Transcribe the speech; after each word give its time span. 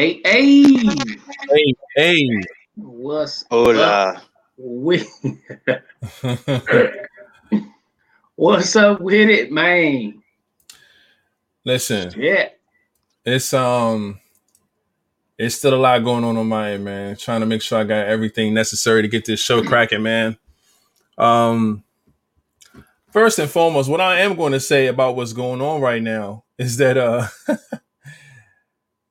Hey, 0.00 0.18
hey, 0.24 0.64
Hey, 1.50 1.74
hey. 1.94 2.40
what's 2.74 3.44
Hola. 3.50 4.14
up 4.14 4.22
with 4.56 5.06
what's 8.34 8.76
up 8.76 8.98
with 9.02 9.28
it, 9.28 9.52
man? 9.52 10.22
Listen, 11.66 12.14
Yeah, 12.16 12.48
it's 13.26 13.52
um, 13.52 14.18
it's 15.36 15.56
still 15.56 15.74
a 15.74 15.76
lot 15.76 16.02
going 16.02 16.24
on 16.24 16.38
on 16.38 16.48
my 16.48 16.70
end, 16.70 16.86
man. 16.86 17.16
Trying 17.16 17.40
to 17.40 17.46
make 17.46 17.60
sure 17.60 17.80
I 17.80 17.84
got 17.84 18.06
everything 18.06 18.54
necessary 18.54 19.02
to 19.02 19.08
get 19.08 19.26
this 19.26 19.40
show 19.40 19.62
cracking, 19.62 20.02
man. 20.02 20.38
Um, 21.18 21.84
first 23.12 23.38
and 23.38 23.50
foremost, 23.50 23.90
what 23.90 24.00
I 24.00 24.20
am 24.20 24.34
going 24.34 24.52
to 24.52 24.60
say 24.60 24.86
about 24.86 25.14
what's 25.14 25.34
going 25.34 25.60
on 25.60 25.82
right 25.82 26.02
now 26.02 26.44
is 26.56 26.78
that 26.78 26.96
uh, 26.96 27.26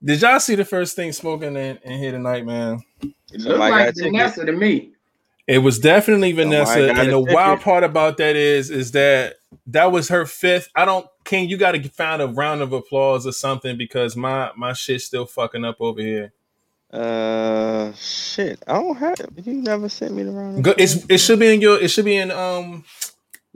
did 0.04 0.22
y'all 0.22 0.40
see 0.40 0.56
the 0.56 0.66
first 0.66 0.96
thing 0.96 1.12
smoking 1.12 1.56
in, 1.56 1.78
in 1.84 2.00
here 2.00 2.12
tonight, 2.12 2.46
man? 2.46 2.82
looks 3.02 3.44
Somebody 3.44 3.72
got 3.72 3.86
like. 3.86 3.96
Vanessa 3.96 4.46
to 4.46 4.52
me. 4.52 4.92
It 5.48 5.60
was 5.60 5.80
definitely 5.80 6.32
Vanessa, 6.32 6.88
got 6.88 7.00
and 7.00 7.08
a 7.08 7.12
the 7.12 7.20
wild 7.20 7.62
part 7.62 7.84
about 7.84 8.18
that 8.18 8.36
is, 8.36 8.70
is 8.70 8.92
that 8.92 9.38
that 9.66 9.92
was 9.92 10.10
her 10.10 10.28
fifth. 10.28 10.70
I 10.76 10.86
don't, 10.86 11.08
King. 11.26 11.50
You 11.50 11.58
got 11.58 11.72
to 11.72 11.90
find 11.90 12.22
a 12.22 12.28
round 12.28 12.62
of 12.62 12.72
applause 12.72 13.26
or 13.26 13.32
something 13.32 13.76
because 13.76 14.16
my 14.16 14.52
my 14.56 14.74
shit's 14.74 15.06
still 15.06 15.26
fucking 15.26 15.66
up 15.66 15.78
over 15.80 16.02
here. 16.02 16.34
Uh, 16.92 17.94
shit. 17.94 18.62
I 18.68 18.74
don't 18.74 18.96
have. 18.98 19.16
You 19.44 19.56
never 19.56 19.90
sent 19.90 20.14
me 20.14 20.22
the 20.22 20.32
round. 20.32 20.64
Go, 20.64 20.76
it's 20.78 21.04
it 21.10 21.18
should 21.18 21.40
be 21.40 21.54
in 21.54 21.62
your. 21.62 21.82
It 21.82 21.90
should 21.90 22.06
be 22.06 22.18
in 22.18 22.30
um. 22.30 22.84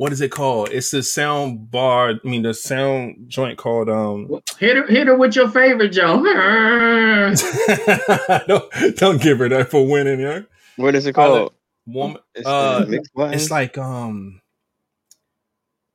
What 0.04 0.12
is 0.12 0.20
it 0.20 0.32
called? 0.32 0.68
It's 0.70 0.92
the 0.92 1.02
sound 1.02 1.72
bar. 1.72 2.10
I 2.10 2.28
mean, 2.28 2.42
the 2.42 2.54
sound 2.54 3.24
joint 3.30 3.58
called 3.58 3.90
um. 3.90 4.42
Hit 4.60 4.76
her, 4.76 4.86
hit 4.86 5.08
her 5.08 5.16
with 5.16 5.34
your 5.34 5.48
favorite, 5.48 5.94
Joe. 5.94 6.18
don't 8.46 8.98
don't 8.98 9.22
give 9.22 9.40
her 9.40 9.48
that 9.48 9.72
for 9.72 9.88
winning, 9.88 10.20
yeah. 10.20 10.42
What 10.76 10.96
is 10.96 11.06
it 11.06 11.14
called? 11.14 11.54
Woman, 11.86 12.18
It's 12.36 12.46
uh, 12.46 12.84
the 12.84 13.02
it's 13.32 13.50
like 13.50 13.78
um. 13.78 14.42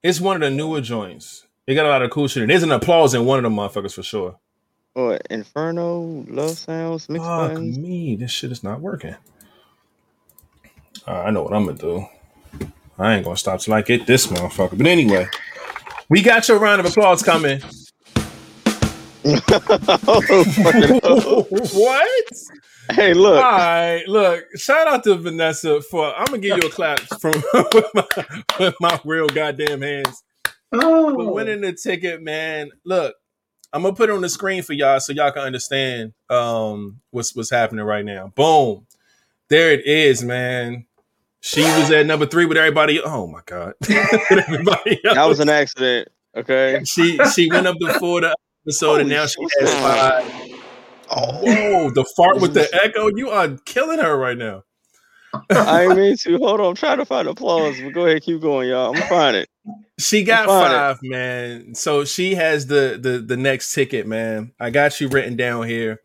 It's 0.03 0.23
one 0.23 0.37
of 0.37 0.41
the 0.41 0.57
newer 0.57 0.81
joints. 0.81 1.47
It 1.67 1.75
got 1.75 1.85
a 1.85 1.91
lot 1.91 2.01
of 2.01 2.11
cool 2.11 2.29
shit. 2.29 2.45
and 2.45 2.51
There's 2.51 2.63
an 2.63 2.73
applause 2.73 3.13
in 3.13 3.27
one 3.27 3.37
of 3.37 3.43
the 3.43 3.51
motherfuckers 3.55 3.93
for 3.93 4.03
sure. 4.03 4.39
what 4.95 5.21
Inferno 5.29 6.25
Love 6.31 6.57
Sounds 6.57 7.11
mix 7.11 7.23
Fuck 7.23 7.51
buttons. 7.51 7.79
me, 7.79 8.17
this 8.17 8.31
shit 8.31 8.53
is 8.53 8.65
not 8.65 8.81
working. 8.81 9.17
Uh, 11.07 11.25
I 11.25 11.31
know 11.31 11.43
what 11.43 11.53
I'm 11.53 11.67
gonna 11.67 11.77
do. 11.77 12.07
I 12.99 13.15
ain't 13.15 13.25
gonna 13.25 13.37
stop 13.37 13.61
till 13.61 13.75
I 13.75 13.83
get 13.83 14.07
this 14.07 14.27
motherfucker. 14.27 14.77
But 14.77 14.87
anyway, 14.87 15.29
we 16.09 16.21
got 16.23 16.49
your 16.49 16.59
round 16.59 16.81
of 16.81 16.87
applause 16.87 17.23
coming. 17.23 17.63
oh, 21.05 21.47
what? 21.75 22.33
hey, 22.93 23.15
look. 23.15 23.43
right, 23.43 24.03
look. 24.09 24.45
Shout 24.57 24.89
out 24.89 25.05
to 25.05 25.15
Vanessa 25.15 25.81
for. 25.83 26.13
I'm 26.17 26.27
gonna 26.27 26.39
give 26.39 26.57
you 26.57 26.69
a 26.69 26.73
clap 26.73 26.99
from 27.21 27.35
with, 27.55 27.87
my, 27.95 28.07
with 28.59 28.75
my 28.81 29.01
real 29.05 29.29
goddamn 29.29 29.83
hands 29.83 30.25
for 30.71 30.81
oh, 30.83 31.33
winning 31.33 31.61
the 31.61 31.73
ticket, 31.73 32.21
man. 32.21 32.71
Look, 32.85 33.15
I'm 33.73 33.83
gonna 33.83 33.95
put 33.95 34.11
it 34.11 34.15
on 34.15 34.23
the 34.23 34.29
screen 34.29 34.65
for 34.65 34.73
y'all 34.73 34.99
so 34.99 35.13
y'all 35.13 35.31
can 35.31 35.43
understand 35.43 36.15
um 36.31 37.01
what's 37.11 37.35
what's 37.37 37.51
happening 37.51 37.85
right 37.85 38.05
now. 38.05 38.33
Boom, 38.35 38.87
there 39.49 39.71
it 39.71 39.87
is, 39.87 40.25
man. 40.25 40.87
She 41.41 41.63
was 41.63 41.91
at 41.91 42.07
number 42.07 42.27
three 42.27 42.47
with 42.47 42.57
everybody. 42.57 43.01
Oh 43.01 43.27
my 43.27 43.41
god, 43.47 43.75
everybody 43.89 45.01
else. 45.05 45.15
That 45.15 45.29
was 45.29 45.41
an 45.41 45.49
accident. 45.49 46.09
Okay. 46.37 46.83
she 46.85 47.19
she 47.35 47.51
went 47.51 47.67
up 47.67 47.77
to 47.81 47.99
four 47.99 48.21
the 48.21 48.35
episode, 48.67 49.01
and 49.01 49.11
Holy 49.11 49.15
now 49.15 49.27
she 49.27 49.41
shit. 49.43 49.69
has 49.69 49.75
five. 49.75 50.63
Oh, 51.11 51.39
Whoa, 51.41 51.91
the 51.91 52.05
fart 52.17 52.41
with 52.41 52.55
the 52.55 52.69
echo. 52.85 53.09
You 53.15 53.31
are 53.31 53.49
killing 53.65 53.99
her 53.99 54.17
right 54.17 54.37
now. 54.37 54.63
I 55.51 55.85
ain't 55.85 55.97
mean 55.97 56.17
to. 56.23 56.39
Hold 56.39 56.61
on. 56.61 56.67
I'm 56.69 56.75
trying 56.75 56.99
to 56.99 57.05
find 57.05 57.29
applause. 57.29 57.81
But 57.81 57.93
go 57.93 58.07
ahead, 58.07 58.23
keep 58.23 58.41
going, 58.41 58.69
y'all. 58.69 58.89
I'm 58.89 58.95
gonna 58.95 59.07
find 59.07 59.37
it. 59.37 59.49
She 59.99 60.25
got 60.25 60.47
Find 60.47 60.73
it. 60.73 60.77
five, 60.77 60.99
man. 61.03 61.75
So 61.75 62.05
she 62.05 62.35
has 62.35 62.67
the 62.67 62.99
the 63.01 63.19
the 63.19 63.37
next 63.37 63.73
ticket, 63.73 64.07
man. 64.07 64.53
I 64.59 64.71
got 64.71 65.01
you 65.01 65.09
written 65.09 65.37
down 65.37 65.67
here. 65.67 66.01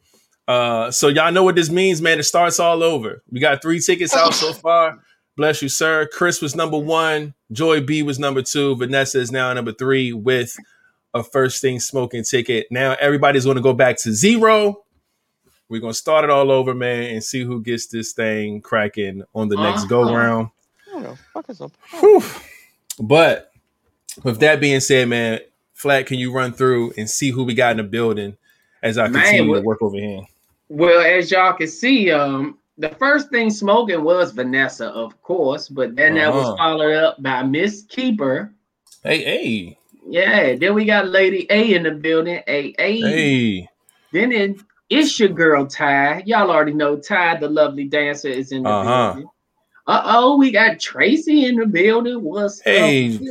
Uh, 0.47 0.91
so 0.91 1.07
y'all 1.07 1.31
know 1.31 1.44
what 1.44 1.55
this 1.55 1.69
means, 1.69 2.01
man. 2.01 2.19
It 2.19 2.23
starts 2.23 2.59
all 2.59 2.83
over. 2.83 3.23
We 3.31 3.39
got 3.39 3.61
three 3.61 3.79
tickets 3.79 4.13
out 4.15 4.33
so 4.33 4.51
far. 4.53 5.00
Bless 5.35 5.61
you, 5.61 5.69
sir. 5.69 6.07
Chris 6.11 6.41
was 6.41 6.55
number 6.55 6.77
one. 6.77 7.33
Joy 7.51 7.81
B 7.81 8.03
was 8.03 8.19
number 8.19 8.41
two. 8.41 8.75
Vanessa 8.75 9.19
is 9.19 9.31
now 9.31 9.51
number 9.53 9.71
three 9.71 10.13
with 10.13 10.55
a 11.13 11.23
first 11.23 11.61
thing 11.61 11.79
smoking 11.79 12.23
ticket. 12.23 12.67
Now 12.69 12.95
everybody's 12.99 13.45
going 13.45 13.55
to 13.57 13.61
go 13.61 13.73
back 13.73 13.97
to 13.99 14.13
zero. 14.13 14.83
We're 15.69 15.81
going 15.81 15.94
to 15.94 15.97
start 15.97 16.23
it 16.23 16.29
all 16.29 16.51
over, 16.51 16.73
man, 16.75 17.03
and 17.13 17.23
see 17.23 17.44
who 17.44 17.61
gets 17.63 17.88
this 17.88 18.11
thing 18.13 18.61
cracking 18.61 19.23
on 19.33 19.47
the 19.49 19.55
next 19.55 19.81
Uh-huh. 19.83 19.88
go 19.88 20.16
round. 20.16 20.49
Fuck 21.33 21.50
is 21.50 21.61
a 21.61 21.69
But 23.00 23.51
with 24.23 24.39
that 24.41 24.59
being 24.59 24.79
said, 24.81 25.07
man, 25.09 25.39
Flat, 25.73 26.05
can 26.05 26.19
you 26.19 26.31
run 26.31 26.53
through 26.53 26.94
and 26.97 27.09
see 27.09 27.31
who 27.31 27.44
we 27.44 27.55
got 27.55 27.71
in 27.71 27.77
the 27.77 27.83
building 27.83 28.38
as 28.83 28.97
I 29.00 29.07
Man, 29.07 29.23
continue 29.23 29.55
to 29.55 29.61
work 29.61 29.81
over 29.81 29.97
here? 29.97 30.21
well, 30.69 31.01
as 31.01 31.31
y'all 31.31 31.53
can 31.53 31.67
see, 31.67 32.11
um, 32.11 32.57
the 32.78 32.89
first 32.89 33.29
thing 33.29 33.50
smoking 33.50 34.03
was 34.03 34.31
Vanessa, 34.31 34.88
of 34.89 35.22
course, 35.22 35.69
but 35.69 35.95
then 35.95 36.16
that 36.16 36.34
was 36.34 36.47
Uh-huh. 36.47 36.57
followed 36.57 36.95
up 36.95 37.22
by 37.22 37.44
Miss 37.44 37.84
Keeper. 37.89 38.53
Hey, 39.03 39.23
hey, 39.23 39.78
Yeah, 40.07 40.56
then 40.56 40.73
we 40.73 40.85
got 40.85 41.07
Lady 41.07 41.47
A 41.50 41.73
in 41.75 41.83
the 41.83 41.91
building. 41.91 42.41
A 42.47 42.73
A. 42.79 43.01
hey. 43.01 43.69
Then 44.12 44.31
it, 44.31 44.57
it's 44.89 45.19
your 45.19 45.29
girl 45.29 45.66
Ty. 45.66 46.23
Y'all 46.25 46.51
already 46.51 46.73
know 46.73 46.97
Ty, 46.97 47.38
the 47.38 47.50
lovely 47.50 47.85
dancer, 47.85 48.28
is 48.28 48.51
in 48.51 48.63
the 48.63 48.69
Uh-huh. 48.69 49.13
building. 49.13 49.29
Uh 49.88 50.01
oh, 50.06 50.38
we 50.38 50.51
got 50.51 50.79
Tracy 50.79 51.45
in 51.45 51.56
the 51.56 51.66
building. 51.66 52.22
What's 52.23 52.62
Hey. 52.62 53.19
up? 53.19 53.22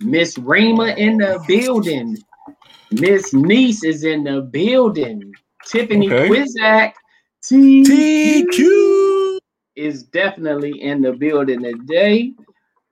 Miss 0.00 0.38
Rima 0.38 0.88
in 0.96 1.18
the 1.18 1.40
building. 1.48 2.16
Miss 2.90 3.32
Niece 3.32 3.82
is 3.84 4.04
in 4.04 4.24
the 4.24 4.42
building. 4.42 5.32
Tiffany 5.64 6.06
Okay. 6.12 6.28
Quizak 6.28 6.92
T 7.48 7.82
TQ. 7.84 9.38
is 9.76 10.02
definitely 10.04 10.82
in 10.82 11.02
the 11.02 11.12
building 11.12 11.62
today. 11.62 12.32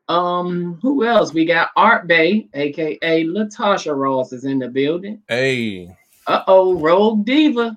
Um, 0.09 0.79
who 0.83 1.05
else? 1.07 1.33
We 1.33 1.45
got 1.47 1.71
Art 1.77 2.07
Bay, 2.07 2.49
aka 2.55 3.25
Latasha 3.25 3.97
Ross, 3.97 4.33
is 4.33 4.45
in 4.45 4.59
the 4.59 4.69
building. 4.69 5.23
Hey, 5.29 5.89
Uh 6.27 6.43
oh, 6.47 6.75
Rogue 6.79 7.25
Diva. 7.25 7.77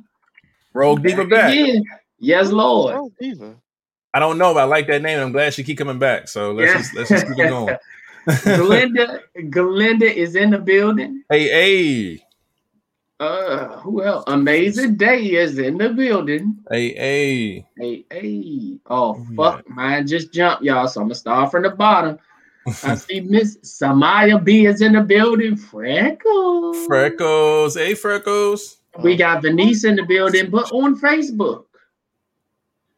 Rogue 0.73 1.01
Diva 1.03 1.25
back. 1.25 1.49
again. 1.53 1.83
Yes, 2.19 2.49
Lord. 2.49 2.95
Oh, 2.95 3.11
Diva. 3.19 3.55
I 4.13 4.19
don't 4.19 4.37
know, 4.37 4.53
but 4.53 4.61
I 4.61 4.63
like 4.65 4.87
that 4.87 5.01
name. 5.01 5.19
I'm 5.19 5.31
glad 5.31 5.53
she 5.53 5.63
keep 5.63 5.77
coming 5.77 5.99
back. 5.99 6.27
So 6.27 6.51
let's 6.51 6.71
Yeah. 6.73 6.77
just 6.79 6.93
let's 6.95 7.09
just 7.09 7.27
keep 7.27 7.37
it 7.39 7.47
going. 7.49 7.77
Glinda, 8.43 9.21
Glinda 9.49 10.05
is 10.13 10.35
in 10.35 10.49
the 10.51 10.57
building. 10.57 11.23
hey, 11.29 11.43
hey, 11.47 12.23
Uh, 13.19 13.79
who 13.79 14.03
else? 14.03 14.23
Amazing 14.27 14.95
Day 14.95 15.19
is 15.33 15.57
in 15.57 15.77
the 15.77 15.89
building. 15.89 16.59
hey, 16.69 16.93
hey. 16.93 17.67
Hey, 17.75 18.05
hey. 18.11 18.79
Oh, 18.87 19.25
we 19.29 19.35
fuck. 19.35 19.67
Mine 19.69 20.05
just 20.05 20.31
jumped, 20.31 20.63
y'all. 20.63 20.87
So 20.87 21.01
I'm 21.01 21.09
to 21.09 21.15
start 21.15 21.49
from 21.49 21.63
the 21.63 21.71
bottom. 21.71 22.19
I 22.83 22.95
see 22.95 23.21
Miss 23.21 23.57
Samaya 23.59 24.43
B 24.43 24.67
is 24.67 24.81
in 24.81 24.93
the 24.93 25.01
building. 25.01 25.55
Freckles. 25.55 26.85
Freckles. 26.85 27.73
Hey, 27.75 27.95
Freckles. 27.95 28.77
We 28.99 29.15
got 29.15 29.41
Venice 29.41 29.83
in 29.83 29.95
the 29.95 30.03
building, 30.03 30.49
but 30.51 30.71
on 30.71 30.99
Facebook. 30.99 31.65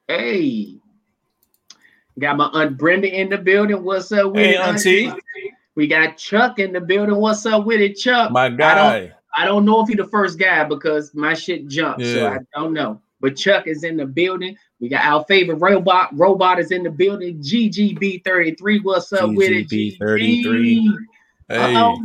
Hey. 0.07 0.75
Got 2.17 2.35
my 2.35 2.45
Aunt 2.47 2.77
Brenda 2.77 3.07
in 3.07 3.29
the 3.29 3.37
building. 3.37 3.83
What's 3.83 4.11
up 4.11 4.33
with 4.33 4.43
Hey, 4.43 4.55
it, 4.55 4.59
Auntie. 4.59 5.13
We 5.75 5.87
got 5.87 6.17
Chuck 6.17 6.59
in 6.59 6.73
the 6.73 6.81
building. 6.81 7.15
What's 7.15 7.45
up 7.45 7.65
with 7.65 7.79
it, 7.79 7.93
Chuck? 7.93 8.31
My 8.31 8.49
guy. 8.49 9.13
I 9.39 9.45
don't 9.45 9.63
know 9.63 9.79
if 9.79 9.87
he 9.87 9.95
the 9.95 10.03
first 10.03 10.37
guy 10.37 10.65
because 10.65 11.15
my 11.15 11.33
shit 11.33 11.65
jumped, 11.69 12.03
so 12.03 12.27
I 12.27 12.39
don't 12.53 12.73
know. 12.73 12.99
But 13.21 13.37
Chuck 13.37 13.67
is 13.67 13.85
in 13.85 13.95
the 13.95 14.05
building. 14.05 14.57
We 14.81 14.89
got 14.89 15.05
our 15.05 15.23
favorite 15.29 15.55
robot. 15.55 16.09
Robot 16.11 16.59
is 16.59 16.71
in 16.71 16.83
the 16.83 16.89
building. 16.89 17.39
GGB33. 17.39 18.83
What's 18.83 19.13
up 19.13 19.29
with 19.31 19.49
it? 19.49 19.69
GGB33. 19.69 20.93
Hey. 21.47 21.95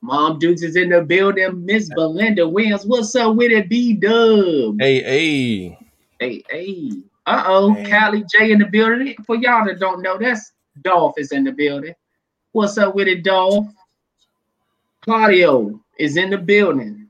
Mom 0.00 0.38
Dukes 0.38 0.62
is 0.62 0.74
in 0.74 0.88
the 0.88 1.02
building. 1.02 1.66
Miss 1.66 1.90
Belinda 1.94 2.48
Williams. 2.48 2.86
What's 2.86 3.14
up 3.14 3.36
with 3.36 3.52
it? 3.52 3.68
B 3.68 3.92
Dub. 3.92 4.80
Hey, 4.80 5.02
hey. 5.02 5.78
Hey, 6.18 6.42
hey. 6.48 6.92
Uh 7.26 7.44
oh. 7.44 7.74
Hey. 7.74 7.90
Callie 7.90 8.24
J 8.32 8.52
in 8.52 8.58
the 8.58 8.64
building. 8.64 9.16
For 9.26 9.36
y'all 9.36 9.66
that 9.66 9.80
don't 9.80 10.00
know, 10.00 10.16
that's 10.16 10.52
Dolph 10.80 11.18
is 11.18 11.30
in 11.32 11.44
the 11.44 11.52
building. 11.52 11.94
What's 12.52 12.78
up 12.78 12.94
with 12.94 13.06
it, 13.06 13.22
Dolph? 13.22 13.66
Claudio 15.02 15.78
is 16.00 16.16
in 16.16 16.30
the 16.30 16.38
building. 16.38 17.08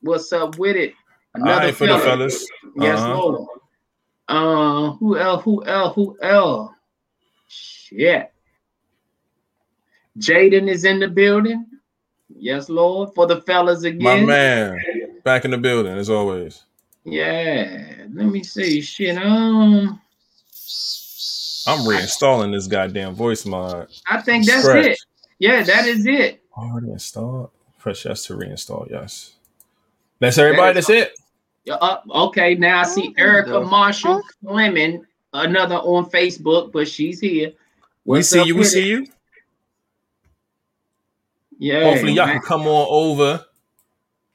What's 0.00 0.32
up 0.32 0.58
with 0.58 0.76
it? 0.76 0.94
All 1.36 1.42
right, 1.44 1.74
for 1.74 1.86
the 1.86 1.98
fellas. 1.98 2.46
Yes, 2.76 2.98
Uh-huh. 2.98 3.14
Lord. 3.18 3.48
Uh, 4.28 4.90
who 4.92 5.18
else? 5.18 5.44
Who 5.44 5.64
else? 5.64 5.94
Who 5.94 6.16
else? 6.22 6.72
Shit. 7.48 8.32
Jaden 10.18 10.68
is 10.68 10.84
in 10.84 11.00
the 11.00 11.08
building. 11.08 11.66
Yes, 12.34 12.68
Lord. 12.68 13.14
For 13.14 13.26
the 13.26 13.40
fellas 13.42 13.84
again. 13.84 14.02
My 14.02 14.20
man. 14.24 14.78
Back 15.24 15.44
in 15.44 15.50
the 15.50 15.58
building 15.58 15.96
as 15.96 16.10
always. 16.10 16.64
Yeah, 17.04 18.06
let 18.14 18.26
me 18.26 18.42
see. 18.42 18.80
Shit, 18.80 19.16
um, 19.18 20.00
I'm 21.66 21.80
reinstalling 21.86 22.52
this 22.52 22.66
goddamn 22.66 23.14
voice 23.14 23.44
mod. 23.44 23.88
I 24.06 24.20
think 24.22 24.46
that's 24.46 24.62
Scratch. 24.64 24.86
it. 24.86 24.98
Yeah, 25.38 25.62
that 25.64 25.86
is 25.86 26.06
it. 26.06 26.42
Already 26.56 26.90
installed. 26.90 27.50
Press 27.82 28.04
yes 28.04 28.26
to 28.26 28.34
reinstall. 28.34 28.88
Yes. 28.88 29.32
That's 30.20 30.38
everybody. 30.38 30.74
That's 30.74 30.88
it. 30.88 31.18
Yeah, 31.64 31.74
Uh, 31.74 32.00
okay, 32.26 32.54
now 32.54 32.80
I 32.80 32.84
see 32.84 33.12
Oh, 33.18 33.20
Erica 33.22 33.60
Marshall 33.60 34.22
fuck? 34.22 34.34
Fleming, 34.40 35.04
another 35.32 35.74
on 35.76 36.08
Facebook, 36.08 36.70
but 36.70 36.86
she's 36.86 37.18
here. 37.18 37.52
We 38.04 38.22
see 38.22 38.44
you. 38.44 38.54
We 38.56 38.62
see 38.62 38.82
it? 38.82 38.86
you. 38.86 39.06
Yeah. 41.58 41.84
Hopefully, 41.90 42.12
y'all 42.12 42.26
man. 42.26 42.36
can 42.36 42.46
come 42.46 42.62
on 42.62 42.86
over 42.88 43.44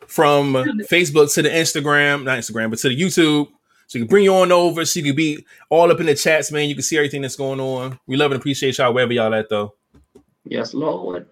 from 0.07 0.53
Facebook 0.89 1.33
to 1.35 1.41
the 1.41 1.49
Instagram, 1.49 2.25
not 2.25 2.39
Instagram, 2.39 2.69
but 2.69 2.79
to 2.79 2.89
the 2.89 2.99
YouTube. 3.01 3.47
So 3.87 3.97
you 3.97 4.03
can 4.03 4.09
bring 4.09 4.25
you 4.25 4.33
on 4.35 4.51
over 4.51 4.83
so 4.83 4.99
you 4.99 5.05
can 5.05 5.15
be 5.15 5.45
all 5.69 5.89
up 5.89 6.01
in 6.01 6.05
the 6.05 6.15
chats, 6.15 6.51
man. 6.51 6.67
You 6.67 6.75
can 6.75 6.83
see 6.83 6.97
everything 6.97 7.21
that's 7.21 7.37
going 7.37 7.61
on. 7.61 7.97
We 8.07 8.17
love 8.17 8.31
and 8.33 8.39
appreciate 8.41 8.77
y'all 8.77 8.93
wherever 8.93 9.13
y'all 9.13 9.33
at, 9.33 9.47
though. 9.49 9.73
Yes, 10.43 10.73
Lord. 10.73 11.27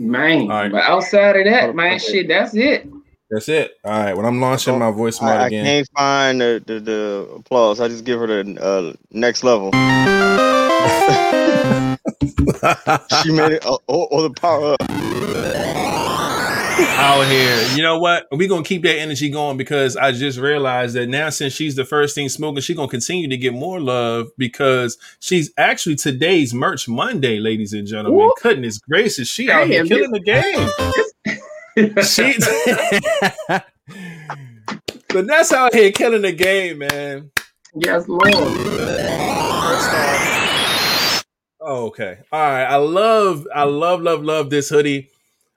Man, 0.00 0.42
All 0.42 0.48
right. 0.48 0.72
but 0.72 0.82
outside 0.84 1.36
of 1.36 1.44
that, 1.44 1.74
man, 1.74 1.96
Okay. 1.96 1.98
shit, 1.98 2.28
that's 2.28 2.54
it. 2.54 2.88
That's 3.30 3.50
it. 3.50 3.72
All 3.84 3.92
right. 3.92 4.16
When 4.16 4.24
I'm 4.24 4.40
launching 4.40 4.78
my 4.78 4.90
voice 4.90 5.20
mod 5.20 5.38
I, 5.38 5.44
I 5.44 5.46
again. 5.48 5.64
can't 5.66 5.88
find 5.94 6.40
the, 6.40 6.62
the, 6.66 6.80
the 6.80 7.28
applause. 7.36 7.80
I 7.80 7.88
just 7.88 8.06
give 8.06 8.18
her 8.18 8.26
the 8.26 8.62
uh, 8.62 8.94
next 9.10 9.44
level. 9.44 9.72
She 13.22 13.32
made 13.32 13.52
it. 13.52 13.62
Oh, 13.66 13.78
oh, 13.88 14.08
oh, 14.10 14.22
the 14.22 14.30
power 14.30 14.72
up. 14.72 14.80
Out 16.88 17.26
here. 17.26 17.66
You 17.74 17.82
know 17.82 17.98
what? 17.98 18.26
We're 18.32 18.48
gonna 18.48 18.64
keep 18.64 18.82
that 18.82 18.98
energy 18.98 19.30
going 19.30 19.56
because 19.56 19.96
I 19.96 20.12
just 20.12 20.38
realized 20.38 20.94
that 20.96 21.08
now 21.08 21.30
since 21.30 21.52
she's 21.52 21.76
the 21.76 21.84
first 21.84 22.14
thing 22.14 22.28
smoking, 22.28 22.62
she's 22.62 22.76
gonna 22.76 22.88
continue 22.88 23.28
to 23.28 23.36
get 23.36 23.54
more 23.54 23.80
love 23.80 24.28
because 24.38 24.98
she's 25.20 25.52
actually 25.56 25.96
today's 25.96 26.52
merch 26.54 26.88
Monday, 26.88 27.38
ladies 27.38 27.72
and 27.72 27.86
gentlemen. 27.86 28.20
Whoop. 28.20 28.34
Goodness 28.42 28.78
gracious, 28.78 29.28
she 29.28 29.50
out 29.50 29.66
here 29.66 29.84
killing 29.84 30.12
the 30.12 30.20
game. 30.20 30.68
She 31.76 32.34
Vanessa 35.12 35.56
out 35.56 35.74
here 35.74 35.92
killing 35.92 36.22
the 36.22 36.32
game, 36.32 36.78
man. 36.78 37.30
yes, 37.74 38.06
Lord. 38.08 38.34
Okay. 41.60 42.18
All 42.32 42.40
right. 42.40 42.64
I 42.64 42.76
love, 42.76 43.46
I 43.54 43.64
love, 43.64 44.02
love, 44.02 44.24
love 44.24 44.50
this 44.50 44.68
hoodie. 44.68 45.10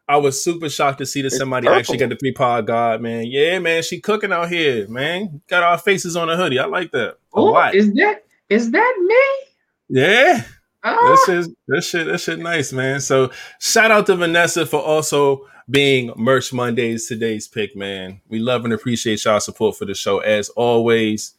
I 0.07 0.17
was 0.17 0.43
super 0.43 0.69
shocked 0.69 0.97
to 0.99 1.05
see 1.05 1.21
that 1.21 1.31
somebody 1.31 1.67
actually 1.67 1.97
got 1.97 2.09
the 2.09 2.15
three 2.17 2.33
pod 2.33 2.67
god, 2.67 3.01
man. 3.01 3.25
Yeah, 3.25 3.59
man. 3.59 3.83
She 3.83 3.99
cooking 4.01 4.33
out 4.33 4.49
here, 4.49 4.87
man. 4.89 5.41
Got 5.47 5.63
our 5.63 5.77
faces 5.77 6.15
on 6.17 6.27
the 6.27 6.35
hoodie. 6.35 6.59
I 6.59 6.65
like 6.65 6.91
that. 6.91 7.11
A 7.11 7.15
Oh, 7.33 7.45
lot. 7.45 7.73
is 7.73 7.93
that 7.93 8.25
is 8.49 8.69
that 8.71 8.95
me? 8.99 10.01
Yeah. 10.01 10.43
Oh, 10.83 10.97
ah. 10.99 11.11
This 11.11 11.29
is 11.47 11.55
this 11.67 11.89
shit, 11.89 12.07
this 12.07 12.23
shit 12.23 12.39
nice, 12.39 12.73
man. 12.73 12.99
So 12.99 13.31
shout 13.59 13.91
out 13.91 14.05
to 14.07 14.15
Vanessa 14.17 14.65
for 14.65 14.81
also 14.81 15.47
being 15.69 16.11
Merch 16.17 16.51
Mondays 16.51 17.07
today's 17.07 17.47
pick, 17.47 17.73
man. 17.73 18.19
We 18.27 18.39
love 18.39 18.65
and 18.65 18.73
appreciate 18.73 19.23
y'all 19.23 19.39
support 19.39 19.77
for 19.77 19.85
the 19.85 19.93
show 19.95 20.19
as 20.19 20.49
always. 20.49 21.35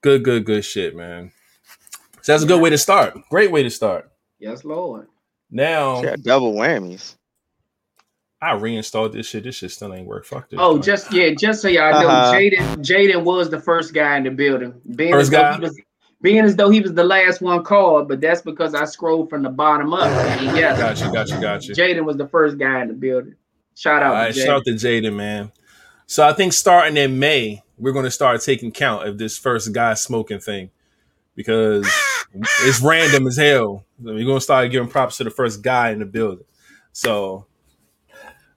Good, 0.00 0.22
good, 0.22 0.44
good 0.44 0.64
shit, 0.64 0.94
man. 0.94 1.32
So 2.22 2.32
that's 2.32 2.44
a 2.44 2.46
good 2.46 2.60
way 2.62 2.70
to 2.70 2.78
start. 2.78 3.18
Great 3.30 3.50
way 3.50 3.64
to 3.64 3.70
start. 3.70 4.08
yes, 4.38 4.64
Lord. 4.64 5.08
Now 5.50 6.02
double 6.22 6.52
whammies. 6.54 7.16
I 8.40 8.52
reinstalled 8.54 9.12
this 9.12 9.26
shit. 9.26 9.42
This 9.44 9.56
shit 9.56 9.70
still 9.72 9.92
ain't 9.92 10.06
work. 10.06 10.24
Fuck 10.24 10.48
this. 10.50 10.60
Oh, 10.62 10.74
joint. 10.74 10.84
just 10.84 11.12
yeah, 11.12 11.30
just 11.36 11.60
so 11.60 11.68
y'all 11.68 11.90
know, 11.92 12.06
Uh-huh. 12.08 12.32
Jaden 12.34 12.76
Jaden 12.78 13.24
was 13.24 13.50
the 13.50 13.60
first 13.60 13.92
guy 13.92 14.16
in 14.16 14.22
the 14.24 14.30
building. 14.30 14.80
Being 14.94 15.12
First 15.12 15.26
as 15.26 15.30
though 15.30 15.38
guy? 15.42 15.54
he 15.56 15.60
was 15.60 15.80
being 16.20 16.38
as 16.44 16.56
though 16.56 16.70
he 16.70 16.80
was 16.80 16.92
the 16.94 17.04
last 17.04 17.40
one 17.40 17.62
called, 17.64 18.08
but 18.08 18.20
that's 18.20 18.42
because 18.42 18.74
I 18.74 18.84
scrolled 18.84 19.30
from 19.30 19.42
the 19.42 19.50
bottom 19.50 19.92
up. 19.92 20.06
And 20.06 20.56
yes, 20.56 20.78
got 20.78 21.00
you, 21.00 21.12
got 21.12 21.28
you, 21.28 21.40
got 21.40 21.64
you. 21.66 21.74
Jaden 21.74 22.04
was 22.04 22.16
the 22.16 22.28
first 22.28 22.58
guy 22.58 22.82
in 22.82 22.88
the 22.88 22.94
building. 22.94 23.34
Shout 23.74 24.02
out 24.02 24.12
right, 24.14 24.34
to 24.34 24.40
shout 24.40 24.48
out 24.56 24.62
Jaden. 24.66 24.80
to 24.80 24.86
Jaden, 25.10 25.14
man. 25.16 25.52
So 26.06 26.26
I 26.26 26.32
think 26.32 26.52
starting 26.52 26.96
in 26.96 27.18
May, 27.18 27.62
we're 27.76 27.92
gonna 27.92 28.10
start 28.10 28.40
taking 28.40 28.70
count 28.72 29.06
of 29.06 29.18
this 29.18 29.36
first 29.36 29.72
guy 29.72 29.94
smoking 29.94 30.38
thing 30.40 30.70
because 31.34 31.88
it's 32.62 32.80
random 32.80 33.26
as 33.26 33.36
hell. 33.36 33.84
So 34.02 34.14
we're 34.14 34.24
gonna 34.26 34.40
start 34.40 34.70
giving 34.70 34.88
props 34.88 35.16
to 35.18 35.24
the 35.24 35.30
first 35.30 35.60
guy 35.62 35.90
in 35.90 35.98
the 36.00 36.06
building. 36.06 36.44
So, 36.92 37.46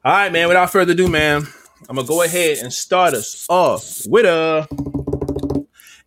all 0.03 0.11
right, 0.11 0.31
man. 0.31 0.47
Without 0.47 0.71
further 0.71 0.93
ado, 0.93 1.07
man, 1.07 1.47
I'm 1.87 1.95
gonna 1.95 2.07
go 2.07 2.23
ahead 2.23 2.57
and 2.57 2.73
start 2.73 3.13
us 3.13 3.45
off 3.49 4.01
with 4.07 4.25
a. 4.25 4.67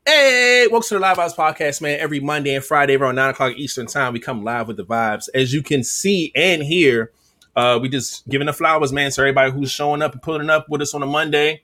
Hey, 0.05 0.67
welcome 0.69 0.89
to 0.89 0.95
the 0.95 1.01
Live 1.01 1.17
Vibes 1.17 1.37
Podcast, 1.37 1.81
man. 1.81 2.01
Every 2.01 2.19
Monday 2.19 2.57
and 2.57 2.65
Friday 2.65 2.97
around 2.97 3.15
9 3.15 3.31
o'clock 3.31 3.53
Eastern 3.57 3.87
Time, 3.87 4.13
we 4.13 4.19
come 4.19 4.43
live 4.43 4.67
with 4.67 4.77
the 4.77 4.85
vibes. 4.85 5.29
As 5.33 5.55
you 5.55 5.63
can 5.63 5.85
see 5.85 6.33
and 6.35 6.61
hear, 6.63 7.13
uh, 7.55 7.79
we 7.81 7.89
just 7.89 8.29
giving 8.29 8.47
the 8.47 8.53
flowers, 8.53 8.93
man, 8.93 9.13
to 9.13 9.21
everybody 9.21 9.53
who's 9.53 9.71
showing 9.71 10.03
up 10.03 10.13
and 10.13 10.21
pulling 10.21 10.51
up 10.51 10.69
with 10.69 10.83
us 10.83 10.93
on 10.93 11.03
a 11.05 11.07
Monday. 11.07 11.63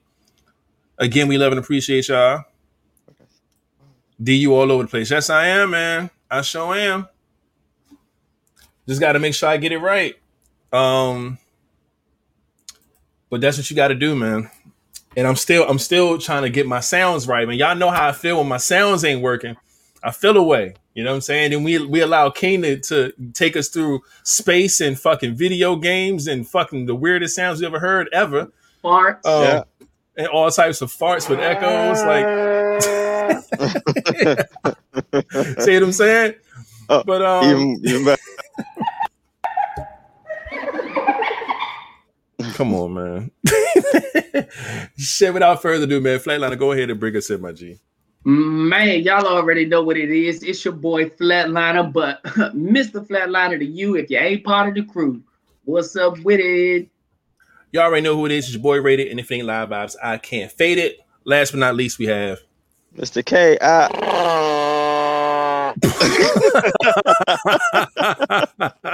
Again, 0.99 1.27
we 1.27 1.37
love 1.37 1.51
and 1.51 1.59
appreciate 1.59 2.09
y'all. 2.09 2.45
DU 4.23 4.55
all 4.55 4.71
over 4.71 4.85
the 4.85 4.89
place. 4.89 5.11
Yes, 5.11 5.31
I 5.31 5.49
am, 5.49 5.71
man. 5.71 6.11
I 6.31 6.43
sure 6.43 6.75
am. 6.77 7.09
Just 8.87 9.01
got 9.01 9.13
to 9.13 9.19
make 9.19 9.35
sure 9.35 9.49
I 9.49 9.57
get 9.57 9.73
it 9.73 9.79
right. 9.79 10.15
Um, 10.73 11.40
but 13.31 13.41
that's 13.41 13.57
what 13.57 13.71
you 13.71 13.77
got 13.77 13.89
to 13.89 13.95
do, 13.95 14.15
man. 14.15 14.51
And 15.17 15.27
I'm 15.27 15.37
still, 15.37 15.67
I'm 15.69 15.79
still 15.79 16.19
trying 16.19 16.43
to 16.43 16.51
get 16.51 16.67
my 16.67 16.81
sounds 16.81 17.27
right, 17.27 17.47
man. 17.49 17.59
Y'all 17.59 17.75
know 17.75 17.91
how 17.91 18.09
I 18.09 18.13
feel 18.13 18.39
when 18.39 18.49
my 18.49 18.59
sounds 18.59 19.05
ain't 19.05 19.23
working. 19.23 19.57
I 20.03 20.13
feel 20.13 20.37
away. 20.37 20.75
You 20.95 21.05
know 21.05 21.11
what 21.11 21.17
I'm 21.17 21.21
saying? 21.23 21.55
And 21.55 21.65
we 21.65 21.79
we 21.85 22.01
allow 22.01 22.31
Kane 22.31 22.63
to, 22.63 22.79
to 22.81 23.13
take 23.33 23.57
us 23.57 23.69
through 23.69 24.01
space 24.25 24.81
and 24.81 24.99
fucking 24.99 25.35
video 25.35 25.77
games 25.77 26.27
and 26.27 26.47
fucking 26.47 26.87
the 26.87 26.95
weirdest 26.95 27.37
sounds 27.37 27.61
we 27.61 27.67
ever 27.67 27.79
heard 27.79 28.09
ever. 28.13 28.51
Farts. 28.83 29.25
Um, 29.27 29.45
Yeah. 29.45 29.63
And 30.17 30.27
all 30.29 30.51
types 30.51 30.83
of 30.83 30.91
farts 30.93 31.29
with 31.31 31.39
echoes. 31.39 32.03
Like, 32.03 32.83
see 35.61 35.75
what 35.75 35.83
I'm 35.83 35.93
saying? 35.93 36.35
Oh, 36.89 37.03
But 37.05 37.23
um, 37.23 37.45
even, 37.45 37.81
even 37.85 38.05
better. 38.05 38.23
Come 42.55 42.75
on, 42.75 42.95
man. 42.95 43.31
Shit, 44.97 45.35
without 45.35 45.63
further 45.63 45.85
ado, 45.85 46.01
man, 46.01 46.19
Flatliner, 46.19 46.59
go 46.59 46.73
ahead 46.73 46.91
and 46.91 47.01
bring 47.01 47.17
us 47.17 47.31
in, 47.31 47.41
my 47.41 47.53
G. 47.53 47.79
Man, 48.25 49.03
y'all 49.03 49.27
already 49.27 49.65
know 49.65 49.83
what 49.83 49.97
it 49.97 50.11
is. 50.11 50.43
It's 50.43 50.63
your 50.65 50.75
boy 50.75 51.07
Flatliner, 51.07 51.91
but 51.91 52.23
Mr. 52.25 53.07
Flatliner 53.07 53.59
to 53.59 53.65
you 53.65 53.97
if 53.97 54.11
you 54.11 54.19
ain't 54.19 54.45
part 54.45 54.69
of 54.69 54.75
the 54.75 54.85
crew. 54.85 55.23
What's 55.65 55.97
up 55.97 56.19
with 56.19 56.41
it? 56.41 56.89
Y'all 57.73 57.85
already 57.85 58.03
know 58.03 58.17
who 58.17 58.27
it 58.27 58.33
is. 58.33 58.47
It's 58.47 58.55
your 58.55 58.63
boy 58.63 58.81
Rated, 58.81 59.09
and 59.09 59.21
if 59.21 59.31
it 59.31 59.37
ain't 59.37 59.47
live 59.47 59.69
vibes, 59.71 59.97
I 60.03 60.19
can't 60.19 60.51
fade 60.53 60.79
it. 60.79 60.99
Last 61.25 61.53
but 61.53 61.61
not 61.61 61.77
least, 61.77 61.99
we 61.99 62.07
have 62.07 62.41
Mr. 62.97 63.25
K. 63.25 63.57
I, 63.61 63.89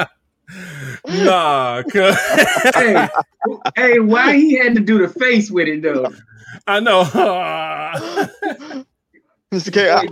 nah, 1.08 1.82
cuz- 1.90 2.16
Hey, 2.74 3.08
hey, 3.74 3.98
why 4.00 4.36
he 4.36 4.56
had 4.56 4.74
to 4.74 4.80
do 4.80 4.98
the 4.98 5.08
face 5.08 5.50
with 5.50 5.68
it 5.68 5.82
though? 5.82 6.12
I 6.66 6.80
know. 6.80 7.04
Mr. 9.52 9.72
K. 9.72 9.90
I, 9.90 10.06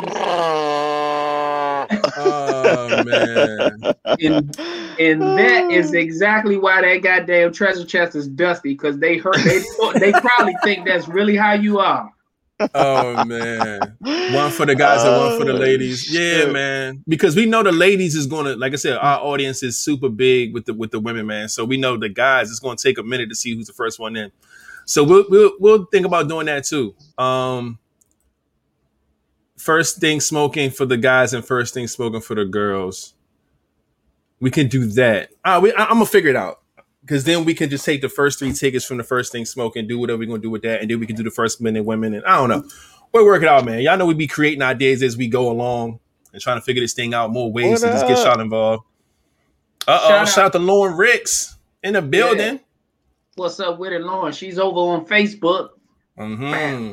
oh 2.17 3.03
man, 3.05 3.83
And 4.21 4.59
and 4.99 5.23
that 5.39 5.71
is 5.71 5.93
exactly 5.95 6.57
why 6.57 6.81
that 6.83 7.03
goddamn 7.03 7.53
treasure 7.53 7.85
chest 7.85 8.15
is 8.15 8.29
dusty 8.29 8.75
because 8.75 8.99
they 8.99 9.19
hurt. 9.19 9.37
They 9.45 9.61
they 9.99 10.13
probably 10.13 10.55
think 10.63 10.87
that's 10.87 11.09
really 11.09 11.37
how 11.37 11.53
you 11.55 11.81
are. 11.81 12.13
Oh 12.75 13.25
man. 13.25 13.97
One 14.01 14.51
for 14.51 14.67
the 14.67 14.75
guys 14.77 15.03
and 15.03 15.17
one 15.17 15.39
for 15.39 15.45
the 15.45 15.53
Oh, 15.53 15.57
ladies. 15.57 16.13
Yeah, 16.13 16.47
man. 16.47 17.03
Because 17.09 17.35
we 17.37 17.47
know 17.47 17.63
the 17.63 17.73
ladies 17.73 18.15
is 18.15 18.27
gonna, 18.27 18.57
like 18.57 18.73
I 18.73 18.77
said, 18.77 18.97
our 18.97 19.21
audience 19.21 19.63
is 19.63 19.79
super 19.79 20.09
big 20.09 20.55
with 20.55 20.67
the 20.67 20.75
with 20.75 20.91
the 20.91 21.01
women, 21.01 21.27
man. 21.27 21.49
So 21.49 21.65
we 21.65 21.77
know 21.77 21.97
the 21.97 22.09
guys. 22.09 22.51
It's 22.51 22.61
gonna 22.61 22.77
take 22.77 22.99
a 22.99 23.03
minute 23.03 23.29
to 23.31 23.35
see 23.35 23.55
who's 23.55 23.67
the 23.67 23.73
first 23.73 23.99
one 23.99 24.17
in. 24.17 24.31
So 24.87 25.03
we'll 25.05 25.25
we'll, 25.29 25.53
we'll 25.59 25.85
think 25.87 26.07
about 26.07 26.29
doing 26.29 26.47
that 26.47 26.65
too. 26.65 26.95
Um, 27.19 27.79
first 29.57 29.99
thing 29.99 30.21
smoking 30.21 30.71
for 30.71 30.87
the 30.87 30.97
guys 30.97 31.35
and 31.35 31.45
first 31.45 31.75
thing 31.75 31.87
smoking 31.89 32.21
for 32.21 32.35
the 32.35 32.45
girls. 32.45 33.15
We 34.41 34.51
can 34.51 34.69
do 34.69 34.87
that. 34.89 35.31
Uh, 35.45 35.61
we, 35.63 35.73
I, 35.73 35.85
I'm 35.85 35.95
gonna 35.95 36.07
figure 36.07 36.31
it 36.31 36.37
out 36.37 36.61
because 37.05 37.25
then 37.25 37.45
we 37.45 37.53
can 37.55 37.69
just 37.69 37.85
take 37.85 38.01
the 38.01 38.09
first 38.09 38.39
three 38.39 38.53
tickets 38.53 38.85
from 38.85 38.97
the 38.97 39.05
first 39.05 39.31
thing 39.31 39.45
smoking, 39.45 39.87
do 39.87 39.99
whatever 39.99 40.19
we're 40.19 40.27
gonna 40.29 40.41
do 40.41 40.51
with 40.51 40.63
that, 40.63 40.81
and 40.81 40.91
then 40.91 40.99
we 41.01 41.07
can 41.07 41.17
do 41.17 41.23
the 41.23 41.31
first 41.31 41.61
men 41.61 41.77
and 41.77 41.85
women. 41.85 42.15
And 42.15 42.25
I 42.25 42.37
don't 42.37 42.49
know. 42.49 42.65
We'll 43.13 43.25
work 43.27 43.43
it 43.43 43.49
out, 43.49 43.65
man. 43.65 43.81
Y'all 43.81 43.97
know 43.97 44.07
we 44.07 44.15
be 44.15 44.27
creating 44.27 44.63
ideas 44.63 45.03
as 45.03 45.17
we 45.17 45.29
go 45.29 45.51
along 45.51 46.01
and 46.33 46.41
trying 46.43 46.57
to 46.59 46.63
figure 46.65 46.83
this 46.83 46.95
thing 46.95 47.13
out 47.15 47.31
more 47.31 47.53
ways 47.53 47.83
What 47.83 47.87
to 47.87 47.93
just 47.93 48.07
get 48.09 48.19
up? 48.19 48.25
y'all 48.37 48.41
involved. 48.41 48.85
Uh 49.87 49.99
oh, 50.03 50.09
Shout 50.09 50.29
shout 50.29 50.45
out 50.47 50.53
to 50.53 50.59
Lauren 50.59 50.97
Ricks 50.97 51.57
in 51.83 51.93
the 51.93 52.03
building. 52.03 52.59
What's 53.37 53.61
up 53.61 53.79
with 53.79 53.93
it, 53.93 54.01
Lauren? 54.01 54.33
She's 54.33 54.59
over 54.59 54.79
on 54.79 55.07
Facebook. 55.07 55.71
hmm 56.17 56.93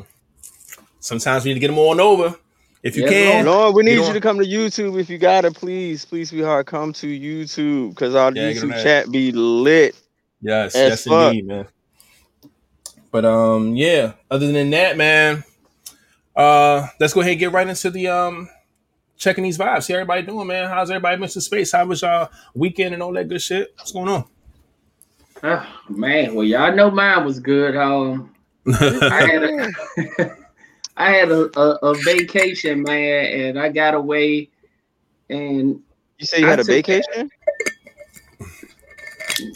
sometimes 1.00 1.44
we 1.44 1.50
need 1.50 1.54
to 1.54 1.60
get 1.60 1.68
them 1.68 1.78
on 1.78 1.98
over 2.00 2.36
if 2.82 2.96
you 2.96 3.02
Yes, 3.02 3.10
can. 3.12 3.44
Lord, 3.46 3.74
we 3.74 3.82
need 3.82 3.96
don't- 3.96 4.06
you 4.08 4.12
to 4.12 4.20
come 4.20 4.38
to 4.38 4.44
YouTube 4.44 5.00
if 5.00 5.08
you 5.10 5.18
got 5.18 5.44
it. 5.44 5.54
Please, 5.54 6.04
please, 6.04 6.30
sweetheart, 6.30 6.66
come 6.66 6.92
to 6.94 7.06
YouTube 7.06 7.90
because 7.90 8.14
our 8.14 8.30
Yeah, 8.32 8.52
get 8.52 8.62
on 8.62 8.70
YouTube 8.70 8.82
chat 8.82 9.10
be 9.10 9.32
lit. 9.32 9.96
Yes, 10.42 10.74
As 10.74 10.90
yes, 10.90 11.04
fuck. 11.04 11.32
indeed, 11.32 11.46
man. 11.46 11.66
But 13.10 13.24
um, 13.24 13.76
yeah. 13.76 14.14
Other 14.30 14.50
than 14.50 14.70
that, 14.70 14.96
man, 14.96 15.44
uh, 16.34 16.88
let's 16.98 17.14
go 17.14 17.20
ahead 17.20 17.32
and 17.32 17.40
get 17.40 17.52
right 17.52 17.66
into 17.68 17.90
the 17.90 18.08
um, 18.08 18.48
checking 19.16 19.44
these 19.44 19.58
vibes. 19.58 19.84
See 19.84 19.92
how 19.92 20.00
everybody 20.00 20.22
doing, 20.22 20.46
man. 20.46 20.68
How's 20.68 20.90
everybody 20.90 21.18
missing 21.20 21.42
space? 21.42 21.72
How 21.72 21.84
was 21.86 22.02
y'all 22.02 22.28
weekend 22.54 22.94
and 22.94 23.02
all 23.02 23.12
that 23.12 23.28
good 23.28 23.40
shit? 23.42 23.72
What's 23.76 23.92
going 23.92 24.08
on? 24.08 24.24
Oh, 25.44 25.66
man, 25.88 26.34
well, 26.34 26.46
y'all 26.46 26.74
know 26.74 26.90
mine 26.90 27.24
was 27.24 27.40
good. 27.40 27.76
Um, 27.76 28.32
I 28.66 29.26
had 29.26 29.42
a, 29.42 29.70
I 30.96 31.10
had 31.10 31.30
a, 31.30 31.58
a, 31.58 31.68
a 31.82 31.94
vacation, 32.04 32.82
man, 32.82 33.40
and 33.40 33.58
I 33.58 33.68
got 33.68 33.94
away, 33.94 34.50
and 35.28 35.82
You 36.18 36.26
say 36.26 36.40
you 36.40 36.46
I 36.46 36.50
had 36.50 36.60
a 36.60 36.64
vacation? 36.64 37.02
Look 37.16 37.26
at 37.66 37.71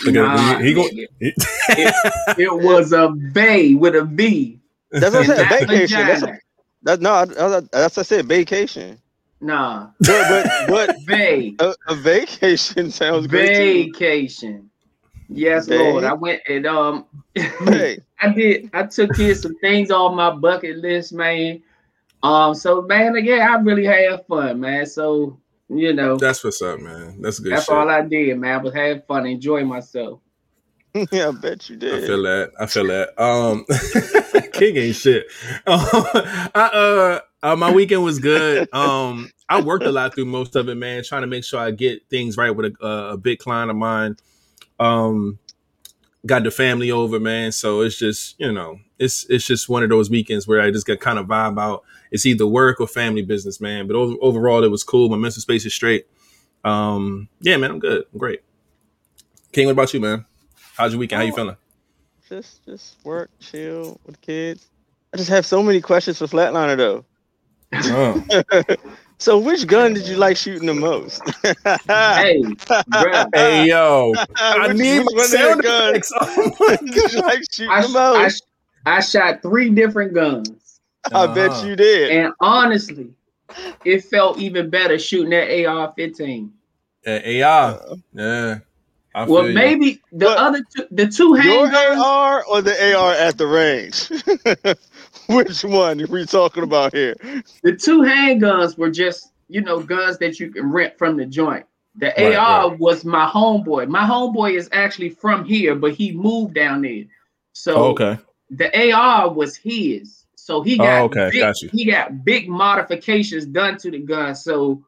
nah, 0.07 0.59
him. 0.59 0.63
He- 0.63 0.69
he 0.69 0.75
go- 0.75 0.89
nigga, 0.89 2.39
it 2.39 2.53
was 2.63 2.93
a 2.93 3.09
bay 3.09 3.75
with 3.75 3.95
a 3.95 4.05
V. 4.05 4.61
That's 4.91 5.15
what 5.15 5.23
I 5.23 5.27
said. 5.27 5.39
not 5.39 5.49
Vacation. 5.61 6.07
That's, 6.07 6.21
vagina. 6.21 6.39
that, 6.83 7.01
no, 7.01 7.11
I, 7.13 7.23
I, 7.23 7.61
that's 7.73 7.97
what 7.97 7.99
I 7.99 8.03
said. 8.03 8.27
Vacation. 8.27 8.99
Nah, 9.41 9.89
But 10.01 10.29
but, 10.29 10.69
but 10.69 10.97
bay, 11.07 11.55
a, 11.59 11.75
a 11.89 11.95
vacation 11.95 12.91
sounds 12.91 13.27
great 13.27 13.57
vacation. 13.93 14.71
Yes, 15.29 15.67
Bay. 15.67 15.79
Lord. 15.93 16.05
I 16.05 16.13
went 16.15 16.41
and 16.49 16.67
um, 16.67 17.05
I 17.37 17.99
did. 18.35 18.71
I 18.73 18.85
took 18.85 19.15
here 19.17 19.35
some 19.35 19.57
things 19.59 19.91
on 19.91 20.15
my 20.15 20.31
bucket 20.31 20.79
list, 20.79 21.13
man. 21.13 21.63
Um, 22.23 22.55
so 22.55 22.83
man, 22.83 23.15
yeah, 23.25 23.49
I 23.51 23.61
really 23.61 23.85
had 23.85 24.25
fun, 24.27 24.61
man. 24.61 24.87
So 24.87 25.39
you 25.69 25.93
know, 25.93 26.17
That's 26.17 26.45
what's 26.45 26.63
up, 26.63 26.81
man. 26.81 27.21
That's 27.21 27.39
good 27.39 27.53
that's 27.53 27.67
shit. 27.67 27.75
all 27.75 27.89
I 27.89 28.03
did, 28.03 28.39
man. 28.39 28.61
I 28.61 28.63
was 28.63 28.75
having 28.75 29.03
fun, 29.03 29.27
enjoy 29.27 29.65
myself. 29.65 30.21
yeah, 31.13 31.29
I 31.29 31.31
bet 31.33 31.69
you 31.69 31.77
did. 31.77 32.05
I 32.05 32.07
feel 32.07 32.23
that. 32.23 32.53
I 32.59 32.67
feel 32.67 32.87
that. 32.87 33.23
Um, 33.23 33.65
King 34.53 34.77
ain't 34.77 34.97
shit. 34.97 35.27
Um, 35.67 35.81
I, 36.55 36.71
uh, 36.73 37.21
uh, 37.43 37.57
my 37.57 37.73
weekend 37.73 38.03
was 38.03 38.19
good. 38.19 38.73
Um, 38.73 39.31
I 39.49 39.61
worked 39.61 39.85
a 39.85 39.93
lot 39.93 40.15
through 40.15 40.27
most 40.27 40.57
of 40.57 40.69
it, 40.69 40.75
man, 40.77 41.03
trying 41.05 41.23
to 41.23 41.27
make 41.27 41.45
sure 41.45 41.61
I 41.61 41.71
get 41.71 42.09
things 42.09 42.37
right 42.37 42.51
with 42.51 42.75
a, 42.81 42.87
a 43.13 43.17
big 43.17 43.39
client 43.39 43.71
of 43.71 43.77
mine. 43.77 44.17
Um, 44.81 45.39
got 46.25 46.45
the 46.45 46.51
family 46.51 46.91
over, 46.91 47.21
man. 47.21 47.53
So 47.53 47.83
it's 47.83 47.99
just, 47.99 48.39
you 48.41 48.53
know, 48.53 48.79
it's 48.99 49.27
it's 49.29 49.47
just 49.47 49.69
one 49.69 49.83
of 49.83 49.91
those 49.91 50.11
weekends 50.11 50.49
where 50.49 50.61
I 50.61 50.71
just 50.71 50.87
get 50.87 51.01
kind 51.01 51.19
of 51.19 51.27
vibe 51.27 51.61
out. 51.61 51.85
It's 52.11 52.27
either 52.27 52.47
work 52.47 52.81
or 52.81 52.87
family 52.87 53.23
business, 53.23 53.61
man. 53.61 53.87
But 53.87 53.97
over, 53.97 54.15
overall, 54.21 54.63
it 54.65 54.71
was 54.71 54.83
cool. 54.85 55.09
My 55.09 55.17
mental 55.17 55.41
space 55.43 55.65
is 55.67 55.75
straight. 55.75 56.07
Um, 56.65 57.29
yeah, 57.41 57.57
man, 57.57 57.71
I'm 57.71 57.79
good. 57.79 58.05
I'm 58.13 58.19
great. 58.19 58.41
King, 59.53 59.67
what 59.67 59.73
about 59.73 59.95
you, 59.95 60.01
man? 60.01 60.25
How's 60.77 60.93
your 60.93 61.01
weekend? 61.01 61.21
How 61.21 61.27
you 61.27 61.33
Oh. 61.33 61.37
feeling? 61.37 61.57
Just 62.29 62.65
just 62.67 62.97
work, 63.05 63.31
chill 63.41 64.01
with 64.05 64.21
kids. 64.21 64.67
I 65.15 65.17
just 65.17 65.31
have 65.31 65.47
so 65.47 65.63
many 65.63 65.81
questions 65.81 66.19
for 66.19 66.27
Flatliner 66.27 66.77
though. 66.77 67.05
Oh. 67.73 68.77
so 69.19 69.39
which 69.39 69.67
gun 69.67 69.95
did 69.95 70.07
you 70.09 70.17
like 70.17 70.37
shooting 70.37 70.67
the 70.67 70.75
most? 70.75 71.23
Hey, 71.87 72.43
bruh, 72.43 73.29
Hey 73.35 73.67
yo, 73.69 74.13
I 74.37 74.69
Which- 74.69 74.77
need 74.77 74.99
which 75.01 75.07
my 75.13 75.15
one 75.15 75.25
of 75.25 75.31
sound 75.31 75.63
guns 75.63 75.91
effects. 75.91 76.13
Oh 76.21 76.57
my 76.61 76.77
did 76.85 77.13
you 77.13 77.21
god! 77.21 77.25
like 77.25 77.43
shooting 77.51 77.71
I, 77.71 77.81
the 77.83 77.89
sh- 77.89 77.93
most? 77.93 78.17
I, 78.19 78.29
sh- 78.29 78.41
I 78.87 79.01
shot 79.01 79.43
three 79.43 79.71
different 79.71 80.13
guns, 80.15 80.51
I 81.13 81.27
bet 81.27 81.51
Uh-huh. 81.53 81.67
you 81.67 81.77
did. 81.77 82.11
and 82.11 82.33
honestly, 82.41 83.11
it 83.85 84.05
felt 84.05 84.39
even 84.39 84.71
better 84.71 84.99
shooting 84.99 85.31
that 85.31 85.49
AR-15. 85.67 86.51
Uh, 87.07 87.11
AR, 87.11 87.81
yeah. 88.15 88.59
I 89.15 89.25
feel 89.25 89.35
Well, 89.35 89.49
you. 89.49 89.99
the 90.13 90.27
But 90.27 90.39
other 90.39 90.61
two, 90.77 90.87
the 90.91 91.07
two 91.07 91.39
Your 91.43 91.67
handguns. 91.69 91.99
AR 92.05 92.45
or 92.47 92.61
the 92.63 92.95
AR 92.95 93.13
at 93.13 93.39
the 93.39 93.47
range? 93.47 94.09
Which 95.29 95.65
one 95.65 96.01
are 96.03 96.07
we 96.07 96.27
talking 96.27 96.63
about 96.65 96.95
here? 96.95 97.15
The 97.63 97.75
two 97.75 98.01
handguns 98.03 98.77
were 98.77 98.91
just, 98.91 99.33
you 99.49 99.61
know, 99.63 99.81
guns 99.81 100.19
that 100.19 100.39
you 100.39 100.51
can 100.51 100.71
rent 100.71 100.99
from 100.99 101.17
the 101.17 101.25
joint. 101.27 101.65
The 101.99 102.13
Right, 102.19 102.35
AR 102.37 102.75
was 102.77 103.05
my 103.05 103.27
homeboy. 103.27 103.89
My 103.89 104.03
homeboy 104.07 104.57
is 104.57 104.69
actually 104.73 105.09
from 105.11 105.45
here, 105.45 105.75
but 105.75 105.93
he 105.93 106.13
moved 106.13 106.55
down 106.55 106.83
there. 106.83 107.05
So 107.55 107.75
Oh, 107.77 107.85
okay. 107.93 108.19
the 108.51 108.93
AR 108.93 109.33
was 109.33 109.57
his. 109.57 110.26
So 110.47 110.63
he 110.63 110.75
Oh, 110.79 110.85
got 110.85 111.03
okay, 111.07 111.29
big, 111.33 111.41
got 111.41 111.61
you. 111.61 111.69
he 111.73 111.85
got 111.85 112.25
big 112.25 112.49
modifications 112.49 113.47
done 113.47 113.77
to 113.79 113.91
the 113.91 113.99
gun. 113.99 114.37
So 114.37 114.85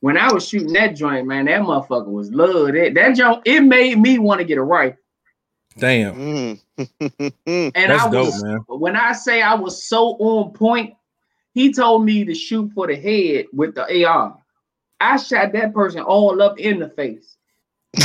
when 0.00 0.18
I 0.18 0.30
was 0.30 0.46
shooting 0.46 0.74
that 0.74 0.96
joint, 0.96 1.26
man, 1.26 1.46
that 1.46 1.62
motherfucker 1.62 2.08
was 2.12 2.30
love. 2.30 2.74
That 2.74 2.92
that 2.92 3.16
joint, 3.16 3.40
it 3.46 3.62
made 3.62 3.98
me 3.98 4.18
want 4.18 4.40
to 4.40 4.44
get 4.44 4.58
a 4.58 4.62
rifle. 4.62 4.98
Damn, 5.78 6.14
Mm. 6.14 6.60
And 7.46 7.72
that's 7.74 8.02
I 8.04 8.10
dope, 8.10 8.26
was 8.26 8.44
man. 8.44 8.58
when 8.68 8.94
I 8.94 9.14
say 9.14 9.40
I 9.40 9.54
was 9.54 9.82
so 9.82 10.08
on 10.18 10.52
point, 10.52 10.94
he 11.54 11.72
told 11.72 12.04
me 12.04 12.26
to 12.26 12.34
shoot 12.34 12.70
for 12.74 12.86
the 12.86 12.94
head 12.94 13.46
with 13.54 13.74
the 13.74 14.04
AR. 14.04 14.36
I 15.00 15.16
shot 15.16 15.52
that 15.54 15.72
person 15.72 16.00
all 16.02 16.42
up 16.42 16.58
in 16.58 16.78
the 16.80 16.90
face. 16.90 17.38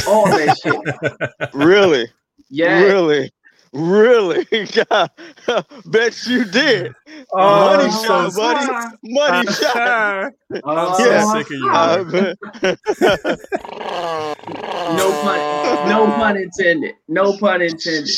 All 0.08 0.24
that 0.28 0.58
shit. 0.58 1.54
really? 1.54 2.08
Yeah. 2.50 2.82
Really? 2.84 3.30
Really? 3.78 4.44
God, 4.90 5.12
bet 5.86 6.26
you 6.26 6.46
did. 6.46 6.96
Oh, 7.32 7.78
Money 7.78 7.84
I'm 7.84 7.92
shot, 7.92 8.32
so 8.34 8.38
buddy. 8.42 8.98
Money 9.04 9.52
shot. 9.54 10.34
I'm 10.66 10.96
so 10.96 11.06
Yeah. 11.06 11.34
sick 11.34 11.46
of 11.46 11.52
you. 11.52 11.70
I 11.72 12.04
man. 12.04 12.36
No 14.98 15.12
pun, 15.22 15.90
no 15.90 16.06
pun 16.16 16.38
intended. 16.38 16.96
No 17.08 17.38
pun 17.38 17.62
intended. 17.62 18.10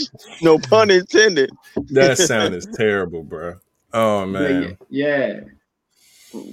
No 0.42 0.58
pun 0.60 0.92
intended. 0.92 1.50
That 1.92 2.18
sound 2.18 2.56
is 2.56 2.66
terrible, 2.75 3.24
bro. 3.24 3.56
Oh 3.92 4.25
man, 4.25 4.78
yeah. 4.89 5.42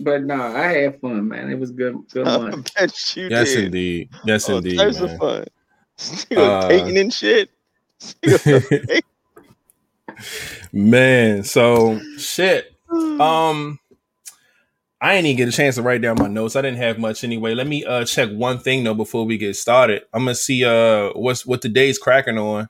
But 0.01 0.25
no, 0.25 0.35
I 0.43 0.69
had 0.73 1.01
fun, 1.01 1.29
man. 1.29 1.49
It 1.51 1.59
was 1.61 1.71
good, 1.71 1.97
good 2.11 2.27
I 2.27 2.39
one. 2.39 2.65
bet 2.75 3.17
you 3.17 3.29
yes 3.29 3.53
did. 3.53 3.65
indeed, 3.67 4.09
yes 4.25 4.49
All 4.51 4.57
indeed, 4.57 4.79
types 4.79 5.01
man. 5.01 5.11
of 5.11 5.19
fun. 5.19 5.45
Still 5.99 6.41
Uh, 6.41 6.69
Peyton 6.69 6.97
and 6.97 7.13
shit. 7.13 7.51
Man, 10.73 11.43
so 11.45 12.01
shit. 12.19 12.73
Um, 13.17 13.81
I 15.01 15.15
ain't 15.15 15.27
even 15.27 15.37
get 15.37 15.49
a 15.49 15.53
chance 15.53 15.75
to 15.77 15.83
write 15.83 16.03
down 16.03 16.17
my 16.19 16.29
notes. 16.29 16.57
I 16.57 16.63
didn't 16.63 16.79
have 16.79 16.99
much 16.99 17.25
anyway. 17.25 17.55
Let 17.55 17.67
me 17.67 17.85
uh 17.85 18.05
check 18.05 18.31
one 18.31 18.59
thing 18.59 18.85
though 18.85 18.95
before 18.95 19.27
we 19.27 19.39
get 19.39 19.57
started. 19.57 20.03
I'm 20.13 20.23
gonna 20.23 20.35
see 20.35 20.65
uh 20.65 21.11
what's 21.15 21.45
what 21.45 21.63
the 21.63 21.69
day's 21.69 21.99
cracking 21.99 22.39
on. 22.39 22.69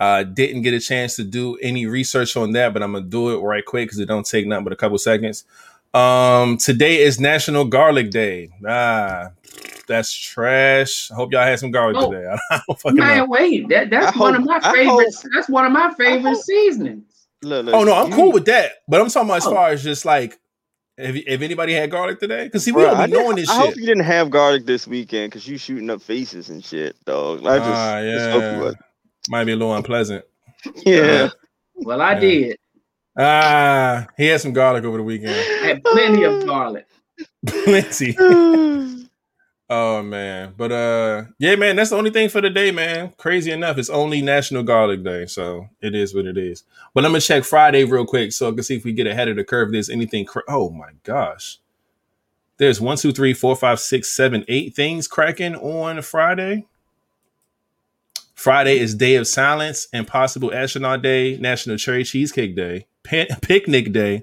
I 0.00 0.24
didn't 0.24 0.62
get 0.62 0.74
a 0.74 0.80
chance 0.80 1.16
to 1.16 1.24
do 1.24 1.56
any 1.56 1.86
research 1.86 2.36
on 2.36 2.52
that, 2.52 2.72
but 2.72 2.82
I'm 2.82 2.92
gonna 2.92 3.04
do 3.06 3.30
it 3.30 3.40
right 3.40 3.64
quick 3.64 3.88
because 3.88 3.98
it 3.98 4.06
don't 4.06 4.26
take 4.26 4.46
nothing 4.46 4.64
but 4.64 4.72
a 4.72 4.76
couple 4.76 4.98
seconds. 4.98 5.44
Um, 5.94 6.58
today 6.58 6.98
is 7.02 7.18
National 7.18 7.64
Garlic 7.64 8.10
Day. 8.10 8.50
Ah, 8.66 9.28
that's 9.86 10.12
trash. 10.12 11.10
I 11.10 11.14
hope 11.14 11.32
y'all 11.32 11.42
had 11.42 11.58
some 11.58 11.70
garlic 11.70 11.96
Oh, 11.98 12.10
today. 12.10 12.26
I 12.50 12.60
don't 12.66 12.78
fucking 12.80 12.96
know. 12.98 13.04
Man, 13.04 13.28
wait, 13.30 13.68
that, 13.70 13.90
that's 13.90 14.16
I 14.16 14.20
one 14.20 14.34
hope- 14.34 14.42
of 14.42 14.46
my 14.46 14.60
I 14.62 14.72
favorites. 14.74 15.26
That's 15.34 15.48
one 15.48 15.64
of 15.64 15.72
my 15.72 15.92
favorite 15.94 16.36
seasonings. 16.36 17.04
Look, 17.42 17.66
look, 17.66 17.74
Oh 17.74 17.84
no, 17.84 17.94
I'm 17.94 18.10
you- 18.10 18.16
cool 18.16 18.32
with 18.32 18.44
that. 18.46 18.72
But 18.86 19.00
I'm 19.00 19.08
talking 19.08 19.28
about 19.28 19.38
as 19.38 19.46
Oh. 19.46 19.54
far 19.54 19.70
as 19.70 19.82
just 19.82 20.04
like 20.04 20.38
if, 20.98 21.14
if 21.26 21.40
anybody 21.40 21.72
had 21.72 21.90
garlic 21.90 22.18
today, 22.20 22.44
because 22.44 22.64
see, 22.64 22.72
we 22.72 22.82
Bruh, 22.82 22.90
don't 22.90 22.96
I, 22.96 23.06
be 23.06 23.12
knowing 23.12 23.26
didn't- 23.36 23.38
this 23.38 23.50
I 23.50 23.60
hope 23.60 23.76
you 23.76 23.86
didn't 23.86 24.04
have 24.04 24.30
garlic 24.30 24.66
this 24.66 24.86
weekend 24.86 25.30
because 25.30 25.48
you 25.48 25.56
shooting 25.56 25.88
up 25.90 26.02
faces 26.02 26.50
and 26.50 26.62
shit, 26.62 27.02
dog. 27.06 27.46
I 27.46 27.58
just, 27.58 27.70
Ah, 27.70 28.00
just 28.02 28.30
hope 28.30 28.42
you 28.42 28.48
yeah, 28.48 28.60
was- 28.62 28.76
might 29.30 29.44
be 29.44 29.52
a 29.52 29.56
little 29.56 29.74
unpleasant. 29.74 30.24
yeah. 30.84 31.30
Well, 31.76 32.02
I 32.02 32.14
Yeah. 32.14 32.20
did. 32.20 32.58
Ah, 33.18 34.06
he 34.16 34.26
had 34.26 34.40
some 34.40 34.52
garlic 34.52 34.84
over 34.84 34.98
the 34.98 35.02
weekend. 35.02 35.34
I 35.34 35.66
had 35.66 35.84
plenty 35.84 36.22
of 36.22 36.46
garlic. 36.46 36.86
Plenty. 37.46 38.16
Oh 39.70 40.02
man, 40.02 40.54
but 40.56 40.72
uh, 40.72 41.24
yeah, 41.38 41.54
man, 41.56 41.76
that's 41.76 41.90
the 41.90 41.96
only 41.96 42.08
thing 42.10 42.30
for 42.30 42.40
the 42.40 42.48
day, 42.48 42.70
man. 42.70 43.12
Crazy 43.18 43.50
enough, 43.50 43.76
it's 43.76 43.90
only 43.90 44.22
National 44.22 44.62
Garlic 44.62 45.04
Day, 45.04 45.26
so 45.26 45.68
it 45.82 45.94
is 45.94 46.14
what 46.14 46.24
it 46.24 46.38
is. 46.38 46.64
But 46.94 47.04
I'm 47.04 47.10
gonna 47.10 47.20
check 47.20 47.44
Friday 47.44 47.84
real 47.84 48.06
quick 48.06 48.32
so 48.32 48.48
I 48.48 48.52
can 48.52 48.62
see 48.62 48.76
if 48.76 48.84
we 48.84 48.94
get 48.94 49.06
ahead 49.06 49.28
of 49.28 49.36
the 49.36 49.44
curve. 49.44 49.70
There's 49.70 49.90
anything? 49.90 50.24
Cra- 50.24 50.42
oh 50.48 50.70
my 50.70 50.92
gosh, 51.02 51.58
there's 52.56 52.80
one, 52.80 52.96
two, 52.96 53.12
three, 53.12 53.34
four, 53.34 53.54
five, 53.54 53.78
six, 53.78 54.08
seven, 54.08 54.42
eight 54.48 54.74
things 54.74 55.06
cracking 55.06 55.54
on 55.54 56.00
Friday. 56.00 56.64
Friday 58.34 58.78
is 58.78 58.94
Day 58.94 59.16
of 59.16 59.26
Silence, 59.26 59.86
Impossible 59.92 60.54
Astronaut 60.54 61.02
Day, 61.02 61.36
National 61.36 61.76
Cherry 61.76 62.04
Cheesecake 62.04 62.56
Day, 62.56 62.86
Pan- 63.04 63.26
Picnic 63.42 63.92
Day, 63.92 64.22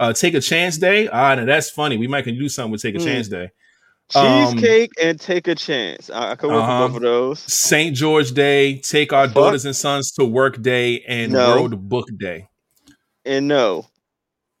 uh, 0.00 0.12
Take 0.12 0.34
a 0.34 0.40
Chance 0.40 0.78
Day. 0.78 1.08
Ah, 1.08 1.34
now 1.34 1.44
that's 1.44 1.70
funny. 1.70 1.96
We 1.96 2.06
might 2.06 2.22
can 2.24 2.38
do 2.38 2.48
something 2.48 2.72
with 2.72 2.82
Take 2.82 2.94
a 2.96 2.98
Hmm. 2.98 3.04
Chance 3.06 3.28
Day. 3.28 3.50
Um, 4.14 4.52
Cheesecake 4.58 4.90
and 5.02 5.18
take 5.18 5.48
a 5.48 5.54
chance. 5.54 6.10
I, 6.10 6.32
I 6.32 6.34
could 6.34 6.50
work 6.50 6.62
Uh-huh. 6.62 6.82
with 6.82 6.92
both 6.92 6.96
of 6.96 7.02
those. 7.02 7.38
St. 7.40 7.96
George 7.96 8.32
Day, 8.32 8.76
Take 8.78 9.10
Our 9.12 9.26
Fuck. 9.26 9.34
Daughters 9.34 9.64
and 9.64 9.74
Sons 9.74 10.12
to 10.12 10.24
Work 10.26 10.60
Day, 10.60 11.00
and 11.08 11.32
No. 11.32 11.48
World 11.62 11.88
Book 11.88 12.08
Day. 12.18 12.48
And 13.24 13.48
no, 13.48 13.86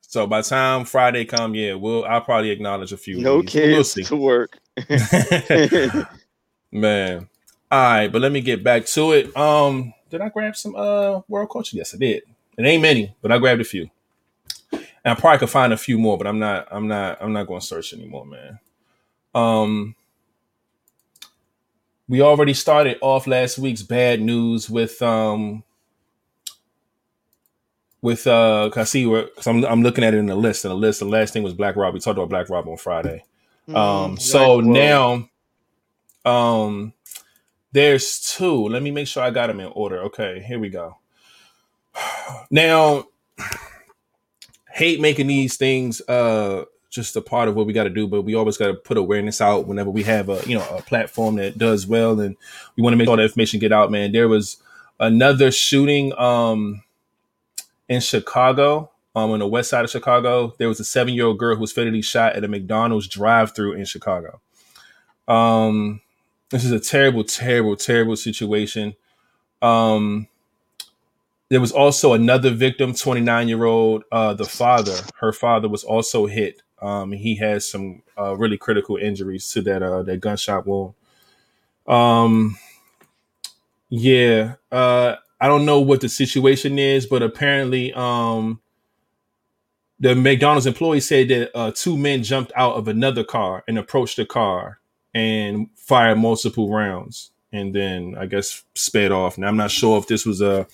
so 0.00 0.26
by 0.26 0.42
the 0.42 0.48
time 0.48 0.84
Friday 0.84 1.24
come, 1.24 1.54
yeah, 1.54 1.74
we'll 1.74 2.04
I'll 2.04 2.20
probably 2.20 2.50
acknowledge 2.50 2.92
a 2.92 2.96
few. 2.98 3.18
No 3.18 3.42
kids 3.42 3.96
we'll 3.96 4.04
to 4.06 4.16
work. 4.16 4.58
Man. 6.72 7.28
All 7.72 7.78
right, 7.80 8.08
but 8.08 8.20
let 8.20 8.30
me 8.32 8.40
get 8.40 8.62
back 8.62 8.84
to 8.86 9.12
it. 9.12 9.34
Um, 9.36 9.92
did 10.10 10.20
I 10.20 10.28
grab 10.28 10.54
some 10.56 10.74
uh 10.76 11.20
world 11.28 11.50
culture? 11.50 11.76
Yes, 11.76 11.94
I 11.94 11.98
did. 11.98 12.22
It 12.60 12.68
ain't 12.68 12.82
many, 12.82 13.14
but 13.22 13.32
I 13.32 13.38
grabbed 13.38 13.60
a 13.60 13.64
few. 13.64 13.90
And 14.72 14.82
I 15.04 15.14
probably 15.14 15.38
could 15.38 15.50
find 15.50 15.72
a 15.72 15.78
few 15.78 15.98
more, 15.98 16.18
but 16.18 16.26
I'm 16.26 16.38
not 16.38 16.68
I'm 16.70 16.86
not 16.86 17.18
I'm 17.20 17.32
not 17.32 17.46
going 17.46 17.60
to 17.60 17.66
search 17.66 17.94
anymore, 17.94 18.26
man. 18.26 18.58
Um 19.34 19.94
we 22.06 22.20
already 22.20 22.52
started 22.52 22.98
off 23.00 23.26
last 23.26 23.58
week's 23.58 23.82
bad 23.82 24.20
news 24.20 24.68
with 24.68 25.00
um 25.00 25.62
with 28.02 28.26
uh 28.26 28.68
cause 28.72 28.78
I 28.78 28.84
see 28.84 29.06
where 29.06 29.28
cause 29.28 29.46
I'm 29.46 29.64
I'm 29.64 29.82
looking 29.82 30.04
at 30.04 30.12
it 30.12 30.18
in 30.18 30.26
the 30.26 30.34
list 30.34 30.64
and 30.64 30.72
the 30.72 30.76
list 30.76 31.00
the 31.00 31.06
last 31.06 31.32
thing 31.32 31.42
was 31.42 31.54
Black 31.54 31.76
Rob. 31.76 31.94
We 31.94 32.00
talked 32.00 32.18
about 32.18 32.28
Black 32.28 32.50
Rob 32.50 32.68
on 32.68 32.76
Friday. 32.76 33.24
Mm-hmm. 33.68 33.76
Um 33.76 34.16
so 34.18 34.60
now 34.60 35.28
um 36.26 36.92
there's 37.72 38.20
two. 38.20 38.68
Let 38.68 38.82
me 38.82 38.90
make 38.90 39.06
sure 39.06 39.22
I 39.22 39.30
got 39.30 39.46
them 39.46 39.60
in 39.60 39.66
order. 39.68 40.02
Okay, 40.04 40.44
here 40.46 40.58
we 40.58 40.68
go. 40.68 40.96
Now 42.50 43.06
hate 44.72 45.00
making 45.00 45.26
these 45.26 45.56
things 45.56 46.00
uh 46.08 46.64
just 46.90 47.14
a 47.14 47.20
part 47.20 47.48
of 47.48 47.54
what 47.54 47.66
we 47.66 47.72
got 47.72 47.84
to 47.84 47.90
do, 47.90 48.08
but 48.08 48.22
we 48.22 48.34
always 48.34 48.56
got 48.56 48.66
to 48.66 48.74
put 48.74 48.96
awareness 48.96 49.40
out 49.40 49.66
whenever 49.66 49.90
we 49.90 50.02
have 50.02 50.28
a 50.28 50.42
you 50.46 50.58
know 50.58 50.66
a 50.76 50.82
platform 50.82 51.36
that 51.36 51.56
does 51.56 51.86
well, 51.86 52.18
and 52.20 52.36
we 52.76 52.82
want 52.82 52.92
to 52.92 52.96
make 52.96 53.08
all 53.08 53.16
the 53.16 53.22
information 53.22 53.60
get 53.60 53.72
out. 53.72 53.90
Man, 53.90 54.12
there 54.12 54.28
was 54.28 54.56
another 54.98 55.50
shooting 55.52 56.12
um 56.18 56.82
in 57.88 58.00
Chicago, 58.00 58.90
um 59.14 59.30
on 59.30 59.38
the 59.38 59.46
west 59.46 59.70
side 59.70 59.84
of 59.84 59.90
Chicago. 59.90 60.54
There 60.58 60.68
was 60.68 60.80
a 60.80 60.84
seven 60.84 61.14
year 61.14 61.26
old 61.26 61.38
girl 61.38 61.54
who 61.54 61.60
was 61.60 61.72
fatally 61.72 62.02
shot 62.02 62.34
at 62.34 62.44
a 62.44 62.48
McDonald's 62.48 63.06
drive 63.06 63.54
through 63.54 63.74
in 63.74 63.84
Chicago. 63.84 64.40
Um, 65.28 66.00
this 66.50 66.64
is 66.64 66.72
a 66.72 66.80
terrible, 66.80 67.22
terrible, 67.22 67.76
terrible 67.76 68.16
situation. 68.16 68.94
Um, 69.62 70.26
there 71.50 71.60
was 71.60 71.72
also 71.72 72.14
another 72.14 72.50
victim, 72.50 72.94
29 72.94 73.48
year 73.48 73.64
old, 73.64 74.04
uh, 74.10 74.34
the 74.34 74.44
father. 74.44 74.96
Her 75.18 75.32
father 75.32 75.68
was 75.68 75.84
also 75.84 76.26
hit 76.26 76.62
um, 76.80 77.12
he 77.12 77.36
has 77.36 77.68
some 77.68 78.02
uh, 78.18 78.36
really 78.36 78.56
critical 78.56 78.96
injuries 78.96 79.50
to 79.52 79.62
that 79.62 79.82
uh, 79.82 80.02
that 80.02 80.20
gunshot 80.20 80.66
wound. 80.66 80.94
Um, 81.86 82.58
yeah, 83.88 84.54
uh, 84.72 85.16
I 85.40 85.48
don't 85.48 85.66
know 85.66 85.80
what 85.80 86.00
the 86.00 86.08
situation 86.08 86.78
is, 86.78 87.06
but 87.06 87.22
apparently, 87.22 87.92
um, 87.92 88.60
the 89.98 90.14
McDonald's 90.14 90.66
employee 90.66 91.00
said 91.00 91.28
that 91.28 91.56
uh, 91.56 91.72
two 91.74 91.98
men 91.98 92.22
jumped 92.22 92.52
out 92.56 92.76
of 92.76 92.88
another 92.88 93.24
car 93.24 93.62
and 93.68 93.78
approached 93.78 94.16
the 94.16 94.24
car 94.24 94.80
and 95.12 95.68
fired 95.76 96.18
multiple 96.18 96.72
rounds, 96.72 97.30
and 97.52 97.74
then 97.74 98.14
I 98.18 98.24
guess 98.24 98.64
sped 98.74 99.12
off. 99.12 99.36
Now 99.36 99.48
I'm 99.48 99.56
not 99.56 99.70
sure 99.70 99.98
if 99.98 100.06
this 100.06 100.24
was 100.24 100.40
a 100.40 100.66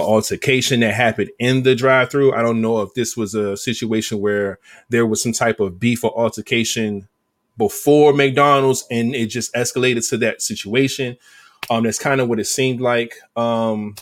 altercation 0.00 0.80
that 0.80 0.94
happened 0.94 1.30
in 1.38 1.62
the 1.62 1.74
drive 1.74 2.10
through. 2.10 2.34
I 2.34 2.42
don't 2.42 2.60
know 2.60 2.82
if 2.82 2.94
this 2.94 3.16
was 3.16 3.34
a 3.34 3.56
situation 3.56 4.20
where 4.20 4.58
there 4.88 5.06
was 5.06 5.22
some 5.22 5.32
type 5.32 5.60
of 5.60 5.78
beef 5.78 6.04
or 6.04 6.18
altercation 6.18 7.08
before 7.56 8.12
McDonald's 8.12 8.84
and 8.90 9.14
it 9.14 9.26
just 9.26 9.52
escalated 9.54 10.08
to 10.10 10.18
that 10.18 10.42
situation. 10.42 11.16
Um, 11.70 11.84
that's 11.84 11.98
kind 11.98 12.20
of 12.20 12.28
what 12.28 12.38
it 12.38 12.46
seemed 12.46 12.80
like. 12.80 13.14
Um, 13.34 13.96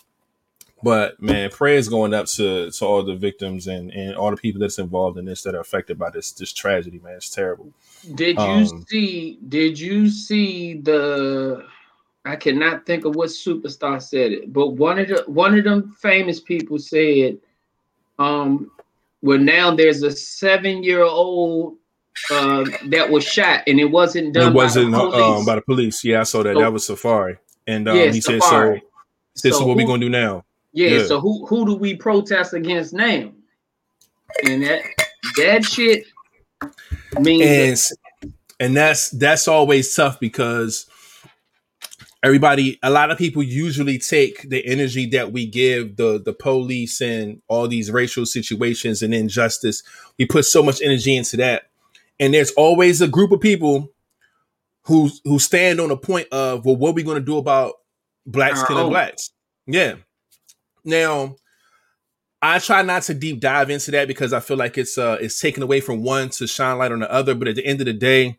but 0.83 1.21
man, 1.21 1.49
prayers 1.51 1.89
going 1.89 2.13
up 2.13 2.27
to 2.27 2.71
to 2.71 2.85
all 2.85 3.03
the 3.03 3.15
victims 3.15 3.67
and 3.67 3.91
and 3.91 4.15
all 4.15 4.31
the 4.31 4.37
people 4.37 4.61
that's 4.61 4.79
involved 4.79 5.17
in 5.17 5.25
this 5.25 5.43
that 5.43 5.55
are 5.55 5.61
affected 5.61 5.99
by 5.99 6.11
this 6.11 6.33
this 6.33 6.53
tragedy. 6.53 7.01
Man, 7.03 7.15
it's 7.15 7.31
terrible. 7.31 7.73
Did 8.15 8.37
you 8.37 8.43
um, 8.43 8.85
see? 8.87 9.39
Did 9.49 9.81
you 9.81 10.11
see 10.11 10.75
the 10.75 11.67
I 12.25 12.37
cannot 12.37 12.87
think 12.87 13.05
of 13.05 13.17
what 13.17 13.29
superstar 13.29 14.03
said 14.03 14.33
it, 14.33 14.53
but 14.53 14.69
one 14.69 14.99
of 14.99 15.09
the 15.09 15.25
one 15.27 15.57
of 15.59 15.65
them 15.65 15.95
famous 16.01 16.41
people 16.41 16.79
said, 16.79 17.39
um, 18.19 18.71
well 19.23 19.39
now 19.39 19.75
there's 19.75 20.03
a 20.03 20.11
seven 20.11 20.83
year 20.83 21.03
old 21.03 21.77
uh, 22.31 22.65
that 22.87 23.11
was 23.11 23.25
shot 23.25 23.63
and 23.67 23.79
it 23.79 23.85
wasn't 23.85 24.33
done. 24.33 24.53
It 24.53 24.55
wasn't 24.55 24.93
by 24.93 24.99
the, 24.99 25.23
um, 25.23 25.45
by 25.45 25.55
the 25.57 25.63
police. 25.63 26.03
Yeah, 26.05 26.21
I 26.21 26.23
saw 26.23 26.43
that. 26.43 26.55
So, 26.55 26.61
that 26.61 26.73
was 26.73 26.87
Safari, 26.87 27.37
and 27.67 27.89
um, 27.89 27.97
yeah, 27.97 28.11
he 28.11 28.21
Safari. 28.21 28.79
said 28.79 28.83
so. 29.35 29.49
this 29.49 29.57
so, 29.57 29.61
so, 29.61 29.67
what 29.67 29.77
we're 29.77 29.87
gonna 29.87 30.01
do 30.01 30.09
now? 30.09 30.45
Yeah, 30.73 30.89
yeah, 30.89 31.07
So 31.07 31.21
who 31.21 31.45
who 31.47 31.67
do 31.67 31.75
we 31.75 31.95
protest 31.95 32.55
against 32.55 32.95
now? 32.95 33.31
And 34.45 34.63
that 34.65 34.83
that 35.37 35.65
shit 35.65 36.05
means. 37.21 37.93
And, 37.93 38.33
and 38.61 38.77
that's 38.77 39.11
that's 39.11 39.49
always 39.49 39.95
tough 39.95 40.19
because 40.21 40.87
everybody 42.25 42.79
a 42.83 42.91
lot 42.91 43.11
of 43.11 43.19
people 43.19 43.43
usually 43.43 43.99
take 43.99 44.49
the 44.49 44.65
energy 44.67 45.07
that 45.07 45.31
we 45.31 45.47
give 45.47 45.97
the 45.97 46.21
the 46.25 46.33
police 46.33 47.01
and 47.01 47.43
all 47.49 47.69
these 47.69 47.91
racial 47.91 48.25
situations 48.25 49.03
and 49.03 49.15
injustice 49.15 49.83
we 50.19 50.25
put 50.27 50.45
so 50.45 50.63
much 50.63 50.81
energy 50.83 51.15
into 51.17 51.37
that 51.37 51.65
and 52.19 52.33
there's 52.33 52.51
always 52.53 53.03
a 53.03 53.09
group 53.09 53.31
of 53.31 53.41
people 53.41 53.91
who 54.85 55.11
who 55.25 55.39
stand 55.39 55.79
on 55.81 55.91
the 55.91 55.97
point 55.97 56.27
of 56.33 56.65
well 56.65 56.77
what 56.77 56.91
are 56.91 56.95
we 56.95 57.03
going 57.03 57.19
to 57.19 57.25
do 57.25 57.37
about 57.37 57.75
blacks 58.27 58.61
Our 58.61 58.67
killing 58.69 58.85
own. 58.85 58.91
blacks 58.91 59.31
yeah 59.67 59.97
now 60.85 61.37
I 62.41 62.59
try 62.59 62.83
not 62.83 63.03
to 63.05 63.15
deep 63.15 63.41
dive 63.41 63.71
into 63.71 63.91
that 63.93 64.07
because 64.07 64.35
I 64.35 64.41
feel 64.41 64.59
like 64.59 64.77
it's 64.77 64.99
uh 64.99 65.17
it's 65.19 65.41
taken 65.41 65.63
away 65.63 65.81
from 65.81 66.03
one 66.03 66.29
to 66.31 66.47
shine 66.47 66.77
light 66.77 66.93
on 66.93 66.99
the 66.99 67.11
other. 67.11 67.35
But 67.35 67.49
at 67.49 67.57
the 67.57 67.65
end 67.65 67.81
of 67.81 67.87
the 67.87 67.95
day, 67.95 68.39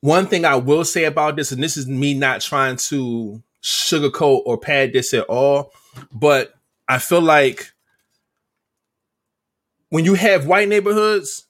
one 0.00 0.26
thing 0.26 0.44
I 0.44 0.56
will 0.56 0.84
say 0.84 1.04
about 1.04 1.36
this, 1.36 1.52
and 1.52 1.62
this 1.62 1.76
is 1.76 1.86
me 1.86 2.14
not 2.14 2.40
trying 2.40 2.76
to 2.76 3.42
sugarcoat 3.62 4.42
or 4.46 4.58
pad 4.58 4.92
this 4.92 5.12
at 5.12 5.24
all, 5.24 5.72
but 6.12 6.54
I 6.88 6.98
feel 6.98 7.20
like 7.20 7.72
when 9.90 10.04
you 10.04 10.14
have 10.14 10.46
white 10.46 10.68
neighborhoods 10.68 11.46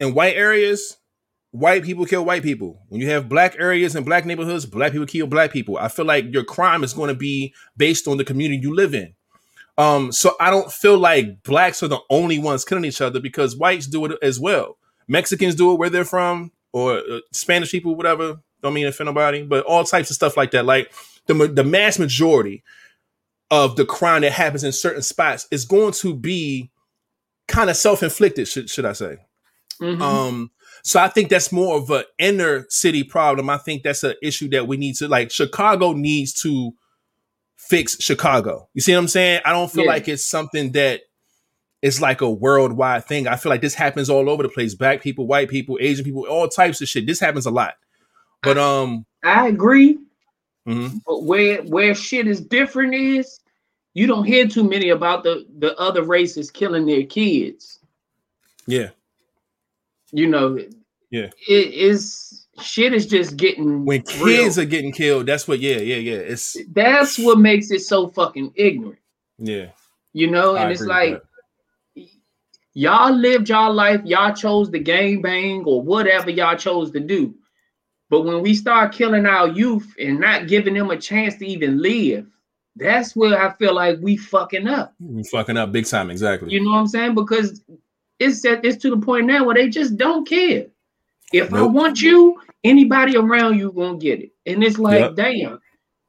and 0.00 0.14
white 0.14 0.36
areas, 0.36 0.98
white 1.50 1.82
people 1.82 2.04
kill 2.04 2.24
white 2.24 2.42
people. 2.42 2.82
When 2.88 3.00
you 3.00 3.08
have 3.08 3.28
black 3.28 3.56
areas 3.58 3.94
and 3.94 4.04
black 4.04 4.26
neighborhoods, 4.26 4.66
black 4.66 4.92
people 4.92 5.06
kill 5.06 5.26
black 5.26 5.52
people. 5.52 5.78
I 5.78 5.88
feel 5.88 6.04
like 6.04 6.32
your 6.32 6.44
crime 6.44 6.84
is 6.84 6.92
going 6.92 7.08
to 7.08 7.14
be 7.14 7.54
based 7.76 8.06
on 8.06 8.18
the 8.18 8.24
community 8.24 8.60
you 8.60 8.74
live 8.74 8.94
in. 8.94 9.14
Um, 9.78 10.12
so 10.12 10.34
I 10.40 10.50
don't 10.50 10.72
feel 10.72 10.98
like 10.98 11.42
blacks 11.44 11.82
are 11.82 11.88
the 11.88 12.00
only 12.10 12.38
ones 12.38 12.64
killing 12.64 12.84
each 12.84 13.00
other 13.00 13.20
because 13.20 13.56
whites 13.56 13.86
do 13.86 14.04
it 14.06 14.18
as 14.20 14.38
well. 14.38 14.76
Mexicans 15.06 15.54
do 15.54 15.72
it 15.72 15.78
where 15.78 15.88
they're 15.88 16.04
from 16.04 16.50
or 16.72 16.98
uh, 16.98 17.20
Spanish 17.32 17.70
people, 17.70 17.94
whatever. 17.94 18.40
Don't 18.62 18.74
mean 18.74 18.84
to 18.84 18.88
offend 18.88 19.06
nobody, 19.06 19.42
but 19.42 19.64
all 19.66 19.84
types 19.84 20.10
of 20.10 20.16
stuff 20.16 20.36
like 20.36 20.50
that. 20.50 20.64
Like 20.64 20.92
the 21.26 21.34
the 21.34 21.64
mass 21.64 21.98
majority 21.98 22.64
of 23.50 23.76
the 23.76 23.84
crime 23.84 24.22
that 24.22 24.32
happens 24.32 24.64
in 24.64 24.72
certain 24.72 25.02
spots 25.02 25.46
is 25.50 25.64
going 25.64 25.92
to 25.92 26.14
be 26.14 26.70
kind 27.46 27.70
of 27.70 27.76
self 27.76 28.02
inflicted. 28.02 28.48
Should 28.48 28.68
should 28.68 28.84
I 28.84 28.92
say? 28.92 29.18
Mm-hmm. 29.80 30.02
Um. 30.02 30.50
So 30.84 31.00
I 31.00 31.08
think 31.08 31.28
that's 31.28 31.52
more 31.52 31.76
of 31.76 31.90
an 31.90 32.04
inner 32.18 32.64
city 32.68 33.02
problem. 33.02 33.50
I 33.50 33.58
think 33.58 33.82
that's 33.82 34.04
an 34.04 34.14
issue 34.22 34.48
that 34.50 34.66
we 34.66 34.76
need 34.76 34.96
to 34.96 35.08
like. 35.08 35.30
Chicago 35.30 35.92
needs 35.92 36.32
to 36.42 36.72
fix 37.56 38.00
Chicago. 38.00 38.68
You 38.74 38.80
see 38.80 38.92
what 38.92 39.00
I'm 39.00 39.08
saying? 39.08 39.40
I 39.44 39.52
don't 39.52 39.70
feel 39.70 39.84
yeah. 39.84 39.90
like 39.90 40.08
it's 40.08 40.24
something 40.24 40.72
that 40.72 41.02
it's 41.82 42.00
like 42.00 42.20
a 42.20 42.30
worldwide 42.30 43.04
thing. 43.04 43.28
I 43.28 43.36
feel 43.36 43.50
like 43.50 43.60
this 43.60 43.74
happens 43.74 44.10
all 44.10 44.28
over 44.28 44.42
the 44.42 44.48
place. 44.48 44.74
Black 44.74 45.00
people, 45.00 45.26
white 45.26 45.48
people, 45.48 45.78
Asian 45.80 46.04
people, 46.04 46.26
all 46.26 46.48
types 46.48 46.80
of 46.80 46.88
shit. 46.88 47.06
This 47.06 47.20
happens 47.20 47.46
a 47.46 47.50
lot. 47.50 47.74
But 48.42 48.58
um 48.58 49.06
I 49.24 49.48
agree. 49.48 49.98
Mm-hmm. 50.66 50.98
But 51.06 51.24
where 51.24 51.62
where 51.62 51.94
shit 51.94 52.26
is 52.26 52.40
different 52.40 52.94
is 52.94 53.40
you 53.94 54.06
don't 54.06 54.24
hear 54.24 54.46
too 54.46 54.68
many 54.68 54.90
about 54.90 55.22
the 55.22 55.46
the 55.58 55.76
other 55.76 56.02
races 56.02 56.50
killing 56.50 56.86
their 56.86 57.04
kids. 57.04 57.78
Yeah. 58.66 58.90
You 60.10 60.26
know, 60.26 60.58
yeah. 61.10 61.30
It 61.48 61.74
is 61.74 62.46
shit 62.60 62.92
is 62.92 63.06
just 63.06 63.36
getting 63.36 63.84
when 63.84 64.02
kids 64.02 64.56
real. 64.56 64.60
are 64.60 64.68
getting 64.68 64.92
killed, 64.92 65.26
that's 65.26 65.46
what 65.46 65.60
yeah, 65.60 65.76
yeah, 65.76 65.96
yeah. 65.96 66.16
It's 66.18 66.56
that's 66.72 67.18
what 67.18 67.38
makes 67.38 67.70
it 67.70 67.80
so 67.80 68.08
fucking 68.08 68.52
ignorant. 68.56 68.98
Yeah. 69.38 69.70
You 70.12 70.30
know, 70.30 70.56
and 70.56 70.68
I 70.68 70.72
it's 70.72 70.82
like 70.82 71.22
Y'all 72.78 73.12
lived 73.12 73.48
y'all 73.48 73.74
life, 73.74 74.00
y'all 74.04 74.32
chose 74.32 74.70
the 74.70 74.78
game 74.78 75.20
bang 75.20 75.64
or 75.64 75.82
whatever 75.82 76.30
y'all 76.30 76.54
chose 76.54 76.92
to 76.92 77.00
do. 77.00 77.34
But 78.08 78.20
when 78.20 78.40
we 78.40 78.54
start 78.54 78.92
killing 78.92 79.26
our 79.26 79.48
youth 79.48 79.92
and 79.98 80.20
not 80.20 80.46
giving 80.46 80.74
them 80.74 80.88
a 80.90 80.96
chance 80.96 81.34
to 81.38 81.44
even 81.44 81.82
live, 81.82 82.28
that's 82.76 83.16
where 83.16 83.36
I 83.36 83.52
feel 83.54 83.74
like 83.74 83.98
we 84.00 84.16
fucking 84.16 84.68
up. 84.68 84.94
We 85.00 85.24
fucking 85.24 85.56
up 85.56 85.72
big 85.72 85.86
time, 85.86 86.08
exactly. 86.08 86.52
You 86.52 86.62
know 86.62 86.70
what 86.70 86.78
I'm 86.78 86.86
saying? 86.86 87.16
Because 87.16 87.64
it's 88.20 88.44
at, 88.44 88.64
it's 88.64 88.80
to 88.82 88.90
the 88.90 89.04
point 89.04 89.26
now 89.26 89.42
where 89.42 89.56
they 89.56 89.68
just 89.68 89.96
don't 89.96 90.24
care. 90.24 90.66
If 91.32 91.50
nope. 91.50 91.58
I 91.58 91.72
want 91.72 92.00
you, 92.00 92.40
anybody 92.62 93.16
around 93.16 93.58
you 93.58 93.72
gonna 93.72 93.98
get 93.98 94.20
it. 94.20 94.30
And 94.46 94.62
it's 94.62 94.78
like, 94.78 95.00
yep. 95.00 95.16
damn, 95.16 95.60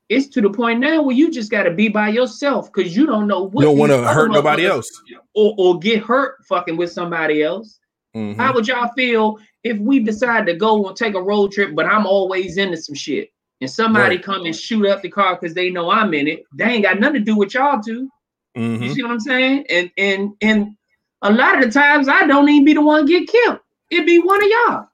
it's 0.10 0.28
to 0.28 0.41
the 0.41 0.50
point 0.50 0.80
now 0.80 1.04
where 1.04 1.15
you 1.15 1.32
just 1.32 1.52
got 1.52 1.63
to 1.63 1.72
be 1.72 1.88
by 1.88 2.10
yourself 2.10 2.72
because 2.74 2.95
you 2.95 3.06
don't 3.06 3.28
know 3.28 3.43
what 3.43 3.62
you 3.62 3.69
don't 3.69 3.78
want 3.78 3.91
to 3.91 4.04
hurt 4.08 4.32
nobody 4.32 4.65
else 4.65 4.89
or, 5.36 5.54
or 5.58 5.80
get 5.80 6.04
hurt 6.04 6.43
fucking 6.48 6.76
with 6.76 6.91
somebody 6.91 7.43
else. 7.43 7.80
Mm-hmm. 8.15 8.39
How 8.39 8.54
would 8.54 8.67
y'all 8.67 8.89
feel 8.98 9.38
if 9.63 9.78
we 9.78 10.00
decide 10.00 10.48
to 10.48 10.56
go 10.56 10.88
and 10.88 10.98
take 10.98 11.13
a 11.13 11.22
road 11.22 11.52
trip, 11.52 11.76
but 11.76 11.86
I'm 11.86 12.08
always 12.08 12.58
into 12.58 12.78
some 12.78 12.95
shit 12.95 13.30
and 13.62 13.69
somebody 13.69 14.15
right. 14.15 14.26
come 14.26 14.45
and 14.45 14.56
shoot 14.56 14.88
up 14.88 15.04
the 15.04 15.10
car 15.10 15.38
because 15.39 15.54
they 15.54 15.69
know 15.69 15.91
I'm 15.91 16.13
in 16.15 16.28
it? 16.28 16.43
They 16.54 16.65
ain't 16.65 16.84
got 16.84 17.00
nothing 17.00 17.15
to 17.15 17.32
do 17.32 17.36
with 17.36 17.54
y'all 17.54 17.80
2 17.80 18.10
mm-hmm. 18.58 18.84
You 18.84 18.93
see 18.95 19.04
what 19.04 19.12
I'm 19.12 19.19
saying? 19.19 19.65
And 19.69 19.91
and 19.95 20.32
and 20.41 20.76
a 21.22 21.32
lot 21.32 21.60
of 21.60 21.65
the 21.65 21.72
times 21.72 22.08
I 22.08 22.26
don't 22.26 22.50
even 22.50 22.65
be 22.65 22.74
the 22.74 22.82
one 22.82 23.06
get 23.06 23.28
killed. 23.28 23.60
It 23.91 24.08
be 24.08 24.17
one 24.17 24.43
of 24.43 24.50
y'all. 24.50 24.88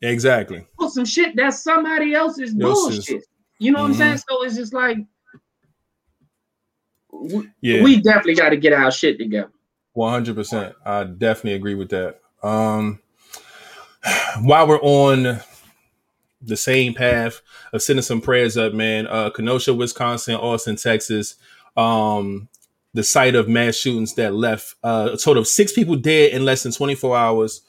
Exactly. 0.00 0.66
Put 0.78 0.92
some 0.92 1.04
shit 1.04 1.36
that's 1.36 1.62
somebody 1.62 2.14
else's 2.14 2.54
bullshit. 2.54 3.22
You 3.62 3.70
know 3.70 3.82
what 3.82 3.92
mm-hmm. 3.92 4.02
I'm 4.02 4.16
saying? 4.16 4.22
So 4.28 4.42
it's 4.42 4.56
just 4.56 4.74
like, 4.74 4.98
we, 7.12 7.48
yeah, 7.60 7.82
we 7.84 8.00
definitely 8.00 8.34
got 8.34 8.48
to 8.48 8.56
get 8.56 8.72
our 8.72 8.90
shit 8.90 9.18
together. 9.18 9.52
One 9.92 10.12
hundred 10.12 10.34
percent. 10.34 10.74
I 10.84 11.04
definitely 11.04 11.54
agree 11.54 11.76
with 11.76 11.90
that. 11.90 12.18
Um, 12.42 13.00
while 14.40 14.66
we're 14.66 14.80
on 14.80 15.40
the 16.40 16.56
same 16.56 16.92
path 16.92 17.40
of 17.72 17.82
sending 17.82 18.02
some 18.02 18.20
prayers 18.20 18.56
up, 18.56 18.72
man. 18.72 19.06
Uh, 19.06 19.30
Kenosha, 19.30 19.72
Wisconsin, 19.72 20.34
Austin, 20.34 20.74
Texas. 20.74 21.36
Um, 21.76 22.48
the 22.94 23.04
site 23.04 23.36
of 23.36 23.48
mass 23.48 23.76
shootings 23.76 24.14
that 24.14 24.34
left 24.34 24.74
uh, 24.82 25.10
a 25.12 25.16
total 25.16 25.42
of 25.42 25.46
six 25.46 25.72
people 25.72 25.94
dead 25.94 26.32
in 26.32 26.44
less 26.44 26.64
than 26.64 26.72
24 26.72 27.16
hours. 27.16 27.62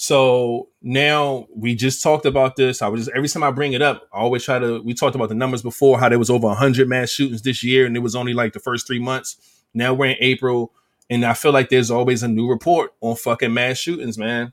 So 0.00 0.68
now 0.80 1.48
we 1.54 1.74
just 1.74 2.04
talked 2.04 2.24
about 2.24 2.54
this. 2.54 2.82
I 2.82 2.88
was 2.88 3.04
just 3.04 3.16
every 3.16 3.28
time 3.28 3.42
I 3.42 3.50
bring 3.50 3.72
it 3.72 3.82
up, 3.82 4.08
I 4.12 4.18
always 4.18 4.44
try 4.44 4.60
to. 4.60 4.80
We 4.80 4.94
talked 4.94 5.16
about 5.16 5.28
the 5.28 5.34
numbers 5.34 5.60
before, 5.60 5.98
how 5.98 6.08
there 6.08 6.20
was 6.20 6.30
over 6.30 6.46
100 6.46 6.88
mass 6.88 7.10
shootings 7.10 7.42
this 7.42 7.64
year, 7.64 7.84
and 7.84 7.96
it 7.96 8.00
was 8.00 8.14
only 8.14 8.32
like 8.32 8.52
the 8.52 8.60
first 8.60 8.86
three 8.86 9.00
months. 9.00 9.36
Now 9.74 9.92
we're 9.92 10.10
in 10.12 10.16
April, 10.20 10.72
and 11.10 11.26
I 11.26 11.34
feel 11.34 11.52
like 11.52 11.68
there's 11.68 11.90
always 11.90 12.22
a 12.22 12.28
new 12.28 12.48
report 12.48 12.94
on 13.00 13.16
fucking 13.16 13.52
mass 13.52 13.76
shootings, 13.78 14.16
man. 14.16 14.52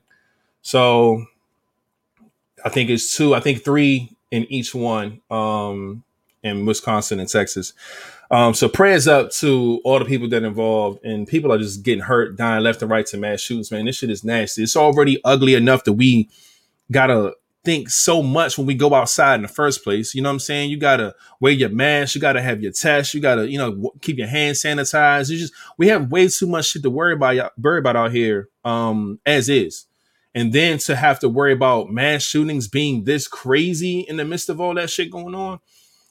So 0.62 1.24
I 2.64 2.68
think 2.68 2.90
it's 2.90 3.16
two, 3.16 3.32
I 3.32 3.38
think 3.38 3.64
three 3.64 4.16
in 4.32 4.46
each 4.46 4.74
one, 4.74 5.20
um, 5.30 6.02
in 6.42 6.66
Wisconsin 6.66 7.20
and 7.20 7.28
Texas. 7.28 7.72
Um, 8.30 8.54
so 8.54 8.68
prayers 8.68 9.06
up 9.06 9.30
to 9.32 9.80
all 9.84 9.98
the 9.98 10.04
people 10.04 10.28
that 10.30 10.42
involved, 10.42 11.04
and 11.04 11.26
people 11.26 11.52
are 11.52 11.58
just 11.58 11.82
getting 11.82 12.04
hurt, 12.04 12.36
dying 12.36 12.62
left 12.62 12.82
and 12.82 12.90
right 12.90 13.06
to 13.06 13.16
mass 13.16 13.40
shootings. 13.40 13.70
Man, 13.70 13.86
this 13.86 13.96
shit 13.96 14.10
is 14.10 14.24
nasty. 14.24 14.62
It's 14.62 14.76
already 14.76 15.20
ugly 15.24 15.54
enough 15.54 15.84
that 15.84 15.92
we 15.92 16.28
gotta 16.90 17.34
think 17.64 17.90
so 17.90 18.22
much 18.22 18.56
when 18.56 18.66
we 18.66 18.74
go 18.74 18.94
outside 18.94 19.36
in 19.36 19.42
the 19.42 19.48
first 19.48 19.82
place. 19.82 20.14
You 20.14 20.22
know 20.22 20.28
what 20.28 20.34
I'm 20.34 20.40
saying? 20.40 20.70
You 20.70 20.76
gotta 20.76 21.14
wear 21.40 21.52
your 21.52 21.68
mask. 21.68 22.14
You 22.14 22.20
gotta 22.20 22.42
have 22.42 22.62
your 22.62 22.72
test. 22.72 23.14
You 23.14 23.20
gotta, 23.20 23.48
you 23.50 23.58
know, 23.58 23.92
keep 24.00 24.18
your 24.18 24.28
hands 24.28 24.62
sanitized. 24.62 25.30
You 25.30 25.38
just 25.38 25.54
we 25.78 25.88
have 25.88 26.10
way 26.10 26.28
too 26.28 26.46
much 26.46 26.66
shit 26.66 26.82
to 26.82 26.90
worry 26.90 27.12
about. 27.12 27.52
Worry 27.58 27.78
about 27.78 27.96
out 27.96 28.12
here, 28.12 28.48
um, 28.64 29.20
as 29.24 29.48
is. 29.48 29.86
And 30.34 30.52
then 30.52 30.78
to 30.78 30.96
have 30.96 31.18
to 31.20 31.30
worry 31.30 31.52
about 31.52 31.90
mass 31.90 32.22
shootings 32.22 32.68
being 32.68 33.04
this 33.04 33.26
crazy 33.26 34.00
in 34.00 34.16
the 34.18 34.24
midst 34.24 34.50
of 34.50 34.60
all 34.60 34.74
that 34.74 34.90
shit 34.90 35.10
going 35.10 35.34
on, 35.34 35.60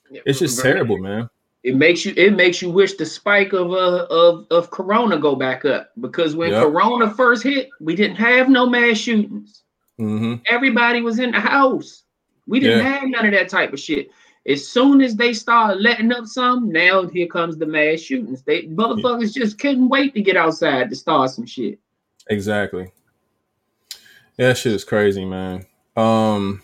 it's 0.10 0.40
just 0.40 0.62
terrible, 0.62 0.98
man 0.98 1.30
it 1.66 1.76
makes 1.76 2.06
you 2.06 2.14
it 2.16 2.36
makes 2.36 2.62
you 2.62 2.70
wish 2.70 2.94
the 2.94 3.06
spike 3.06 3.52
of 3.52 3.72
uh 3.72 4.06
of 4.12 4.46
of 4.52 4.70
corona 4.70 5.18
go 5.18 5.36
back 5.36 5.66
up 5.66 5.90
because 6.00 6.36
when 6.36 6.52
yep. 6.52 6.62
corona 6.62 7.10
first 7.10 7.42
hit 7.42 7.70
we 7.82 7.96
didn't 7.96 8.16
have 8.16 8.48
no 8.50 8.70
mass 8.70 8.98
shootings 8.98 9.64
mm-hmm. 10.00 10.36
everybody 10.46 11.02
was 11.02 11.18
in 11.18 11.32
the 11.32 11.40
house 11.40 12.04
we 12.48 12.60
didn't 12.60 12.86
yeah. 12.86 13.00
have 13.00 13.10
none 13.10 13.26
of 13.26 13.32
that 13.32 13.50
type 13.50 13.74
of 13.74 13.80
shit 13.80 14.12
as 14.48 14.68
soon 14.68 15.02
as 15.02 15.16
they 15.16 15.34
started 15.34 15.82
letting 15.82 16.12
up 16.14 16.28
some 16.28 16.72
now 16.72 17.08
here 17.08 17.26
comes 17.26 17.58
the 17.58 17.66
mass 17.66 18.00
shootings 18.00 18.44
they 18.44 18.68
motherfuckers 18.68 19.36
yeah. 19.36 19.44
just 19.44 19.58
couldn't 19.58 19.90
wait 19.90 20.14
to 20.14 20.22
get 20.22 20.38
outside 20.38 20.88
to 20.88 20.96
start 20.96 21.32
some 21.32 21.48
shit 21.48 21.80
exactly 22.30 22.92
yeah 24.38 24.50
that 24.50 24.58
shit 24.58 24.72
is 24.72 24.84
crazy 24.84 25.26
man 25.26 25.66
um 25.98 26.62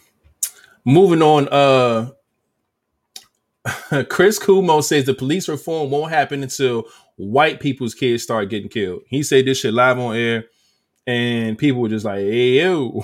moving 0.86 1.24
on 1.24 1.48
uh 1.50 2.08
Chris 4.10 4.40
Cuomo 4.40 4.84
says 4.84 5.06
the 5.06 5.14
police 5.14 5.48
reform 5.48 5.92
won't 5.92 6.12
happen 6.12 6.42
until 6.42 6.86
white 7.18 7.60
people's 7.60 7.94
kids 7.94 8.24
start 8.24 8.50
getting 8.50 8.70
killed. 8.70 9.04
He 9.08 9.22
said 9.22 9.46
this 9.46 9.60
shit 9.60 9.74
live 9.74 10.00
on 10.00 10.16
air, 10.16 10.46
and 11.06 11.58
people 11.58 11.82
were 11.82 11.90
just 11.90 12.06
like, 12.06 12.20
"Hey 12.20 12.60
yo," 12.64 13.04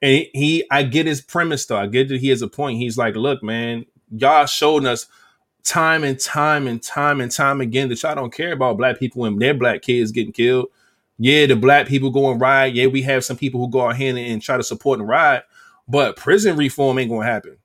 and 0.00 0.26
he, 0.32 0.64
I 0.70 0.84
get 0.84 1.06
his 1.06 1.20
premise 1.20 1.66
though. 1.66 1.78
I 1.78 1.86
get 1.88 2.08
that 2.08 2.20
he 2.20 2.28
has 2.28 2.42
a 2.42 2.48
point. 2.48 2.78
He's 2.78 2.96
like, 2.96 3.16
"Look, 3.16 3.42
man, 3.42 3.86
y'all 4.10 4.46
showing 4.46 4.86
us." 4.86 5.06
Time 5.66 6.04
and 6.04 6.20
time 6.20 6.66
and 6.66 6.82
time 6.82 7.22
and 7.22 7.32
time 7.32 7.62
again 7.62 7.88
that 7.88 8.02
y'all 8.02 8.14
don't 8.14 8.34
care 8.34 8.52
about 8.52 8.76
black 8.76 8.98
people 8.98 9.24
and 9.24 9.40
their 9.40 9.54
black 9.54 9.80
kids 9.80 10.12
getting 10.12 10.30
killed. 10.30 10.66
Yeah, 11.18 11.46
the 11.46 11.56
black 11.56 11.86
people 11.86 12.10
go 12.10 12.30
and 12.30 12.38
riot. 12.38 12.74
Yeah, 12.74 12.88
we 12.88 13.00
have 13.00 13.24
some 13.24 13.38
people 13.38 13.60
who 13.60 13.70
go 13.70 13.88
out 13.88 13.96
here 13.96 14.10
and, 14.10 14.18
and 14.18 14.42
try 14.42 14.58
to 14.58 14.62
support 14.62 14.98
and 14.98 15.08
riot, 15.08 15.44
but 15.88 16.16
prison 16.16 16.58
reform 16.58 16.98
ain't 16.98 17.08
gonna 17.08 17.24
happen 17.24 17.56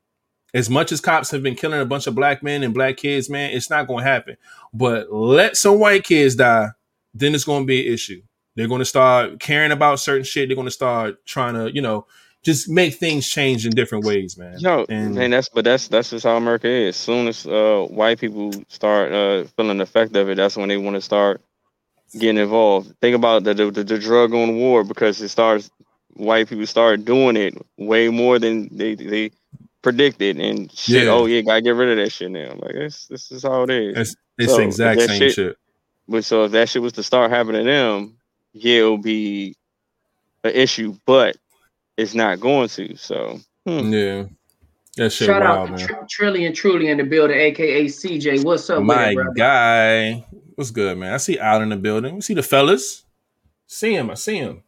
as 0.53 0.69
much 0.69 0.91
as 0.91 1.01
cops 1.01 1.31
have 1.31 1.43
been 1.43 1.55
killing 1.55 1.79
a 1.79 1.85
bunch 1.85 2.07
of 2.07 2.15
black 2.15 2.41
men 2.41 2.63
and 2.63 2.73
black 2.73 2.97
kids, 2.97 3.29
man, 3.29 3.51
it's 3.51 3.69
not 3.69 3.87
going 3.87 4.03
to 4.03 4.09
happen. 4.09 4.37
But 4.73 5.11
let 5.11 5.57
some 5.57 5.79
white 5.79 6.03
kids 6.03 6.35
die, 6.35 6.69
then 7.13 7.35
it's 7.35 7.43
going 7.43 7.63
to 7.63 7.67
be 7.67 7.87
an 7.87 7.93
issue. 7.93 8.21
They're 8.55 8.67
going 8.67 8.79
to 8.79 8.85
start 8.85 9.39
caring 9.39 9.71
about 9.71 9.99
certain 9.99 10.23
shit. 10.23 10.49
They're 10.49 10.55
going 10.55 10.67
to 10.67 10.71
start 10.71 11.25
trying 11.25 11.53
to, 11.53 11.73
you 11.73 11.81
know, 11.81 12.05
just 12.43 12.69
make 12.69 12.95
things 12.95 13.27
change 13.27 13.65
in 13.65 13.73
different 13.73 14.05
ways, 14.05 14.37
man. 14.37 14.59
Yo, 14.59 14.85
and 14.89 15.15
man, 15.15 15.31
that's 15.31 15.49
but 15.49 15.65
that's 15.65 15.87
that's 15.89 16.09
just 16.09 16.25
how 16.25 16.37
America 16.37 16.67
is. 16.69 16.89
As 16.89 16.95
soon 16.95 17.27
as 17.27 17.45
uh, 17.45 17.85
white 17.89 18.19
people 18.19 18.51
start 18.69 19.11
uh, 19.11 19.43
feeling 19.55 19.77
the 19.77 19.83
effect 19.83 20.15
of 20.15 20.29
it, 20.29 20.35
that's 20.35 20.55
when 20.55 20.69
they 20.69 20.77
want 20.77 20.95
to 20.95 21.01
start 21.01 21.41
getting 22.17 22.41
involved. 22.41 22.95
Think 23.01 23.15
about 23.15 23.43
the, 23.43 23.53
the 23.53 23.71
the 23.71 23.99
drug 23.99 24.33
on 24.33 24.55
war 24.55 24.83
because 24.83 25.21
it 25.21 25.29
starts 25.29 25.69
white 26.13 26.47
people 26.47 26.65
start 26.65 27.05
doing 27.05 27.35
it 27.37 27.55
way 27.77 28.09
more 28.09 28.39
than 28.39 28.69
they 28.71 28.95
they 28.95 29.31
predicted 29.81 30.39
and 30.39 30.71
shit. 30.71 31.05
Yeah. 31.05 31.11
Oh 31.11 31.25
yeah, 31.25 31.41
gotta 31.41 31.61
get 31.61 31.75
rid 31.75 31.97
of 31.97 32.03
that 32.03 32.11
shit 32.11 32.31
now. 32.31 32.53
Like 32.57 32.73
this, 32.73 33.07
this 33.07 33.31
is 33.31 33.43
how 33.43 33.63
it 33.63 33.69
is. 33.69 33.97
It's, 33.97 34.15
it's 34.37 34.53
so 34.53 34.61
exact 34.61 35.01
same 35.01 35.19
shit, 35.19 35.33
shit, 35.33 35.57
But 36.07 36.25
so 36.25 36.45
if 36.45 36.51
that 36.51 36.69
shit 36.69 36.81
was 36.81 36.93
to 36.93 37.03
start 37.03 37.31
happening 37.31 37.65
to 37.65 37.71
them, 37.71 38.17
yeah, 38.53 38.79
it'll 38.79 38.97
be 38.97 39.55
an 40.43 40.51
issue. 40.51 40.95
But 41.05 41.37
it's 41.97 42.13
not 42.13 42.39
going 42.39 42.69
to. 42.69 42.95
So 42.95 43.39
hmm. 43.65 43.93
yeah. 43.93 44.25
That 44.97 45.11
shit 45.11 45.27
Shout 45.27 45.41
wild, 45.43 45.71
out 45.71 45.79
Tr- 45.79 45.93
Trillion 46.09 46.53
Truly 46.53 46.87
in 46.89 46.97
the 46.97 47.03
building, 47.03 47.37
aka 47.37 47.85
CJ. 47.85 48.43
What's 48.43 48.69
up, 48.69 48.83
my 48.83 49.11
it, 49.11 49.17
guy? 49.35 50.25
What's 50.55 50.71
good, 50.71 50.97
man? 50.97 51.13
I 51.13 51.17
see 51.17 51.39
out 51.39 51.61
in 51.61 51.69
the 51.69 51.77
building. 51.77 52.15
We 52.15 52.21
see 52.21 52.33
the 52.33 52.43
fellas. 52.43 53.05
See 53.65 53.93
him. 53.93 54.09
I 54.09 54.15
see 54.15 54.37
him. 54.37 54.63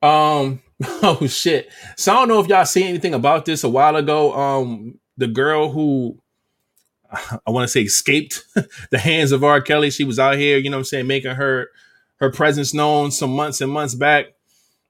Um, 0.00 0.62
oh 1.02 1.26
shit. 1.26 1.70
So 1.96 2.12
I 2.12 2.16
don't 2.16 2.28
know 2.28 2.40
if 2.40 2.48
y'all 2.48 2.64
see 2.64 2.84
anything 2.84 3.14
about 3.14 3.44
this 3.44 3.64
a 3.64 3.68
while 3.68 3.96
ago. 3.96 4.32
Um, 4.34 4.98
the 5.16 5.26
girl 5.26 5.70
who 5.70 6.18
I 7.10 7.50
want 7.50 7.64
to 7.64 7.68
say 7.68 7.82
escaped 7.82 8.44
the 8.90 8.98
hands 8.98 9.32
of 9.32 9.44
R. 9.44 9.60
Kelly. 9.60 9.90
She 9.90 10.04
was 10.04 10.18
out 10.18 10.36
here, 10.36 10.58
you 10.58 10.70
know 10.70 10.78
I'm 10.78 10.84
saying, 10.84 11.06
making 11.06 11.34
her 11.34 11.68
her 12.16 12.30
presence 12.30 12.72
known 12.72 13.10
some 13.10 13.34
months 13.34 13.60
and 13.60 13.70
months 13.70 13.94
back. 13.94 14.26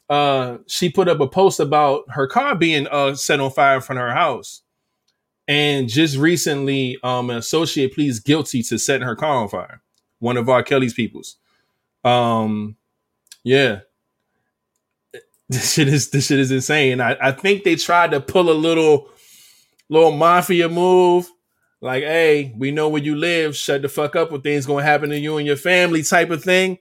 Uh, 0.08 0.58
she 0.66 0.90
put 0.90 1.08
up 1.08 1.20
a 1.20 1.26
post 1.26 1.58
about 1.58 2.04
her 2.10 2.26
car 2.26 2.54
being 2.54 2.86
uh, 2.88 3.14
set 3.14 3.40
on 3.40 3.50
fire 3.50 3.76
in 3.76 3.80
front 3.80 3.98
of 3.98 4.06
her 4.06 4.14
house. 4.14 4.62
And 5.48 5.88
just 5.88 6.16
recently, 6.16 6.98
um, 7.02 7.30
an 7.30 7.36
associate 7.38 7.94
pleads 7.94 8.20
guilty 8.20 8.62
to 8.64 8.78
setting 8.78 9.06
her 9.06 9.16
car 9.16 9.42
on 9.42 9.48
fire. 9.48 9.82
One 10.18 10.36
of 10.36 10.48
R. 10.48 10.62
Kelly's 10.62 10.94
peoples. 10.94 11.36
Um, 12.04 12.76
yeah 13.42 13.80
this 15.52 15.72
shit 15.72 15.88
is 15.88 16.10
this 16.10 16.26
shit 16.26 16.38
is 16.38 16.50
insane. 16.50 17.00
I, 17.00 17.16
I 17.20 17.32
think 17.32 17.64
they 17.64 17.76
tried 17.76 18.12
to 18.12 18.20
pull 18.20 18.50
a 18.50 18.52
little 18.52 19.08
little 19.88 20.12
mafia 20.12 20.68
move. 20.68 21.30
Like, 21.80 22.04
hey, 22.04 22.54
we 22.56 22.70
know 22.70 22.88
where 22.88 23.02
you 23.02 23.16
live. 23.16 23.56
Shut 23.56 23.82
the 23.82 23.88
fuck 23.88 24.14
up. 24.14 24.30
What 24.30 24.42
things 24.42 24.66
gonna 24.66 24.84
happen 24.84 25.10
to 25.10 25.18
you 25.18 25.36
and 25.36 25.46
your 25.46 25.56
family? 25.56 26.02
Type 26.02 26.30
of 26.30 26.42
thing. 26.42 26.78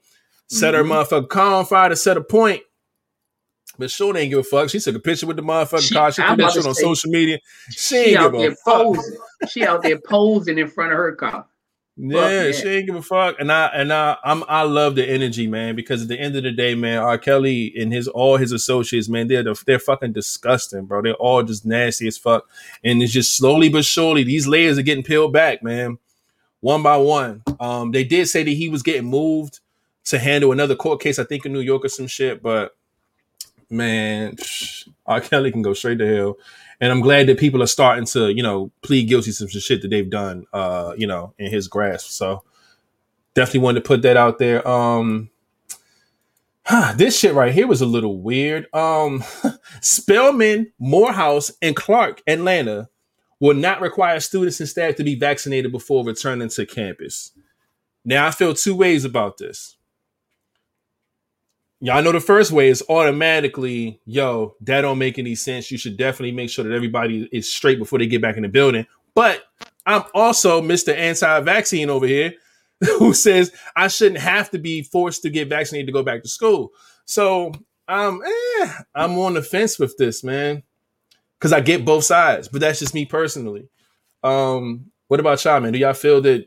Set 0.48 0.74
mm-hmm. 0.74 0.90
her 0.90 0.96
motherfucker 0.96 1.30
car 1.30 1.56
on 1.56 1.66
fire 1.66 1.90
to 1.90 1.96
set 1.96 2.18
a 2.18 2.22
point. 2.22 2.62
But 3.78 3.90
sure 3.90 4.16
ain't 4.16 4.30
give 4.30 4.40
a 4.40 4.44
fuck. 4.44 4.70
She 4.70 4.80
took 4.80 4.96
a 4.96 5.00
picture 5.00 5.26
with 5.26 5.38
the 5.38 5.44
motherfucking 5.44 5.88
she, 5.88 5.96
car. 5.96 6.12
She 6.12 6.22
put 6.22 6.38
that 6.38 6.52
shit 6.52 6.66
on 6.66 6.76
social 6.76 7.10
media. 7.10 7.40
She, 7.72 7.96
ain't 7.98 8.34
give 8.34 8.54
a 8.54 8.56
fuck. 8.58 8.84
Posing. 8.84 9.18
She 9.50 9.66
out 9.66 9.82
there 9.82 10.00
posing 10.00 10.60
in 10.60 10.68
front 10.68 10.92
of 10.92 10.98
her 10.98 11.16
car. 11.16 11.48
Yeah, 11.98 12.52
she 12.52 12.68
ain't 12.68 12.88
give 12.88 12.96
a 12.96 13.02
fuck. 13.02 13.36
And 13.40 13.52
I 13.52 13.68
and 13.68 13.92
I 13.94 14.18
I'm 14.24 14.44
I 14.48 14.64
love 14.64 14.96
the 14.96 15.08
energy, 15.08 15.46
man, 15.46 15.76
because 15.76 16.02
at 16.02 16.08
the 16.08 16.20
end 16.20 16.36
of 16.36 16.44
the 16.44 16.52
day, 16.52 16.74
man, 16.74 17.00
R. 17.00 17.18
Kelly 17.18 17.74
and 17.78 17.94
his 17.94 18.08
all 18.08 18.38
his 18.38 18.52
associates, 18.52 19.10
man, 19.10 19.28
they're 19.28 19.44
the, 19.44 19.62
they're 19.68 19.80
fucking 19.80 20.14
disgusting, 20.14 20.86
bro. 20.86 21.02
They're 21.02 21.14
all 21.16 21.44
just 21.44 21.66
nasty 21.66 22.08
as 22.08 22.18
fuck. 22.18 22.50
And 22.84 23.04
it's 23.04 23.14
just 23.14 23.36
slowly 23.38 23.70
but 23.70 23.86
surely 23.86 24.24
these 24.24 24.48
layers 24.48 24.78
are 24.78 24.84
getting 24.84 25.04
peeled 25.04 25.34
back, 25.34 25.62
man. 25.62 26.00
One 26.62 26.82
by 26.82 26.98
one. 26.98 27.44
Um, 27.60 27.92
they 27.92 28.04
did 28.04 28.28
say 28.30 28.44
that 28.44 28.50
he 28.50 28.70
was 28.70 28.84
getting 28.84 29.10
moved 29.10 29.60
to 30.06 30.18
handle 30.18 30.52
another 30.52 30.76
court 30.76 31.02
case, 31.02 31.20
I 31.20 31.24
think 31.24 31.46
in 31.46 31.54
New 31.54 31.60
York 31.60 31.86
or 31.86 31.90
some 31.90 32.08
shit, 32.08 32.42
but 32.42 32.76
man, 33.70 34.38
R. 35.06 35.22
Kelly 35.22 35.52
can 35.52 35.62
go 35.62 35.74
straight 35.74 36.00
to 36.00 36.16
hell. 36.16 36.38
And 36.82 36.92
I'm 36.92 37.02
glad 37.02 37.28
that 37.28 37.38
people 37.40 37.62
are 37.62 37.68
starting 37.68 38.06
to, 38.08 38.34
you 38.34 38.42
know, 38.42 38.72
plead 38.82 39.08
guilty 39.08 39.32
to 39.32 39.34
some 39.34 39.48
shit 39.48 39.84
that 39.84 39.90
they've 39.90 40.10
done, 40.10 40.46
uh, 40.52 40.94
you 40.98 41.06
know, 41.06 41.34
in 41.38 41.52
his 41.52 41.68
grasp. 41.68 42.10
So 42.10 42.44
definitely 43.36 43.62
wanted 43.62 43.84
to 43.84 43.88
put 43.88 44.02
that 44.02 44.18
out 44.18 44.40
there. 44.40 44.68
Um, 44.68 45.30
huh, 46.66 46.94
this 46.98 47.18
shit 47.18 47.36
right 47.36 47.54
here 47.54 47.68
was 47.68 47.82
a 47.82 47.86
little 47.86 48.20
weird. 48.20 48.68
Um, 48.74 49.24
Spelman, 49.82 50.74
Morehouse, 50.80 51.52
and 51.62 51.76
Clark, 51.76 52.24
Atlanta, 52.26 52.90
will 53.40 53.56
not 53.56 53.80
require 53.80 54.20
students 54.20 54.60
and 54.60 54.68
staff 54.68 54.96
to 54.96 55.04
be 55.04 55.16
vaccinated 55.16 55.72
before 55.72 56.04
returning 56.04 56.50
to 56.50 56.66
campus. 56.66 57.32
Now, 58.04 58.26
I 58.26 58.32
feel 58.32 58.56
two 58.56 58.76
ways 58.76 59.06
about 59.06 59.38
this. 59.38 59.78
Y'all 61.84 62.04
know 62.04 62.12
the 62.12 62.20
first 62.20 62.52
way 62.52 62.70
is 62.70 62.84
automatically, 62.90 64.00
yo, 64.06 64.56
that 64.62 64.82
don't 64.82 65.00
make 65.00 65.18
any 65.18 65.34
sense. 65.34 65.72
You 65.72 65.80
should 65.80 65.98
definitely 65.98 66.32
make 66.32 66.52
sure 66.52 66.64
that 66.64 66.76
everybody 66.76 67.28
is 67.32 67.52
straight 67.52 67.80
before 67.80 67.98
they 67.98 68.06
get 68.06 68.22
back 68.22 68.38
in 68.38 68.44
the 68.44 68.50
building. 68.50 68.86
But 69.16 69.46
I'm 69.88 70.04
also 70.14 70.62
Mr. 70.62 70.96
Anti-vaccine 70.96 71.90
over 71.90 72.06
here 72.06 72.36
who 73.00 73.16
says 73.16 73.52
I 73.76 73.88
shouldn't 73.88 74.22
have 74.22 74.52
to 74.52 74.60
be 74.60 74.84
forced 74.84 75.24
to 75.24 75.32
get 75.32 75.50
vaccinated 75.50 75.88
to 75.88 75.92
go 75.92 76.04
back 76.04 76.22
to 76.22 76.30
school. 76.30 76.72
So 77.06 77.52
um, 77.88 78.22
eh, 78.24 78.74
I'm 78.94 79.18
on 79.18 79.34
the 79.34 79.42
fence 79.42 79.80
with 79.80 79.98
this, 79.98 80.24
man. 80.24 80.62
Cause 81.40 81.52
I 81.52 81.62
get 81.62 81.84
both 81.84 82.04
sides, 82.04 82.48
but 82.48 82.62
that's 82.62 82.78
just 82.78 82.94
me 82.94 83.08
personally. 83.08 83.68
Um, 84.24 84.92
what 85.08 85.20
about 85.20 85.44
y'all, 85.44 85.60
man? 85.60 85.74
Do 85.74 85.80
y'all 85.80 85.94
feel 85.94 86.22
that 86.22 86.46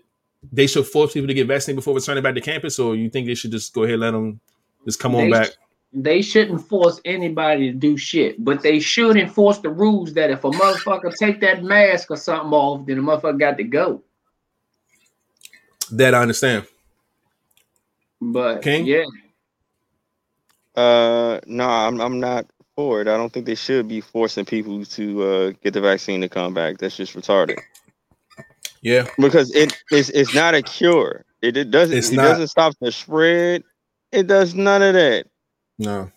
they 0.52 0.68
should 0.68 0.86
force 0.86 1.12
people 1.12 1.26
to 1.26 1.34
get 1.34 1.48
vaccinated 1.48 1.78
before 1.78 1.96
returning 1.96 2.22
back 2.22 2.36
to 2.36 2.40
campus, 2.40 2.78
or 2.78 2.94
you 2.94 3.10
think 3.10 3.26
they 3.26 3.34
should 3.34 3.50
just 3.50 3.74
go 3.74 3.82
ahead 3.82 3.94
and 3.94 4.02
let 4.02 4.12
them 4.12 4.40
just 4.84 5.00
come 5.00 5.14
on 5.14 5.28
They 5.28 5.30
back? 5.30 5.48
sh- 5.48 5.56
They 5.92 6.22
shouldn't 6.22 6.66
force 6.68 7.00
anybody 7.04 7.70
to 7.72 7.76
do 7.76 7.96
shit, 7.96 8.42
but 8.44 8.62
they 8.62 8.80
should 8.80 9.16
enforce 9.16 9.58
the 9.58 9.70
rules 9.70 10.14
that 10.14 10.30
if 10.30 10.44
a 10.44 10.50
motherfucker 10.50 11.14
take 11.16 11.40
that 11.42 11.62
mask 11.64 12.10
or 12.10 12.16
something 12.16 12.52
off, 12.52 12.86
then 12.86 12.96
the 12.96 13.02
motherfucker 13.02 13.38
got 13.38 13.58
to 13.58 13.64
go. 13.64 14.02
That 15.92 16.14
I 16.14 16.22
understand. 16.22 16.66
But 18.20 18.62
King? 18.62 18.86
yeah, 18.86 19.04
Uh, 20.74 21.40
no, 21.46 21.68
I'm 21.68 22.00
I'm 22.00 22.20
not 22.20 22.46
for 22.76 23.00
it. 23.00 23.08
I 23.08 23.16
don't 23.16 23.32
think 23.32 23.46
they 23.46 23.54
should 23.54 23.86
be 23.88 24.00
forcing 24.00 24.44
people 24.44 24.84
to 24.84 25.22
uh, 25.22 25.52
get 25.62 25.74
the 25.74 25.80
vaccine 25.80 26.20
to 26.22 26.28
come 26.28 26.54
back. 26.54 26.78
That's 26.78 26.96
just 26.96 27.14
retarded. 27.14 27.58
Yeah, 28.82 29.06
Because 29.18 29.54
it 29.54 29.72
it's 29.90 30.10
it's 30.10 30.34
not 30.34 30.54
a 30.54 30.62
cure. 30.62 31.24
It, 31.42 31.56
it 31.56 31.70
doesn't 31.70 31.96
It's 31.96 32.08
it 32.10 32.16
not. 32.16 32.22
doesn't 32.22 32.48
stop 32.48 32.74
the 32.80 32.90
spread. 32.92 33.62
It 34.14 34.26
does 34.26 34.54
none 34.54 34.80
of 34.82 34.94
that. 34.94 35.26
no, 35.78 36.10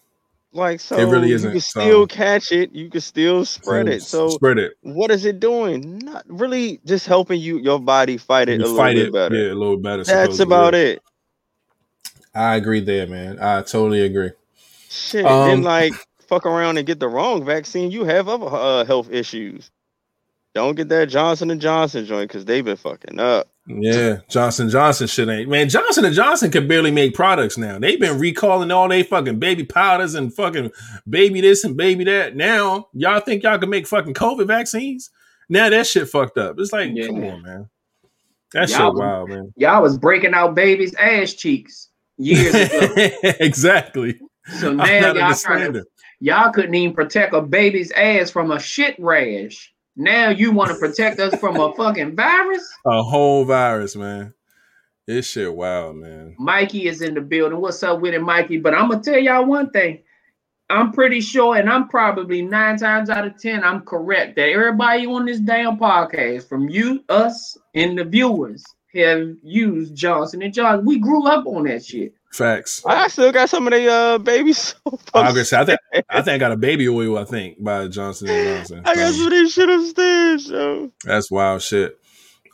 Like 0.54 0.80
so, 0.80 0.98
it 0.98 1.06
really 1.06 1.32
isn't, 1.32 1.50
You 1.50 1.54
can 1.54 1.62
still 1.62 2.08
catch 2.08 2.52
it. 2.52 2.72
You 2.74 2.90
can 2.90 3.02
still 3.02 3.44
spread 3.44 3.88
it. 3.88 4.04
So 4.04 4.30
spread 4.30 4.58
it. 4.60 4.74
what 4.82 5.10
is 5.12 5.26
it 5.26 5.40
doing? 5.40 5.98
Not 6.00 6.24
really 6.28 6.80
just 6.86 7.08
helping 7.08 7.40
you 7.42 7.58
your 7.60 7.80
body 7.80 8.18
fight 8.18 8.50
it 8.50 8.54
a 8.54 8.56
You 8.58 8.62
little 8.64 8.78
fight 8.78 8.96
bit 8.96 9.08
it, 9.08 9.14
better. 9.14 9.36
yeah, 9.36 9.52
a 9.52 9.56
little 9.56 9.78
better. 9.78 10.04
That's 10.04 10.40
about 10.40 10.76
it. 10.76 11.02
I 12.36 12.56
agree 12.56 12.82
there, 12.82 13.08
man. 13.08 13.40
I 13.40 13.62
totally 13.64 14.02
agree. 14.02 14.30
Shit. 14.90 15.26
Um, 15.26 15.48
then 15.50 15.62
like 15.64 15.94
fuck 16.28 16.46
around 16.46 16.78
and 16.78 16.86
get 16.86 17.00
the 17.00 17.08
wrong 17.08 17.44
vaccine. 17.44 17.90
You 17.90 18.04
have 18.06 18.28
other 18.30 18.46
uh, 18.48 18.86
health 18.86 19.10
issues. 19.12 19.72
Don't 20.54 20.76
get 20.76 20.90
that 20.90 21.10
Johnson 21.10 21.50
and 21.52 21.60
Johnson 21.62 22.06
joint 22.06 22.30
because 22.30 22.46
they've 22.46 22.64
been 22.66 22.78
fucking 22.78 23.20
up. 23.20 23.48
Yeah, 23.68 24.20
Johnson 24.30 24.70
Johnson 24.70 25.08
shit 25.08 25.28
ain't 25.28 25.50
man. 25.50 25.68
Johnson 25.68 26.06
and 26.06 26.16
Johnson 26.16 26.50
can 26.52 26.68
barely 26.68 26.90
make 26.92 27.14
products 27.14 27.58
now. 27.58 27.78
They've 27.80 28.00
been 28.00 28.18
recalling 28.18 28.72
all 28.72 28.88
they 28.88 29.04
fucking 29.04 29.40
baby 29.40 29.66
powders 29.66 30.16
and 30.16 30.34
fucking 30.34 30.72
baby 31.10 31.42
this 31.42 31.64
and 31.66 31.76
baby 31.76 32.06
that. 32.06 32.36
Now 32.36 32.88
y'all 32.94 33.20
think 33.20 33.44
y'all 33.44 33.60
can 33.60 33.70
make 33.70 33.86
fucking 33.86 34.14
COVID 34.14 34.48
vaccines? 34.48 35.10
Now 35.50 35.70
that 35.70 35.86
shit 35.86 36.08
fucked 36.10 36.38
up. 36.38 36.56
It's 36.60 36.72
like, 36.72 36.92
Yeah. 36.94 37.08
come 37.08 37.24
on, 37.26 37.42
man. 37.44 37.70
That 38.54 38.70
Y'all- 38.70 38.92
shit 38.92 39.00
wild, 39.00 39.30
man. 39.30 39.54
y'all 39.58 39.82
was 39.82 39.98
breaking 39.98 40.34
out 40.34 40.56
babies' 40.56 40.96
ass 40.96 41.34
cheeks 41.34 41.90
years 42.18 42.54
ago. 42.56 43.06
exactly. 43.42 44.18
so 44.60 44.72
now 44.74 45.14
y'all 45.14 45.34
trying 45.36 45.74
to, 45.74 45.84
y'all 46.22 46.52
couldn't 46.54 46.74
even 46.74 46.96
protect 46.96 47.34
a 47.34 47.42
baby's 47.42 47.92
ass 47.92 48.30
from 48.32 48.52
a 48.52 48.60
shit 48.60 48.96
rash. 49.00 49.74
Now 50.00 50.30
you 50.30 50.52
want 50.52 50.70
to 50.70 50.78
protect 50.78 51.20
us 51.20 51.34
from 51.40 51.60
a 51.60 51.74
fucking 51.74 52.16
virus? 52.16 52.72
A 52.86 53.02
whole 53.02 53.46
virus, 53.46 53.96
man. 53.96 54.36
This 55.08 55.26
shit 55.26 55.52
wild, 55.52 55.96
man. 55.96 56.36
Mikey 56.38 56.88
is 56.88 57.02
in 57.02 57.16
the 57.16 57.22
building. 57.22 57.60
What's 57.60 57.82
up 57.82 58.00
with 58.00 58.14
it, 58.14 58.22
Mikey? 58.22 58.60
But 58.60 58.76
I'm 58.76 58.90
gonna 58.90 59.02
tell 59.02 59.18
y'all 59.18 59.46
one 59.46 59.72
thing. 59.72 60.04
I'm 60.70 60.92
pretty 60.92 61.20
sure, 61.22 61.56
and 61.56 61.68
I'm 61.68 61.88
probably 61.88 62.44
nine 62.44 62.78
times 62.78 63.10
out 63.10 63.26
of 63.26 63.42
ten, 63.42 63.64
I'm 63.64 63.82
correct 63.82 64.36
that 64.36 64.50
everybody 64.50 65.08
on 65.08 65.26
this 65.26 65.40
damn 65.40 65.80
podcast, 65.80 66.48
from 66.48 66.70
you, 66.70 67.04
us, 67.10 67.58
and 67.74 67.98
the 67.98 68.04
viewers, 68.04 68.64
have 68.98 69.28
used 69.44 69.96
Johnson 69.96 70.42
and 70.42 70.54
Johnson. 70.54 70.86
We 70.86 71.00
grew 71.00 71.26
up 71.28 71.46
on 71.48 71.64
that 71.66 71.86
shit. 71.86 72.14
Facts. 72.32 72.84
I 72.86 73.08
still 73.08 73.32
got 73.32 73.50
some 73.50 73.66
of 73.68 73.74
the 73.74 73.88
uh 73.90 74.18
babies. 74.20 74.76
I, 75.14 75.30
agree. 75.30 75.42
I 75.54 75.66
think 75.66 75.80
I 76.10 76.22
think 76.22 76.28
I 76.36 76.38
got 76.38 76.52
a 76.52 76.58
baby 76.58 76.88
oil. 76.90 77.18
I 77.18 77.24
think 77.24 77.64
by 77.64 77.88
Johnson 77.88 78.30
and 78.30 78.58
Johnson. 78.58 78.82
I 78.86 78.96
got 78.96 79.08
So- 79.14 79.18
some 79.18 79.26
of 79.28 79.32
this 79.32 79.54
shit 79.54 79.70
upstairs, 79.70 80.50
yo. 80.50 80.92
That's 81.06 81.32
wild 81.32 81.62
shit. 81.62 81.98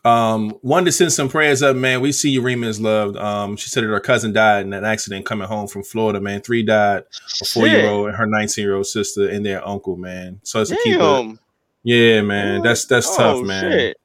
Um, 0.06 0.54
wanted 0.62 0.88
to 0.88 0.92
send 0.92 1.14
some 1.14 1.30
prayers 1.30 1.64
up, 1.64 1.78
man. 1.78 2.02
We 2.02 2.12
see 2.12 2.30
you, 2.30 2.42
Rima 2.42 2.68
is 2.68 2.82
loved. 2.82 3.16
Um, 3.16 3.56
she 3.56 3.70
said 3.70 3.84
that 3.84 3.88
her 3.88 4.00
cousin 4.02 4.34
died 4.34 4.66
in 4.66 4.74
an 4.74 4.84
accident 4.84 5.26
coming 5.26 5.48
home 5.48 5.66
from 5.68 5.82
Florida, 5.84 6.20
man. 6.20 6.42
Three 6.42 6.62
died, 6.62 7.04
a 7.42 7.46
four 7.46 7.68
year 7.68 7.88
old 7.90 8.10
and 8.10 8.18
her 8.18 8.26
19 8.28 8.64
year 8.66 8.76
old 8.76 8.86
sister 8.86 9.30
and 9.30 9.46
their 9.46 9.66
uncle, 9.66 9.96
man. 9.96 10.42
So 10.44 10.60
it's 10.62 10.72
a 10.72 10.76
keep 10.84 11.00
it. 11.00 11.40
Yeah, 11.84 12.22
man. 12.22 12.62
That's 12.62 12.86
that's 12.86 13.08
Oh, 13.14 13.18
tough, 13.40 13.46
man. 13.46 13.72
shit. 13.72 13.98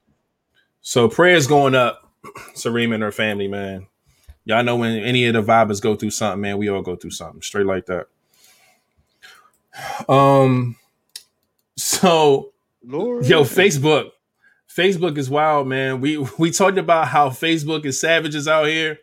So 0.80 1.08
prayers 1.08 1.46
going 1.48 1.74
up 1.74 2.07
to 2.56 2.70
Rima 2.70 2.94
and 2.94 3.02
her 3.02 3.12
family, 3.12 3.48
man. 3.48 3.86
Y'all 4.44 4.64
know 4.64 4.76
when 4.76 4.98
any 4.98 5.26
of 5.26 5.34
the 5.34 5.42
vibers 5.42 5.80
go 5.82 5.94
through 5.96 6.10
something, 6.10 6.40
man, 6.40 6.58
we 6.58 6.68
all 6.70 6.82
go 6.82 6.96
through 6.96 7.10
something 7.10 7.42
straight 7.42 7.66
like 7.66 7.86
that. 7.86 8.06
Um, 10.08 10.76
so 11.76 12.52
Lord. 12.84 13.26
Yo, 13.26 13.42
Facebook. 13.44 14.10
Facebook 14.74 15.18
is 15.18 15.28
wild, 15.30 15.66
man. 15.68 16.00
We 16.00 16.18
we 16.38 16.50
talked 16.50 16.78
about 16.78 17.08
how 17.08 17.30
Facebook 17.30 17.84
is 17.84 18.00
savages 18.00 18.46
out 18.48 18.66
here. 18.66 18.98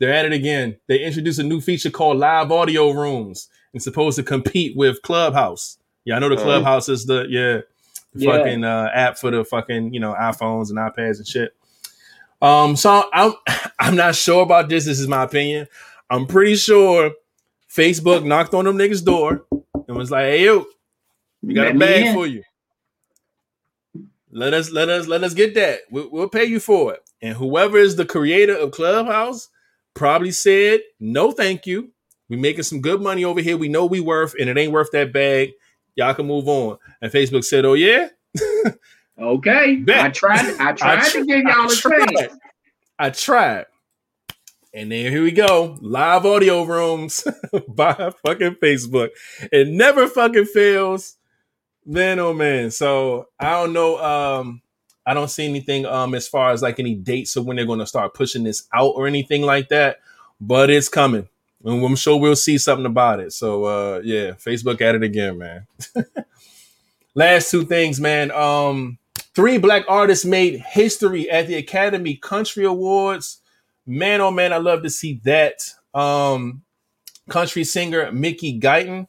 They're 0.00 0.12
at 0.14 0.24
it 0.26 0.32
again. 0.32 0.78
They 0.88 1.00
introduced 1.04 1.38
a 1.38 1.42
new 1.44 1.60
feature 1.60 1.90
called 1.90 2.18
live 2.18 2.50
audio 2.52 2.90
rooms. 2.90 3.48
and 3.74 3.82
supposed 3.82 4.16
to 4.16 4.22
compete 4.22 4.76
with 4.76 5.02
Clubhouse. 5.02 5.78
Yeah, 6.04 6.16
I 6.16 6.18
know 6.20 6.30
the 6.30 6.36
Uh. 6.36 6.42
Clubhouse 6.42 6.88
is 6.88 7.04
the 7.06 7.26
yeah, 7.28 7.60
the 8.14 8.24
Yeah. 8.26 8.38
fucking 8.38 8.64
uh, 8.64 8.88
app 8.94 9.18
for 9.18 9.30
the 9.30 9.44
fucking 9.44 9.92
you 9.94 10.00
know 10.00 10.14
iPhones 10.14 10.70
and 10.70 10.78
iPads 10.78 11.18
and 11.18 11.26
shit. 11.28 11.54
Um, 12.40 12.76
so 12.76 13.08
I'm 13.12 13.32
I'm 13.78 13.96
not 13.96 14.14
sure 14.14 14.42
about 14.42 14.68
this. 14.68 14.84
This 14.84 15.00
is 15.00 15.08
my 15.08 15.24
opinion. 15.24 15.66
I'm 16.10 16.26
pretty 16.26 16.56
sure 16.56 17.12
Facebook 17.70 18.24
knocked 18.24 18.54
on 18.54 18.64
them 18.64 18.78
niggas' 18.78 19.04
door 19.04 19.44
and 19.86 19.96
was 19.96 20.10
like, 20.10 20.24
"Hey, 20.24 20.44
yo, 20.44 20.66
we 21.42 21.54
got 21.54 21.66
Let 21.66 21.76
a 21.76 21.78
bag 21.78 22.14
for 22.14 22.26
you. 22.26 22.42
Let 24.30 24.54
us 24.54 24.70
let 24.70 24.88
us 24.88 25.06
let 25.06 25.24
us 25.24 25.34
get 25.34 25.54
that. 25.54 25.80
We'll, 25.90 26.10
we'll 26.10 26.28
pay 26.28 26.44
you 26.44 26.60
for 26.60 26.94
it. 26.94 27.02
And 27.22 27.36
whoever 27.36 27.78
is 27.78 27.96
the 27.96 28.04
creator 28.04 28.56
of 28.56 28.72
Clubhouse 28.72 29.48
probably 29.94 30.32
said, 30.32 30.80
"No, 31.00 31.32
thank 31.32 31.66
you. 31.66 31.90
We 32.28 32.36
making 32.36 32.64
some 32.64 32.80
good 32.80 33.00
money 33.00 33.24
over 33.24 33.40
here. 33.40 33.56
We 33.56 33.68
know 33.68 33.86
we 33.86 34.00
worth, 34.00 34.34
and 34.38 34.48
it 34.48 34.58
ain't 34.58 34.72
worth 34.72 34.90
that 34.92 35.12
bag. 35.12 35.52
Y'all 35.96 36.14
can 36.14 36.26
move 36.26 36.48
on." 36.48 36.78
And 37.00 37.10
Facebook 37.10 37.44
said, 37.44 37.64
"Oh 37.64 37.74
yeah, 37.74 38.08
Okay. 39.20 39.76
Bet. 39.76 39.98
I 40.04 40.08
tried 40.10 40.56
I 40.60 40.72
tried 40.72 40.98
I 41.00 41.08
to 41.10 41.26
give 41.26 41.42
y'all 41.42 41.70
a 41.70 41.74
chance. 41.74 42.34
I 42.98 43.10
tried." 43.10 43.66
And 44.74 44.92
then 44.92 45.10
here 45.10 45.22
we 45.22 45.32
go, 45.32 45.78
live 45.80 46.26
audio 46.26 46.62
rooms 46.62 47.26
by 47.68 48.12
fucking 48.24 48.56
Facebook. 48.62 49.08
It 49.50 49.68
never 49.68 50.06
fucking 50.06 50.44
fails. 50.44 51.16
Man, 51.86 52.18
oh 52.18 52.34
man. 52.34 52.70
So 52.70 53.28
I 53.40 53.50
don't 53.52 53.72
know. 53.72 53.98
Um, 53.98 54.62
I 55.06 55.14
don't 55.14 55.30
see 55.30 55.46
anything 55.46 55.86
um 55.86 56.14
as 56.14 56.28
far 56.28 56.50
as 56.50 56.62
like 56.62 56.78
any 56.78 56.94
dates 56.94 57.34
of 57.36 57.46
when 57.46 57.56
they're 57.56 57.66
gonna 57.66 57.86
start 57.86 58.14
pushing 58.14 58.44
this 58.44 58.68
out 58.74 58.92
or 58.94 59.06
anything 59.06 59.42
like 59.42 59.70
that. 59.70 59.98
But 60.40 60.68
it's 60.70 60.88
coming. 60.90 61.28
And 61.64 61.84
I'm 61.84 61.96
sure 61.96 62.20
we'll 62.20 62.36
see 62.36 62.58
something 62.58 62.86
about 62.86 63.20
it. 63.20 63.32
So 63.32 63.64
uh 63.64 64.00
yeah, 64.04 64.32
Facebook 64.32 64.82
at 64.82 64.94
it 64.94 65.02
again, 65.02 65.38
man. 65.38 65.66
Last 67.14 67.50
two 67.50 67.64
things, 67.64 67.98
man. 67.98 68.30
Um, 68.30 68.98
three 69.34 69.58
black 69.58 69.84
artists 69.88 70.24
made 70.24 70.60
history 70.60 71.30
at 71.30 71.46
the 71.46 71.54
Academy 71.54 72.16
Country 72.16 72.64
Awards. 72.64 73.40
Man, 73.86 74.20
oh 74.20 74.30
man, 74.30 74.52
I 74.52 74.58
love 74.58 74.82
to 74.82 74.90
see 74.90 75.20
that. 75.24 75.62
Um, 75.94 76.62
country 77.28 77.64
singer 77.64 78.10
Mickey 78.12 78.58
Guyton, 78.60 79.06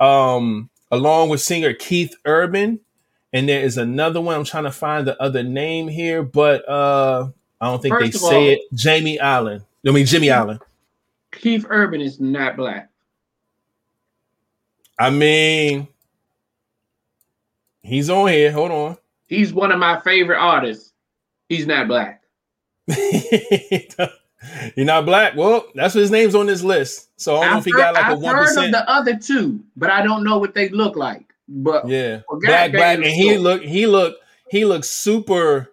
um, 0.00 0.68
along 0.90 1.28
with 1.30 1.40
singer 1.40 1.72
Keith 1.74 2.14
Urban. 2.24 2.80
And 3.32 3.46
there 3.48 3.60
is 3.60 3.76
another 3.76 4.20
one. 4.22 4.34
I'm 4.36 4.44
trying 4.44 4.64
to 4.64 4.70
find 4.72 5.06
the 5.06 5.20
other 5.22 5.42
name 5.42 5.86
here, 5.88 6.22
but 6.22 6.66
uh 6.68 7.28
I 7.60 7.66
don't 7.66 7.82
think 7.82 7.94
First 7.94 8.12
they 8.12 8.18
say 8.18 8.36
all- 8.46 8.52
it. 8.54 8.60
Jamie 8.74 9.18
Allen. 9.18 9.64
I 9.86 9.90
mean 9.90 10.06
Jimmy 10.06 10.30
Allen. 10.30 10.58
Keith 11.32 11.66
Urban 11.68 12.00
is 12.00 12.18
not 12.20 12.56
black. 12.56 12.88
I 14.98 15.10
mean, 15.10 15.88
he's 17.82 18.08
on 18.10 18.28
here. 18.28 18.50
Hold 18.52 18.70
on. 18.70 18.96
He's 19.28 19.52
one 19.52 19.70
of 19.70 19.78
my 19.78 20.00
favorite 20.00 20.38
artists. 20.38 20.92
He's 21.48 21.66
not 21.66 21.86
black. 21.86 22.22
You're 24.76 24.86
not 24.86 25.04
black. 25.04 25.34
Well, 25.36 25.66
that's 25.74 25.94
what 25.94 26.00
his 26.00 26.10
name's 26.10 26.34
on 26.34 26.46
this 26.46 26.62
list. 26.62 27.10
So 27.16 27.36
I 27.36 27.40
don't 27.40 27.44
I've 27.44 27.52
know 27.52 27.58
if 27.58 27.64
he 27.64 27.70
heard, 27.72 27.78
got 27.78 27.94
like 27.94 28.04
I've 28.04 28.12
a 28.12 28.16
one 28.16 28.36
percent. 28.36 28.58
Heard 28.58 28.66
of 28.66 28.86
the 28.86 28.90
other 28.90 29.16
two, 29.16 29.60
but 29.76 29.90
I 29.90 30.02
don't 30.02 30.24
know 30.24 30.38
what 30.38 30.54
they 30.54 30.68
look 30.70 30.96
like. 30.96 31.34
But 31.48 31.88
yeah, 31.88 32.20
black, 32.28 32.72
black, 32.72 32.96
and 32.98 33.06
he 33.06 33.38
look, 33.38 33.62
he 33.62 33.86
look, 33.86 34.16
he 34.50 34.64
looks 34.64 34.88
super. 34.88 35.72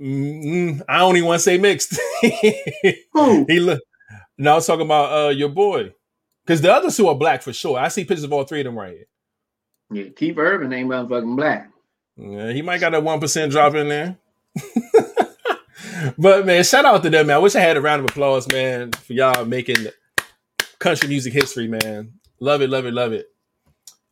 Mm, 0.00 0.82
I 0.88 0.98
don't 0.98 1.16
even 1.16 1.28
want 1.28 1.38
to 1.38 1.44
say 1.44 1.58
mixed. 1.58 1.98
Who 3.12 3.46
he 3.48 3.60
look? 3.60 3.80
Now 4.36 4.52
I 4.52 4.54
was 4.56 4.66
talking 4.66 4.86
about 4.86 5.26
uh 5.26 5.30
your 5.30 5.50
boy, 5.50 5.92
because 6.44 6.60
the 6.60 6.72
other 6.72 6.90
two 6.90 7.08
are 7.08 7.14
black 7.14 7.42
for 7.42 7.52
sure. 7.52 7.78
I 7.78 7.88
see 7.88 8.04
pictures 8.04 8.24
of 8.24 8.32
all 8.32 8.44
three 8.44 8.60
of 8.60 8.64
them 8.64 8.78
right 8.78 8.96
here. 8.96 9.06
Yeah, 9.92 10.10
Keith 10.16 10.36
Urban 10.38 10.72
ain't 10.72 10.88
motherfucking 10.88 11.36
black. 11.36 11.71
Yeah, 12.16 12.52
he 12.52 12.62
might 12.62 12.80
got 12.80 12.94
a 12.94 13.00
one 13.00 13.20
percent 13.20 13.52
drop 13.52 13.74
in 13.74 13.88
there. 13.88 14.16
but 16.18 16.46
man, 16.46 16.64
shout 16.64 16.84
out 16.84 17.02
to 17.02 17.10
them, 17.10 17.26
man. 17.26 17.36
I 17.36 17.38
wish 17.38 17.54
I 17.54 17.60
had 17.60 17.76
a 17.76 17.80
round 17.80 18.04
of 18.04 18.10
applause, 18.10 18.50
man, 18.50 18.92
for 18.92 19.12
y'all 19.12 19.44
making 19.44 19.86
country 20.78 21.08
music 21.08 21.32
history, 21.32 21.68
man. 21.68 22.12
Love 22.40 22.60
it, 22.62 22.70
love 22.70 22.86
it, 22.86 22.92
love 22.92 23.12
it. 23.12 23.26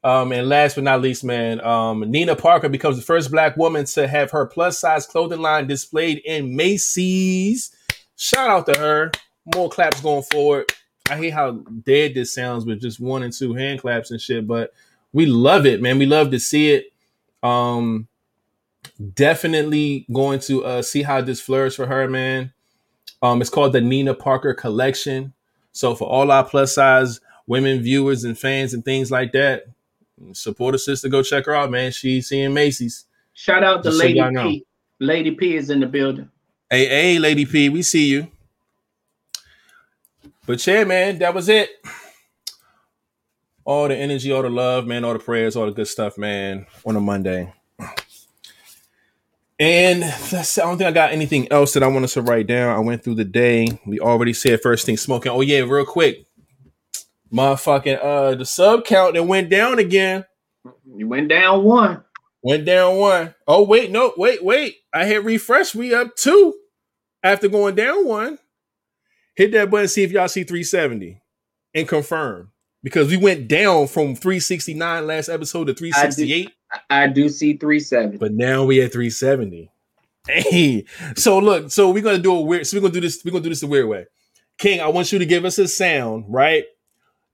Um, 0.03 0.33
and 0.33 0.49
last 0.49 0.77
but 0.77 0.85
not 0.85 1.03
least, 1.03 1.25
man, 1.25 1.61
um, 1.61 2.01
Nina 2.11 2.35
Parker 2.35 2.71
becomes 2.71 2.97
the 2.97 3.03
first 3.03 3.31
black 3.31 3.57
woman 3.57 3.85
to 3.85 4.09
have 4.09 4.31
her 4.31 4.47
plus 4.47 4.79
size 4.79 5.07
clothing 5.07 5.41
line 5.41 5.67
displayed 5.67 6.23
in 6.25 6.57
Macy's. 6.57 7.75
Shout 8.17 8.49
out 8.49 8.67
to 8.73 8.81
her. 8.81 9.11
More 9.55 9.69
claps 9.69 10.01
going 10.01 10.23
forward. 10.23 10.73
I 11.11 11.17
hate 11.17 11.31
how 11.31 11.53
dead 11.85 12.15
this 12.15 12.33
sounds 12.33 12.65
with 12.65 12.81
just 12.81 13.01
one 13.01 13.23
and 13.23 13.33
two 13.33 13.53
hand 13.53 13.81
claps 13.81 14.11
and 14.11 14.21
shit, 14.21 14.47
but 14.47 14.73
we 15.13 15.27
love 15.27 15.67
it, 15.67 15.83
man. 15.83 15.99
We 15.99 16.07
love 16.07 16.31
to 16.31 16.39
see 16.39 16.71
it. 16.71 16.93
Um, 17.43 18.09
definitely 19.15 20.07
going 20.13 20.41
to 20.41 20.65
uh, 20.65 20.83
see 20.83 21.03
how 21.03 21.21
this 21.21 21.41
flourishes 21.41 21.77
for 21.77 21.87
her, 21.87 22.09
man. 22.09 22.53
Um, 23.23 23.41
it's 23.41 23.51
called 23.51 23.73
the 23.73 23.81
Nina 23.81 24.15
Parker 24.15 24.55
Collection. 24.55 25.35
So 25.73 25.95
for 25.95 26.09
all 26.09 26.31
our 26.31 26.45
plus 26.45 26.75
size 26.75 27.21
women 27.47 27.83
viewers 27.83 28.25
and 28.25 28.39
fans 28.39 28.75
and 28.75 28.85
things 28.85 29.11
like 29.11 29.33
that, 29.33 29.65
support 30.33 30.75
a 30.75 30.79
sister. 30.79 31.09
Go 31.09 31.23
check 31.23 31.47
her 31.47 31.55
out, 31.55 31.71
man. 31.71 31.93
She's 31.93 32.29
seeing 32.29 32.55
Macy's. 32.55 33.07
Shout 33.33 33.63
out 33.63 33.83
to 33.83 33.91
Just 33.91 33.99
Lady 33.99 34.21
so 34.21 34.43
P. 34.43 34.67
Lady 34.99 35.31
P 35.33 35.57
is 35.57 35.71
in 35.71 35.81
the 35.81 35.87
building. 35.87 36.31
Hey, 36.71 36.87
hey, 36.87 37.19
Lady 37.19 37.47
P, 37.47 37.69
we 37.69 37.83
see 37.83 38.07
you. 38.07 38.29
But 40.47 40.65
yeah, 40.67 40.85
man, 40.85 41.19
that 41.19 41.35
was 41.35 41.49
it. 41.49 41.71
All 43.65 43.89
the 43.89 43.97
energy, 43.97 44.33
all 44.33 44.43
the 44.43 44.51
love, 44.51 44.87
man, 44.87 45.05
all 45.05 45.13
the 45.13 45.19
prayers, 45.19 45.57
all 45.57 45.67
the 45.67 45.73
good 45.73 45.89
stuff, 45.89 46.19
man, 46.19 46.67
on 46.85 46.97
a 46.97 47.01
Monday. 47.01 47.53
And 49.61 50.03
that's, 50.03 50.57
I 50.59 50.63
don't 50.63 50.79
think 50.79 50.89
I 50.89 50.93
got 50.93 51.13
anything 51.13 51.53
else 51.53 51.75
that 51.75 51.83
I 51.83 51.87
wanted 51.87 52.09
to 52.11 52.23
write 52.23 52.47
down. 52.47 52.75
I 52.75 52.79
went 52.81 53.05
through 53.05 53.17
the 53.17 53.25
day. 53.27 53.69
We 53.85 54.01
already 54.01 54.33
said 54.33 54.63
first 54.63 54.87
thing 54.87 54.97
smoking. 54.97 55.31
Oh 55.31 55.43
yeah, 55.43 55.61
real 55.61 55.85
quick. 55.85 56.27
Motherfucking 57.31 58.03
uh 58.03 58.35
the 58.37 58.47
sub 58.47 58.87
count 58.87 59.15
that 59.15 59.25
went 59.25 59.51
down 59.51 59.79
again. 59.79 60.25
You 60.97 61.09
went 61.09 61.29
down 61.29 61.63
one. 61.63 62.03
Went 62.43 62.65
down 62.65 62.97
one. 62.97 63.35
Oh 63.47 63.63
wait, 63.63 63.91
no, 63.91 64.15
wait, 64.17 64.43
wait. 64.43 64.77
I 64.95 65.05
hit 65.05 65.25
refresh. 65.25 65.75
We 65.75 65.95
up 65.95 66.17
two 66.17 66.55
after 67.23 67.47
going 67.49 67.75
down 67.75 68.07
one. 68.07 68.39
Hit 69.35 69.53
that 69.53 69.71
button, 69.71 69.89
see 69.89 70.03
if 70.03 70.11
y'all 70.11 70.29
see 70.29 70.43
370 70.45 71.21
and 71.75 71.87
confirm. 71.87 72.51
Because 72.83 73.09
we 73.09 73.17
went 73.17 73.49
down 73.49 73.89
from 73.89 74.15
369 74.15 75.07
last 75.07 75.29
episode 75.29 75.67
to 75.67 75.75
368. 75.75 76.51
I 76.89 77.09
do 77.09 77.29
see 77.29 77.57
370. 77.57 78.19
But 78.19 78.33
now 78.33 78.65
we 78.65 78.81
at 78.83 78.93
370. 78.93 79.71
Hey, 80.29 80.85
so 81.17 81.39
look, 81.39 81.71
so 81.71 81.91
we're 81.91 82.03
gonna 82.03 82.19
do 82.19 82.33
a 82.33 82.41
weird. 82.41 82.67
So 82.67 82.77
we're 82.77 82.83
gonna 82.83 82.93
do 82.93 83.01
this. 83.01 83.23
We're 83.25 83.33
gonna 83.33 83.43
do 83.43 83.49
this 83.49 83.61
the 83.61 83.67
weird 83.67 83.89
way. 83.89 84.07
King, 84.59 84.81
I 84.81 84.89
want 84.89 85.13
you 85.13 85.19
to 85.19 85.27
give 85.27 85.45
us 85.45 85.59
a 85.59 85.67
sound, 85.67 86.27
right? 86.29 86.65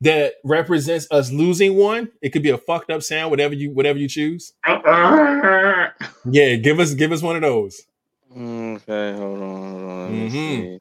That 0.03 0.35
represents 0.45 1.09
us 1.11 1.33
losing 1.33 1.77
one. 1.77 2.11
It 2.23 2.31
could 2.31 2.43
be 2.43 2.51
a 2.51 2.59
fucked 2.59 2.91
up 2.91 3.03
sound, 3.03 3.31
whatever 3.31 3.55
you 3.55 3.73
whatever 3.73 3.99
you 3.99 4.09
choose. 4.09 4.53
Uh-uh. 4.67 5.91
Yeah, 6.31 6.57
give 6.57 6.79
us 6.79 6.95
give 6.95 7.13
us 7.13 7.23
one 7.23 7.37
of 7.37 7.43
those. 7.43 7.83
Okay, 8.31 9.15
hold 9.15 9.43
on, 9.43 9.63
hold 9.63 9.83
on. 9.83 10.03
Let 10.03 10.13
mm-hmm. 10.13 10.33
see. 10.33 10.81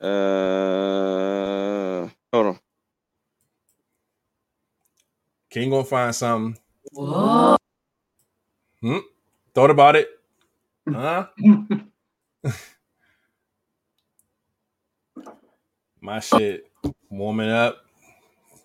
Uh, 0.00 2.08
hold 2.32 2.46
on. 2.46 2.58
King 5.56 5.70
gonna 5.70 5.84
find 5.84 6.14
something. 6.14 6.60
Whoa. 6.92 7.56
Hmm? 8.82 8.98
Thought 9.54 9.70
about 9.70 9.96
it? 9.96 10.06
Huh? 10.86 11.28
My 16.02 16.20
shit 16.20 16.70
warming 17.08 17.48
up, 17.48 17.78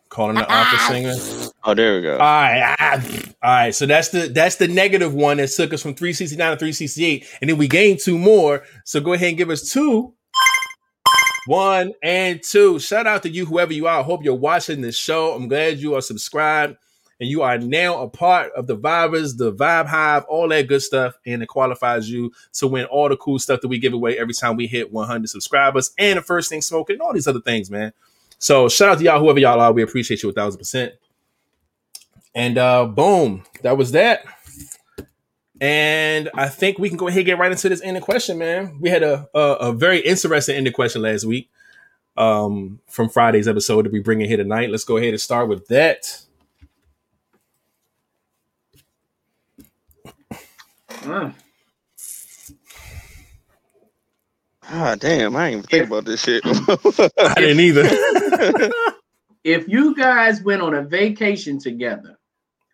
calling 0.10 0.36
the 0.36 0.46
opera 0.46 0.80
singer. 0.80 1.14
Oh, 1.64 1.74
there 1.74 1.96
we 1.96 2.02
go. 2.02 2.16
All 2.16 2.18
right, 2.18 2.76
ah, 2.78 3.02
all 3.42 3.50
right. 3.50 3.74
So 3.74 3.86
that's 3.86 4.10
the 4.10 4.28
that's 4.28 4.58
the 4.58 4.68
negative 4.68 5.14
one 5.14 5.38
that 5.38 5.48
took 5.48 5.74
us 5.74 5.82
from 5.82 5.94
369 5.94 6.52
to 6.52 6.58
368, 6.58 7.26
and 7.40 7.50
then 7.50 7.58
we 7.58 7.70
gained 7.70 8.02
two 8.02 8.18
more. 8.18 8.64
So 8.84 9.00
go 9.00 9.14
ahead 9.14 9.30
and 9.30 9.38
give 9.38 9.50
us 9.50 9.72
two. 9.72 10.14
One 11.48 11.94
and 12.04 12.42
two. 12.44 12.80
Shout 12.80 13.08
out 13.08 13.24
to 13.24 13.30
you, 13.30 13.46
whoever 13.46 13.74
you 13.74 13.88
are. 13.88 14.00
I 14.00 14.04
hope 14.04 14.24
you're 14.24 14.36
watching 14.36 14.82
this 14.82 14.98
show. 14.98 15.34
I'm 15.34 15.48
glad 15.48 15.80
you 15.80 15.96
are 15.96 16.02
subscribed 16.02 16.78
and 17.20 17.30
you 17.30 17.42
are 17.44 17.58
now 17.58 18.02
a 18.02 18.08
part 18.10 18.52
of 18.54 18.68
the 18.68 18.76
Vibers, 18.76 19.38
the 19.38 19.54
Vibe 19.54 19.86
Hive, 19.86 20.24
all 20.26 20.48
that 20.50 20.68
good 20.68 20.82
stuff, 20.82 21.16
and 21.26 21.44
it 21.44 21.48
qualifies 21.48 22.10
you 22.10 22.32
to 22.54 22.68
win 22.68 22.86
all 22.86 23.10
the 23.10 23.18
cool 23.18 23.40
stuff 23.40 23.62
that 23.62 23.68
we 23.68 23.80
give 23.80 23.94
away 23.94 24.18
every 24.18 24.34
time 24.34 24.56
we 24.56 24.66
hit 24.68 24.92
100 24.92 25.30
subscribers 25.30 25.92
and 25.98 26.18
the 26.18 26.24
first 26.24 26.50
thing 26.50 26.62
smoking, 26.62 27.00
all 27.00 27.14
these 27.14 27.28
other 27.28 27.42
things, 27.42 27.70
man. 27.70 27.94
So 28.40 28.70
shout 28.70 28.90
out 28.90 28.98
to 28.98 29.04
y'all, 29.04 29.20
whoever 29.20 29.40
y'all 29.40 29.60
are. 29.60 29.72
We 29.72 29.84
appreciate 29.84 30.24
you 30.24 30.30
a 30.30 30.34
thousand 30.34 30.58
percent. 30.58 30.94
And 32.34 32.58
uh 32.58 32.86
boom, 32.88 33.44
that 33.62 33.78
was 33.78 33.92
that. 33.92 34.26
And 35.62 36.28
I 36.34 36.50
think 36.50 36.80
we 36.80 36.90
can 36.90 36.98
go 36.98 37.08
ahead 37.08 37.20
and 37.20 37.26
get 37.28 37.38
right 37.38 37.52
into 37.52 37.70
this 37.70 37.84
ending 37.84 38.02
question, 38.02 38.40
man. 38.40 38.80
We 38.82 38.90
had 38.90 39.04
a 39.04 39.30
a, 39.36 39.40
a 39.40 39.74
very 39.74 40.00
interesting 40.00 40.56
ending 40.56 40.74
question 40.74 41.04
last 41.04 41.24
week 41.24 41.52
um, 42.18 42.80
from 42.88 43.10
Friday's 43.10 43.48
episode 43.48 43.86
that 43.86 43.92
we 43.92 44.00
bring 44.00 44.22
in 44.22 44.28
here 44.28 44.38
tonight. 44.38 44.72
Let's 44.72 44.84
go 44.84 44.98
ahead 44.98 45.10
and 45.10 45.22
start 45.22 45.48
with 45.48 45.68
that. 45.68 46.24
Mm. 50.90 51.34
Ah, 54.64 54.96
damn! 54.96 55.36
I 55.36 55.48
ain't 55.48 55.54
even 55.54 55.64
think 55.64 55.88
about 55.88 56.06
this 56.06 56.24
shit. 56.24 56.42
I 57.20 57.34
didn't 57.36 57.60
either. 57.60 57.84
if 59.44 59.68
you 59.68 59.96
guys 59.96 60.42
went 60.42 60.64
on 60.64 60.74
a 60.74 60.82
vacation 60.82 61.60
together, 61.60 62.18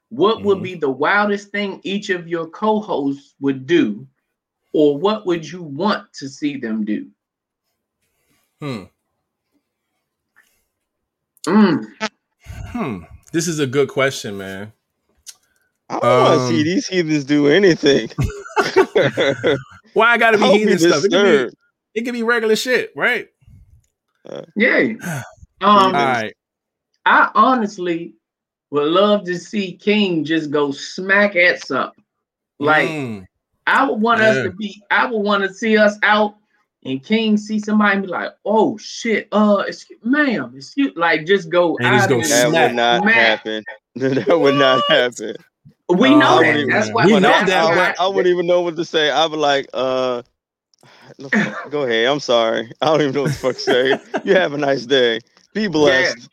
what 0.10 0.44
would 0.44 0.58
mm-hmm. 0.58 0.64
be 0.64 0.76
the 0.76 0.90
wildest 0.90 1.50
thing 1.50 1.82
each 1.84 2.10
of 2.10 2.28
your 2.28 2.48
co-hosts 2.48 3.36
would 3.40 3.66
do, 3.66 4.08
or 4.74 4.98
what 4.98 5.26
would 5.26 5.50
you 5.50 5.64
want 5.64 6.12
to 6.14 6.30
see 6.30 6.58
them 6.58 6.86
do? 6.86 7.08
Hmm. 8.60 8.84
Mm. 11.46 11.86
Hmm. 12.50 13.00
This 13.32 13.48
is 13.48 13.60
a 13.60 13.68
good 13.68 13.90
question, 13.90 14.38
man. 14.38 14.72
I 15.90 16.00
don't 16.00 16.06
um, 16.06 16.24
want 16.24 16.40
to 16.42 16.48
see 16.48 16.64
these 16.64 16.88
heathens 16.88 17.24
do 17.24 17.48
anything. 17.48 18.10
Why 19.94 20.12
I 20.12 20.18
gotta 20.18 20.38
be 20.38 20.46
heathen 20.50 20.78
stuff? 20.80 21.06
It 21.06 21.12
can 21.12 21.48
be, 21.48 21.54
it 21.96 22.04
can 22.04 22.14
be 22.14 22.24
regular 22.24 22.56
shit, 22.56 22.92
right? 22.96 23.28
Uh, 24.28 24.44
yeah. 24.56 25.22
Um, 25.60 25.70
All 25.70 25.92
right. 25.92 26.36
I 27.04 27.32
honestly 27.34 28.14
would 28.72 28.88
love 28.88 29.26
to 29.26 29.38
see 29.38 29.74
King 29.74 30.24
just 30.24 30.52
go 30.52 30.72
smack 30.72 31.36
at 31.36 31.66
something. 31.66 32.04
Like 32.60 32.90
mm. 32.90 33.26
I 33.66 33.90
would 33.90 34.02
want 34.02 34.22
yeah. 34.22 34.30
us 34.30 34.44
to 34.44 34.52
be. 34.52 34.82
I 34.92 35.10
would 35.10 35.20
want 35.20 35.44
to 35.44 35.54
see 35.54 35.78
us 35.78 35.98
out 36.04 36.36
and 36.84 37.04
King 37.04 37.38
see 37.38 37.60
somebody 37.60 37.94
and 37.98 38.02
be 38.04 38.08
like, 38.08 38.32
"Oh 38.46 38.78
shit, 38.78 39.28
uh, 39.32 39.64
excuse, 39.68 40.00
ma'am, 40.04 40.54
excuse," 40.56 40.94
like 40.96 41.26
just 41.26 41.50
go. 41.50 41.78
And 41.78 41.96
just 41.96 42.10
go 42.10 42.22
that 42.22 42.52
would 42.52 42.76
not 42.76 43.02
smack. 43.02 43.16
happen. 43.16 43.64
that 43.96 44.40
would 44.40 44.56
not 44.56 44.84
happen. 44.88 45.36
We 45.90 46.16
know 46.16 46.42
that. 46.42 46.56
Even, 46.56 46.70
that's 46.70 46.90
why 46.92 47.06
we 47.06 47.14
know 47.14 47.22
that. 47.22 48.00
I, 48.00 48.04
I, 48.04 48.08
wouldn't 48.08 48.28
even 48.28 48.46
know 48.46 48.62
what 48.62 48.76
to 48.76 48.86
say. 48.86 49.10
I'd 49.10 49.32
be 49.32 49.38
like, 49.38 49.68
uh, 49.74 50.22
go 51.70 51.84
ahead. 51.84 52.08
I'm 52.08 52.20
sorry. 52.20 52.72
I 52.82 52.86
don't 52.86 53.02
even 53.02 53.14
know 53.14 53.24
what 53.24 53.32
the 53.32 53.38
fuck 53.38 53.56
to 53.56 53.62
say. 53.62 54.00
You 54.24 54.36
have 54.36 54.54
a 54.54 54.58
nice 54.58 54.86
day. 54.86 55.20
Be 55.54 55.68
blessed. 55.68 56.30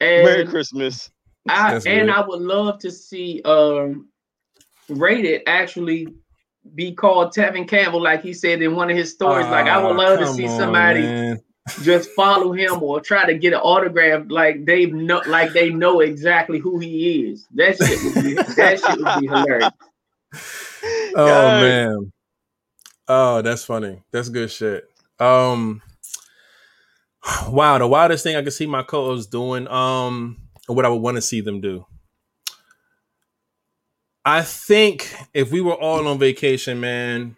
Yeah. 0.00 0.24
Merry 0.24 0.46
Christmas. 0.46 1.10
I, 1.48 1.80
and 1.86 2.10
I 2.10 2.26
would 2.26 2.40
love 2.40 2.78
to 2.80 2.90
see 2.90 3.42
um 3.44 4.08
rated 4.88 5.42
actually 5.46 6.08
be 6.74 6.92
called 6.92 7.34
Tevin 7.34 7.68
Campbell, 7.68 8.02
like 8.02 8.22
he 8.22 8.32
said 8.32 8.62
in 8.62 8.74
one 8.74 8.90
of 8.90 8.96
his 8.96 9.10
stories. 9.10 9.46
like 9.46 9.66
I 9.66 9.82
would 9.84 9.96
love 9.96 10.18
to 10.18 10.26
see 10.26 10.48
somebody 10.48 11.34
just 11.82 12.10
follow 12.10 12.52
him 12.52 12.82
or 12.82 13.00
try 13.00 13.26
to 13.26 13.34
get 13.34 13.52
an 13.52 13.60
autograph 13.60 14.24
like 14.28 14.64
they 14.64 14.86
know 14.86 15.22
like 15.26 15.52
they 15.52 15.70
know 15.70 16.00
exactly 16.00 16.58
who 16.58 16.78
he 16.78 17.30
is. 17.30 17.46
That 17.54 17.76
shit 17.76 18.02
would 18.02 18.14
be 18.14 18.34
that 18.56 18.80
shit 18.80 18.98
would 18.98 19.20
be 19.20 19.26
hilarious. 19.26 19.72
Oh 21.16 21.26
God. 21.26 21.60
man. 21.60 22.12
Oh, 23.06 23.40
that's 23.40 23.64
funny. 23.64 24.02
That's 24.10 24.28
good 24.28 24.50
shit. 24.50 24.90
Um 25.20 25.80
wow, 27.48 27.78
the 27.78 27.86
wildest 27.86 28.24
thing 28.24 28.36
I 28.36 28.42
could 28.42 28.52
see 28.52 28.66
my 28.66 28.82
co-hosts 28.82 29.30
doing, 29.30 29.68
um, 29.68 30.43
or 30.68 30.74
what 30.74 30.84
I 30.84 30.88
would 30.88 31.02
want 31.02 31.16
to 31.16 31.22
see 31.22 31.40
them 31.40 31.60
do. 31.60 31.86
I 34.24 34.42
think 34.42 35.14
if 35.34 35.52
we 35.52 35.60
were 35.60 35.74
all 35.74 36.06
on 36.08 36.18
vacation, 36.18 36.80
man, 36.80 37.36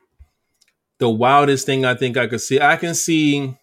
the 0.99 1.11
wildest 1.11 1.67
thing 1.67 1.85
I 1.85 1.95
think 1.95 2.17
I 2.17 2.27
could 2.27 2.41
see, 2.41 2.61
I 2.61 2.77
can 2.77 2.95
see. 2.95 3.57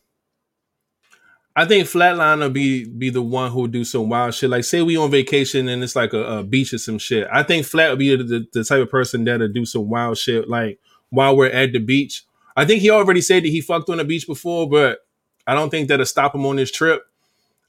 I 1.55 1.65
think 1.65 1.87
Flatline 1.87 2.39
will 2.39 2.49
be 2.49 2.85
be 2.85 3.09
the 3.09 3.21
one 3.21 3.51
who 3.51 3.61
would 3.61 3.71
do 3.71 3.85
some 3.85 4.09
wild 4.09 4.33
shit. 4.33 4.49
Like, 4.49 4.63
say 4.63 4.81
we 4.81 4.97
on 4.97 5.11
vacation 5.11 5.69
and 5.69 5.83
it's 5.83 5.95
like 5.95 6.13
a, 6.13 6.39
a 6.39 6.43
beach 6.43 6.73
or 6.73 6.79
some 6.79 6.97
shit. 6.97 7.27
I 7.31 7.43
think 7.43 7.65
Flat 7.65 7.91
will 7.91 7.97
be 7.97 8.15
the, 8.15 8.47
the 8.51 8.63
type 8.63 8.81
of 8.81 8.89
person 8.89 9.23
that'll 9.23 9.47
do 9.47 9.65
some 9.65 9.87
wild 9.87 10.17
shit. 10.17 10.49
Like 10.49 10.79
while 11.09 11.37
we're 11.37 11.49
at 11.49 11.71
the 11.71 11.79
beach, 11.79 12.23
I 12.57 12.65
think 12.65 12.81
he 12.81 12.89
already 12.89 13.21
said 13.21 13.43
that 13.43 13.49
he 13.49 13.61
fucked 13.61 13.89
on 13.89 13.97
the 13.97 14.03
beach 14.03 14.27
before, 14.27 14.67
but 14.67 14.99
I 15.45 15.55
don't 15.55 15.69
think 15.69 15.87
that'll 15.87 16.05
stop 16.05 16.35
him 16.35 16.45
on 16.45 16.55
this 16.55 16.71
trip. 16.71 17.03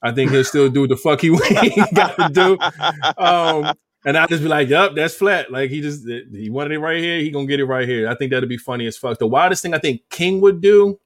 I 0.04 0.12
think 0.12 0.30
he'll 0.30 0.44
still 0.44 0.68
do 0.68 0.86
the 0.86 0.96
fuck 0.96 1.22
he, 1.22 1.34
he 1.48 1.82
got 1.94 2.16
to 2.16 2.28
do. 2.28 2.58
Um, 3.16 3.74
and 4.04 4.18
I'll 4.18 4.28
just 4.28 4.42
be 4.42 4.48
like, 4.50 4.68
"Yup, 4.68 4.94
that's 4.94 5.14
flat." 5.14 5.50
Like 5.50 5.70
he 5.70 5.80
just 5.80 6.06
he 6.06 6.50
wanted 6.50 6.72
it 6.72 6.78
right 6.78 7.02
here. 7.02 7.20
He 7.20 7.30
gonna 7.30 7.46
get 7.46 7.58
it 7.58 7.64
right 7.64 7.88
here. 7.88 8.06
I 8.08 8.14
think 8.14 8.30
that'd 8.30 8.48
be 8.48 8.58
funny 8.58 8.86
as 8.86 8.98
fuck. 8.98 9.18
The 9.18 9.26
wildest 9.26 9.62
thing 9.62 9.72
I 9.72 9.78
think 9.78 10.02
King 10.10 10.42
would 10.42 10.60
do. 10.60 11.00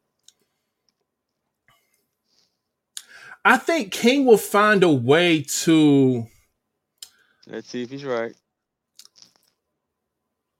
I 3.44 3.56
think 3.56 3.92
King 3.92 4.26
will 4.26 4.36
find 4.36 4.82
a 4.82 4.90
way 4.92 5.42
to. 5.62 6.26
Let's 7.46 7.68
see 7.68 7.82
if 7.82 7.90
he's 7.90 8.04
right. 8.04 8.34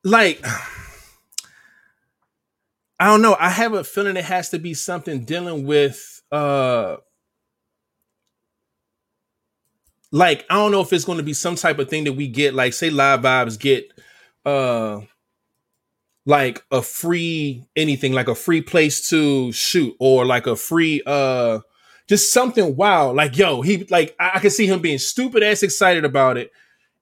Like, 0.04 0.42
I 3.00 3.06
don't 3.06 3.20
know. 3.20 3.36
I 3.38 3.50
have 3.50 3.74
a 3.74 3.82
feeling 3.82 4.16
it 4.16 4.24
has 4.24 4.50
to 4.50 4.60
be 4.60 4.74
something 4.74 5.24
dealing 5.24 5.66
with 5.66 6.22
uh 6.30 6.96
like 10.10 10.46
I 10.50 10.54
don't 10.54 10.72
know 10.72 10.80
if 10.80 10.92
it's 10.92 11.04
going 11.04 11.18
to 11.18 11.24
be 11.24 11.34
some 11.34 11.56
type 11.56 11.78
of 11.78 11.88
thing 11.88 12.04
that 12.04 12.14
we 12.14 12.28
get, 12.28 12.54
like 12.54 12.72
say 12.72 12.90
live 12.90 13.20
vibes 13.20 13.58
get 13.58 13.92
uh 14.44 15.00
like 16.24 16.62
a 16.70 16.82
free 16.82 17.64
anything, 17.74 18.12
like 18.12 18.28
a 18.28 18.34
free 18.34 18.60
place 18.60 19.08
to 19.10 19.50
shoot, 19.52 19.94
or 19.98 20.24
like 20.24 20.46
a 20.46 20.56
free 20.56 21.02
uh 21.06 21.60
just 22.08 22.32
something 22.32 22.76
wild. 22.76 23.16
Like 23.16 23.36
yo, 23.36 23.62
he 23.62 23.84
like 23.90 24.16
I, 24.18 24.32
I 24.34 24.38
can 24.38 24.50
see 24.50 24.66
him 24.66 24.80
being 24.80 24.98
stupid 24.98 25.42
ass 25.42 25.62
excited 25.62 26.04
about 26.04 26.36
it, 26.36 26.50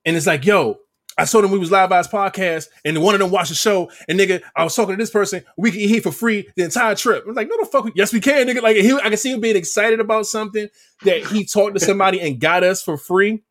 and 0.04 0.16
it's 0.16 0.26
like 0.26 0.44
yo, 0.44 0.78
I 1.18 1.24
told 1.24 1.44
them 1.44 1.50
we 1.50 1.58
was 1.58 1.70
live 1.70 1.90
vibes 1.90 2.10
podcast, 2.10 2.68
and 2.84 3.02
one 3.02 3.14
of 3.14 3.20
them 3.20 3.30
watched 3.30 3.48
the 3.48 3.54
show, 3.54 3.90
and 4.08 4.18
nigga, 4.18 4.42
I 4.54 4.64
was 4.64 4.74
talking 4.74 4.94
to 4.94 5.02
this 5.02 5.10
person, 5.10 5.42
we 5.56 5.70
can 5.70 5.80
eat 5.80 6.02
for 6.02 6.12
free 6.12 6.48
the 6.56 6.64
entire 6.64 6.94
trip. 6.94 7.24
I 7.24 7.28
was 7.28 7.36
like, 7.36 7.48
no, 7.48 7.56
the 7.58 7.66
fuck, 7.66 7.84
we, 7.84 7.92
yes, 7.94 8.12
we 8.12 8.20
can, 8.20 8.46
nigga. 8.46 8.62
Like, 8.62 8.76
he, 8.76 8.92
I 8.92 9.08
can 9.08 9.16
see 9.16 9.32
him 9.32 9.40
being 9.40 9.56
excited 9.56 10.00
about 10.00 10.26
something 10.26 10.68
that 11.04 11.24
he 11.26 11.44
talked 11.44 11.74
to 11.74 11.80
somebody 11.80 12.20
and 12.20 12.38
got 12.38 12.64
us 12.64 12.82
for 12.82 12.98
free, 12.98 13.42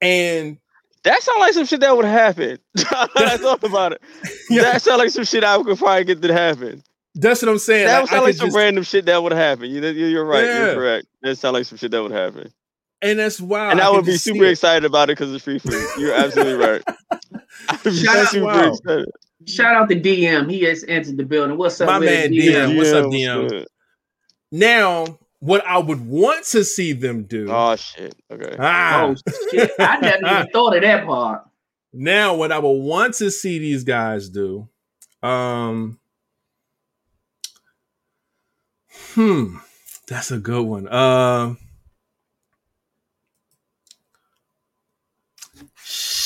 and 0.00 0.58
that 1.04 1.22
sounds 1.22 1.38
like 1.38 1.52
some 1.52 1.66
shit 1.66 1.80
that 1.80 1.96
would 1.96 2.06
happen. 2.06 2.58
I 2.90 3.36
thought 3.36 3.62
about 3.62 3.92
it. 3.92 4.02
Yeah. 4.50 4.62
That 4.62 4.82
sounds 4.82 4.98
like 4.98 5.10
some 5.10 5.24
shit 5.24 5.42
I 5.42 5.56
could 5.62 5.78
probably 5.78 6.04
get 6.04 6.20
to 6.20 6.32
happen. 6.32 6.82
That's 7.14 7.40
what 7.40 7.50
I'm 7.50 7.58
saying. 7.58 7.86
That 7.86 8.00
like, 8.00 8.10
sound 8.10 8.24
like 8.24 8.34
some 8.34 8.48
just... 8.48 8.56
random 8.56 8.84
shit 8.84 9.06
that 9.06 9.22
would 9.22 9.32
happen. 9.32 9.70
You, 9.70 9.80
you're 9.80 10.24
right. 10.24 10.44
Yeah. 10.44 10.66
You're 10.66 10.74
correct. 10.74 11.06
That 11.22 11.36
sounds 11.36 11.54
like 11.54 11.64
some 11.64 11.78
shit 11.78 11.90
that 11.92 12.02
would 12.02 12.12
happen. 12.12 12.52
And 13.04 13.18
that's 13.18 13.38
wild. 13.38 13.72
And 13.72 13.82
I, 13.82 13.88
I 13.88 13.90
would 13.90 14.06
be 14.06 14.16
super 14.16 14.46
excited 14.46 14.86
about 14.86 15.10
it 15.10 15.18
because 15.18 15.30
it's 15.34 15.44
free 15.44 15.58
free. 15.58 15.86
You're 15.98 16.14
absolutely 16.14 16.54
right. 16.54 16.82
Shout 17.94 18.34
out, 18.34 18.42
wow. 18.42 19.04
Shout 19.46 19.74
out 19.76 19.90
to 19.90 20.00
DM. 20.00 20.50
He 20.50 20.62
has 20.62 20.84
entered 20.88 21.18
the 21.18 21.24
building. 21.24 21.58
What's 21.58 21.78
up, 21.82 21.88
my 21.88 21.98
man? 21.98 22.30
DM. 22.30 22.70
DM. 22.70 22.76
What's 22.78 22.92
up, 22.92 23.04
DM? 23.06 23.66
Now, 24.50 25.18
what 25.40 25.66
I 25.66 25.76
would 25.76 26.00
want 26.06 26.46
to 26.46 26.64
see 26.64 26.94
them 26.94 27.24
do. 27.24 27.46
Oh 27.50 27.76
shit. 27.76 28.14
Okay. 28.30 28.56
Ah. 28.58 29.02
Oh 29.02 29.14
shit. 29.50 29.70
I 29.78 30.00
never 30.00 30.26
even 30.26 30.46
thought 30.50 30.76
of 30.76 30.82
that 30.82 31.04
part. 31.04 31.46
Now, 31.92 32.34
what 32.36 32.52
I 32.52 32.58
would 32.58 32.70
want 32.70 33.12
to 33.16 33.30
see 33.30 33.58
these 33.58 33.84
guys 33.84 34.30
do. 34.30 34.66
Um. 35.22 35.98
Hmm. 39.12 39.56
That's 40.08 40.30
a 40.30 40.38
good 40.38 40.64
one. 40.64 40.88
Um. 40.88 41.58
Uh, 41.60 41.63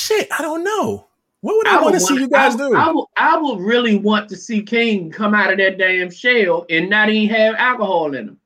shit, 0.08 0.28
I 0.36 0.42
don't 0.42 0.64
know. 0.64 1.06
What 1.40 1.56
would 1.56 1.68
I, 1.68 1.78
I 1.78 1.82
want 1.82 1.94
to 1.94 2.00
see 2.00 2.14
you 2.14 2.28
guys 2.28 2.54
I, 2.54 2.58
do? 2.58 2.74
I 2.74 2.90
would, 2.90 3.06
I 3.16 3.36
would 3.38 3.60
really 3.60 3.96
want 3.96 4.28
to 4.30 4.36
see 4.36 4.62
King 4.62 5.10
come 5.10 5.34
out 5.34 5.52
of 5.52 5.58
that 5.58 5.78
damn 5.78 6.10
shell 6.10 6.66
and 6.68 6.90
not 6.90 7.10
even 7.10 7.34
have 7.34 7.54
alcohol 7.56 8.14
in 8.14 8.28
him. 8.28 8.40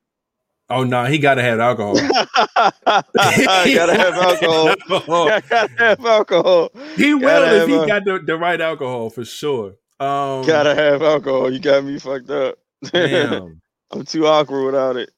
Oh 0.69 0.85
no, 0.85 1.05
he 1.05 1.19
gotta 1.19 1.43
have 1.43 1.59
alcohol. 1.59 1.95
gotta 2.55 3.95
have 3.95 4.15
alcohol. 4.15 4.75
gotta 5.49 5.71
have 5.79 6.05
alcohol. 6.05 6.71
He 6.97 7.15
will 7.15 7.63
if 7.63 7.69
he 7.69 7.87
got 7.87 8.05
the, 8.05 8.21
the 8.25 8.37
right 8.37 8.61
alcohol 8.61 9.11
for 9.11 9.25
sure. 9.25 9.75
Um, 10.01 10.47
gotta 10.47 10.75
have 10.75 11.03
alcohol. 11.03 11.53
You 11.53 11.61
got 11.61 11.85
me 11.85 11.99
fucked 11.99 12.31
up. 12.31 12.59
Damn. 12.85 13.61
I'm 13.91 14.05
too 14.05 14.27
awkward 14.27 14.65
without 14.65 14.97
it. 14.97 15.11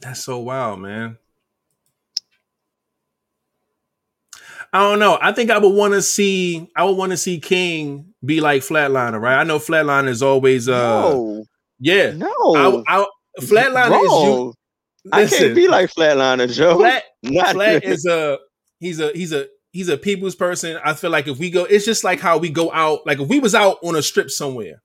That's 0.00 0.24
so 0.24 0.38
wild, 0.38 0.80
man. 0.80 1.18
I 4.76 4.80
don't 4.80 4.98
know. 4.98 5.16
I 5.22 5.32
think 5.32 5.50
I 5.50 5.56
would 5.56 5.72
want 5.72 5.94
to 5.94 6.02
see. 6.02 6.68
I 6.76 6.84
would 6.84 6.98
want 6.98 7.12
to 7.12 7.16
see 7.16 7.40
King 7.40 8.12
be 8.22 8.42
like 8.42 8.60
Flatliner, 8.60 9.18
right? 9.18 9.38
I 9.38 9.42
know 9.42 9.58
Flatliner 9.58 10.08
is 10.08 10.22
always. 10.22 10.68
uh 10.68 11.12
No. 11.12 11.44
Yeah. 11.78 12.10
No. 12.10 12.84
I, 12.86 12.98
I, 12.98 13.06
Flatliner 13.40 14.04
is 14.04 14.12
you. 14.12 14.54
Listen, 15.06 15.12
I 15.12 15.26
can't 15.26 15.54
be 15.54 15.66
like 15.66 15.90
Flatliner, 15.90 16.52
Joe. 16.52 16.76
Flat, 16.76 17.04
Not 17.22 17.52
Flat 17.52 17.84
is 17.84 18.04
a. 18.04 18.38
He's 18.78 19.00
a. 19.00 19.12
He's 19.14 19.32
a. 19.32 19.46
He's 19.72 19.88
a 19.88 19.96
people's 19.96 20.34
person. 20.34 20.78
I 20.84 20.92
feel 20.92 21.08
like 21.10 21.26
if 21.26 21.38
we 21.38 21.48
go, 21.48 21.64
it's 21.64 21.86
just 21.86 22.04
like 22.04 22.20
how 22.20 22.36
we 22.36 22.50
go 22.50 22.70
out. 22.70 23.06
Like 23.06 23.18
if 23.18 23.28
we 23.28 23.40
was 23.40 23.54
out 23.54 23.78
on 23.82 23.96
a 23.96 24.02
strip 24.02 24.30
somewhere, 24.30 24.82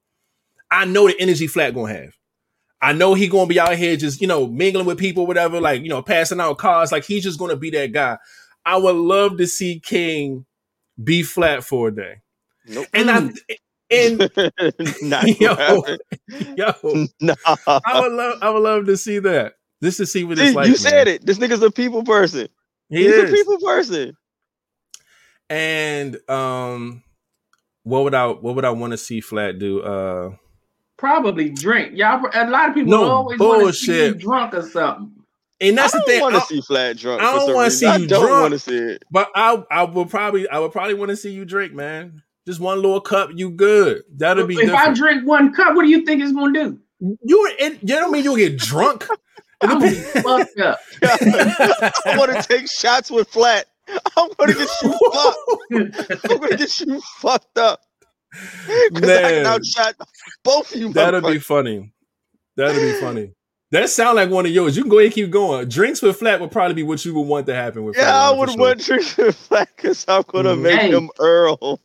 I 0.71 0.85
know 0.85 1.07
the 1.07 1.19
energy 1.19 1.47
Flat 1.47 1.73
gonna 1.73 1.93
have. 1.93 2.13
I 2.81 2.93
know 2.93 3.13
he 3.13 3.27
gonna 3.27 3.45
be 3.45 3.59
out 3.59 3.75
here 3.75 3.97
just 3.97 4.21
you 4.21 4.27
know 4.27 4.47
mingling 4.47 4.85
with 4.85 4.97
people, 4.99 5.27
whatever. 5.27 5.59
Like 5.59 5.81
you 5.81 5.89
know 5.89 6.01
passing 6.01 6.39
out 6.39 6.59
cars. 6.59 6.93
Like 6.93 7.03
he's 7.03 7.23
just 7.23 7.39
gonna 7.39 7.57
be 7.57 7.71
that 7.71 7.91
guy. 7.91 8.17
I 8.65 8.77
would 8.77 8.95
love 8.95 9.37
to 9.37 9.47
see 9.47 9.79
King 9.79 10.45
be 11.01 11.23
flat 11.23 11.63
for 11.63 11.89
a 11.89 11.95
day. 11.95 12.21
Nope. 12.67 12.87
And 12.93 13.09
I 13.09 13.31
and 13.91 14.21
yo, 15.39 15.83
yo, 16.55 16.73
no. 17.21 17.35
I 17.45 18.01
would 18.01 18.11
love 18.11 18.37
I 18.41 18.49
would 18.49 18.63
love 18.63 18.85
to 18.85 18.97
see 18.97 19.19
that. 19.19 19.53
Just 19.83 19.97
to 19.97 20.05
see 20.05 20.23
what 20.23 20.37
it's 20.39 20.55
like. 20.55 20.67
You 20.67 20.75
said 20.75 21.07
man. 21.07 21.15
it. 21.15 21.25
This 21.25 21.39
nigga's 21.39 21.63
a 21.63 21.71
people 21.71 22.03
person. 22.03 22.47
He 22.89 23.03
He's 23.03 23.13
is. 23.13 23.31
a 23.31 23.33
people 23.33 23.57
person. 23.59 24.17
And 25.49 26.17
um 26.29 27.03
what 27.83 28.03
would 28.03 28.13
I 28.13 28.27
what 28.27 28.55
would 28.55 28.65
I 28.65 28.69
want 28.69 28.91
to 28.91 28.97
see 28.97 29.21
Flat 29.21 29.59
do? 29.59 29.81
Uh 29.81 30.35
probably 30.97 31.49
drink. 31.49 31.97
Y'all 31.97 32.23
a 32.33 32.49
lot 32.49 32.69
of 32.69 32.75
people 32.75 32.91
no, 32.91 33.03
always 33.03 33.39
want 33.39 33.67
to 33.67 33.73
see 33.73 34.05
you 34.05 34.13
drunk 34.13 34.53
or 34.53 34.61
something. 34.61 35.20
And 35.61 35.77
that's 35.77 35.93
I 35.93 35.99
the 35.99 36.05
thing. 36.05 36.19
I 36.19 36.23
want 36.23 36.35
to 36.35 36.41
see 36.41 36.61
flat 36.61 36.97
drunk. 36.97 37.21
I 37.21 37.33
don't 37.33 37.53
want 37.53 37.71
to 37.71 37.77
see 37.77 37.85
you 37.85 37.91
I 37.91 38.05
don't 38.07 38.41
want 38.41 38.53
to 38.53 38.59
see 38.59 38.77
it. 38.77 39.03
But 39.11 39.29
I, 39.35 39.63
I 39.69 39.83
would 39.83 40.09
probably, 40.09 40.49
I 40.49 40.57
would 40.57 40.71
probably 40.71 40.95
want 40.95 41.09
to 41.09 41.15
see 41.15 41.31
you 41.31 41.45
drink, 41.45 41.73
man. 41.73 42.23
Just 42.47 42.59
one 42.59 42.81
little 42.81 42.99
cup, 42.99 43.29
you 43.35 43.51
good. 43.51 44.01
That'll 44.17 44.47
be. 44.47 44.55
If 44.55 44.61
different. 44.61 44.87
I 44.87 44.93
drink 44.93 45.27
one 45.27 45.53
cup, 45.53 45.75
what 45.75 45.83
do 45.83 45.89
you 45.89 46.03
think 46.03 46.23
it's 46.23 46.31
gonna 46.31 46.53
do? 46.53 46.79
You, 46.99 47.55
it, 47.59 47.73
you 47.81 47.87
don't 47.87 48.11
mean 48.11 48.23
you'll 48.23 48.35
get 48.35 48.57
drunk. 48.57 49.07
I'm 49.61 49.79
fucked 50.23 50.59
up. 50.59 50.79
I 51.03 52.15
want 52.17 52.31
to 52.31 52.41
take 52.41 52.67
shots 52.67 53.11
with 53.11 53.29
flat. 53.29 53.67
I'm 54.17 54.29
gonna 54.37 54.53
get 54.53 54.69
you 54.81 54.97
fucked. 55.13 56.25
I'm 56.25 56.37
gonna 56.39 56.57
get 56.57 56.79
you 56.79 57.01
fucked 57.17 57.57
up. 57.59 57.81
Because 58.91 59.09
I 59.09 59.29
can 59.29 59.45
outshot 59.45 59.95
both 60.43 60.73
of 60.73 60.79
you. 60.79 60.93
That'll 60.93 61.21
be 61.21 61.37
funny. 61.37 61.93
That'll 62.55 62.81
be 62.81 62.93
funny. 62.99 63.33
That 63.71 63.89
sound 63.89 64.17
like 64.17 64.29
one 64.29 64.45
of 64.45 64.51
yours. 64.51 64.75
You 64.75 64.83
can 64.83 64.89
go 64.89 64.99
ahead 64.99 65.07
and 65.07 65.15
keep 65.15 65.29
going. 65.29 65.69
Drinks 65.69 66.01
with 66.01 66.17
flat 66.17 66.41
would 66.41 66.51
probably 66.51 66.73
be 66.73 66.83
what 66.83 67.03
you 67.05 67.13
would 67.15 67.21
want 67.21 67.45
to 67.45 67.55
happen 67.55 67.85
with. 67.85 67.95
Yeah, 67.95 68.13
I 68.13 68.31
would 68.31 68.49
sure. 68.49 68.59
want 68.59 68.83
drinks 68.83 69.15
with 69.15 69.35
flat 69.35 69.69
because 69.75 70.03
I'm 70.09 70.23
gonna 70.27 70.49
mm-hmm. 70.49 70.61
make 70.61 70.79
hey, 70.79 70.91
him 70.91 71.09
Earl. 71.19 71.79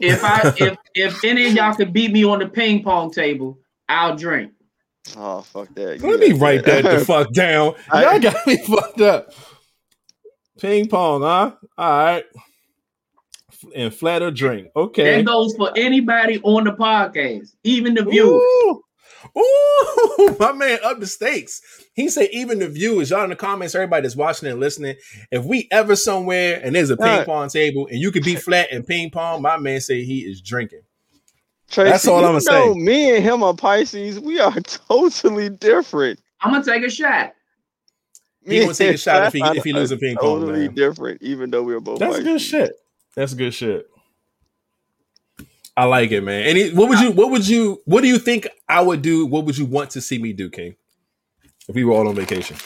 If 0.00 0.24
I 0.24 0.52
if 0.58 0.76
if 0.94 1.24
any 1.24 1.46
of 1.46 1.52
y'all 1.52 1.74
could 1.74 1.92
beat 1.92 2.10
me 2.12 2.24
on 2.24 2.40
the 2.40 2.48
ping 2.48 2.82
pong 2.82 3.12
table, 3.12 3.58
I'll 3.88 4.16
drink. 4.16 4.52
Oh 5.16 5.42
fuck 5.42 5.72
that! 5.76 6.00
Let 6.02 6.18
me 6.18 6.32
write 6.32 6.64
that 6.64 6.82
the 6.82 6.98
fuck 7.06 7.32
down. 7.32 7.74
Y'all 7.92 8.18
got 8.18 8.44
me 8.44 8.56
fucked 8.66 9.00
up. 9.00 9.32
Ping 10.60 10.88
pong, 10.88 11.22
huh? 11.22 11.52
All 11.78 12.04
right. 12.04 12.24
And 13.76 13.94
flat 13.94 14.22
or 14.22 14.32
drink. 14.32 14.68
Okay. 14.74 15.18
That 15.18 15.26
goes 15.26 15.54
for 15.54 15.70
anybody 15.76 16.40
on 16.42 16.64
the 16.64 16.72
podcast, 16.72 17.54
even 17.62 17.94
the 17.94 18.04
viewers. 18.04 18.42
Ooh, 18.42 18.82
my 20.38 20.52
man 20.52 20.78
up 20.84 21.00
the 21.00 21.06
stakes. 21.06 21.60
He 21.94 22.08
said, 22.08 22.28
even 22.32 22.58
the 22.58 22.68
viewers, 22.68 23.10
y'all 23.10 23.24
in 23.24 23.30
the 23.30 23.36
comments, 23.36 23.74
everybody 23.74 24.02
that's 24.02 24.16
watching 24.16 24.48
and 24.48 24.60
listening, 24.60 24.96
if 25.30 25.44
we 25.44 25.68
ever 25.70 25.96
somewhere 25.96 26.60
and 26.62 26.74
there's 26.74 26.90
a 26.90 26.96
ping 26.96 27.06
Right. 27.06 27.26
pong 27.26 27.48
table 27.48 27.86
and 27.88 27.98
you 27.98 28.10
could 28.10 28.24
be 28.24 28.36
flat 28.36 28.68
and 28.72 28.86
ping 28.86 29.10
pong, 29.10 29.42
my 29.42 29.56
man 29.58 29.80
say 29.80 30.04
he 30.04 30.20
is 30.20 30.40
drinking. 30.40 30.82
Tracy, 31.70 31.90
That's 31.90 32.06
all 32.06 32.24
I'ma 32.24 32.38
say. 32.40 32.74
Me 32.74 33.16
and 33.16 33.24
him 33.24 33.42
are 33.42 33.54
Pisces. 33.54 34.20
We 34.20 34.40
are 34.40 34.52
totally 34.60 35.48
different. 35.48 36.20
I'm 36.40 36.52
gonna 36.52 36.64
take 36.64 36.82
a 36.84 36.90
shot. 36.90 37.32
He 38.44 38.60
gonna 38.60 38.74
take 38.74 38.94
a 38.96 38.98
shot 38.98 39.26
if 39.28 39.32
he- 39.32 39.40
Flatline 39.40 39.56
if 39.56 39.64
he 39.64 39.72
lose 39.72 39.90
a 39.92 39.96
ping 39.96 40.16
are 40.16 40.20
pong, 40.20 40.40
Totally 40.40 40.68
different, 40.68 41.22
even 41.22 41.50
though 41.50 41.62
we 41.62 41.74
are 41.74 41.80
both. 41.80 41.98
That's 42.00 42.16
Pisces. 42.16 42.24
good 42.24 42.40
shit. 42.40 42.72
That's 43.14 43.34
good 43.34 43.54
shit. 43.54 43.86
I 45.76 45.84
like 45.84 46.10
it, 46.10 46.20
man. 46.20 46.42
Any 46.42 46.70
what 46.70 46.88
would 46.88 47.00
you 47.00 47.12
what 47.12 47.30
would 47.30 47.48
you 47.48 47.80
what 47.86 48.02
do 48.02 48.08
you 48.08 48.18
think 48.18 48.46
I 48.68 48.80
would 48.82 49.02
do? 49.02 49.26
What 49.26 49.44
would 49.46 49.56
you 49.56 49.64
want 49.64 49.90
to 49.90 50.00
see 50.00 50.18
me 50.18 50.32
do, 50.32 50.50
King? 50.50 50.76
If 51.68 51.74
we 51.74 51.84
were 51.84 51.92
all 51.92 52.08
on 52.08 52.14
vacation. 52.14 52.56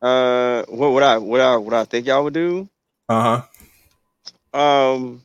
Uh, 0.00 0.64
what 0.68 0.92
would 0.92 1.02
I 1.02 1.18
what 1.18 1.40
I 1.40 1.56
what 1.56 1.74
I 1.74 1.84
think 1.84 2.06
y'all 2.06 2.24
would 2.24 2.34
do? 2.34 2.68
Uh-huh. 3.08 3.42
Um, 4.58 5.22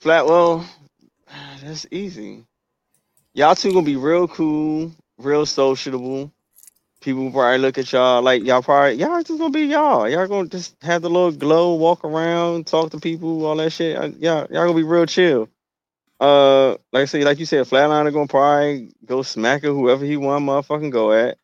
flat. 0.00 0.26
Well, 0.26 0.66
that's 1.62 1.86
easy. 1.90 2.44
Y'all 3.34 3.54
two 3.54 3.72
gonna 3.72 3.86
be 3.86 3.96
real 3.96 4.26
cool, 4.26 4.92
real 5.18 5.46
sociable. 5.46 6.32
People 7.00 7.30
probably 7.32 7.58
look 7.58 7.78
at 7.78 7.92
y'all 7.92 8.22
like 8.22 8.44
y'all 8.44 8.62
probably 8.62 8.94
y'all 8.96 9.22
just 9.22 9.38
gonna 9.38 9.50
be 9.50 9.62
y'all. 9.66 10.08
Y'all 10.08 10.28
gonna 10.28 10.48
just 10.48 10.76
have 10.82 11.02
the 11.02 11.10
little 11.10 11.32
glow, 11.32 11.74
walk 11.76 12.04
around, 12.04 12.66
talk 12.66 12.90
to 12.92 13.00
people, 13.00 13.46
all 13.46 13.56
that 13.56 13.72
shit. 13.72 13.96
Uh, 13.96 14.08
Y'all 14.18 14.48
y'all 14.50 14.66
gonna 14.66 14.74
be 14.74 14.82
real 14.84 15.06
chill. 15.06 15.48
Uh, 16.20 16.70
like 16.92 17.02
I 17.02 17.06
say, 17.06 17.24
like 17.24 17.38
you 17.40 17.46
said, 17.46 17.66
Flatliner 17.66 18.12
gonna 18.12 18.26
probably 18.28 18.92
go 19.06 19.22
smack 19.22 19.64
at 19.64 19.68
whoever 19.70 20.04
he 20.04 20.16
want, 20.16 20.44
motherfucking 20.46 20.92
go 20.92 21.12
at. 21.12 21.38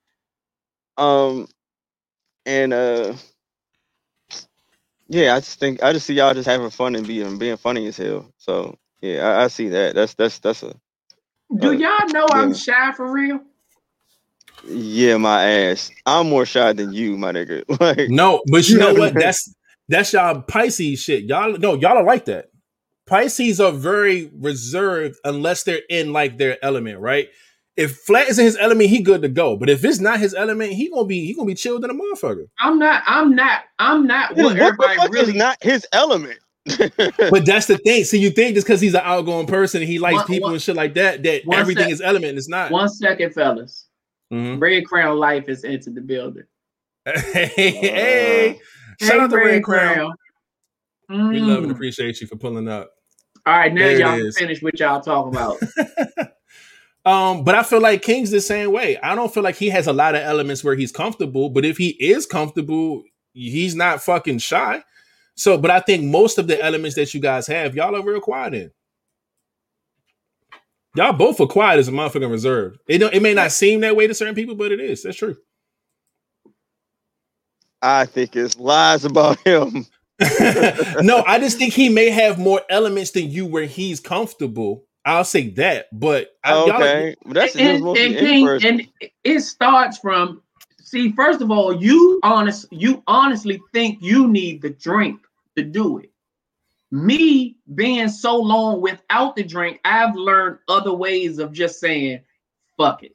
Um, 0.99 1.49
and 2.47 2.73
uh, 2.73 3.15
yeah, 5.09 5.35
I 5.37 5.41
just 5.41 5.61
think 5.61 5.83
I 5.83 5.93
just 5.95 6.07
see 6.07 6.15
y'all 6.15 6.35
just 6.35 6.49
having 6.49 6.71
fun 6.71 6.97
and 6.97 7.07
being 7.07 7.39
being 7.39 7.59
funny 7.59 7.87
as 7.89 7.99
hell. 7.99 8.31
So 8.39 8.79
yeah, 9.03 9.27
I, 9.29 9.45
I 9.45 9.49
see 9.49 9.69
that. 9.71 9.95
That's 9.95 10.15
that's 10.15 10.41
that's 10.41 10.63
a 10.65 10.75
Do 11.57 11.73
Uh, 11.73 11.73
y'all 11.73 12.09
know 12.11 12.33
I'm 12.33 12.55
shy 12.55 12.93
for 12.93 13.11
real? 13.13 13.41
Yeah, 14.69 15.17
my 15.17 15.45
ass. 15.45 15.91
I'm 16.07 16.29
more 16.29 16.47
shy 16.47 16.73
than 16.73 16.93
you, 16.93 17.17
my 17.17 17.33
nigga. 17.33 17.65
Like 17.81 18.09
No, 18.11 18.43
but 18.51 18.69
you 18.69 18.79
know 18.79 18.91
Yeah. 18.93 18.99
what? 18.99 19.15
That's 19.15 19.53
that's 19.89 20.13
y'all 20.13 20.43
Pisces 20.43 21.01
shit. 21.01 21.25
Y'all 21.25 21.57
no, 21.59 21.75
y'all 21.75 21.97
are 21.99 22.05
like 22.05 22.25
that. 22.27 22.47
Pisces 23.07 23.61
are 23.61 23.71
very 23.73 24.31
reserved 24.35 25.17
unless 25.25 25.63
they're 25.63 25.83
in 25.89 26.13
like 26.13 26.39
their 26.39 26.57
element, 26.65 26.99
right? 27.01 27.29
If 27.77 27.99
flat 27.99 28.29
is 28.29 28.39
in 28.39 28.47
his 28.47 28.57
element, 28.57 28.89
he 28.89 29.01
good 29.03 29.23
to 29.23 29.29
go. 29.29 29.57
But 29.57 29.69
if 29.69 29.85
it's 29.85 30.01
not 30.01 30.19
his 30.19 30.35
element, 30.35 30.73
he 30.73 30.89
gonna 30.91 31.07
be 31.07 31.25
he 31.27 31.35
gonna 31.35 31.47
be 31.47 31.55
chilled 31.55 31.85
in 31.85 31.91
a 31.91 31.95
motherfucker. 31.95 32.47
I'm 32.59 32.79
not. 32.79 33.03
I'm 33.07 33.35
not. 33.37 33.61
I'm 33.79 34.07
not 34.07 34.35
what 34.35 34.45
what 34.47 34.57
the 34.57 34.63
everybody 34.63 34.97
fuck 34.97 35.13
really. 35.13 35.29
is 35.31 35.35
not 35.35 35.59
his 35.63 35.87
element? 35.93 36.39
But 37.31 37.47
that's 37.47 37.67
the 37.67 37.79
thing. 37.79 38.03
So 38.05 38.17
you 38.17 38.31
think 38.31 38.55
just 38.55 38.67
because 38.67 38.81
he's 38.81 38.95
an 38.95 39.03
outgoing 39.05 39.47
person 39.47 39.83
and 39.83 39.89
he 39.91 39.99
likes 40.01 40.17
One- 40.17 40.27
people 40.27 40.47
one- 40.49 40.53
and 40.55 40.63
shit 40.63 40.75
like 40.75 40.95
that, 40.95 41.23
that 41.23 41.43
everything 41.53 41.85
sec. 41.85 41.93
is 41.93 42.01
element 42.01 42.31
and 42.31 42.39
it's 42.39 42.49
not. 42.49 42.73
One 42.73 42.89
second, 42.89 43.35
fellas. 43.35 43.86
Mhm. 44.33 44.61
Red 44.61 44.87
Crown 44.87 45.19
Life 45.19 45.49
is 45.49 45.65
into 45.65 45.91
the 45.91 46.01
building. 46.01 46.45
hey, 47.07 47.47
hey, 47.55 48.61
shout 49.01 49.13
Hey, 49.13 49.21
out 49.21 49.31
to 49.31 49.37
Red 49.37 49.63
Crown. 49.63 50.13
Mm. 51.11 51.31
We 51.31 51.39
love 51.41 51.63
and 51.63 51.71
appreciate 51.73 52.21
you 52.21 52.27
for 52.27 52.37
pulling 52.37 52.67
up. 52.69 52.91
All 53.47 53.57
right, 53.57 53.73
now 53.73 53.83
There 53.83 53.99
y'all 54.01 54.33
finish 54.33 54.61
what 54.61 54.79
y'all 54.81 55.01
talking 55.01 55.33
about. 55.33 55.59
Um, 57.07 57.45
but 57.45 57.55
I 57.55 57.63
feel 57.63 57.81
like 57.81 58.03
King's 58.03 58.33
the 58.33 58.41
same 58.41 58.73
way. 58.73 58.99
I 58.99 59.15
don't 59.15 59.33
feel 59.33 59.45
like 59.45 59.55
he 59.55 59.69
has 59.69 59.87
a 59.87 59.93
lot 59.93 60.17
of 60.17 60.23
elements 60.23 60.65
where 60.65 60.75
he's 60.75 60.91
comfortable, 60.91 61.49
but 61.51 61.65
if 61.65 61.77
he 61.79 61.91
is 62.01 62.27
comfortable, 62.27 63.05
he's 63.33 63.77
not 63.77 64.03
fucking 64.03 64.39
shy. 64.39 64.83
So, 65.37 65.57
but 65.57 65.71
I 65.71 65.79
think 65.79 66.03
most 66.03 66.37
of 66.37 66.49
the 66.49 66.61
elements 66.61 66.97
that 66.97 67.15
you 67.15 67.21
guys 67.21 67.47
have, 67.47 67.77
y'all 67.77 67.95
are 67.95 68.03
real 68.03 68.21
quiet 68.21 68.55
in. 68.55 68.71
Y'all 70.97 71.13
both 71.13 71.41
are 71.41 71.47
quiet 71.47 71.79
as 71.79 71.89
a 71.89 71.93
motherfucking 71.93 72.31
reserve. 72.31 72.79
It 72.89 72.99
don't, 72.99 73.13
it 73.13 73.21
may 73.21 73.35
not 73.35 73.53
seem 73.53 73.81
that 73.81 73.97
way 73.97 74.07
to 74.07 74.15
certain 74.15 74.35
people, 74.35 74.55
but 74.55 74.73
it 74.73 74.81
is. 74.81 75.03
That's 75.03 75.17
true. 75.17 75.37
I 77.83 78.07
think 78.07 78.35
it's 78.35 78.59
lies 78.59 79.05
about 79.05 79.39
him. 79.47 79.87
no, 81.03 81.23
I 81.27 81.39
just 81.39 81.59
think 81.59 81.75
he 81.75 81.91
may 81.91 82.09
have 82.09 82.39
more 82.39 82.63
elements 82.71 83.11
than 83.11 83.31
you 83.31 83.45
where 83.45 83.67
he's 83.67 84.01
comfortable. 84.01 84.85
I'll 85.05 85.25
say 85.25 85.51
that, 85.51 85.87
but 85.93 86.31
I, 86.43 86.53
y'all 86.53 86.73
Okay, 86.73 87.15
but 87.25 87.35
that's 87.35 87.53
just 87.53 87.65
and, 87.65 87.87
and, 87.87 88.17
King, 88.17 88.49
and 88.65 89.13
it 89.23 89.41
starts 89.41 89.99
from 89.99 90.43
see 90.81 91.13
first 91.13 91.43
of 91.43 91.51
all 91.51 91.81
you 91.81 92.19
honest 92.23 92.67
you 92.71 93.03
honestly 93.07 93.61
think 93.73 93.99
you 94.01 94.27
need 94.27 94.63
the 94.63 94.71
drink 94.71 95.21
to 95.57 95.63
do 95.63 95.99
it 95.99 96.11
me 96.91 97.57
being 97.75 98.09
so 98.09 98.37
long 98.37 98.81
without 98.81 99.35
the 99.35 99.43
drink 99.43 99.81
i've 99.85 100.15
learned 100.15 100.59
other 100.69 100.93
ways 100.93 101.39
of 101.39 101.53
just 101.53 101.81
saying 101.81 102.21
fuck 102.77 103.03
it 103.03 103.15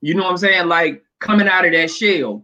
you 0.00 0.14
know 0.14 0.22
what 0.22 0.30
i'm 0.30 0.36
saying 0.36 0.66
like 0.68 1.02
coming 1.20 1.48
out 1.48 1.66
of 1.66 1.72
that 1.72 1.90
shell 1.90 2.42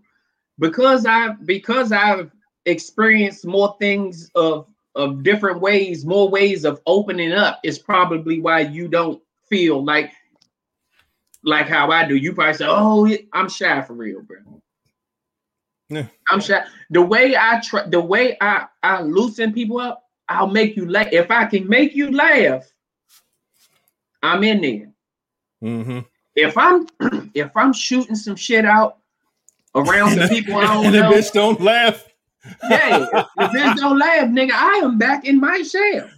because 0.58 1.06
i've 1.06 1.44
because 1.46 1.92
i've 1.92 2.30
experienced 2.66 3.46
more 3.46 3.74
things 3.80 4.30
of 4.34 4.66
of 4.94 5.22
different 5.22 5.60
ways 5.60 6.04
more 6.04 6.28
ways 6.28 6.64
of 6.64 6.80
opening 6.86 7.32
up 7.32 7.58
is 7.64 7.78
probably 7.78 8.40
why 8.40 8.60
you 8.60 8.86
don't 8.86 9.22
feel 9.48 9.82
like 9.82 10.12
like 11.44 11.68
how 11.68 11.90
I 11.90 12.06
do. 12.06 12.16
You 12.16 12.32
probably 12.32 12.54
say, 12.54 12.66
"Oh, 12.68 13.08
I'm 13.32 13.48
shy 13.48 13.80
for 13.82 13.92
real, 13.92 14.22
bro." 14.22 14.38
Yeah. 15.90 16.06
I'm 16.28 16.40
shy. 16.40 16.64
The 16.90 17.02
way 17.02 17.36
I 17.36 17.60
try, 17.60 17.86
the 17.86 18.00
way 18.00 18.36
I 18.40 18.66
I 18.82 19.02
loosen 19.02 19.52
people 19.52 19.78
up, 19.78 20.03
I'll 20.28 20.46
make 20.48 20.76
you 20.76 20.88
laugh. 20.88 21.08
If 21.12 21.30
I 21.30 21.44
can 21.46 21.68
make 21.68 21.94
you 21.94 22.10
laugh, 22.10 22.70
I'm 24.22 24.42
in 24.44 24.60
there. 24.62 24.90
Mhm. 25.62 26.06
If 26.34 26.56
I'm 26.58 26.86
if 27.34 27.50
I'm 27.56 27.72
shooting 27.72 28.16
some 28.16 28.36
shit 28.36 28.64
out 28.64 28.98
around 29.74 30.16
some 30.18 30.28
people 30.34 30.56
I 30.56 30.62
don't 30.74 30.86
and 30.86 30.94
the 30.94 31.00
know, 31.00 31.10
bitch 31.12 31.32
don't 31.32 31.60
laugh. 31.60 32.06
yeah, 32.68 33.02
if 33.02 33.26
the 33.36 33.42
bitch 33.58 33.76
don't 33.76 33.98
laugh, 33.98 34.28
nigga, 34.28 34.52
I 34.52 34.80
am 34.82 34.98
back 34.98 35.24
in 35.26 35.40
my 35.40 35.62
shell. 35.62 36.08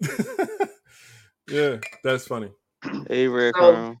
yeah, 1.50 1.76
that's 2.02 2.26
funny. 2.26 2.50
Hey, 3.08 3.28
Red 3.28 3.54
So- 3.58 3.96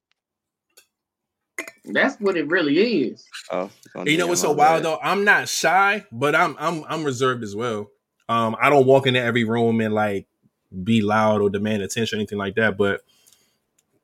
That's 1.86 2.18
what 2.20 2.36
it 2.36 2.46
really 2.48 2.78
is. 3.08 3.24
Oh, 3.50 3.70
you 4.06 4.16
know 4.16 4.26
what's 4.26 4.40
so 4.40 4.52
wild 4.52 4.84
though? 4.84 4.98
I'm 5.02 5.24
not 5.24 5.48
shy, 5.48 6.04
but 6.12 6.34
I'm 6.34 6.56
I'm 6.58 6.84
I'm 6.88 7.04
reserved 7.04 7.42
as 7.42 7.54
well. 7.54 7.88
Um, 8.28 8.56
I 8.60 8.70
don't 8.70 8.86
walk 8.86 9.06
into 9.06 9.20
every 9.20 9.44
room 9.44 9.80
and 9.80 9.94
like 9.94 10.26
be 10.82 11.02
loud 11.02 11.40
or 11.40 11.50
demand 11.50 11.82
attention 11.82 12.16
or 12.16 12.20
anything 12.20 12.38
like 12.38 12.54
that. 12.56 12.76
But 12.76 13.02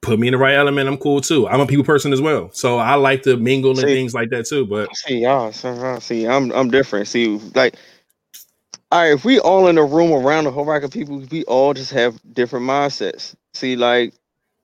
put 0.02 0.18
me 0.18 0.28
in 0.28 0.32
the 0.32 0.38
right 0.38 0.54
element, 0.54 0.88
I'm 0.88 0.98
cool 0.98 1.20
too. 1.20 1.48
I'm 1.48 1.60
a 1.60 1.66
people 1.66 1.84
person 1.84 2.12
as 2.12 2.20
well, 2.20 2.50
so 2.52 2.78
I 2.78 2.94
like 2.94 3.22
to 3.22 3.36
mingle 3.36 3.72
and 3.72 3.80
things 3.80 4.14
like 4.14 4.30
that 4.30 4.46
too. 4.46 4.66
But 4.66 4.94
See 4.96 5.18
y'all. 5.18 5.52
See, 6.00 6.26
I'm 6.26 6.50
I'm 6.52 6.70
different. 6.70 7.08
See, 7.08 7.38
like, 7.54 7.76
all 8.92 9.00
right, 9.00 9.12
if 9.12 9.24
we 9.24 9.38
all 9.38 9.68
in 9.68 9.78
a 9.78 9.84
room 9.84 10.12
around 10.12 10.46
a 10.46 10.50
whole 10.50 10.64
rack 10.64 10.82
of 10.82 10.90
people, 10.90 11.24
we 11.30 11.44
all 11.44 11.74
just 11.74 11.92
have 11.92 12.18
different 12.32 12.66
mindsets. 12.66 13.34
See, 13.54 13.76
like, 13.76 14.14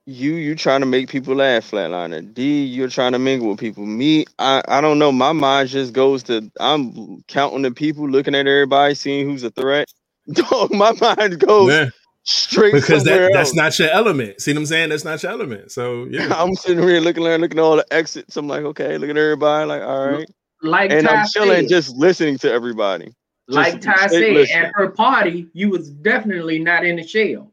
you 0.07 0.35
you 0.35 0.55
trying 0.55 0.81
to 0.81 0.87
make 0.87 1.09
people 1.09 1.35
laugh, 1.35 1.71
flatliner. 1.71 2.33
D, 2.33 2.65
you're 2.65 2.89
trying 2.89 3.13
to 3.13 3.19
mingle 3.19 3.49
with 3.49 3.59
people. 3.59 3.85
Me, 3.85 4.25
I 4.39 4.63
I 4.69 4.81
don't 4.81 5.01
know. 5.01 5.11
My 5.11 5.33
mind 5.33 5.69
just 5.69 5.93
goes 5.93 6.23
to 6.25 6.51
I'm 6.61 7.23
counting 7.25 7.63
the 7.63 7.73
people, 7.73 8.09
looking 8.09 8.35
at 8.35 8.47
everybody, 8.47 8.95
seeing 8.95 9.29
who's 9.29 9.43
a 9.43 9.51
threat. 9.51 9.93
Dog, 10.33 10.73
my 10.73 10.93
mind 11.01 11.41
goes 11.41 11.73
yeah, 11.73 11.91
straight 12.23 12.73
because 12.73 13.03
somewhere 13.03 13.27
that 13.27 13.33
that's 13.33 13.55
not 13.55 13.77
your 13.79 13.91
element. 13.91 14.41
See 14.41 14.53
what 14.53 14.61
I'm 14.61 14.67
saying? 14.67 14.91
That's 14.91 15.05
not 15.05 15.23
your 15.23 15.33
element. 15.33 15.73
So 15.73 16.05
yeah, 16.11 16.33
I'm 16.33 16.55
sitting 16.55 16.87
here 16.87 17.01
looking 17.01 17.27
at 17.27 17.41
looking 17.41 17.59
at 17.59 17.63
all 17.63 17.77
the 17.77 17.93
exits. 17.93 18.37
I'm 18.37 18.47
like, 18.47 18.63
okay, 18.63 18.99
look 18.99 19.11
at 19.11 19.17
everybody. 19.17 19.67
Like, 19.67 19.83
all 19.83 20.07
right. 20.07 20.31
Like 20.63 20.93
and 20.93 21.07
Ty 21.07 21.15
I'm 21.15 21.29
chilling, 21.29 21.63
said, 21.63 21.69
just 21.69 21.97
listening 21.97 22.39
to 22.39 22.51
everybody. 22.51 23.13
like 23.49 23.81
just 23.81 23.87
Ty 23.87 24.07
said, 24.07 24.33
listening. 24.33 24.65
at 24.65 24.73
her 24.75 24.89
party, 24.91 25.49
you 25.53 25.69
was 25.69 25.91
definitely 25.91 26.61
not 26.61 26.85
in 26.85 26.97
the 26.97 27.07
shell. 27.07 27.53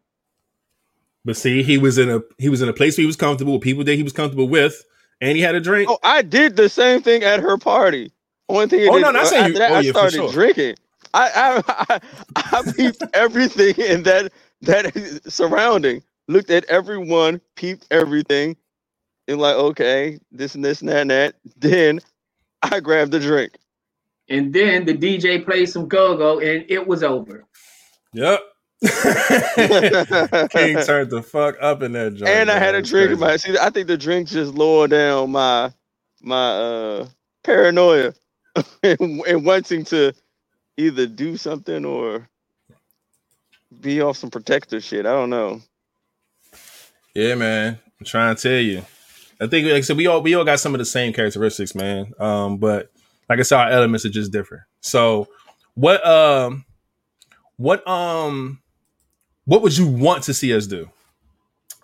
But 1.25 1.37
see, 1.37 1.63
he 1.63 1.77
was 1.77 1.97
in 1.97 2.09
a 2.09 2.21
he 2.37 2.49
was 2.49 2.61
in 2.61 2.69
a 2.69 2.73
place 2.73 2.97
where 2.97 3.03
he 3.03 3.07
was 3.07 3.15
comfortable 3.15 3.53
with 3.53 3.61
people 3.61 3.83
that 3.85 3.95
he 3.95 4.03
was 4.03 4.13
comfortable 4.13 4.47
with, 4.47 4.83
and 5.21 5.35
he 5.37 5.41
had 5.43 5.55
a 5.55 5.61
drink. 5.61 5.89
Oh, 5.89 5.99
I 6.03 6.21
did 6.21 6.55
the 6.55 6.69
same 6.69 7.01
thing 7.01 7.23
at 7.23 7.39
her 7.39 7.57
party. 7.57 8.11
Only 8.49 8.67
thing, 8.67 8.81
I 8.81 8.87
Oh, 8.87 8.95
did, 8.95 9.01
no, 9.01 9.11
not 9.11 9.27
saying 9.27 9.41
after 9.43 9.53
you- 9.53 9.59
that, 9.59 9.71
oh, 9.71 9.75
I 9.75 9.79
yeah, 9.81 9.91
started 9.91 10.17
sure. 10.17 10.31
drinking. 10.31 10.75
I 11.13 11.61
I 11.67 11.73
I, 11.89 11.99
I 12.35 12.71
peeped 12.73 13.03
everything 13.13 13.75
in 13.77 14.03
that 14.03 14.31
that 14.61 15.21
surrounding. 15.27 16.03
Looked 16.29 16.49
at 16.51 16.63
everyone, 16.65 17.41
peeped 17.55 17.85
everything, 17.91 18.55
and 19.27 19.39
like, 19.39 19.55
okay, 19.55 20.19
this 20.31 20.55
and 20.55 20.63
this 20.63 20.81
and 20.81 20.89
that 20.89 21.01
and 21.01 21.11
that. 21.11 21.35
Then 21.57 21.99
I 22.61 22.79
grabbed 22.79 23.11
the 23.11 23.19
drink. 23.19 23.57
And 24.29 24.53
then 24.53 24.85
the 24.85 24.93
DJ 24.97 25.43
played 25.43 25.65
some 25.67 25.87
go-go 25.89 26.39
and 26.39 26.65
it 26.69 26.87
was 26.87 27.03
over. 27.03 27.45
Yep. 28.13 28.39
King 30.49 30.77
turned 30.83 31.09
the 31.09 31.23
fuck 31.25 31.55
up 31.61 31.81
in 31.83 31.93
that 31.93 32.15
joint. 32.15 32.29
and 32.29 32.51
I 32.51 32.59
had 32.59 32.75
a 32.75 32.81
drink 32.81 33.11
in 33.11 33.19
my. 33.19 33.37
See, 33.37 33.57
I 33.57 33.69
think 33.69 33.87
the 33.87 33.97
drink 33.97 34.27
just 34.27 34.53
lowered 34.53 34.91
down 34.91 35.31
my 35.31 35.71
my 36.21 36.49
uh 36.51 37.07
paranoia 37.43 38.13
and, 38.83 39.21
and 39.25 39.45
wanting 39.45 39.85
to 39.85 40.13
either 40.77 41.07
do 41.07 41.37
something 41.37 41.85
or 41.85 42.27
be 43.79 44.01
off 44.01 44.17
some 44.17 44.29
protector 44.31 44.81
shit. 44.81 45.05
I 45.05 45.13
don't 45.13 45.29
know. 45.29 45.61
Yeah, 47.13 47.35
man. 47.35 47.79
I'm 47.99 48.05
trying 48.05 48.35
to 48.35 48.41
tell 48.41 48.59
you. 48.59 48.85
I 49.39 49.47
think, 49.47 49.67
like 49.67 49.75
I 49.75 49.81
said, 49.81 49.97
we 49.97 50.07
all 50.07 50.21
we 50.21 50.35
all 50.35 50.43
got 50.43 50.59
some 50.59 50.73
of 50.75 50.79
the 50.79 50.85
same 50.85 51.13
characteristics, 51.13 51.73
man. 51.73 52.11
Um, 52.19 52.57
but 52.57 52.91
like 53.29 53.39
I 53.39 53.43
said, 53.43 53.57
our 53.59 53.69
elements 53.69 54.05
are 54.05 54.09
just 54.09 54.31
different. 54.31 54.63
So, 54.81 55.27
what 55.75 56.05
um, 56.05 56.65
what 57.57 57.87
um, 57.87 58.59
what 59.45 59.61
would 59.61 59.77
you 59.77 59.87
want 59.87 60.23
to 60.23 60.33
see 60.33 60.55
us 60.55 60.67
do, 60.67 60.89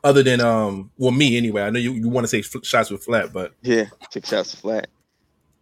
other 0.03 0.24
than 0.24 0.41
um, 0.41 0.91
well, 0.97 1.12
me 1.12 1.38
anyway. 1.38 1.62
I 1.64 1.70
know 1.70 1.80
you, 1.80 1.93
you 1.93 2.10
want 2.10 2.26
to 2.26 2.28
say 2.28 2.41
shots 2.64 2.89
with 2.89 3.03
flat, 3.03 3.34
but 3.34 3.53
Yeah, 3.62 3.86
kick 4.12 4.26
shots 4.26 4.55
flat. 4.55 4.88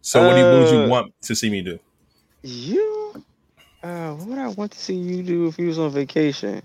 so 0.00 0.24
what, 0.26 0.34
do 0.34 0.40
you, 0.40 0.44
what 0.46 0.60
would 0.60 0.70
you 0.70 0.78
Uh, 0.84 0.88
want 0.88 1.14
to 1.22 1.34
see 1.34 1.50
me 1.50 1.62
do? 1.62 1.78
You, 2.42 3.24
uh, 3.82 4.12
what 4.12 4.28
would 4.28 4.38
I 4.38 4.48
want 4.48 4.72
to 4.72 4.78
see 4.78 4.94
you 4.94 5.22
do 5.22 5.46
if 5.48 5.58
you 5.58 5.66
was 5.66 5.78
on 5.78 5.90
vacation? 5.90 6.62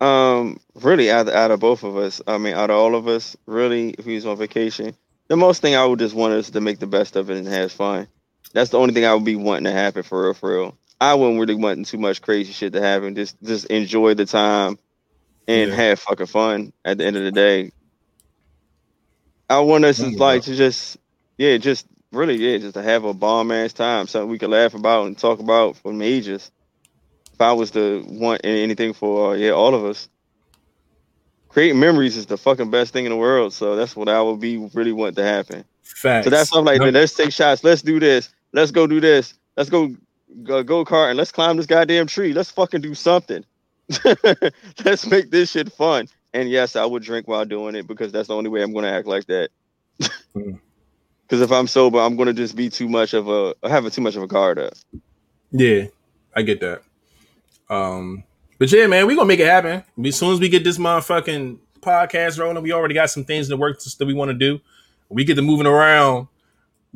Um, 0.00 0.58
really, 0.74 1.10
out 1.10 1.28
of, 1.28 1.34
out 1.34 1.50
of 1.50 1.60
both 1.60 1.82
of 1.82 1.96
us, 1.96 2.20
I 2.26 2.36
mean, 2.38 2.54
out 2.54 2.68
of 2.70 2.76
all 2.76 2.94
of 2.94 3.08
us, 3.08 3.36
really, 3.46 3.90
if 3.90 4.04
we 4.04 4.14
was 4.16 4.26
on 4.26 4.36
vacation, 4.36 4.94
the 5.28 5.36
most 5.36 5.62
thing 5.62 5.74
I 5.76 5.86
would 5.86 5.98
just 5.98 6.14
want 6.14 6.34
is 6.34 6.50
to 6.50 6.60
make 6.60 6.78
the 6.78 6.86
best 6.86 7.16
of 7.16 7.30
it 7.30 7.38
and 7.38 7.46
have 7.46 7.72
fun. 7.72 8.06
That's 8.52 8.70
the 8.70 8.78
only 8.78 8.92
thing 8.92 9.04
I 9.06 9.14
would 9.14 9.24
be 9.24 9.36
wanting 9.36 9.64
to 9.64 9.72
happen 9.72 10.02
for 10.02 10.24
real, 10.24 10.34
for 10.34 10.54
real. 10.54 10.76
I 11.04 11.14
wouldn't 11.14 11.40
really 11.40 11.54
want 11.54 11.86
too 11.86 11.98
much 11.98 12.22
crazy 12.22 12.52
shit 12.52 12.72
to 12.72 12.80
happen. 12.80 13.14
Just 13.14 13.36
just 13.42 13.66
enjoy 13.66 14.14
the 14.14 14.26
time 14.26 14.78
and 15.48 15.70
Yeah. 15.70 15.76
have 15.76 16.00
fucking 16.00 16.26
fun 16.26 16.72
at 16.84 16.98
the 16.98 17.04
end 17.06 17.16
of 17.16 17.24
the 17.24 17.32
day. 17.32 17.72
I 19.50 19.60
want 19.60 19.84
us 19.84 19.98
to 19.98 20.10
like 20.18 20.42
to 20.44 20.56
just 20.56 20.96
yeah, 21.38 21.58
just 21.58 21.86
really 22.12 22.36
yeah, 22.36 22.58
just 22.58 22.74
to 22.74 22.82
have 22.82 23.04
a 23.04 23.14
bomb 23.14 23.52
ass 23.52 23.74
time, 23.74 24.06
something 24.06 24.30
we 24.30 24.38
could 24.38 24.50
laugh 24.50 24.74
about 24.74 25.06
and 25.06 25.18
talk 25.18 25.40
about 25.40 25.76
for 25.76 25.92
ages. 26.02 26.50
If 27.34 27.40
I 27.40 27.52
was 27.52 27.72
to 27.72 28.04
want 28.08 28.42
anything 28.44 28.94
for 28.94 29.32
uh, 29.32 29.34
yeah, 29.34 29.50
all 29.50 29.74
of 29.74 29.84
us, 29.84 30.08
creating 31.48 31.80
memories 31.80 32.16
is 32.16 32.26
the 32.26 32.38
fucking 32.38 32.70
best 32.70 32.92
thing 32.92 33.06
in 33.06 33.10
the 33.12 33.16
world. 33.18 33.52
So 33.52 33.76
that's 33.76 33.96
what 33.96 34.08
I 34.08 34.22
would 34.22 34.40
be 34.40 34.56
really 34.74 34.92
want 34.92 35.16
to 35.16 35.24
happen. 35.24 35.64
Facts. 35.82 36.24
So 36.24 36.30
that's 36.30 36.52
why 36.52 36.60
I'm 36.60 36.64
like, 36.64 36.82
Yep. 36.82 36.94
let's 36.94 37.14
take 37.14 37.32
shots. 37.32 37.64
Let's 37.64 37.82
do 37.82 38.00
this. 38.00 38.30
Let's 38.52 38.70
go 38.72 38.86
do 38.86 39.00
this. 39.00 39.34
Let's 39.56 39.70
go 39.70 39.94
go, 40.42 40.62
go 40.62 40.84
kart 40.84 41.10
and 41.10 41.16
let's 41.16 41.32
climb 41.32 41.56
this 41.56 41.66
goddamn 41.66 42.06
tree. 42.06 42.32
Let's 42.32 42.50
fucking 42.50 42.80
do 42.80 42.94
something. 42.94 43.44
let's 44.84 45.06
make 45.06 45.30
this 45.30 45.52
shit 45.52 45.72
fun. 45.72 46.08
And 46.32 46.50
yes, 46.50 46.74
I 46.74 46.84
would 46.84 47.02
drink 47.02 47.28
while 47.28 47.44
doing 47.44 47.74
it 47.74 47.86
because 47.86 48.10
that's 48.12 48.28
the 48.28 48.34
only 48.34 48.50
way 48.50 48.62
I'm 48.62 48.72
gonna 48.72 48.90
act 48.90 49.06
like 49.06 49.26
that. 49.26 49.50
Because 51.26 51.40
if 51.40 51.50
I'm 51.50 51.66
sober, 51.66 51.98
I'm 51.98 52.16
gonna 52.16 52.34
just 52.34 52.54
be 52.54 52.68
too 52.68 52.88
much 52.88 53.14
of 53.14 53.28
a 53.28 53.54
having 53.68 53.90
too 53.90 54.02
much 54.02 54.14
of 54.14 54.22
a 54.22 54.26
guard 54.26 54.58
up. 54.58 54.74
Yeah, 55.50 55.86
I 56.36 56.42
get 56.42 56.60
that. 56.60 56.82
Um, 57.70 58.24
but 58.58 58.70
yeah, 58.70 58.86
man, 58.86 59.06
we 59.06 59.16
gonna 59.16 59.26
make 59.26 59.40
it 59.40 59.46
happen. 59.46 59.82
As 60.04 60.16
soon 60.16 60.32
as 60.34 60.40
we 60.40 60.48
get 60.48 60.64
this 60.64 60.76
motherfucking 60.76 61.58
podcast 61.80 62.38
rolling, 62.38 62.62
we 62.62 62.72
already 62.72 62.94
got 62.94 63.10
some 63.10 63.24
things 63.24 63.46
in 63.46 63.50
the 63.50 63.56
works 63.56 63.94
that 63.94 64.04
we 64.04 64.14
want 64.14 64.30
to 64.30 64.34
do. 64.34 64.60
We 65.08 65.24
get 65.24 65.36
to 65.36 65.42
moving 65.42 65.66
around. 65.66 66.28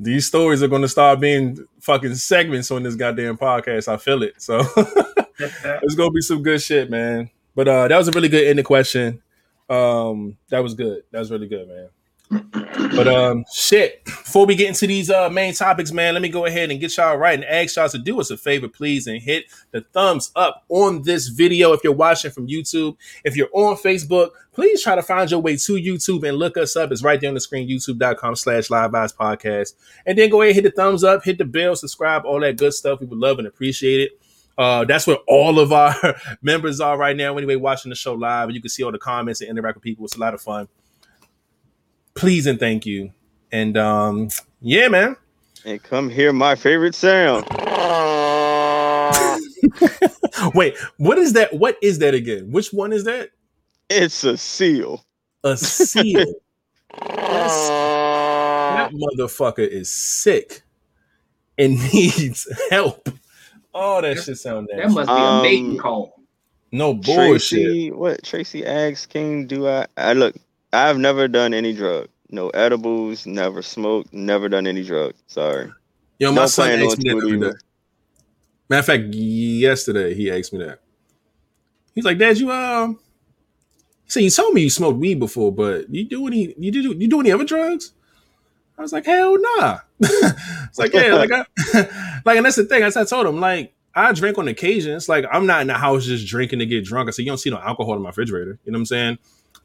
These 0.01 0.27
stories 0.27 0.63
are 0.63 0.69
gonna 0.69 0.89
start 0.89 1.21
being 1.21 1.67
fucking 1.81 2.15
segments 2.15 2.71
on 2.71 2.85
this 2.85 2.95
goddamn 2.95 3.37
podcast. 3.37 3.89
I 3.89 3.97
feel 3.97 4.23
it. 4.23 4.41
So 4.41 4.61
it's 5.39 5.95
gonna 5.97 6.11
be 6.13 6.21
some 6.21 6.43
good 6.43 6.63
shit, 6.63 6.89
man. 6.89 7.31
But 7.55 7.67
uh 7.69 7.89
that 7.89 7.99
was 7.99 8.09
a 8.09 8.13
really 8.13 8.29
good 8.29 8.47
ending 8.47 8.65
question. 8.65 9.21
Um, 9.69 10.39
that 10.49 10.61
was 10.63 10.75
good. 10.75 11.03
That 11.11 11.19
was 11.19 11.31
really 11.31 11.49
good, 11.49 11.69
man. 11.69 11.89
But 12.31 13.09
um, 13.09 13.45
shit. 13.53 14.05
Before 14.05 14.45
we 14.45 14.55
get 14.55 14.69
into 14.69 14.87
these 14.87 15.11
uh 15.11 15.31
main 15.31 15.55
topics, 15.55 15.93
man, 15.93 16.15
let 16.15 16.23
me 16.23 16.29
go 16.29 16.45
ahead 16.45 16.71
and 16.71 16.79
get 16.81 16.97
y'all 16.97 17.17
right 17.17 17.35
and 17.35 17.45
ask 17.45 17.77
y'all 17.77 17.89
to 17.89 17.99
do 17.99 18.21
us 18.21 18.31
a 18.31 18.37
favor, 18.37 18.69
please, 18.69 19.07
and 19.07 19.21
hit 19.21 19.47
the 19.71 19.81
thumbs 19.93 20.31
up 20.37 20.65
on 20.69 21.03
this 21.03 21.29
video 21.29 21.73
if 21.73 21.83
you're 21.83 21.93
watching 21.93 22.31
from 22.31 22.47
YouTube. 22.47 22.97
If 23.25 23.37
you're 23.37 23.49
on 23.53 23.77
Facebook, 23.77 24.31
please 24.53 24.83
try 24.83 24.95
to 24.95 25.03
find 25.03 25.31
your 25.31 25.41
way 25.41 25.57
to 25.57 25.73
YouTube 25.75 26.29
and 26.29 26.37
look 26.37 26.57
us 26.57 26.77
up. 26.77 26.93
It's 26.93 27.03
right 27.03 27.21
there 27.21 27.29
on 27.29 27.35
the 27.35 27.41
screen, 27.41 27.69
youtube.com 27.69 28.37
slash 28.37 28.69
live 28.69 28.91
Vibes 28.91 29.17
podcast. 29.17 29.75
And 30.05 30.19
then 30.19 30.29
go 30.29 30.43
ahead, 30.43 30.57
and 30.57 30.65
hit 30.65 30.75
the 30.75 30.83
thumbs 30.83 31.05
up, 31.05 31.25
hit 31.25 31.39
the 31.39 31.45
bell, 31.45 31.77
subscribe, 31.77 32.25
all 32.25 32.41
that 32.41 32.59
good 32.59 32.75
stuff. 32.75 33.01
We 33.01 33.07
would 33.07 33.19
love 33.19 33.39
and 33.39 33.49
appreciate 33.49 34.01
it. 34.01 34.21
Uh, 34.59 34.85
that's 34.85 35.07
where 35.07 35.19
all 35.29 35.61
of 35.61 35.73
our 35.73 35.95
members 36.43 36.81
are 36.81 36.99
right 36.99 37.17
now. 37.17 37.37
Anyway, 37.37 37.55
watching 37.55 37.91
the 37.91 37.95
show 37.95 38.15
live, 38.15 38.49
and 38.49 38.57
you 38.57 38.61
can 38.61 38.71
see 38.71 38.83
all 38.83 38.93
the 38.93 38.99
comments 38.99 39.41
and 39.41 39.49
interact 39.49 39.77
with 39.77 39.85
people. 39.85 40.05
It's 40.05 40.17
a 40.17 40.21
lot 40.21 40.35
of 40.35 40.41
fun. 40.41 40.69
Please 42.19 42.47
and 42.47 42.59
thank 42.59 42.85
you. 42.85 43.13
And 43.53 43.77
um, 43.77 44.29
yeah, 44.61 44.89
man. 44.89 45.15
And 45.65 45.81
come 45.81 46.11
hear 46.11 46.33
my 46.33 46.57
favorite 46.57 46.97
sound. 46.97 47.47
Wait, 50.55 50.77
what 50.97 51.17
is 51.19 51.33
that? 51.35 51.55
What 51.55 51.77
is 51.81 52.01
that 52.01 52.15
again? 52.15 52.51
Which 52.51 52.73
one 52.73 52.93
is 52.93 53.05
that? 53.05 53.31
It's 53.89 54.25
a 54.25 54.37
seal. 54.37 55.05
A 55.45 55.57
seal. 55.57 56.35
That's- 57.01 57.69
that 57.69 58.91
motherfucker 58.93 59.67
is 59.67 59.91
sick 59.91 60.63
and 61.57 61.75
needs 61.93 62.49
help. 62.71 63.09
Oh, 63.73 64.01
that 64.03 64.21
shit 64.23 64.39
sound 64.39 64.69
That 64.77 64.91
must 64.91 65.09
be 65.09 65.13
Um, 65.15 65.39
a 65.39 65.43
mating 65.43 65.79
call. 65.79 66.21
No 66.73 66.95
bullshit. 66.95 67.65
Tracy, 67.65 67.91
what 67.93 68.23
Tracy 68.25 68.67
asks, 68.67 69.07
King, 69.07 69.47
do 69.47 69.69
I? 69.69 69.87
I 69.97 70.15
look. 70.15 70.35
I've 70.73 70.99
never 70.99 71.29
done 71.29 71.55
any 71.55 71.73
drug. 71.73 72.09
No 72.31 72.51
edibles. 72.51 73.27
Never 73.27 73.63
smoked. 73.63 74.13
Never 74.13 74.49
done 74.49 74.67
any 74.67 74.85
drug. 74.85 75.15
Sorry. 75.27 75.71
Yo, 76.19 76.31
my 76.33 76.43
No 76.43 76.47
son 76.47 76.71
asked 76.71 76.99
me 76.99 77.11
that 77.11 77.21
to 77.21 77.27
other 77.27 77.35
either. 77.35 77.53
day. 77.53 77.59
Matter 78.69 78.81
of 78.81 78.87
fact, 78.87 79.15
yesterday 79.15 80.15
he 80.15 80.31
asked 80.31 80.53
me 80.53 80.59
that. 80.65 80.81
He's 81.95 82.05
like, 82.05 82.19
"Dad, 82.19 82.39
you 82.39 82.53
um," 82.53 82.99
he 84.05 84.11
said, 84.11 84.23
"You 84.25 84.31
told 84.31 84.55
me 84.55 84.63
you 84.63 84.71
smoked 84.71 84.99
weed 84.99 85.19
before, 85.19 85.53
but 85.53 85.89
you 85.93 86.05
do 86.05 86.27
any? 86.27 86.55
You 86.59 86.71
do 86.71 86.81
you 86.99 87.09
do 87.09 87.21
any 87.21 87.33
other 87.33 87.45
drugs?" 87.45 87.93
I 88.79 88.83
was 88.83 88.93
like, 88.93 89.07
"Hell 89.07 89.37
nah." 89.41 89.79
it's 90.01 90.79
like, 90.79 90.93
yeah, 90.93 91.15
like, 91.15 91.33
I, 91.33 91.45
like, 92.25 92.37
and 92.37 92.47
that's 92.47 92.57
the 92.57 92.65
thing. 92.65 92.83
As 92.83 92.97
I 92.97 93.05
told 93.05 93.27
him, 93.27 93.41
like, 93.41 93.75
I 93.95 94.13
drink 94.13 94.39
on 94.39 94.49
occasion. 94.49 94.95
It's 94.95 95.09
like 95.09 95.25
I'm 95.33 95.47
not 95.47 95.63
in 95.63 95.67
the 95.67 95.75
house 95.75 96.05
just 96.05 96.27
drinking 96.27 96.61
to 96.61 96.67
get 96.67 96.85
drunk. 96.85 97.09
I 97.09 97.11
said, 97.13 97.25
"You 97.25 97.31
don't 97.31 97.39
see 97.39 97.51
no 97.51 97.59
alcohol 97.59 97.95
in 97.97 98.03
my 98.03 98.11
refrigerator." 98.11 98.59
You 98.65 98.73
know 98.73 98.77
what 98.77 98.83
I'm 98.83 98.87
saying? 98.87 99.19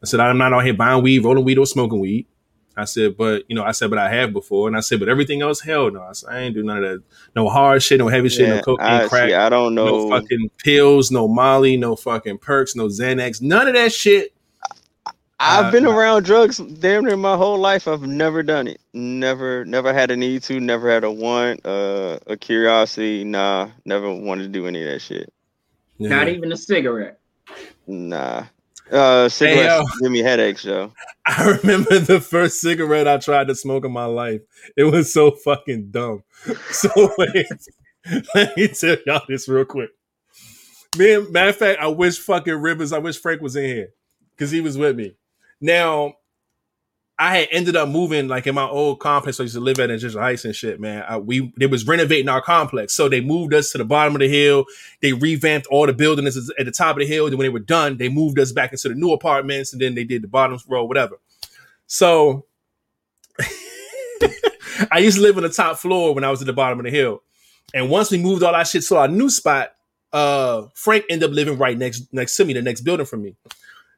I 0.03 0.05
said, 0.05 0.19
"I'm 0.19 0.37
not 0.37 0.53
out 0.53 0.65
here 0.65 0.73
buying 0.73 1.01
weed, 1.01 1.19
rolling 1.23 1.45
weed, 1.45 1.57
or 1.57 1.65
smoking 1.65 1.99
weed." 1.99 2.27
I 2.75 2.85
said, 2.85 3.17
but 3.17 3.43
you 3.47 3.55
know, 3.55 3.63
I 3.63 3.71
said, 3.71 3.89
but 3.89 3.99
I 3.99 4.09
have 4.09 4.33
before, 4.33 4.67
and 4.67 4.75
I 4.75 4.79
said, 4.79 4.99
but 4.99 5.07
everything 5.07 5.41
else, 5.41 5.61
hell 5.61 5.91
no. 5.91 6.01
I 6.01 6.13
said, 6.13 6.29
I 6.31 6.39
ain't 6.39 6.55
do 6.55 6.63
none 6.63 6.77
of 6.77 6.83
that. 6.83 7.03
No 7.35 7.47
hard 7.47 7.83
shit, 7.83 7.99
no 7.99 8.07
heavy 8.07 8.29
shit, 8.29 8.49
no 8.49 8.61
cocaine, 8.61 8.87
I, 8.87 9.07
crack, 9.07 9.29
see, 9.29 9.35
I 9.35 9.49
don't 9.49 9.75
know, 9.75 9.85
no 9.85 10.09
fucking 10.09 10.49
pills, 10.63 11.11
no 11.11 11.27
Molly, 11.27 11.77
no 11.77 11.95
fucking 11.95 12.39
perks, 12.39 12.75
no 12.75 12.87
Xanax, 12.87 13.41
none 13.41 13.67
of 13.67 13.75
that 13.75 13.93
shit. 13.93 14.33
I've 15.39 15.65
uh, 15.65 15.71
been 15.71 15.85
around 15.85 16.23
drugs 16.23 16.57
damn 16.57 17.03
near 17.03 17.17
my 17.17 17.35
whole 17.35 17.57
life. 17.57 17.87
I've 17.87 18.03
never 18.03 18.43
done 18.43 18.67
it. 18.67 18.79
Never, 18.93 19.65
never 19.65 19.93
had 19.93 20.09
a 20.09 20.15
need 20.15 20.41
to. 20.43 20.59
Never 20.59 20.89
had 20.89 21.03
a 21.03 21.11
want, 21.11 21.65
uh, 21.65 22.19
a 22.27 22.37
curiosity. 22.37 23.25
Nah, 23.25 23.69
never 23.83 24.13
wanted 24.13 24.43
to 24.43 24.49
do 24.49 24.67
any 24.67 24.81
of 24.83 24.89
that 24.89 24.99
shit. 24.99 25.33
Yeah. 25.97 26.09
Not 26.09 26.29
even 26.29 26.51
a 26.53 26.57
cigarette. 26.57 27.19
Nah. 27.87 28.45
Uh, 28.93 29.27
cigarettes 29.27 29.99
give 29.99 30.11
me 30.11 30.19
headaches, 30.19 30.63
Joe. 30.63 30.93
I 31.27 31.57
remember 31.63 31.97
the 31.97 32.21
first 32.21 32.61
cigarette 32.61 33.07
I 33.07 33.17
tried 33.17 33.47
to 33.47 33.55
smoke 33.55 33.85
in 33.85 33.91
my 33.91 34.05
life. 34.05 34.41
It 34.77 34.83
was 34.83 35.11
so 35.11 35.31
fucking 35.31 35.89
dumb. 35.91 36.23
So 36.71 37.13
wait, 37.17 37.47
let 38.35 38.55
me 38.57 38.67
tell 38.67 38.97
y'all 39.05 39.21
this 39.27 39.47
real 39.47 39.65
quick. 39.65 39.89
Man, 40.97 41.31
matter 41.31 41.49
of 41.49 41.55
fact, 41.55 41.79
I 41.81 41.87
wish 41.87 42.19
fucking 42.19 42.53
Rivers, 42.53 42.93
I 42.93 42.99
wish 42.99 43.17
Frank 43.17 43.41
was 43.41 43.55
in 43.55 43.65
here 43.65 43.89
because 44.35 44.51
he 44.51 44.61
was 44.61 44.77
with 44.77 44.95
me. 44.95 45.15
Now, 45.61 46.15
I 47.19 47.37
had 47.37 47.47
ended 47.51 47.75
up 47.75 47.89
moving 47.89 48.27
like 48.27 48.47
in 48.47 48.55
my 48.55 48.65
old 48.65 48.99
complex 48.99 49.39
I 49.39 49.43
used 49.43 49.53
to 49.53 49.61
live 49.61 49.79
at 49.79 49.91
in 49.91 49.99
Ginger 49.99 50.19
Heights 50.19 50.45
and 50.45 50.55
shit, 50.55 50.79
man. 50.79 51.03
I, 51.07 51.17
we 51.17 51.53
they 51.57 51.67
was 51.67 51.85
renovating 51.85 52.27
our 52.27 52.41
complex, 52.41 52.93
so 52.93 53.07
they 53.07 53.21
moved 53.21 53.53
us 53.53 53.71
to 53.71 53.77
the 53.77 53.85
bottom 53.85 54.15
of 54.15 54.19
the 54.19 54.27
hill. 54.27 54.65
They 55.01 55.13
revamped 55.13 55.67
all 55.67 55.85
the 55.85 55.93
buildings 55.93 56.35
at 56.59 56.65
the 56.65 56.71
top 56.71 56.95
of 56.95 57.01
the 57.01 57.05
hill. 57.05 57.29
Then 57.29 57.37
when 57.37 57.45
they 57.45 57.49
were 57.49 57.59
done, 57.59 57.97
they 57.97 58.09
moved 58.09 58.39
us 58.39 58.51
back 58.51 58.71
into 58.71 58.89
the 58.89 58.95
new 58.95 59.11
apartments, 59.11 59.73
and 59.73 59.81
then 59.81 59.93
they 59.93 60.03
did 60.03 60.23
the 60.23 60.27
bottom 60.27 60.59
row, 60.67 60.85
whatever. 60.85 61.19
So 61.85 62.45
I 64.91 64.97
used 64.97 65.17
to 65.17 65.23
live 65.23 65.37
on 65.37 65.43
the 65.43 65.49
top 65.49 65.77
floor 65.77 66.15
when 66.15 66.23
I 66.23 66.31
was 66.31 66.41
at 66.41 66.47
the 66.47 66.53
bottom 66.53 66.79
of 66.79 66.85
the 66.85 66.91
hill, 66.91 67.21
and 67.75 67.91
once 67.91 68.09
we 68.09 68.17
moved 68.17 68.41
all 68.41 68.55
our 68.55 68.65
shit 68.65 68.83
to 68.83 68.97
our 68.97 69.07
new 69.07 69.29
spot, 69.29 69.75
uh, 70.11 70.63
Frank 70.73 71.05
ended 71.09 71.29
up 71.29 71.35
living 71.35 71.59
right 71.59 71.77
next 71.77 72.11
next 72.11 72.35
to 72.37 72.45
me, 72.45 72.53
the 72.53 72.61
next 72.63 72.81
building 72.81 73.05
from 73.05 73.21
me. 73.21 73.35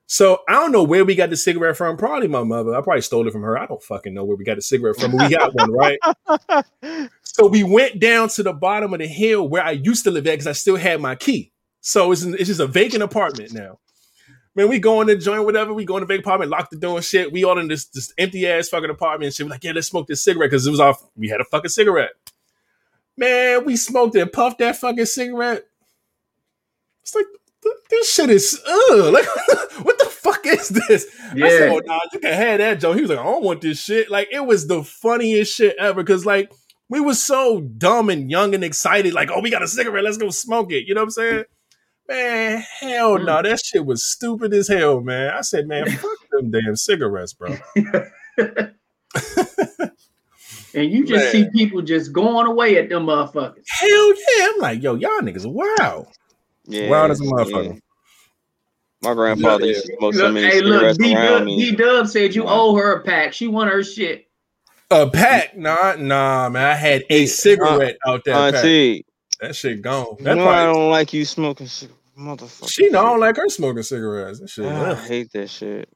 So 0.08 0.42
I 0.48 0.54
don't 0.54 0.72
know 0.72 0.84
where 0.84 1.04
we 1.04 1.16
got 1.16 1.32
the 1.32 1.38
cigarette 1.38 1.78
from. 1.78 1.98
Probably 1.98 2.28
my 2.28 2.44
mother. 2.44 2.76
I 2.76 2.82
probably 2.82 3.02
stole 3.02 3.28
it 3.28 3.32
from 3.32 3.42
her. 3.42 3.58
I 3.58 3.66
don't 3.66 3.82
fucking 3.82 4.14
know 4.14 4.24
where 4.24 4.38
we 4.38 4.46
got 4.46 4.56
the 4.56 4.62
cigarette 4.62 4.98
from, 4.98 5.12
but 5.12 5.30
we 5.30 5.36
got 5.36 5.54
one, 5.56 5.72
right? 5.72 6.00
So 7.36 7.48
we 7.48 7.64
went 7.64 8.00
down 8.00 8.30
to 8.30 8.44
the 8.44 8.54
bottom 8.54 8.94
of 8.94 9.00
the 9.00 9.08
hill 9.08 9.50
where 9.50 9.62
I 9.62 9.72
used 9.72 10.06
to 10.06 10.12
live 10.12 10.26
at 10.26 10.32
because 10.32 10.48
I 10.48 10.54
still 10.54 10.78
had 10.78 11.02
my 11.02 11.16
key. 11.16 11.52
So 11.82 12.14
it's 12.14 12.24
it's 12.24 12.48
just 12.48 12.62
a 12.62 12.68
vacant 12.68 13.04
apartment 13.04 13.52
now. 13.52 13.80
Man, 14.56 14.70
we 14.70 14.80
go 14.80 15.02
in 15.02 15.08
the 15.08 15.18
joint, 15.18 15.44
whatever. 15.44 15.74
We 15.74 15.84
go 15.84 15.98
in 15.98 16.02
the 16.02 16.08
vacant 16.08 16.26
apartment, 16.26 16.52
lock 16.52 16.70
the 16.70 16.78
door 16.78 16.96
and 16.96 17.04
shit. 17.04 17.34
We 17.34 17.44
all 17.44 17.60
in 17.60 17.68
this 17.68 17.88
this 17.88 18.14
empty 18.18 18.48
ass 18.48 18.70
fucking 18.70 18.90
apartment 18.90 19.26
and 19.26 19.36
shit. 19.36 19.46
We're 19.46 19.50
like, 19.50 19.66
yeah, 19.66 19.74
let's 19.74 19.88
smoke 19.88 20.08
this 20.08 20.24
cigarette 20.24 20.50
because 20.50 20.66
it 20.66 20.72
was 20.72 20.80
off. 20.80 21.04
We 21.18 21.28
had 21.28 21.42
a 21.42 21.44
fucking 21.44 21.72
cigarette. 21.72 22.12
Man, 23.18 23.66
we 23.66 23.76
smoked 23.76 24.16
and 24.16 24.32
puffed 24.32 24.60
that 24.60 24.78
fucking 24.78 25.06
cigarette. 25.06 25.66
It's 27.02 27.16
like 27.16 27.26
this 27.90 28.14
shit 28.14 28.30
is 28.30 28.62
ugh. 28.66 29.14
Like, 29.14 29.26
what 29.84 29.95
fuck 30.46 30.60
is 30.60 30.70
this? 30.70 31.08
Yeah. 31.36 31.46
I 31.46 31.50
said, 31.50 31.70
oh, 31.70 31.82
nah, 31.86 32.00
you 32.14 32.20
can 32.20 32.34
have 32.34 32.60
that, 32.60 32.80
Joe. 32.80 32.94
He 32.94 33.02
was 33.02 33.10
like, 33.10 33.20
I 33.20 33.24
don't 33.24 33.44
want 33.44 33.62
this 33.62 33.82
shit. 33.82 34.10
Like, 34.10 34.28
it 34.32 34.46
was 34.46 34.68
the 34.68 34.84
funniest 34.84 35.56
shit 35.56 35.76
ever. 35.78 36.04
Cause 36.04 36.26
like 36.26 36.52
we 36.90 37.00
was 37.00 37.24
so 37.24 37.62
dumb 37.62 38.10
and 38.10 38.30
young 38.30 38.54
and 38.54 38.64
excited, 38.64 39.14
like, 39.14 39.30
oh, 39.32 39.40
we 39.40 39.50
got 39.50 39.64
a 39.64 39.68
cigarette, 39.68 40.04
let's 40.04 40.18
go 40.18 40.30
smoke 40.30 40.72
it. 40.72 40.88
You 40.88 40.94
know 40.94 41.02
what 41.02 41.06
I'm 41.06 41.12
saying? 41.12 41.44
Man, 42.08 42.64
hell 42.80 43.18
no, 43.18 43.38
mm. 43.38 43.44
that 43.44 43.60
shit 43.66 43.84
was 43.84 44.04
stupid 44.04 44.54
as 44.54 44.68
hell, 44.68 45.02
man. 45.02 45.34
I 45.34 45.42
said, 45.42 45.68
man, 45.68 45.90
fuck 45.98 46.18
them 46.32 46.52
damn 46.52 46.76
cigarettes, 46.76 47.34
bro. 47.34 47.58
and 50.76 50.92
you 50.92 51.06
just 51.06 51.24
man. 51.24 51.32
see 51.32 51.50
people 51.52 51.82
just 51.82 52.14
going 52.14 52.46
away 52.46 52.78
at 52.78 52.90
them 52.90 53.08
motherfuckers. 53.08 53.64
Hell 53.68 54.10
yeah. 54.10 54.50
I'm 54.54 54.60
like, 54.60 54.84
yo, 54.84 54.94
y'all 54.96 55.22
niggas, 55.22 55.48
wow. 55.48 56.06
Yeah. 56.68 56.90
Wild 56.90 57.12
as 57.12 57.22
a 57.22 57.24
motherfucker. 57.24 57.80
Yeah. 59.06 59.12
My 59.12 59.16
grandfather 59.16 59.66
used 59.66 59.86
to 59.86 59.96
smoke 59.98 60.14
so 60.16 60.32
many 60.32 60.48
hey, 60.48 60.62
look, 60.62 60.98
D 60.98 61.76
Dub 61.76 62.08
said 62.08 62.34
you 62.36 62.46
owe 62.48 62.76
her 62.76 62.94
a 62.94 63.04
pack. 63.04 63.34
She 63.34 63.48
want 63.48 63.72
her 63.72 63.84
shit. 63.84 64.28
A 64.92 65.10
pack? 65.10 65.58
Nah, 65.58 65.96
nah, 65.98 66.50
man. 66.50 66.66
I 66.66 66.76
had 66.76 67.04
a 67.10 67.26
cigarette 67.26 67.98
uh, 68.06 68.12
out 68.12 68.22
there. 68.26 68.36
Auntie, 68.36 69.06
that 69.42 69.56
shit 69.56 69.82
gone. 69.82 70.18
That 70.20 70.36
no, 70.36 70.44
probably, 70.44 70.60
I 70.60 70.66
don't 70.66 70.90
like 70.92 71.14
you 71.14 71.26
smoking, 71.26 71.68
shit. 71.68 71.92
motherfucker. 72.18 72.70
She 72.70 72.90
don't 72.90 73.20
like 73.20 73.36
her 73.38 73.50
smoking 73.50 73.84
cigarettes. 73.84 74.40
That 74.40 74.50
shit. 74.50 74.66
I 74.66 74.96
hate 74.96 75.32
that 75.34 75.50
shit. 75.50 75.90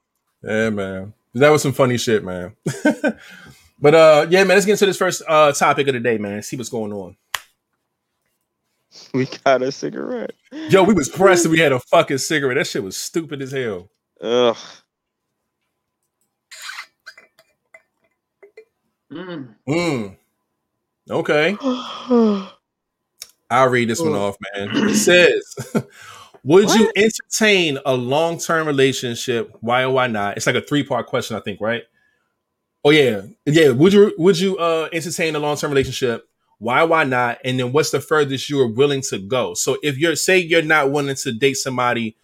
Yeah, 0.44 0.70
man. 0.72 1.14
That 1.36 1.50
was 1.50 1.62
some 1.62 1.74
funny 1.74 1.98
shit, 1.98 2.24
man. 2.24 2.56
but 3.80 3.96
uh, 3.96 4.28
yeah, 4.30 4.44
man. 4.44 4.58
Let's 4.58 4.66
get 4.66 4.74
into 4.74 4.88
this 4.88 4.98
first 4.98 5.22
uh 5.28 5.52
topic 5.52 5.88
of 5.88 5.94
the 5.94 6.00
day, 6.00 6.18
man. 6.18 6.42
See 6.42 6.58
what's 6.58 6.70
going 6.70 6.92
on. 6.92 7.16
We 9.14 9.28
got 9.46 9.62
a 9.62 9.72
cigarette. 9.72 10.34
Yo, 10.52 10.84
we 10.84 10.94
was 10.94 11.10
pressed 11.10 11.46
we 11.48 11.60
had 11.60 11.72
a 11.72 11.80
fucking 11.80 12.18
cigarette. 12.18 12.58
That 12.58 12.68
shit 12.68 12.84
was 12.84 12.98
stupid 12.98 13.42
as 13.42 13.52
hell. 13.52 13.90
Ugh. 14.22 14.58
Mm. 19.12 19.56
Mm. 19.68 20.18
Okay. 21.10 21.58
I'll 23.52 23.70
read 23.70 23.90
this 23.90 24.00
one 24.00 24.14
off, 24.14 24.36
man. 24.56 24.70
It 24.76 24.96
says, 24.96 25.56
Would 26.44 26.66
what? 26.66 26.80
you 26.80 26.92
entertain 26.96 27.80
a 27.86 27.96
long 27.96 28.38
term 28.38 28.68
relationship? 28.68 29.56
Why 29.62 29.84
or 29.84 29.92
why 29.92 30.08
not? 30.08 30.38
It's 30.38 30.46
like 30.46 30.56
a 30.56 30.62
three 30.62 30.84
part 30.84 31.08
question, 31.08 31.36
I 31.36 31.40
think, 31.40 31.60
right? 31.60 31.84
Oh 32.86 32.92
yeah, 32.92 33.24
yeah. 33.46 33.72
Would 33.72 33.94
you 33.94 34.14
would 34.18 34.40
you 34.40 34.58
uh 34.58 34.88
entertain 34.94 35.36
a 35.36 35.40
long 35.40 35.58
term 35.58 35.72
relationship? 35.72 36.29
Why, 36.60 36.84
why 36.84 37.06
not? 37.06 37.40
And 37.44 37.60
then 37.60 37.72
what's 37.72 37.92
the 37.92 38.02
furthest 38.02 38.50
you 38.50 38.60
are 38.60 38.68
willing 38.68 39.02
to 39.10 39.18
go? 39.18 39.54
So 39.54 39.78
if 39.82 39.98
you're 39.98 40.16
say 40.16 40.38
you're 40.38 40.62
not 40.62 40.92
willing 40.92 41.16
to 41.16 41.32
date 41.32 41.56
somebody 41.56 42.16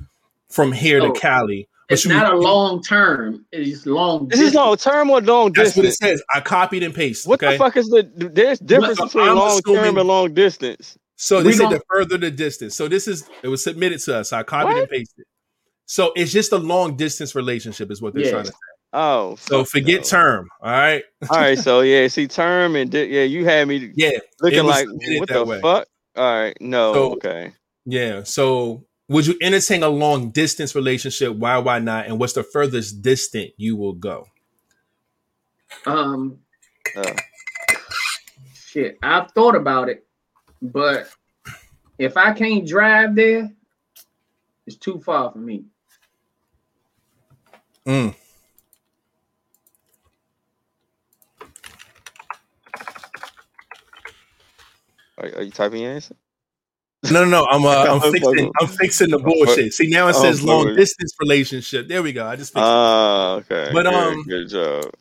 from 0.50 0.74
here 0.74 1.02
oh, 1.02 1.14
to 1.14 1.20
Cali, 1.20 1.68
it's 1.90 2.06
not 2.06 2.34
a 2.34 2.38
long 2.38 2.82
term. 2.82 3.46
It's 3.52 3.86
long. 3.86 4.28
This 4.28 4.40
is 4.40 4.54
long 4.54 4.76
term 4.76 5.10
or 5.10 5.22
long 5.22 5.52
distance. 5.52 5.76
That's 5.76 5.78
what 5.78 5.86
it 5.86 6.18
says. 6.18 6.24
I 6.34 6.42
copied 6.42 6.84
and 6.84 6.94
pasted. 6.94 7.30
What 7.30 7.44
okay? 7.44 7.54
the 7.54 7.58
fuck 7.58 7.78
is 7.78 7.88
the 7.88 8.10
there's 8.34 8.60
difference 8.60 8.98
but, 8.98 9.06
between 9.06 9.30
I'm 9.30 9.36
long 9.36 9.60
assuming, 9.60 9.84
term 9.84 9.98
and 9.98 10.08
long 10.08 10.34
distance? 10.34 10.98
So 11.16 11.42
they 11.42 11.54
said 11.54 11.70
the 11.70 11.82
further 11.90 12.18
the 12.18 12.32
distance. 12.32 12.76
So 12.76 12.88
this 12.88 13.08
is 13.08 13.30
it 13.44 13.48
was 13.48 13.64
submitted 13.64 14.00
to 14.02 14.18
us. 14.18 14.30
So 14.32 14.38
I 14.38 14.44
copied 14.44 14.74
what? 14.74 14.78
and 14.80 14.90
pasted. 14.90 15.26
So 15.86 16.12
it's 16.16 16.32
just 16.32 16.52
a 16.52 16.58
long 16.58 16.98
distance 16.98 17.36
relationship, 17.36 17.92
is 17.92 18.02
what 18.02 18.14
they're 18.14 18.26
yeah. 18.26 18.32
trying 18.32 18.46
to 18.46 18.52
say. 18.52 18.58
Oh, 18.98 19.36
so 19.36 19.66
forget 19.66 20.02
no. 20.02 20.08
term. 20.08 20.50
All 20.62 20.72
right. 20.72 21.04
all 21.30 21.38
right. 21.38 21.60
So 21.60 21.82
yeah, 21.82 22.08
see 22.08 22.28
term 22.28 22.78
and 22.78 22.90
di- 22.90 23.08
yeah, 23.08 23.24
you 23.24 23.44
had 23.44 23.68
me. 23.68 23.92
Yeah, 23.94 24.20
looking 24.40 24.64
like 24.64 24.88
what 25.20 25.28
the 25.28 25.44
way. 25.44 25.60
fuck. 25.60 25.86
All 26.16 26.24
right. 26.24 26.56
No. 26.62 26.94
So, 26.94 27.14
okay. 27.16 27.52
Yeah. 27.86 28.24
So 28.24 28.86
would 29.10 29.28
you 29.28 29.36
entertain 29.42 29.84
a 29.84 29.90
long 29.90 30.32
distance 30.32 30.76
relationship? 30.76 31.36
Why? 31.36 31.58
Why 31.58 31.80
not? 31.80 32.06
And 32.06 32.22
what's 32.22 32.32
the 32.32 32.44
furthest 32.44 33.02
distant 33.02 33.52
you 33.58 33.76
will 33.76 33.94
go? 33.94 34.28
Um. 35.86 36.40
Uh. 36.96 37.16
Shit, 38.54 38.98
I've 39.04 39.30
thought 39.32 39.56
about 39.56 39.90
it, 39.90 40.06
but 40.62 41.10
if 41.98 42.16
I 42.16 42.32
can't 42.32 42.66
drive 42.66 43.14
there, 43.14 43.52
it's 44.66 44.78
too 44.78 45.00
far 45.00 45.34
for 45.34 45.40
me. 45.40 45.66
Mm. 47.86 48.16
Are, 55.18 55.26
are 55.38 55.42
you 55.44 55.52
typing 55.52 55.82
your 55.82 55.94
answer? 55.94 56.16
No, 57.12 57.24
no, 57.24 57.30
no. 57.30 57.46
I'm 57.50 57.66
uh, 57.66 58.00
I'm 58.06 58.12
fixing 58.12 58.52
I'm 58.60 58.68
fixing 58.68 59.10
the 59.12 59.20
bullshit. 59.20 59.74
See 59.74 59.88
now 59.88 60.08
it 60.08 60.14
says 60.14 60.44
long 60.44 60.76
distance 60.76 61.14
relationship. 61.20 61.88
There 61.88 62.02
we 62.02 62.14
go. 62.14 62.26
I 62.26 62.36
just 62.36 62.54
fixed 62.54 62.64
Ah, 62.66 63.34
uh, 63.34 63.36
okay. 63.38 63.70
But 63.74 63.88
um, 63.88 64.24
good 64.24 64.50
job. 64.50 64.92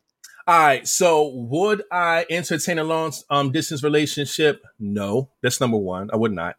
All 0.46 0.58
right. 0.58 0.86
So 0.86 1.28
would 1.28 1.82
I 1.90 2.26
entertain 2.28 2.78
a 2.78 2.84
long 2.84 3.12
um 3.30 3.52
distance 3.52 3.82
relationship? 3.82 4.62
No, 4.78 5.30
that's 5.40 5.60
number 5.60 5.78
one. 5.78 6.10
I 6.12 6.16
would 6.16 6.32
not. 6.32 6.56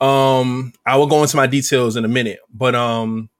Um, 0.00 0.72
I 0.84 0.96
will 0.96 1.06
go 1.06 1.22
into 1.22 1.36
my 1.36 1.46
details 1.46 1.96
in 1.96 2.04
a 2.04 2.08
minute, 2.08 2.40
but 2.52 2.74
um, 2.74 3.30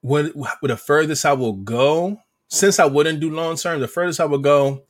what 0.00 0.34
what 0.34 0.56
the 0.62 0.76
furthest 0.76 1.26
I 1.26 1.34
will 1.34 1.52
go 1.52 2.18
since 2.48 2.78
I 2.78 2.86
wouldn't 2.86 3.20
do 3.20 3.30
long 3.30 3.56
term, 3.56 3.80
the 3.80 3.88
furthest 3.88 4.20
I 4.20 4.24
would 4.24 4.42
go, 4.42 4.84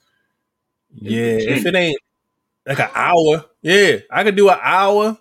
yeah, 0.94 1.38
if 1.38 1.66
it 1.66 1.74
ain't 1.74 1.98
like 2.66 2.80
an 2.80 2.90
hour. 2.94 3.44
Yeah, 3.62 3.98
I 4.10 4.24
could 4.24 4.36
do 4.36 4.48
an 4.48 4.58
hour. 4.60 5.16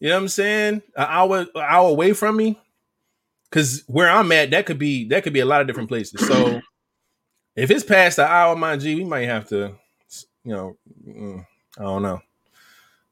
You 0.00 0.08
know 0.08 0.16
what 0.16 0.22
I'm 0.22 0.28
saying? 0.28 0.82
An 0.96 1.06
hour, 1.08 1.38
an 1.38 1.48
hour 1.56 1.88
away 1.88 2.12
from 2.12 2.36
me. 2.36 2.58
Cause 3.50 3.82
where 3.86 4.10
I'm 4.10 4.30
at, 4.32 4.50
that 4.50 4.66
could 4.66 4.78
be 4.78 5.08
that 5.08 5.22
could 5.22 5.32
be 5.32 5.40
a 5.40 5.46
lot 5.46 5.62
of 5.62 5.66
different 5.66 5.88
places. 5.88 6.26
So 6.26 6.60
if 7.56 7.70
it's 7.70 7.84
past 7.84 8.18
an 8.18 8.26
hour, 8.26 8.54
my 8.54 8.76
G, 8.76 8.94
we 8.94 9.04
might 9.04 9.24
have 9.26 9.48
to, 9.48 9.74
you 10.44 10.52
know, 10.52 10.76
mm, 11.06 11.46
I 11.78 11.82
don't 11.82 12.02
know. 12.02 12.20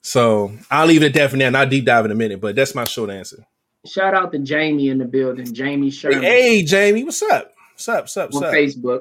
So 0.02 0.52
I'll 0.70 0.86
leave 0.86 1.02
it 1.02 1.06
at 1.06 1.14
that 1.14 1.30
for 1.30 1.36
now, 1.38 1.46
and 1.46 1.56
I'll 1.56 1.68
deep 1.68 1.86
dive 1.86 2.04
in 2.04 2.10
a 2.10 2.14
minute. 2.14 2.40
But 2.40 2.54
that's 2.54 2.74
my 2.74 2.84
short 2.84 3.10
answer. 3.10 3.46
Shout 3.86 4.14
out 4.14 4.30
to 4.32 4.38
Jamie 4.38 4.90
in 4.90 4.98
the 4.98 5.06
building, 5.06 5.52
Jamie 5.54 5.90
Sherman. 5.90 6.22
Hey, 6.22 6.58
hey 6.58 6.62
Jamie, 6.64 7.04
what's 7.04 7.22
up? 7.22 7.54
What's 7.72 7.88
up? 7.88 8.02
What's 8.04 8.16
up? 8.18 8.32
What's 8.32 8.36
on 8.36 8.44
up? 8.44 8.54
Facebook. 8.54 9.00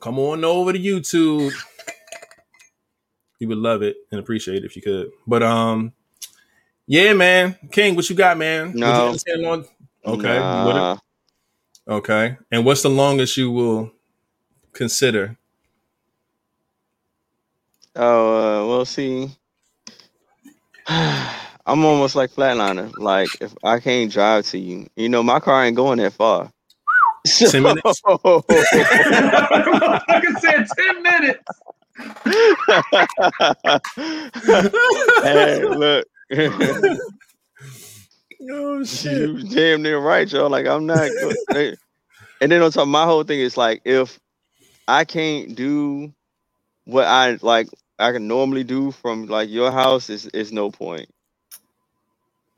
Come 0.00 0.18
on 0.18 0.42
over 0.42 0.72
to 0.72 0.78
YouTube 0.78 1.52
you 3.42 3.48
would 3.48 3.58
love 3.58 3.82
it 3.82 3.96
and 4.10 4.20
appreciate 4.20 4.58
it 4.58 4.64
if 4.64 4.76
you 4.76 4.82
could. 4.82 5.10
But 5.26 5.42
um, 5.42 5.92
yeah, 6.86 7.12
man, 7.12 7.58
King, 7.72 7.96
what 7.96 8.08
you 8.08 8.14
got, 8.14 8.38
man? 8.38 8.72
No, 8.74 9.16
okay, 10.06 10.38
nah. 10.38 10.96
okay. 11.88 12.38
And 12.52 12.64
what's 12.64 12.82
the 12.82 12.88
longest 12.88 13.36
you 13.36 13.50
will 13.50 13.90
consider? 14.72 15.36
Oh, 17.96 18.62
uh, 18.62 18.66
we'll 18.68 18.84
see. 18.84 19.28
I'm 20.86 21.84
almost 21.84 22.14
like 22.14 22.30
flatliner. 22.30 22.96
Like 22.96 23.28
if 23.40 23.54
I 23.64 23.80
can't 23.80 24.10
drive 24.10 24.46
to 24.46 24.58
you, 24.58 24.88
you 24.94 25.08
know, 25.08 25.24
my 25.24 25.40
car 25.40 25.64
ain't 25.64 25.76
going 25.76 25.98
that 25.98 26.12
far. 26.12 26.52
So, 27.26 27.48
ten 27.48 27.64
minutes. 27.64 28.02
I 28.06 28.22
said 30.40 30.66
ten 30.76 31.02
minutes 31.02 31.44
hey, 31.96 32.04
look. 35.64 36.06
oh 38.50 38.84
shit! 38.84 39.28
You 39.28 39.42
damn 39.42 39.82
near 39.82 39.98
right, 39.98 40.30
y'all. 40.30 40.48
Like 40.48 40.66
I'm 40.66 40.86
not. 40.86 41.10
Good. 41.50 41.78
and 42.40 42.52
then 42.52 42.62
on 42.62 42.70
top, 42.70 42.82
of 42.82 42.88
my 42.88 43.04
whole 43.04 43.24
thing 43.24 43.40
is 43.40 43.56
like, 43.56 43.82
if 43.84 44.18
I 44.88 45.04
can't 45.04 45.54
do 45.54 46.12
what 46.84 47.06
I 47.06 47.38
like, 47.42 47.68
I 47.98 48.12
can 48.12 48.26
normally 48.26 48.64
do 48.64 48.90
from 48.90 49.26
like 49.26 49.50
your 49.50 49.70
house, 49.70 50.08
is 50.08 50.26
is 50.26 50.52
no 50.52 50.70
point. 50.70 51.10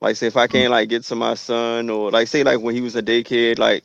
Like, 0.01 0.17
say 0.17 0.27
if 0.27 0.37
I 0.37 0.47
can't 0.47 0.71
like 0.71 0.89
get 0.89 1.05
to 1.05 1.17
my 1.17 1.35
son, 1.35 1.91
or 1.91 2.11
like 2.11 2.29
say 2.29 2.45
like 2.45 2.61
when 2.61 2.75
he 2.75 2.81
was 2.81 2.95
a 2.95 3.03
day 3.03 3.25
kid, 3.25 3.59
like 3.59 3.85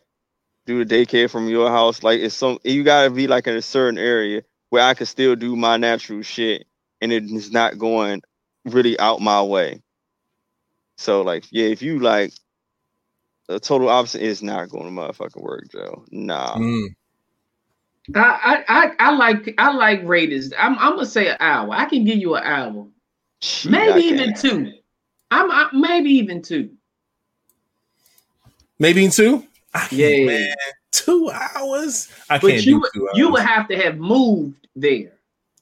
do 0.68 0.84
the 0.84 1.06
daycare 1.06 1.30
from 1.30 1.50
your 1.50 1.70
house, 1.70 2.04
like 2.04 2.20
it's 2.20 2.36
some 2.36 2.60
you 2.64 2.84
gotta 2.84 3.10
be 3.10 3.28
like 3.28 3.48
in 3.48 3.56
a 3.56 3.62
certain 3.62 3.98
area 3.98 4.44
where 4.70 4.84
I 4.84 4.94
could 4.94 5.08
still 5.08 5.36
do 5.36 5.56
my 5.56 5.78
natural 5.78 6.22
shit 6.22 6.66
and 7.02 7.12
it 7.12 7.24
is 7.26 7.52
not 7.52 7.78
going 7.78 8.22
really 8.66 9.00
out 9.00 9.22
my 9.22 9.42
way. 9.42 9.82
So 10.98 11.22
like, 11.22 11.46
yeah, 11.52 11.68
if 11.68 11.82
you 11.82 12.00
like 12.00 12.34
the 13.48 13.60
total 13.60 13.90
opposite 13.90 14.22
is 14.22 14.44
not 14.44 14.70
going 14.70 14.84
to 14.84 15.02
motherfucking 15.02 15.42
work, 15.42 15.70
Joe. 15.72 16.06
Nah. 16.12 16.56
Mm. 16.56 16.96
I, 18.16 18.64
I 18.68 18.92
I 19.00 19.12
like 19.12 19.54
I 19.58 19.72
like 19.72 20.02
Raiders. 20.04 20.52
I'm 20.58 20.78
I'm 20.80 20.96
gonna 20.96 21.06
say 21.06 21.30
an 21.30 21.38
hour. 21.40 21.72
I 21.72 21.86
can 21.86 22.06
give 22.06 22.18
you 22.18 22.36
an 22.36 22.44
hour, 22.44 22.88
maybe 23.66 24.02
even 24.02 24.34
two. 24.34 24.72
I'm 25.30 25.52
I, 25.52 25.70
maybe 25.74 26.10
even 26.12 26.42
two. 26.42 26.72
Maybe 28.80 29.06
in 29.06 29.12
two. 29.12 29.46
Yeah. 29.92 30.26
Man, 30.26 30.56
two 30.92 31.30
hours. 31.32 32.10
I 32.30 32.38
But 32.40 32.52
can't 32.52 32.66
you 32.66 32.74
do 32.74 32.80
would- 32.82 32.92
two 32.94 33.08
hours. 33.10 33.18
you 33.18 33.32
would 33.32 33.42
have 33.44 33.68
to 33.70 33.78
have 33.78 33.98
moved 33.98 34.68
there. 34.76 35.14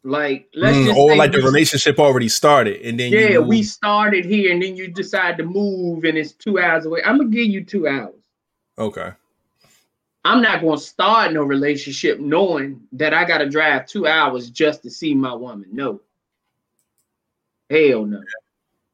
Like 0.03 0.47
let's 0.53 0.77
Mm, 0.77 0.85
just 0.85 0.97
or 0.99 1.11
say 1.11 1.17
like 1.17 1.31
the 1.33 1.39
relationship 1.41 1.99
already 1.99 2.29
started, 2.29 2.81
and 2.83 2.97
then 2.99 3.11
Yeah, 3.11 3.39
we 3.39 3.61
started 3.63 4.23
here 4.25 4.53
and 4.53 4.61
then 4.61 4.75
you 4.77 4.87
decide 4.87 5.37
to 5.37 5.43
move 5.43 6.05
and 6.05 6.17
it's 6.17 6.31
two 6.31 6.59
hours 6.59 6.85
away. 6.85 7.01
I'm 7.03 7.17
gonna 7.17 7.29
give 7.29 7.47
you 7.47 7.63
two 7.63 7.87
hours. 7.87 8.13
okay. 8.77 9.11
I'm 10.23 10.41
not 10.41 10.61
gonna 10.61 10.77
start 10.77 11.31
no 11.33 11.43
relationship 11.43 12.19
knowing 12.19 12.81
that 12.93 13.13
I 13.13 13.23
gotta 13.25 13.49
drive 13.49 13.85
two 13.87 14.07
hours 14.07 14.49
just 14.49 14.83
to 14.83 14.89
see 14.89 15.13
my 15.15 15.33
woman. 15.33 15.67
No. 15.71 16.01
Hell 17.69 18.05
no. 18.05 18.21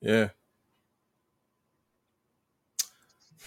Yeah. 0.01 0.29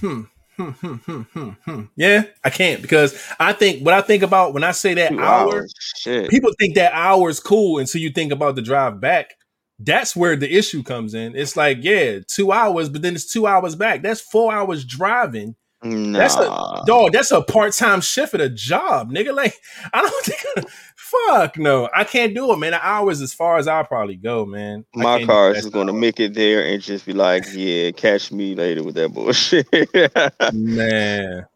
Hmm. 0.01 0.07
Hmm, 0.07 0.22
hmm, 0.57 0.70
hmm, 0.70 1.20
hmm, 1.22 1.48
hmm. 1.64 1.82
Yeah, 1.96 2.24
I 2.44 2.50
can't 2.50 2.82
because 2.82 3.20
I 3.38 3.52
think 3.52 3.84
what 3.84 3.94
I 3.94 4.00
think 4.00 4.22
about 4.22 4.54
when 4.54 4.64
I 4.64 4.72
say 4.72 4.94
that 4.94 5.11
Two 5.11 5.20
hour, 5.20 5.54
hours. 5.54 5.74
Shit. 5.98 6.30
people 6.30 6.50
think 6.59 6.74
that 6.76 6.92
hour 6.92 7.28
is 7.28 7.40
cool 7.40 7.78
until 7.78 8.00
you 8.00 8.11
think 8.11 8.32
about 8.32 8.54
the 8.57 8.62
drive 8.62 9.00
back. 9.00 9.34
That's 9.78 10.16
where 10.16 10.36
the 10.36 10.50
issue 10.50 10.82
comes 10.82 11.12
in. 11.14 11.36
It's 11.36 11.57
like, 11.57 11.78
yeah, 11.82 12.20
two 12.26 12.50
hours, 12.50 12.88
but 12.88 13.02
then 13.02 13.14
it's 13.14 13.30
two 13.30 13.46
hours 13.46 13.74
back. 13.76 14.02
That's 14.02 14.20
four 14.22 14.52
hours 14.52 14.84
driving. 14.84 15.54
Nah. 15.82 16.18
That's 16.18 16.34
a 16.36 16.82
dog. 16.86 17.12
That's 17.12 17.30
a 17.30 17.42
part 17.42 17.74
time 17.74 18.00
shift 18.00 18.32
at 18.34 18.40
a 18.40 18.48
job, 18.48 19.11
nigga. 19.12 19.34
Like, 19.34 19.54
I 19.92 20.00
don't 20.00 20.24
think. 20.24 20.68
Fuck 21.07 21.57
no, 21.57 21.88
I 21.94 22.02
can't 22.02 22.34
do 22.34 22.52
it, 22.52 22.57
man. 22.57 22.74
An 22.74 22.80
hour 22.82 23.12
is 23.12 23.22
as 23.22 23.32
far 23.32 23.59
as 23.59 23.68
I'll 23.68 23.84
probably 23.84 24.16
go, 24.16 24.44
man. 24.44 24.84
My 24.92 25.24
car 25.24 25.52
is 25.52 25.59
just 25.62 25.72
going 25.72 25.86
to 25.86 25.92
hour. 25.92 25.98
make 26.00 26.18
it 26.18 26.34
there 26.34 26.66
and 26.66 26.82
just 26.82 27.07
be 27.07 27.12
like, 27.12 27.44
yeah, 27.52 27.92
catch 27.92 28.32
me 28.32 28.57
later 28.57 28.82
with 28.82 28.96
that 28.96 29.11
bullshit. 29.11 29.68
Man. 30.52 31.46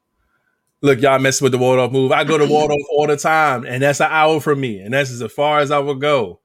Look, 0.83 1.01
y'all 1.01 1.19
messing 1.19 1.45
with 1.45 1.53
the 1.53 1.59
Waldorf 1.59 1.91
move. 1.91 2.13
I 2.13 2.23
go 2.23 2.39
to 2.39 2.47
Waldorf 2.47 2.81
all 2.93 3.09
the 3.09 3.17
time, 3.17 3.65
and 3.67 3.83
that's 3.83 4.01
an 4.01 4.09
hour 4.11 4.41
from 4.41 4.61
me, 4.61 4.79
and 4.79 4.95
that's 4.95 5.11
as 5.11 5.33
far 5.33 5.59
as 5.59 5.73
I 5.73 5.81
will 5.81 5.97
go. 5.97 6.41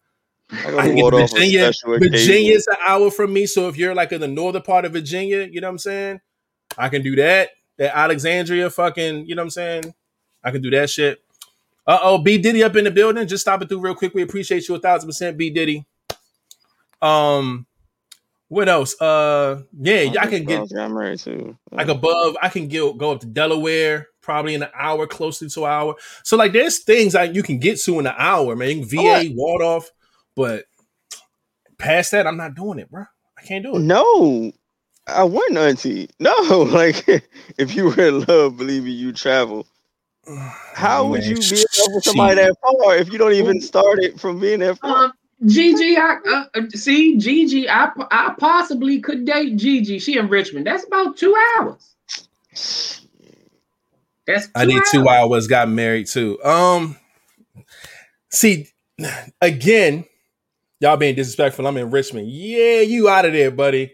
I 0.51 0.71
go 0.71 0.81
to 0.81 0.93
Waldorf 0.95 1.31
Virginia. 1.31 1.71
Virginia's 1.85 2.67
an 2.67 2.77
hour 2.87 3.11
from 3.11 3.33
me, 3.33 3.45
so 3.45 3.69
if 3.69 3.77
you're 3.77 3.93
like 3.93 4.11
in 4.13 4.21
the 4.21 4.27
northern 4.27 4.63
part 4.63 4.83
of 4.83 4.93
Virginia, 4.93 5.47
you 5.49 5.61
know 5.61 5.67
what 5.67 5.73
I'm 5.73 5.77
saying? 5.79 6.21
I 6.77 6.89
can 6.89 7.03
do 7.03 7.15
that. 7.17 7.51
That 7.77 7.95
Alexandria, 7.95 8.69
fucking, 8.69 9.27
you 9.27 9.35
know 9.35 9.41
what 9.41 9.45
I'm 9.45 9.49
saying? 9.51 9.93
I 10.43 10.51
can 10.51 10.61
do 10.61 10.71
that 10.71 10.89
shit. 10.89 11.21
Uh 11.87 11.99
oh, 12.01 12.17
B 12.17 12.37
Diddy 12.37 12.63
up 12.63 12.75
in 12.75 12.83
the 12.85 12.91
building. 12.91 13.27
Just 13.27 13.41
stop 13.41 13.61
it 13.61 13.69
through 13.69 13.79
real 13.79 13.95
quick. 13.95 14.13
We 14.13 14.21
appreciate 14.23 14.67
you 14.67 14.75
a 14.75 14.79
thousand 14.79 15.07
percent, 15.09 15.37
B 15.37 15.49
Diddy. 15.51 15.85
Um, 17.01 17.65
what 18.47 18.69
else? 18.69 18.99
Uh, 19.01 19.61
yeah, 19.79 20.13
I 20.19 20.27
can 20.27 20.45
get 20.45 20.71
I'm 20.77 20.93
married 20.93 21.19
too. 21.19 21.57
like 21.71 21.87
above 21.87 22.37
i 22.41 22.49
can 22.49 22.67
go 22.67 22.93
go 22.93 23.11
up 23.11 23.19
to 23.19 23.27
delaware 23.27 24.07
probably 24.21 24.53
in 24.53 24.63
an 24.63 24.69
hour 24.75 25.05
closely 25.07 25.49
to 25.49 25.65
an 25.65 25.71
hour 25.71 25.95
so 26.23 26.37
like 26.37 26.53
there's 26.53 26.79
things 26.79 27.13
that 27.13 27.35
you 27.35 27.43
can 27.43 27.59
get 27.59 27.79
to 27.79 27.99
in 27.99 28.07
an 28.07 28.13
hour 28.17 28.55
man 28.55 28.83
va 28.85 28.97
Alright. 28.97 29.31
waldorf 29.35 29.89
but 30.35 30.65
past 31.77 32.11
that 32.11 32.25
i'm 32.27 32.37
not 32.37 32.55
doing 32.55 32.79
it 32.79 32.89
bro 32.89 33.03
i 33.37 33.41
can't 33.41 33.63
do 33.63 33.75
it 33.75 33.79
No, 33.79 34.51
I 35.07 35.23
wouldn't, 35.23 35.57
Auntie. 35.57 36.09
No, 36.19 36.33
like 36.71 37.03
if 37.57 37.75
you 37.75 37.85
were 37.85 38.07
in 38.07 38.21
love, 38.21 38.57
believe 38.57 38.83
me, 38.85 38.91
you 38.91 39.11
travel. 39.11 39.67
How 40.73 41.05
would 41.05 41.23
you 41.23 41.35
be 41.35 41.57
in 41.57 41.65
love 41.79 41.93
with 41.93 42.03
somebody 42.03 42.35
that 42.35 42.55
far 42.61 42.95
if 42.95 43.11
you 43.11 43.17
don't 43.17 43.33
even 43.33 43.61
start 43.61 43.99
it 43.99 44.19
from 44.19 44.39
being 44.39 44.59
that 44.59 44.79
far? 44.79 45.05
Um, 45.05 45.13
Gigi, 45.45 45.97
I 45.97 46.17
uh, 46.27 46.45
uh, 46.55 46.61
see 46.73 47.17
Gigi. 47.17 47.69
I 47.69 47.91
I 48.09 48.33
possibly 48.39 48.99
could 49.01 49.25
date 49.25 49.57
Gigi. 49.57 49.99
She 49.99 50.17
in 50.17 50.29
Richmond. 50.29 50.65
That's 50.65 50.85
about 50.85 51.17
two 51.17 51.35
hours. 51.57 51.95
That's 54.25 54.47
two 54.47 54.51
i 54.55 54.65
did 54.65 54.81
two 54.91 55.07
hours 55.07 55.47
got 55.47 55.69
married 55.69 56.07
too 56.07 56.43
um 56.43 56.95
see 58.31 58.67
again 59.41 60.03
y'all 60.79 60.97
being 60.97 61.15
disrespectful 61.15 61.67
i'm 61.67 61.77
in 61.77 61.91
richmond 61.91 62.27
yeah 62.27 62.81
you 62.81 63.07
out 63.07 63.25
of 63.25 63.33
there 63.33 63.51
buddy 63.51 63.93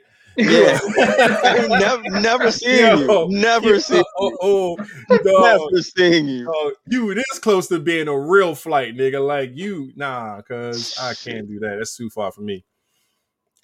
Yeah. 0.49 0.79
I 1.43 1.67
never, 1.69 2.03
never 2.21 2.51
seen 2.51 2.77
Yo, 2.77 3.27
you. 3.29 3.39
Never 3.39 3.73
Yeah, 3.73 3.79
seen 3.79 4.03
oh, 4.17 4.29
you. 4.29 4.37
oh, 4.41 4.77
dog. 5.23 5.71
Never 5.71 5.81
seen 5.81 6.27
you. 6.27 6.51
Oh, 6.53 6.73
you 6.87 7.13
this 7.13 7.39
close 7.39 7.67
to 7.67 7.79
being 7.79 8.07
a 8.07 8.17
real 8.19 8.55
flight, 8.55 8.95
nigga. 8.95 9.25
Like 9.25 9.51
you, 9.53 9.91
nah, 9.95 10.41
cause 10.41 10.97
I 10.99 11.13
can't 11.13 11.47
do 11.47 11.59
that. 11.59 11.75
That's 11.77 11.95
too 11.95 12.09
far 12.09 12.31
for 12.31 12.41
me. 12.41 12.63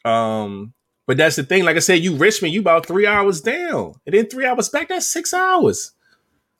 Um, 0.06 0.74
but 1.06 1.18
that's 1.18 1.36
the 1.36 1.44
thing. 1.44 1.64
Like 1.64 1.76
I 1.76 1.80
said, 1.80 2.00
you 2.00 2.16
Richmond, 2.16 2.54
you 2.54 2.62
about 2.62 2.86
three 2.86 3.08
hours 3.08 3.42
down, 3.42 3.96
and 4.06 4.14
then 4.14 4.28
three 4.28 4.46
hours 4.46 4.70
back. 4.70 4.90
That's 4.90 5.08
six 5.08 5.34
hours. 5.34 5.92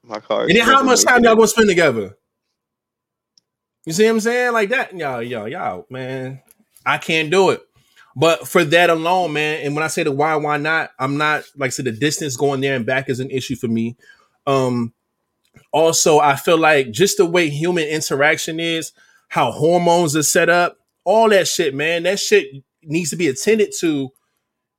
My 0.04 0.20
car. 0.20 0.44
And 0.44 0.56
then 0.56 0.64
how 0.66 0.84
much 0.84 1.04
time 1.04 1.24
y'all 1.24 1.36
gonna 1.36 1.48
spend 1.48 1.70
together? 1.70 2.18
You 3.86 3.94
see 3.94 4.06
what 4.06 4.12
I'm 4.12 4.20
saying? 4.22 4.54
Like 4.54 4.70
that, 4.70 4.96
y'all, 4.98 5.22
y'all, 5.22 5.48
y'all, 5.48 5.86
man. 5.90 6.42
I 6.86 6.98
can't 6.98 7.30
do 7.30 7.50
it. 7.50 7.67
But 8.20 8.48
for 8.48 8.64
that 8.64 8.90
alone, 8.90 9.34
man, 9.34 9.64
and 9.64 9.76
when 9.76 9.84
I 9.84 9.88
say 9.90 10.02
the 10.02 10.12
why, 10.12 10.36
why 10.38 10.58
not? 10.58 10.90
I'm 10.98 11.18
not 11.18 11.44
like 11.56 11.68
I 11.68 11.70
said, 11.70 11.86
the 11.86 11.92
distance 11.92 12.36
going 12.36 12.62
there 12.62 12.76
and 12.76 12.84
back 12.84 13.10
is 13.10 13.20
an 13.20 13.30
issue 13.30 13.56
for 13.56 13.68
me. 13.68 13.96
Um, 14.48 14.92
also, 15.72 16.18
I 16.18 16.36
feel 16.36 16.58
like 16.58 16.90
just 16.90 17.18
the 17.18 17.28
way 17.28 17.48
human 17.50 17.88
interaction 17.88 18.60
is, 18.60 18.92
how 19.28 19.52
hormones 19.52 20.16
are 20.16 20.24
set 20.24 20.50
up, 20.50 20.80
all 21.04 21.30
that 21.30 21.48
shit, 21.48 21.76
man. 21.76 22.04
That 22.04 22.20
shit 22.20 22.48
needs 22.82 23.12
to 23.12 23.18
be 23.18 23.28
attended 23.28 23.72
to 23.82 24.10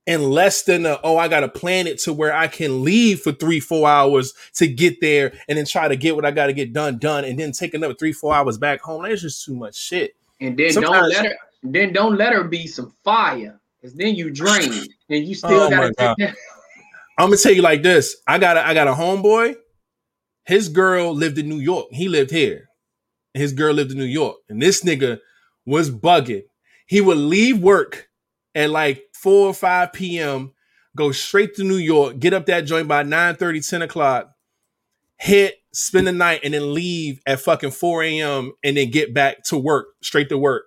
in 0.05 0.31
less 0.31 0.63
than 0.65 0.85
a, 0.85 0.99
oh, 1.05 1.17
I 1.17 1.29
gotta 1.29 1.49
plan 1.49 1.87
it 1.87 2.01
to 2.01 2.13
where 2.13 2.35
I 2.35 2.49
can 2.49 2.83
leave 2.83 3.21
for 3.21 3.31
three, 3.31 3.61
four 3.61 3.89
hours 3.89 4.33
to 4.55 4.67
get 4.67 5.01
there 5.01 5.33
and 5.49 5.57
then 5.57 5.65
try 5.65 5.87
to 5.87 5.95
get 5.95 6.17
what 6.17 6.25
I 6.25 6.33
gotta 6.33 6.55
get 6.55 6.73
done, 6.73 6.99
done, 6.99 7.25
and 7.25 7.39
then 7.39 7.53
take 7.53 7.75
another 7.75 7.95
three, 7.95 8.13
four 8.13 8.35
hours 8.35 8.59
back 8.59 8.81
home. 8.81 9.05
That's 9.05 9.23
just 9.23 9.45
too 9.45 9.55
much 9.55 9.77
shit. 9.77 10.17
And 10.41 10.57
then 10.59 10.73
don't 10.73 10.85
Sometimes- 10.85 11.15
let 11.15 11.27
her. 11.27 11.37
Then 11.63 11.93
don't 11.93 12.17
let 12.17 12.33
her 12.33 12.45
be 12.45 12.67
some 12.67 12.93
fire, 13.05 13.61
cause 13.83 13.95
then 13.95 14.15
you 14.15 14.31
drain 14.31 14.87
and 15.11 15.27
you 15.27 15.35
still 15.35 15.63
Oh 15.63 15.71
gotta 15.71 15.93
take 15.95 16.17
that. 16.19 16.37
I'm 17.19 17.27
gonna 17.27 17.37
tell 17.37 17.53
you 17.53 17.63
like 17.63 17.83
this. 17.83 18.17
I 18.27 18.39
got 18.39 18.57
a 18.57 18.67
I 18.67 18.75
got 18.75 18.87
a 18.87 18.93
homeboy. 18.93 19.57
His 20.45 20.69
girl 20.69 21.15
lived 21.15 21.37
in 21.37 21.49
New 21.49 21.59
York. 21.59 21.89
He 21.91 22.09
lived 22.09 22.31
here. 22.31 22.69
His 23.35 23.53
girl 23.53 23.75
lived 23.75 23.91
in 23.91 23.99
New 23.99 24.05
York. 24.05 24.37
And 24.49 24.63
this 24.63 24.83
nigga 24.83 25.19
was 25.67 25.91
bugging. 25.91 26.45
He 26.87 27.01
would 27.01 27.19
leave 27.19 27.59
work 27.59 28.09
at 28.55 28.71
like 28.71 29.03
4 29.13 29.49
or 29.49 29.55
5 29.55 29.93
p.m., 29.93 30.53
go 30.97 31.13
straight 31.13 31.55
to 31.57 31.65
New 31.65 31.77
York, 31.77 32.19
get 32.19 32.33
up 32.33 32.47
that 32.47 32.63
joint 32.63 32.89
by 32.89 33.03
9 33.03 33.37
30, 33.37 33.61
10 33.61 33.83
o'clock, 33.83 34.33
hit, 35.19 35.57
spend 35.73 36.07
the 36.07 36.13
night, 36.13 36.41
and 36.45 36.55
then 36.55 36.73
leave 36.73 37.21
at 37.27 37.41
fucking 37.41 37.73
4 37.73 38.03
a.m. 38.05 38.53
and 38.65 38.77
then 38.77 38.91
get 38.91 39.13
back 39.13 39.43
to 39.45 39.59
work, 39.59 39.89
straight 40.03 40.29
to 40.31 40.39
work. 40.39 40.65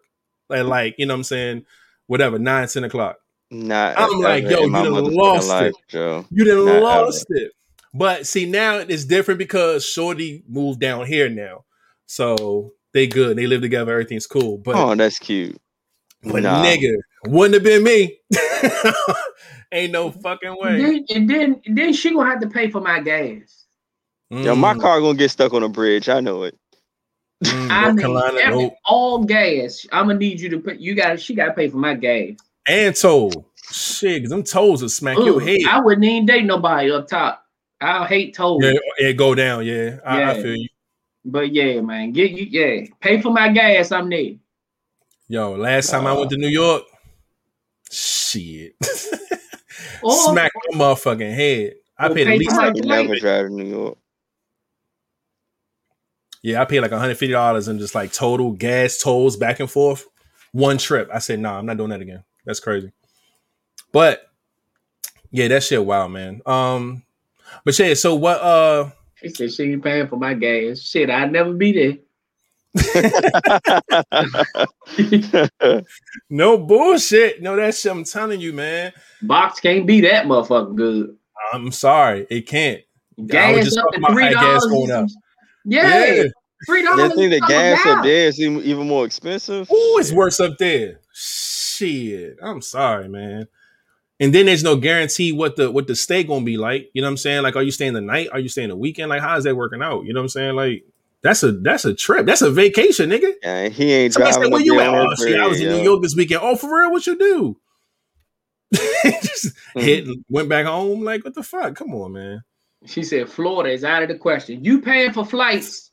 Like, 0.52 0.66
like 0.66 0.96
you 0.98 1.06
know 1.06 1.14
what 1.14 1.20
I'm 1.20 1.24
saying? 1.24 1.66
Whatever, 2.08 2.38
9, 2.38 2.68
10 2.68 2.84
o'clock. 2.84 3.18
Not 3.50 3.98
I'm 3.98 4.20
like, 4.20 4.44
yo, 4.44 4.62
you 4.62 4.70
my 4.70 4.84
done 4.84 5.06
lost 5.14 5.50
life, 5.50 5.72
it. 5.72 5.76
Joe. 5.90 6.26
You 6.30 6.46
done 6.46 6.66
Not 6.66 6.82
lost 6.84 7.26
it. 7.30 7.52
But 7.94 8.26
see, 8.26 8.46
now 8.46 8.78
it's 8.78 9.06
different 9.06 9.38
because 9.38 9.86
Shorty 9.86 10.44
moved 10.48 10.80
down 10.80 11.06
here 11.06 11.30
now. 11.30 11.66
So 12.06 12.74
they 12.94 13.08
good. 13.08 13.38
They 13.38 13.48
live 13.48 13.62
together. 13.62 13.92
Everything's 13.92 14.28
cool. 14.28 14.58
But, 14.58 14.78
Oh, 14.78 14.96
that's 14.96 15.20
cute. 15.20 15.58
but 16.24 16.44
nah. 16.44 16.64
nigga, 16.64 16.94
wouldn't 17.26 17.56
have 17.56 17.64
been 17.64 17.84
me. 17.84 18.20
Ain't 19.74 19.92
no 19.94 20.12
fucking 20.12 20.50
And 20.50 20.58
way. 20.60 20.78
then, 20.78 21.06
and 21.10 21.30
then 21.30 21.62
then 21.66 21.94
she 21.94 22.14
gonna 22.14 22.30
have 22.30 22.42
to 22.42 22.50
pay 22.50 22.70
for 22.70 22.82
my 22.82 23.00
gas. 23.00 23.66
Yo, 24.30 24.56
my 24.56 24.74
Mm, 24.74 24.82
car 24.82 25.00
gonna 25.02 25.18
get 25.18 25.32
stuck 25.32 25.54
on 25.54 25.64
a 25.64 25.70
bridge. 25.70 26.10
I 26.10 26.20
know 26.22 26.44
it. 26.44 26.58
Mm, 27.44 27.70
I 27.72 27.82
North 27.84 27.96
mean, 27.96 28.02
Carolina, 28.02 28.40
every- 28.40 28.64
nope. 28.64 28.74
all 28.86 29.24
gas. 29.24 29.86
I'm 29.92 30.08
gonna 30.08 30.20
need 30.20 30.40
you 30.40 30.50
to 30.50 30.60
put. 30.60 30.80
You 30.80 30.96
got. 30.96 31.20
She 31.20 31.34
got 31.36 31.46
to 31.48 31.54
pay 31.54 31.68
for 31.70 31.78
my 31.78 31.94
gas. 31.96 32.32
And 32.68 32.96
toll. 32.96 33.48
Shit, 33.72 34.22
'cause 34.24 34.30
them 34.30 34.44
tolls 34.44 34.82
will 34.82 34.90
smack 34.90 35.18
your 35.18 35.42
Ugh, 35.42 35.48
head. 35.48 35.60
I 35.70 35.80
wouldn't 35.80 36.04
even 36.06 36.26
date 36.26 36.46
nobody 36.46 36.92
up 36.92 37.08
top. 37.08 37.46
I 37.80 38.06
hate 38.06 38.34
tolls. 38.36 38.64
Yeah, 38.64 38.74
it 38.98 39.14
go 39.18 39.34
down. 39.34 39.66
Yeah, 39.66 39.98
I, 40.06 40.32
I 40.32 40.42
feel 40.42 40.56
you. 40.56 40.68
But 41.26 41.52
yeah, 41.54 41.82
man, 41.82 42.12
get 42.12 42.32
you. 42.32 42.46
Yeah, 42.50 42.86
pay 43.00 43.22
for 43.22 43.32
my 43.32 43.50
gas. 43.50 43.92
I'm 43.92 44.10
there. 44.10 44.34
Yo, 45.28 45.54
last 45.54 45.90
time 45.90 46.06
I 46.06 46.12
Uh, 46.12 46.18
went 46.20 46.30
to 46.32 46.38
New 46.38 46.48
York, 46.50 46.84
shit, 47.90 48.76
Or 50.04 50.12
smack 50.32 50.52
my 50.72 50.78
motherfucking 50.78 51.34
head. 51.34 51.74
I 51.98 52.10
paid 52.10 52.28
at 52.28 52.38
least 52.40 52.52
I 52.54 52.56
my 52.68 52.72
can 52.74 52.84
flight. 52.84 53.06
never 53.08 53.20
drive 53.20 53.46
to 53.48 53.54
New 53.54 53.66
York. 53.66 53.98
Yeah, 56.44 56.62
I 56.62 56.66
paid 56.66 56.80
like 56.80 56.92
$150 56.92 57.70
in 57.70 57.80
just 57.80 57.94
like 57.94 58.14
total 58.14 58.52
gas 58.52 58.98
tolls 58.98 59.38
back 59.38 59.60
and 59.60 59.70
forth. 59.70 60.08
One 60.52 60.78
trip. 60.78 61.10
I 61.14 61.20
said, 61.20 61.40
nah, 61.40 61.58
I'm 61.58 61.66
not 61.66 61.78
doing 61.78 61.92
that 61.92 62.02
again. 62.02 62.24
That's 62.46 62.60
crazy. 62.60 62.92
But 63.92 64.28
yeah, 65.30 65.48
that 65.50 65.64
shit 65.64 65.86
wild, 65.86 66.12
man. 66.12 66.42
Um, 66.46 67.04
but 67.64 67.78
yeah, 67.78 67.94
so 67.94 68.16
what 68.16 68.42
uh 68.42 68.90
she 69.16 69.30
said 69.30 69.54
she 69.54 69.72
ain't 69.72 69.84
paying 69.84 70.08
for 70.08 70.18
my 70.18 70.34
gas. 70.34 70.80
Shit, 70.80 71.10
I'd 71.10 71.32
never 71.32 71.54
be 71.54 71.72
there. 71.74 71.98
no 76.30 76.58
bullshit. 76.58 77.42
No, 77.42 77.56
that 77.58 77.76
shit. 77.76 77.92
I'm 77.92 78.04
telling 78.04 78.40
you, 78.40 78.54
man. 78.54 78.94
Box 79.22 79.60
can't 79.60 79.86
be 79.86 80.02
that 80.02 80.26
motherfucking 80.26 80.76
good. 80.76 81.18
I'm 81.54 81.72
sorry, 81.72 82.26
it 82.30 82.48
can't. 82.48 82.82
Gas 83.28 83.78
up 83.78 83.86
to 83.94 84.02
three 84.10 84.30
dollars. 84.30 85.16
Yeah, 85.66 86.06
yeah. 86.06 86.24
three 86.66 86.84
dollars. 86.84 87.10
They 87.10 87.30
think 87.30 87.42
the 87.42 87.48
gas 87.48 87.86
up 87.86 88.04
there 88.04 88.28
is 88.28 88.40
even 88.40 88.88
more 88.88 89.06
expensive. 89.06 89.68
Oh, 89.72 89.98
it's 90.00 90.12
worse 90.12 90.40
up 90.40 90.58
there. 90.58 91.00
Shit, 91.14 92.38
I'm 92.42 92.62
sorry, 92.62 93.08
man. 93.10 93.48
And 94.20 94.36
then 94.36 94.46
there's 94.46 94.64
no 94.64 94.76
guarantee 94.76 95.32
what 95.32 95.56
the 95.56 95.72
what 95.72 95.88
the 95.88 95.96
stay 95.96 96.24
gonna 96.24 96.46
be 96.46 96.58
like. 96.58 96.92
You 96.94 97.02
know 97.02 97.08
what 97.08 97.14
I'm 97.14 97.18
saying? 97.18 97.42
Like, 97.42 97.56
are 97.56 97.64
you 97.64 97.72
staying 97.72 97.94
the 97.94 98.02
night? 98.02 98.30
Are 98.32 98.40
you 98.40 98.50
staying 98.50 98.70
the 98.70 98.76
weekend? 98.76 99.10
Like, 99.10 99.22
how 99.22 99.36
is 99.36 99.46
that 99.46 99.56
working 99.56 99.82
out? 99.82 100.06
You 100.06 100.14
know 100.14 100.20
what 100.20 100.26
I'm 100.26 100.30
saying? 100.30 100.56
Like, 100.56 100.86
that's 101.24 101.42
a 101.42 101.52
that's 101.52 101.86
a 101.86 101.94
trip. 101.96 102.28
That's 102.28 102.44
a 102.44 102.52
vacation, 102.52 103.10
nigga. 103.10 103.34
Yeah, 103.42 103.70
he 103.70 103.92
ain't 103.92 104.14
Somebody 104.14 104.34
driving. 104.34 104.44
Said, 104.44 104.54
Where 104.54 104.62
you 104.62 104.80
at? 104.80 104.90
Oh, 104.90 105.16
shit, 105.16 105.40
I 105.40 105.48
was 105.48 105.60
in 105.60 105.70
New 105.70 105.84
York 105.84 106.04
this 106.04 106.16
weekend. 106.16 106.42
Oh, 106.44 106.56
for 106.56 106.80
real? 106.80 106.92
What 106.92 107.08
you 107.08 107.18
do? 107.18 107.58
Just 109.04 109.46
mm-hmm. 109.46 109.80
hit 109.80 110.08
went 110.30 110.50
back 110.50 110.68
home. 110.68 111.04
Like, 111.04 111.24
what 111.26 111.34
the 111.34 111.44
fuck? 111.44 111.76
Come 111.76 111.94
on, 111.96 112.14
man. 112.14 112.44
She 112.86 113.04
said 113.04 113.30
Florida 113.30 113.72
is 113.72 113.84
out 113.84 114.04
of 114.04 114.10
the 114.10 114.18
question. 114.18 114.64
You 114.64 114.82
paying 114.82 115.14
for 115.14 115.26
flights? 115.26 115.92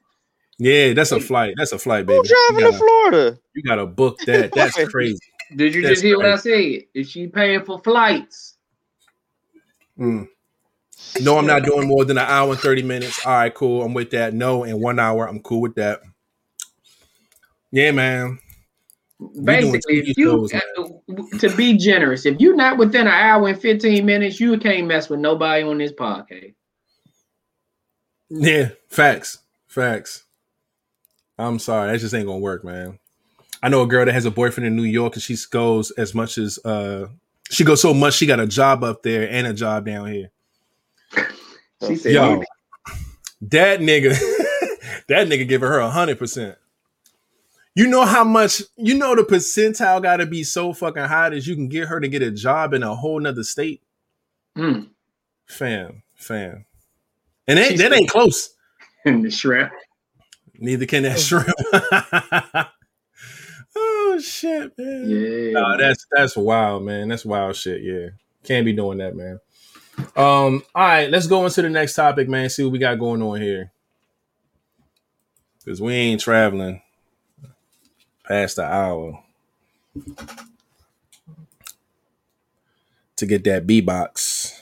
Yeah, 0.59 0.93
that's 0.93 1.12
a 1.12 1.20
flight. 1.20 1.55
That's 1.57 1.72
a 1.72 1.78
flight, 1.78 2.07
baby. 2.07 2.18
Who's 2.18 2.28
driving 2.28 2.64
gotta, 2.64 2.72
to 2.72 2.78
Florida? 2.78 3.39
You 3.55 3.62
gotta 3.62 3.86
book 3.86 4.18
that. 4.26 4.53
That's 4.55 4.74
crazy. 4.89 5.18
Did 5.55 5.74
you 5.74 5.82
that's 5.82 5.95
just 5.95 6.05
hear 6.05 6.16
crazy. 6.16 6.30
what 6.30 6.34
I 6.34 6.36
said? 6.36 6.82
Is 6.95 7.11
she 7.11 7.26
paying 7.26 7.64
for 7.64 7.78
flights? 7.78 8.57
Mm. 9.99 10.28
No, 11.22 11.39
I'm 11.39 11.47
not 11.47 11.62
doing 11.62 11.89
more 11.89 12.05
than 12.05 12.18
an 12.18 12.26
hour 12.26 12.51
and 12.51 12.61
30 12.61 12.82
minutes. 12.82 13.24
All 13.24 13.32
right, 13.32 13.55
cool. 13.55 13.82
I'm 13.82 13.95
with 13.95 14.11
that. 14.11 14.34
No, 14.34 14.64
in 14.64 14.80
one 14.80 14.99
hour, 14.99 15.26
I'm 15.26 15.41
cool 15.41 15.62
with 15.62 15.74
that. 15.76 16.01
Yeah, 17.70 17.93
man. 17.93 18.39
Basically, 19.43 20.01
if 20.01 20.16
you 20.16 20.49
shows, 20.49 20.53
to 21.41 21.57
be 21.57 21.76
generous, 21.76 22.26
if 22.26 22.39
you're 22.41 22.55
not 22.55 22.78
within 22.78 23.03
an 23.03 23.09
hour 23.09 23.49
and 23.49 23.61
15 23.61 24.05
minutes, 24.05 24.39
you 24.39 24.57
can't 24.59 24.86
mess 24.86 25.09
with 25.09 25.20
nobody 25.20 25.64
on 25.64 25.78
this 25.78 25.93
podcast. 25.93 26.55
Yeah, 28.31 28.70
facts. 28.89 29.39
Facts. 29.66 30.24
I'm 31.39 31.59
sorry, 31.59 31.93
that 31.93 32.01
just 32.01 32.14
ain't 32.14 32.26
gonna 32.26 32.39
work, 32.39 32.64
man. 32.64 32.99
I 33.62 33.68
know 33.68 33.83
a 33.83 33.87
girl 33.87 34.05
that 34.05 34.12
has 34.12 34.24
a 34.24 34.31
boyfriend 34.31 34.66
in 34.66 34.76
New 34.76 34.83
York 34.83 35.14
and 35.14 35.22
she 35.22 35.37
goes 35.51 35.91
as 35.93 36.14
much 36.14 36.39
as 36.39 36.59
uh 36.64 37.09
she 37.51 37.64
goes 37.64 37.81
so 37.81 37.95
much 37.95 38.14
she 38.14 38.26
got 38.26 38.41
a 38.41 38.47
job 38.47 38.85
up 38.85 39.03
there 39.03 39.29
and 39.29 39.47
a 39.47 39.53
job 39.53 39.87
down 39.87 40.12
here. 40.12 40.31
She 41.87 41.97
said, 41.97 42.12
Yo, 42.12 42.43
that 43.43 43.81
nigga, 43.81 44.11
that 45.09 45.29
nigga 45.29 45.49
giving 45.49 45.68
her 45.68 45.79
a 45.79 45.91
hundred 45.91 46.18
percent. 46.18 46.57
You 47.74 47.87
know 47.87 48.05
how 48.05 48.24
much 48.24 48.62
you 48.76 48.95
know 48.95 49.14
the 49.14 49.22
percentile 49.22 50.03
gotta 50.03 50.26
be 50.26 50.43
so 50.43 50.72
fucking 50.72 51.05
high 51.05 51.31
that 51.31 51.47
you 51.47 51.55
can 51.55 51.68
get 51.68 51.89
her 51.89 52.01
to 52.01 52.09
get 52.09 52.22
a 52.22 52.33
job 52.33 52.74
in 52.74 52.83
a 52.83 52.95
whole 52.95 53.20
nother 53.20 53.45
state. 53.45 53.83
Mm. 54.57 54.89
Fam, 55.47 56.03
fam. 56.16 56.64
And 57.49 57.59
that, 57.59 57.76
that 57.78 57.92
ain't 57.94 58.11
close. 58.11 58.51
And 59.05 59.24
the 59.24 59.30
shrimp. 59.30 59.72
Neither 60.59 60.86
can 60.86 61.05
that 61.05 61.18
shrimp. 61.18 61.49
oh 63.76 64.20
shit, 64.22 64.76
man. 64.76 65.05
Yeah. 65.09 65.53
Nah, 65.53 65.76
that's 65.78 66.07
that's 66.11 66.36
wild, 66.36 66.84
man. 66.84 67.09
That's 67.09 67.24
wild 67.24 67.57
shit. 67.57 67.82
Yeah. 67.82 68.09
Can't 68.44 68.66
be 68.66 68.72
doing 68.72 68.99
that, 68.99 69.16
man. 69.16 69.40
Um, 70.14 70.62
all 70.74 70.86
right, 70.86 71.11
let's 71.11 71.26
go 71.26 71.44
into 71.44 71.62
the 71.62 71.70
next 71.70 71.94
topic, 71.94 72.28
man. 72.28 72.51
See 72.51 72.62
what 72.62 72.72
we 72.72 72.78
got 72.78 72.99
going 72.99 73.22
on 73.22 73.40
here. 73.40 73.72
Cause 75.64 75.82
we 75.82 75.92
ain't 75.92 76.20
traveling 76.20 76.80
past 78.26 78.57
the 78.57 78.64
hour 78.64 79.22
to 83.16 83.26
get 83.26 83.44
that 83.44 83.66
B 83.66 83.80
box. 83.80 84.57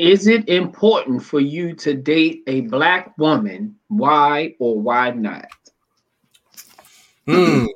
Is 0.00 0.26
it 0.26 0.48
important 0.48 1.22
for 1.22 1.40
you 1.40 1.74
to 1.74 1.92
date 1.92 2.42
a 2.46 2.62
black 2.62 3.18
woman? 3.18 3.76
Why 3.88 4.54
or 4.58 4.80
why 4.80 5.10
not? 5.10 5.44
Hmm. 7.26 7.66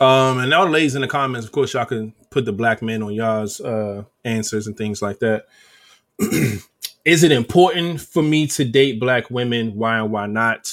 Um, 0.00 0.38
and 0.38 0.54
all 0.54 0.64
the 0.64 0.70
ladies 0.70 0.94
in 0.94 1.02
the 1.02 1.08
comments, 1.08 1.46
of 1.46 1.52
course, 1.52 1.74
y'all 1.74 1.84
can 1.84 2.14
put 2.30 2.46
the 2.46 2.54
black 2.54 2.80
men 2.80 3.02
on 3.02 3.12
y'all's 3.12 3.60
uh 3.60 4.04
answers 4.24 4.66
and 4.66 4.78
things 4.78 5.02
like 5.02 5.18
that. 5.18 5.44
is 7.04 7.22
it 7.22 7.32
important 7.32 8.00
for 8.00 8.22
me 8.22 8.46
to 8.46 8.64
date 8.64 8.98
black 8.98 9.28
women? 9.28 9.74
Why 9.74 9.98
and 9.98 10.10
why 10.10 10.24
not? 10.24 10.72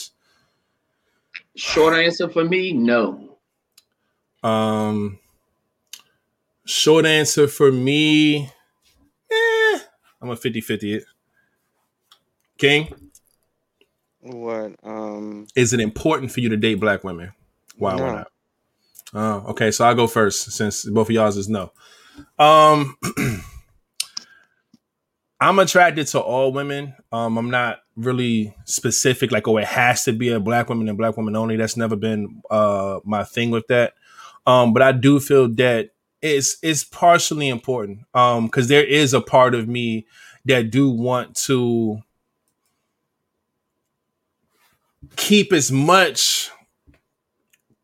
Short 1.56 1.94
answer 1.94 2.30
for 2.30 2.46
me, 2.46 2.72
no. 2.72 3.38
Um, 4.44 5.20
short 6.64 7.06
answer 7.06 7.50
for 7.50 7.70
me, 7.70 8.50
I'm 10.24 10.30
a 10.30 10.36
50 10.38 10.62
50 10.62 10.94
it. 10.96 11.06
King? 12.58 13.12
What? 14.22 14.76
Um, 14.82 15.48
is 15.54 15.74
it 15.74 15.82
important 15.82 16.32
for 16.32 16.40
you 16.40 16.48
to 16.50 16.58
date 16.58 16.76
black 16.76 17.04
women? 17.04 17.34
Why, 17.78 17.98
no. 17.98 18.04
why 18.04 18.12
not? 18.14 18.28
Oh, 19.14 19.50
okay. 19.52 19.70
So 19.72 19.86
I'll 19.86 19.96
go 19.96 20.08
first 20.08 20.54
since 20.54 20.86
both 20.86 21.08
of 21.10 21.12
y'all's 21.12 21.36
is 21.36 21.50
no. 21.50 21.74
Um, 22.40 22.98
I'm 25.42 25.60
attracted 25.60 26.08
to 26.08 26.22
all 26.22 26.54
women. 26.54 26.96
Um, 27.12 27.38
I'm 27.38 27.50
not 27.50 27.80
really 27.98 28.56
specific, 28.64 29.32
like, 29.32 29.46
oh, 29.48 29.58
it 29.58 29.66
has 29.66 30.06
to 30.06 30.14
be 30.14 30.30
a 30.30 30.40
black 30.40 30.70
woman 30.70 30.88
and 30.88 30.98
black 30.98 31.18
woman 31.18 31.36
only. 31.36 31.58
That's 31.58 31.76
never 31.76 31.98
been 31.98 32.42
uh, 32.50 33.02
my 33.04 33.26
thing 33.26 33.52
with 33.52 33.68
that. 33.68 33.94
Um, 34.48 34.72
but 34.72 34.82
I 34.82 34.94
do 34.94 35.20
feel 35.20 35.50
that 35.56 35.90
it's 36.24 36.58
it's 36.64 36.86
partially 36.86 37.50
important 37.50 38.00
um, 38.14 38.46
because 38.46 38.70
there 38.70 38.84
is 38.84 39.14
a 39.14 39.22
part 39.22 39.54
of 39.54 39.68
me 39.68 40.08
that 40.46 40.72
do 40.72 40.90
want 40.90 41.36
to 41.36 42.02
keep 45.18 45.52
as 45.52 45.72
much 45.72 46.50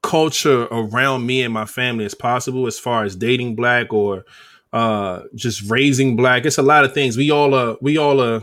culture 0.02 0.64
around 0.72 1.26
me 1.26 1.42
and 1.44 1.54
my 1.54 1.66
family 1.66 2.06
as 2.06 2.14
possible 2.16 2.66
as 2.66 2.80
far 2.80 3.04
as 3.04 3.16
dating 3.16 3.56
black 3.56 3.94
or 3.94 4.26
uh 4.72 5.24
just 5.36 5.70
raising 5.70 6.16
black. 6.16 6.46
It's 6.46 6.58
a 6.58 6.64
lot 6.64 6.86
of 6.86 6.94
things. 6.94 7.18
We 7.18 7.32
all 7.32 7.54
uh 7.54 7.76
we 7.82 7.98
all 7.98 8.22
uh 8.22 8.42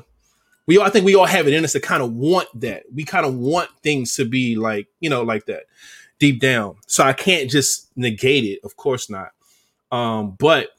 we 0.67 0.77
all 0.77 0.85
i 0.85 0.91
think 0.91 1.07
we 1.07 1.15
all 1.15 1.25
have 1.25 1.47
it 1.47 1.55
in 1.55 1.65
us 1.65 1.73
to 1.73 1.81
kind 1.81 2.03
of 2.03 2.13
want 2.13 2.49
that. 2.61 2.83
We 2.95 3.05
kind 3.05 3.25
of 3.25 3.35
want 3.35 3.71
things 3.83 4.15
to 4.17 4.27
be 4.27 4.57
like 4.57 4.89
you 5.01 5.09
know 5.09 5.23
like 5.23 5.47
that 5.47 5.65
deep 6.19 6.41
down. 6.41 6.77
So 6.87 7.03
i 7.05 7.15
can't 7.15 7.49
just 7.51 7.91
negate 7.97 8.45
it. 8.45 8.61
Of 8.63 8.77
course 8.77 9.09
not 9.09 9.31
um 9.93 10.37
but 10.39 10.71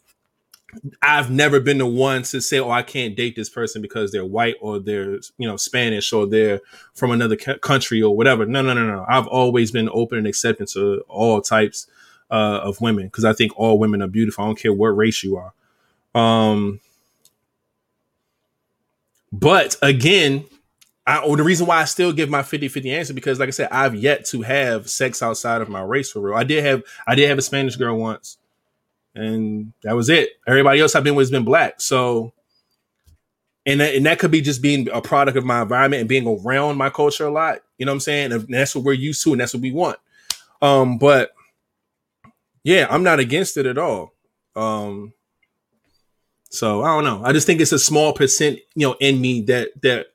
I've 1.01 1.31
never 1.31 1.59
been 1.59 1.77
the 1.77 1.85
one 1.85 2.23
to 2.23 2.41
say, 2.41 2.59
"Oh, 2.59 2.69
I 2.69 2.83
can't 2.83 3.15
date 3.15 3.35
this 3.35 3.49
person 3.49 3.81
because 3.81 4.11
they're 4.11 4.25
white 4.25 4.55
or 4.61 4.79
they're 4.79 5.15
you 5.37 5.47
know 5.47 5.55
Spanish 5.57 6.11
or 6.11 6.27
they're 6.27 6.59
from 6.93 7.11
another 7.11 7.35
country 7.35 8.01
or 8.01 8.15
whatever." 8.15 8.45
No, 8.45 8.61
no, 8.61 8.73
no, 8.73 8.85
no. 8.85 9.05
I've 9.07 9.27
always 9.27 9.71
been 9.71 9.89
open 9.91 10.19
and 10.19 10.27
accepting 10.27 10.67
to 10.67 11.03
all 11.07 11.41
types 11.41 11.87
uh, 12.29 12.59
of 12.63 12.81
women 12.81 13.05
because 13.05 13.25
I 13.25 13.33
think 13.33 13.53
all 13.57 13.79
women 13.79 14.01
are 14.01 14.07
beautiful. 14.07 14.43
I 14.43 14.47
don't 14.47 14.59
care 14.59 14.73
what 14.73 14.89
race 14.89 15.23
you 15.23 15.37
are. 15.37 15.53
Um, 16.13 16.79
but 19.31 19.77
again, 19.81 20.45
I, 21.05 21.19
or 21.19 21.37
the 21.37 21.43
reason 21.43 21.67
why 21.67 21.77
I 21.77 21.85
still 21.85 22.11
give 22.11 22.29
my 22.29 22.43
50 22.43 22.67
50 22.67 22.91
answer 22.91 23.13
because, 23.13 23.39
like 23.39 23.47
I 23.47 23.51
said, 23.51 23.69
I've 23.71 23.95
yet 23.95 24.25
to 24.27 24.41
have 24.41 24.89
sex 24.89 25.21
outside 25.21 25.61
of 25.61 25.69
my 25.69 25.81
race 25.81 26.11
for 26.11 26.19
real. 26.19 26.35
I 26.35 26.43
did 26.43 26.63
have, 26.63 26.83
I 27.07 27.15
did 27.15 27.29
have 27.29 27.37
a 27.37 27.41
Spanish 27.41 27.75
girl 27.75 27.97
once, 27.97 28.37
and 29.17 29.73
that 29.83 29.95
was 29.95 30.09
it. 30.09 30.29
Everybody 30.47 30.79
else 30.79 30.95
I've 30.95 31.03
been 31.03 31.15
with 31.15 31.23
has 31.23 31.31
been 31.31 31.43
black. 31.43 31.81
So, 31.81 32.33
and 33.65 33.81
that, 33.81 33.95
and 33.95 34.05
that 34.05 34.19
could 34.19 34.31
be 34.31 34.41
just 34.41 34.61
being 34.61 34.89
a 34.91 35.01
product 35.01 35.37
of 35.37 35.43
my 35.43 35.61
environment 35.61 36.01
and 36.01 36.09
being 36.09 36.27
around 36.27 36.77
my 36.77 36.89
culture 36.89 37.25
a 37.25 37.31
lot. 37.31 37.59
You 37.77 37.85
know 37.85 37.91
what 37.91 37.95
I'm 37.95 38.01
saying? 38.01 38.31
And 38.31 38.47
that's 38.47 38.75
what 38.75 38.85
we're 38.85 38.93
used 38.93 39.23
to, 39.23 39.31
and 39.31 39.41
that's 39.41 39.53
what 39.53 39.61
we 39.61 39.71
want. 39.71 39.99
Um, 40.61 40.97
but 40.97 41.31
yeah, 42.63 42.87
I'm 42.89 43.03
not 43.03 43.19
against 43.19 43.57
it 43.57 43.65
at 43.65 43.77
all. 43.77 44.13
Um, 44.55 45.13
so 46.49 46.83
I 46.83 46.87
don't 46.87 47.03
know. 47.03 47.21
I 47.23 47.33
just 47.33 47.45
think 47.45 47.61
it's 47.61 47.71
a 47.71 47.79
small 47.79 48.13
percent, 48.13 48.59
you 48.75 48.87
know, 48.87 48.95
in 48.99 49.19
me 49.19 49.41
that 49.41 49.81
that 49.81 50.07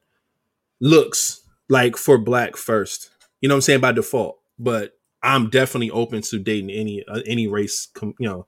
looks 0.81 1.43
like 1.69 1.97
for 1.97 2.19
black 2.19 2.57
first. 2.57 3.11
You 3.41 3.49
know 3.49 3.55
what 3.55 3.59
I'm 3.59 3.63
saying 3.63 3.81
by 3.81 3.93
default, 3.93 4.39
but 4.59 4.97
I'm 5.23 5.51
definitely 5.51 5.91
open 5.91 6.23
to 6.23 6.39
dating 6.39 6.71
any 6.71 7.05
uh, 7.07 7.21
any 7.27 7.47
race, 7.47 7.89
com- 7.95 8.15
you 8.19 8.29
know, 8.29 8.47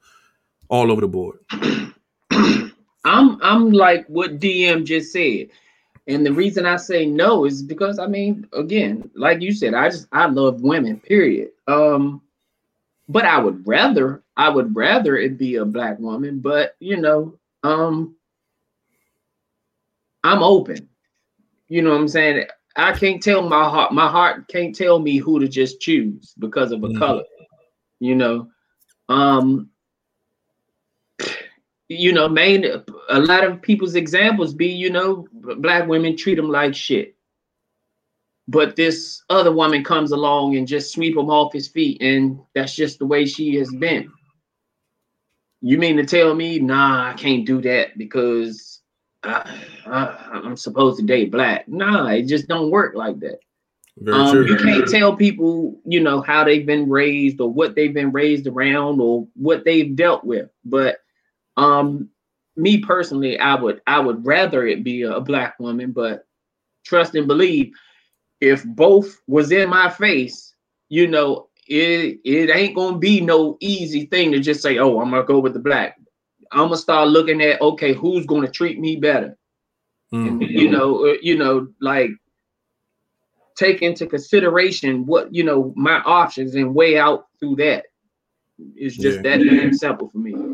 all 0.68 0.90
over 0.90 1.00
the 1.00 1.08
board. 1.08 1.38
I'm 3.04 3.38
I'm 3.42 3.70
like 3.72 4.06
what 4.06 4.38
DM 4.40 4.84
just 4.84 5.12
said. 5.12 5.48
And 6.06 6.24
the 6.24 6.32
reason 6.32 6.66
I 6.66 6.76
say 6.76 7.06
no 7.06 7.44
is 7.44 7.62
because 7.62 7.98
I 7.98 8.06
mean, 8.06 8.46
again, 8.52 9.10
like 9.14 9.40
you 9.40 9.52
said, 9.52 9.74
I 9.74 9.88
just 9.90 10.06
I 10.12 10.26
love 10.26 10.62
women, 10.62 11.00
period. 11.00 11.50
Um, 11.66 12.22
but 13.08 13.24
I 13.24 13.38
would 13.38 13.66
rather 13.66 14.22
I 14.36 14.48
would 14.48 14.74
rather 14.74 15.16
it 15.16 15.38
be 15.38 15.56
a 15.56 15.64
black 15.64 15.98
woman, 15.98 16.40
but 16.40 16.76
you 16.80 16.96
know, 16.96 17.38
um 17.62 18.16
I'm 20.22 20.42
open. 20.42 20.88
You 21.68 21.82
know 21.82 21.90
what 21.90 22.00
I'm 22.00 22.08
saying? 22.08 22.46
I 22.76 22.92
can't 22.92 23.22
tell 23.22 23.42
my 23.42 23.68
heart. 23.68 23.92
My 23.92 24.08
heart 24.08 24.48
can't 24.48 24.74
tell 24.74 24.98
me 24.98 25.18
who 25.18 25.38
to 25.38 25.48
just 25.48 25.80
choose 25.80 26.34
because 26.38 26.72
of 26.72 26.82
a 26.82 26.88
mm-hmm. 26.88 26.98
color. 26.98 27.24
You 28.00 28.14
know, 28.16 28.48
um, 29.08 29.70
you 31.88 32.12
know, 32.12 32.28
main 32.28 32.64
a 33.08 33.20
lot 33.20 33.44
of 33.44 33.62
people's 33.62 33.94
examples 33.94 34.54
be, 34.54 34.68
you 34.68 34.90
know, 34.90 35.26
black 35.32 35.86
women 35.86 36.16
treat 36.16 36.36
them 36.36 36.50
like 36.50 36.74
shit. 36.74 37.16
But 38.46 38.76
this 38.76 39.22
other 39.30 39.52
woman 39.52 39.82
comes 39.84 40.12
along 40.12 40.56
and 40.56 40.68
just 40.68 40.92
sweep 40.92 41.16
him 41.16 41.30
off 41.30 41.52
his 41.52 41.68
feet, 41.68 42.02
and 42.02 42.38
that's 42.54 42.74
just 42.74 42.98
the 42.98 43.06
way 43.06 43.24
she 43.24 43.54
has 43.56 43.72
been. 43.74 44.12
You 45.62 45.78
mean 45.78 45.96
to 45.96 46.04
tell 46.04 46.34
me, 46.34 46.58
nah, 46.58 47.10
I 47.10 47.14
can't 47.14 47.46
do 47.46 47.62
that 47.62 47.96
because 47.96 48.82
I, 49.22 49.58
I, 49.86 50.40
am 50.44 50.58
supposed 50.58 50.98
to 50.98 51.06
date 51.06 51.30
black? 51.30 51.66
Nah, 51.68 52.08
it 52.08 52.24
just 52.24 52.46
don't 52.46 52.70
work 52.70 52.94
like 52.94 53.18
that. 53.20 53.38
Um, 54.12 54.46
you 54.46 54.56
can't 54.56 54.88
tell 54.88 55.16
people, 55.16 55.80
you 55.86 56.00
know, 56.00 56.20
how 56.20 56.44
they've 56.44 56.66
been 56.66 56.90
raised 56.90 57.40
or 57.40 57.48
what 57.48 57.74
they've 57.74 57.94
been 57.94 58.12
raised 58.12 58.46
around 58.46 59.00
or 59.00 59.26
what 59.34 59.64
they've 59.64 59.94
dealt 59.94 60.24
with. 60.24 60.50
But 60.64 60.98
um, 61.57 62.11
me 62.57 62.78
personally, 62.78 63.38
I 63.38 63.55
would 63.55 63.80
I 63.86 64.00
would 64.00 64.24
rather 64.24 64.66
it 64.66 64.84
be 64.84 65.02
a 65.02 65.20
black 65.20 65.59
woman, 65.59 65.92
but 65.92 66.26
trust 66.84 67.14
and 67.14 67.26
believe, 67.26 67.72
if 68.40 68.64
both 68.64 69.20
was 69.26 69.50
in 69.50 69.68
my 69.68 69.90
face, 69.90 70.55
you 70.88 71.07
know, 71.07 71.48
it 71.66 72.20
it 72.24 72.50
ain't 72.50 72.76
gonna 72.76 72.98
be 72.98 73.20
no 73.20 73.57
easy 73.61 74.07
thing 74.07 74.32
to 74.32 74.40
just 74.40 74.62
say, 74.62 74.78
oh, 74.78 75.00
I'm 75.00 75.11
gonna 75.11 75.24
go 75.24 75.38
with 75.38 75.55
the 75.55 75.61
black. 75.61 75.98
I'm 76.52 76.68
gonna 76.68 76.76
start 76.76 77.09
looking 77.09 77.42
at 77.42 77.61
okay, 77.61 77.92
who's 77.92 78.26
gonna 78.26 78.50
treat 78.50 78.78
me 78.78 78.96
better, 78.96 79.36
mm-hmm. 80.12 80.28
and 80.28 80.42
you 80.42 80.70
know, 80.70 81.07
uh, 81.07 81.14
you 81.22 81.36
know, 81.36 81.68
like 81.80 82.11
take 83.57 83.82
into 83.82 84.07
consideration 84.07 85.07
what 85.07 85.34
you 85.34 85.42
know 85.42 85.72
my 85.76 86.00
options 86.00 86.55
and 86.55 86.74
weigh 86.74 86.98
out 86.98 87.26
through 87.40 87.57
that. 87.57 87.86
It's 88.76 88.96
just 88.96 89.16
yeah. 89.16 89.36
that 89.36 89.44
damn 89.44 89.74
simple 89.74 90.09
for 90.11 90.18
me. 90.18 90.53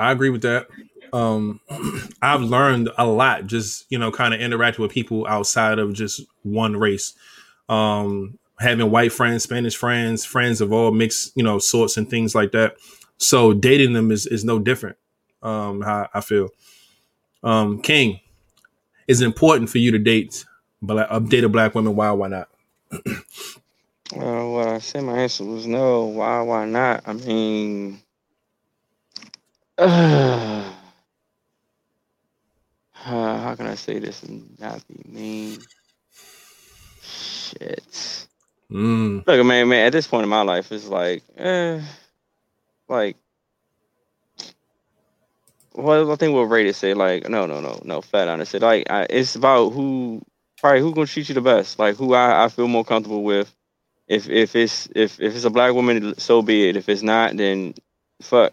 I 0.00 0.12
agree 0.12 0.30
with 0.30 0.42
that. 0.42 0.66
Um, 1.12 1.60
I've 2.22 2.40
learned 2.40 2.88
a 2.96 3.06
lot 3.06 3.46
just 3.46 3.84
you 3.90 3.98
know 3.98 4.10
kind 4.10 4.32
of 4.32 4.40
interacting 4.40 4.82
with 4.82 4.92
people 4.92 5.26
outside 5.26 5.78
of 5.78 5.92
just 5.92 6.22
one 6.42 6.76
race. 6.76 7.12
Um, 7.68 8.38
having 8.58 8.90
white 8.90 9.12
friends, 9.12 9.42
Spanish 9.42 9.76
friends, 9.76 10.24
friends 10.24 10.60
of 10.60 10.72
all 10.72 10.90
mixed 10.90 11.36
you 11.36 11.42
know 11.42 11.58
sorts 11.58 11.98
and 11.98 12.08
things 12.08 12.34
like 12.34 12.52
that. 12.52 12.76
So 13.18 13.52
dating 13.52 13.92
them 13.92 14.10
is 14.10 14.26
is 14.26 14.42
no 14.42 14.58
different. 14.58 14.96
Um, 15.42 15.82
how 15.82 16.08
I 16.14 16.22
feel. 16.22 16.48
Um, 17.42 17.82
King, 17.82 18.20
is 19.06 19.20
it 19.20 19.26
important 19.26 19.68
for 19.68 19.78
you 19.78 19.90
to 19.92 19.98
date 19.98 20.46
black, 20.80 21.08
uh, 21.10 21.18
date 21.18 21.44
a 21.44 21.48
black 21.48 21.74
woman? 21.74 21.94
Why? 21.94 22.10
Why 22.12 22.28
not? 22.28 22.48
uh, 22.92 22.98
well, 24.14 24.68
I 24.68 24.78
said 24.78 25.04
my 25.04 25.18
answer 25.18 25.44
was 25.44 25.66
no. 25.66 26.06
Why? 26.06 26.40
Why 26.40 26.64
not? 26.64 27.02
I 27.06 27.12
mean, 27.12 28.00
uh, 29.82 30.62
how 33.06 33.54
can 33.56 33.66
I 33.66 33.76
say 33.76 33.98
this 33.98 34.22
and 34.22 34.60
not 34.60 34.86
be 34.86 35.00
mean? 35.08 35.58
Shit. 37.02 38.26
Mm. 38.70 39.26
Look, 39.26 39.46
man, 39.46 39.70
man. 39.70 39.86
At 39.86 39.92
this 39.92 40.06
point 40.06 40.24
in 40.24 40.28
my 40.28 40.42
life, 40.42 40.70
it's 40.70 40.86
like, 40.86 41.22
eh, 41.38 41.80
like, 42.90 43.16
well, 45.72 46.12
I 46.12 46.16
think 46.16 46.34
what 46.34 46.42
Rated 46.42 46.74
said, 46.74 46.98
like, 46.98 47.26
no, 47.30 47.46
no, 47.46 47.62
no, 47.62 47.80
no. 47.82 48.02
Fat 48.02 48.28
on 48.28 48.44
said, 48.44 48.60
like, 48.60 48.90
I, 48.90 49.06
it's 49.08 49.34
about 49.34 49.70
who, 49.70 50.20
probably 50.58 50.80
who 50.80 50.92
gonna 50.92 51.06
treat 51.06 51.30
you 51.30 51.34
the 51.34 51.40
best, 51.40 51.78
like 51.78 51.96
who 51.96 52.12
I, 52.12 52.44
I 52.44 52.48
feel 52.50 52.68
more 52.68 52.84
comfortable 52.84 53.24
with. 53.24 53.50
If 54.06 54.28
if 54.28 54.54
it's 54.54 54.90
if 54.94 55.18
if 55.22 55.34
it's 55.34 55.44
a 55.44 55.50
black 55.50 55.72
woman, 55.72 56.18
so 56.18 56.42
be 56.42 56.68
it. 56.68 56.76
If 56.76 56.90
it's 56.90 57.00
not, 57.00 57.34
then 57.38 57.72
fuck. 58.20 58.52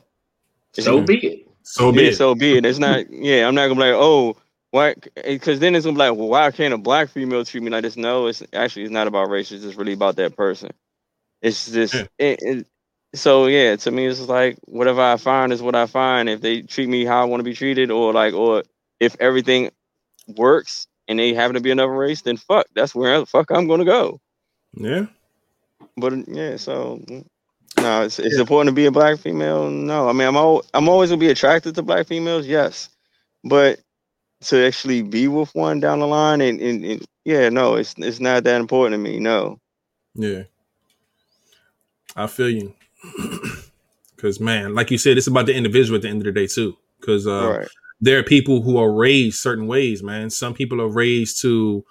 So 0.74 1.02
be 1.02 1.18
it. 1.26 1.48
So 1.64 1.92
be 1.92 2.04
yeah, 2.04 2.10
it. 2.10 2.16
So 2.16 2.36
be 2.36 2.58
it. 2.58 2.66
It's 2.66 2.80
not. 2.80 3.06
Yeah, 3.10 3.48
I'm 3.48 3.56
not 3.56 3.68
gonna 3.68 3.76
be 3.76 3.92
like, 3.92 3.96
oh, 3.96 4.38
why? 4.72 4.96
Because 5.24 5.60
then 5.60 5.76
it's 5.76 5.86
gonna 5.86 5.96
be 5.96 6.00
like, 6.00 6.16
well, 6.16 6.30
why 6.30 6.52
can't 6.52 6.74
a 6.74 6.78
black 6.78 7.10
female 7.10 7.44
treat 7.46 7.64
me 7.64 7.70
like 7.70 7.84
this? 7.84 7.98
No, 7.98 8.28
it's 8.28 8.44
actually 8.54 8.84
it's 8.84 8.92
not 8.92 9.08
about 9.08 9.30
race. 9.30 9.52
It's 9.52 9.64
just 9.64 9.78
really 9.78 9.94
about 9.94 10.18
that 10.18 10.36
person. 10.36 10.72
It's 11.42 11.70
just 11.70 11.94
yeah. 11.94 12.06
it, 12.18 12.40
it, 12.42 12.68
so 13.16 13.48
yeah. 13.48 13.76
To 13.76 13.92
me, 13.92 14.06
it's 14.06 14.22
like 14.22 14.58
whatever 14.66 15.02
I 15.02 15.18
find 15.18 15.52
is 15.52 15.62
what 15.62 15.76
I 15.76 15.86
find. 15.86 16.30
If 16.30 16.42
they 16.42 16.62
treat 16.62 16.90
me 16.90 17.06
how 17.06 17.22
I 17.22 17.26
want 17.26 17.40
to 17.40 17.46
be 17.46 17.54
treated, 17.54 17.92
or 17.92 18.14
like, 18.14 18.34
or 18.34 18.64
if 19.00 19.16
everything 19.20 19.72
works 20.36 20.88
and 21.08 21.20
they 21.20 21.34
happen 21.34 21.56
to 21.56 21.62
be 21.62 21.72
another 21.72 21.92
race, 21.92 22.22
then 22.22 22.38
fuck, 22.38 22.68
that's 22.76 22.94
where 22.94 23.20
the 23.20 23.26
fuck 23.26 23.52
I'm 23.52 23.68
gonna 23.68 23.86
go. 23.86 24.20
Yeah. 24.74 25.06
But 25.96 26.28
yeah, 26.28 26.58
so 26.58 27.02
no, 27.82 28.04
it's, 28.04 28.20
it's 28.20 28.36
yeah. 28.36 28.42
important 28.42 28.70
to 28.70 28.76
be 28.76 28.86
a 28.86 28.92
black 28.92 29.20
female. 29.20 29.70
No, 29.70 30.10
I 30.10 30.14
mean 30.14 30.28
I'm 30.28 30.36
al- 30.36 30.66
I'm 30.74 30.90
always 30.90 31.10
gonna 31.10 31.20
be 31.20 31.30
attracted 31.30 31.76
to 31.76 31.82
black 31.82 32.08
females. 32.08 32.48
Yes, 32.48 32.90
but 33.44 33.80
to 34.42 34.66
actually 34.66 35.02
be 35.02 35.28
with 35.28 35.54
one 35.56 35.80
down 35.80 36.00
the 36.00 36.08
line 36.08 36.42
and, 36.42 36.62
and, 36.62 36.86
and 36.86 37.06
yeah, 37.26 37.50
no, 37.50 37.76
it's 37.76 37.96
it's 37.98 38.20
not 38.20 38.44
that 38.44 38.60
important 38.60 38.94
to 38.94 38.98
me. 38.98 39.20
No. 39.20 39.60
Yeah, 40.16 40.44
I 42.16 42.28
feel 42.28 42.50
you. 42.50 42.74
Because 44.18 44.40
man, 44.40 44.74
like 44.74 44.90
you 44.90 44.98
said, 44.98 45.16
it's 45.20 45.28
about 45.28 45.46
the 45.46 45.54
individual 45.54 45.96
at 45.96 46.02
the 46.02 46.10
end 46.10 46.22
of 46.22 46.26
the 46.26 46.32
day 46.32 46.48
too. 46.48 46.76
Because 47.00 47.28
uh, 47.28 47.60
right. 47.60 47.68
there 48.02 48.18
are 48.18 48.24
people 48.24 48.64
who 48.64 48.78
are 48.80 48.92
raised 48.92 49.38
certain 49.38 49.68
ways, 49.68 50.02
man. 50.02 50.32
Some 50.32 50.56
people 50.56 50.82
are 50.82 50.90
raised 50.90 51.40
to 51.44 51.86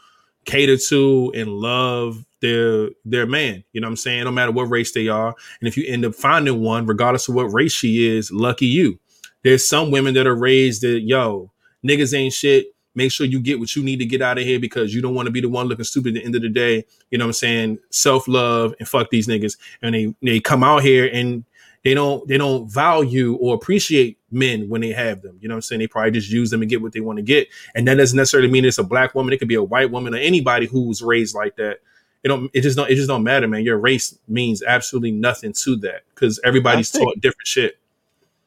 cater 0.44 0.76
to 0.76 1.32
and 1.36 1.48
love 1.48 2.25
their 2.40 2.90
their 3.04 3.26
man. 3.26 3.64
You 3.72 3.80
know 3.80 3.86
what 3.86 3.92
I'm 3.92 3.96
saying? 3.96 4.24
No 4.24 4.30
matter 4.30 4.52
what 4.52 4.70
race 4.70 4.92
they 4.92 5.08
are. 5.08 5.34
And 5.60 5.68
if 5.68 5.76
you 5.76 5.84
end 5.86 6.04
up 6.04 6.14
finding 6.14 6.60
one, 6.60 6.86
regardless 6.86 7.28
of 7.28 7.34
what 7.34 7.52
race 7.52 7.72
she 7.72 8.06
is, 8.08 8.30
lucky 8.30 8.66
you. 8.66 8.98
There's 9.42 9.68
some 9.68 9.90
women 9.90 10.14
that 10.14 10.26
are 10.26 10.34
raised 10.34 10.82
that, 10.82 11.00
yo, 11.00 11.52
niggas 11.86 12.16
ain't 12.16 12.32
shit. 12.32 12.66
Make 12.94 13.12
sure 13.12 13.26
you 13.26 13.40
get 13.40 13.60
what 13.60 13.76
you 13.76 13.82
need 13.82 13.98
to 13.98 14.06
get 14.06 14.22
out 14.22 14.38
of 14.38 14.44
here 14.44 14.58
because 14.58 14.94
you 14.94 15.02
don't 15.02 15.14
want 15.14 15.26
to 15.26 15.32
be 15.32 15.42
the 15.42 15.50
one 15.50 15.66
looking 15.66 15.84
stupid 15.84 16.16
at 16.16 16.20
the 16.20 16.24
end 16.24 16.34
of 16.34 16.42
the 16.42 16.48
day. 16.48 16.84
You 17.10 17.18
know 17.18 17.26
what 17.26 17.30
I'm 17.30 17.34
saying? 17.34 17.78
Self 17.90 18.26
love 18.26 18.74
and 18.78 18.88
fuck 18.88 19.10
these 19.10 19.28
niggas. 19.28 19.58
And 19.82 19.94
they 19.94 20.14
they 20.22 20.40
come 20.40 20.64
out 20.64 20.82
here 20.82 21.08
and 21.12 21.44
they 21.84 21.94
don't 21.94 22.26
they 22.26 22.38
don't 22.38 22.68
value 22.68 23.36
or 23.36 23.54
appreciate 23.54 24.18
men 24.32 24.68
when 24.68 24.80
they 24.80 24.92
have 24.92 25.22
them. 25.22 25.38
You 25.40 25.48
know 25.48 25.54
what 25.54 25.58
I'm 25.58 25.62
saying? 25.62 25.78
They 25.78 25.86
probably 25.86 26.10
just 26.10 26.30
use 26.30 26.50
them 26.50 26.62
and 26.62 26.68
get 26.68 26.82
what 26.82 26.92
they 26.92 27.00
want 27.00 27.18
to 27.18 27.22
get. 27.22 27.48
And 27.76 27.86
that 27.86 27.94
doesn't 27.94 28.16
necessarily 28.16 28.50
mean 28.50 28.64
it's 28.64 28.78
a 28.78 28.82
black 28.82 29.14
woman. 29.14 29.32
It 29.32 29.38
could 29.38 29.46
be 29.46 29.54
a 29.54 29.62
white 29.62 29.92
woman 29.92 30.14
or 30.14 30.18
anybody 30.18 30.66
who's 30.66 31.02
raised 31.02 31.36
like 31.36 31.54
that. 31.56 31.78
It 32.26 32.28
don't 32.28 32.50
it 32.52 32.62
just 32.62 32.76
don't 32.76 32.90
it 32.90 32.96
just 32.96 33.06
don't 33.06 33.22
matter, 33.22 33.46
man. 33.46 33.62
Your 33.62 33.78
race 33.78 34.18
means 34.26 34.60
absolutely 34.60 35.12
nothing 35.12 35.52
to 35.62 35.76
that 35.76 36.02
because 36.12 36.40
everybody's 36.42 36.90
think, 36.90 37.04
taught 37.04 37.20
different 37.20 37.46
shit. 37.46 37.78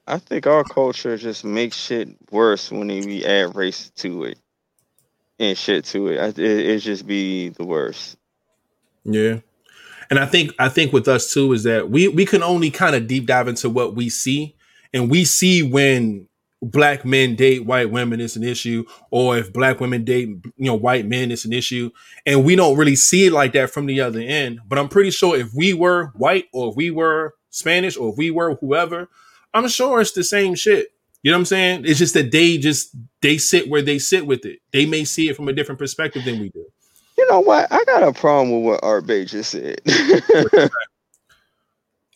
I 0.06 0.18
think 0.18 0.48
our 0.48 0.66
culture 0.66 1.16
just 1.16 1.46
makes 1.46 1.78
shit 1.78 2.10
worse 2.30 2.74
when 2.74 2.88
we 2.88 3.24
add 3.24 3.56
race 3.56 3.90
to 3.92 4.26
it 4.26 4.38
and 5.40 5.58
shit 5.58 5.86
to 5.86 6.10
it. 6.10 6.38
It, 6.38 6.40
it 6.40 6.80
just 6.80 7.08
be 7.08 7.50
the 7.50 7.66
worst. 7.66 8.18
Yeah. 9.06 9.40
And 10.10 10.20
I 10.20 10.26
think 10.26 10.52
I 10.60 10.68
think 10.68 10.92
with 10.92 11.08
us 11.08 11.34
too 11.34 11.54
is 11.54 11.64
that 11.64 11.90
we 11.90 12.10
we 12.10 12.26
can 12.26 12.44
only 12.44 12.72
kind 12.72 12.98
of 12.98 13.08
deep 13.08 13.28
dive 13.28 13.48
into 13.48 13.70
what 13.70 13.96
we 13.96 14.10
see, 14.10 14.58
and 14.94 15.10
we 15.10 15.24
see 15.24 15.64
when 15.64 16.28
black 16.62 17.06
men 17.06 17.36
date 17.36 17.66
white 17.66 17.90
women 17.90 18.20
it's 18.20 18.36
an 18.36 18.44
issue 18.44 18.84
or 19.12 19.38
if 19.38 19.54
black 19.54 19.80
women 19.80 20.04
date 20.04 20.28
you 20.28 20.66
know 20.66 20.76
white 20.76 21.06
men 21.06 21.32
it's 21.32 21.46
an 21.46 21.54
issue. 21.54 21.90
And 22.26 22.44
we 22.44 22.56
don't 22.56 22.78
really 22.78 22.96
see 22.96 23.28
it 23.28 23.34
like 23.34 23.54
that 23.54 23.70
from 23.70 23.86
the 23.86 24.02
other 24.02 24.20
end. 24.20 24.60
But 24.68 24.78
i'm 24.78 24.90
pretty 24.90 25.12
sure 25.12 25.38
if 25.38 25.54
we 25.54 25.74
were 25.74 26.08
white 26.16 26.46
or 26.54 26.70
if 26.70 26.76
we 26.76 26.92
were 26.92 27.36
spanish 27.50 27.98
or 27.98 28.10
if 28.10 28.18
we 28.18 28.30
were 28.32 28.56
whoever 28.56 29.10
i'm 29.54 29.68
sure 29.68 30.02
it's 30.02 30.12
the 30.12 30.24
same 30.24 30.56
shit. 30.56 30.90
You 31.24 31.32
know 31.32 31.38
what 31.38 31.42
i'm 31.42 31.46
saying? 31.46 31.84
It's 31.86 32.00
just 32.00 32.14
that 32.14 32.32
they 32.32 32.58
just 32.58 32.96
they 33.22 33.38
sit 33.38 33.70
where 33.70 33.82
they 33.82 34.00
sit 34.00 34.26
with 34.26 34.46
it. 34.46 34.60
They 34.72 34.86
may 34.86 35.04
see 35.04 35.30
it 35.30 35.36
from 35.36 35.48
a 35.48 35.54
different 35.54 35.80
perspective 35.80 36.24
than 36.26 36.40
we 36.40 36.50
do. 36.50 36.66
You 37.20 37.28
know 37.30 37.42
what? 37.42 37.70
I 37.70 37.84
got 37.84 38.04
a 38.04 38.14
problem 38.14 38.52
with 38.52 38.64
what 38.64 38.80
Art 38.82 39.06
Bay 39.06 39.26
just 39.26 39.52
said. 39.52 39.82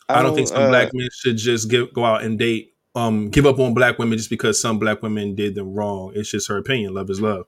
I, 0.07 0.22
don't 0.22 0.34
think 0.34 0.48
some 0.48 0.61
uh, 0.61 0.70
black 0.70 0.91
men 0.94 1.10
should 1.14 1.36
just 1.36 1.70
give, 1.70 1.94
go 1.94 2.06
out 2.06 2.24
and 2.24 2.40
date, 2.40 2.73
um, 2.95 3.30
give 3.30 3.45
up 3.45 3.60
on 3.60 3.74
black 3.74 3.98
women 3.98 4.18
just 4.18 4.30
because 4.30 4.61
some 4.61 4.80
black 4.80 5.02
women 5.02 5.36
did 5.36 5.56
them 5.56 5.74
wrong. 5.74 6.11
It's 6.15 6.32
just 6.32 6.48
her 6.48 6.57
opinion. 6.57 6.94
Love 6.94 7.10
is 7.10 7.22
love. 7.22 7.45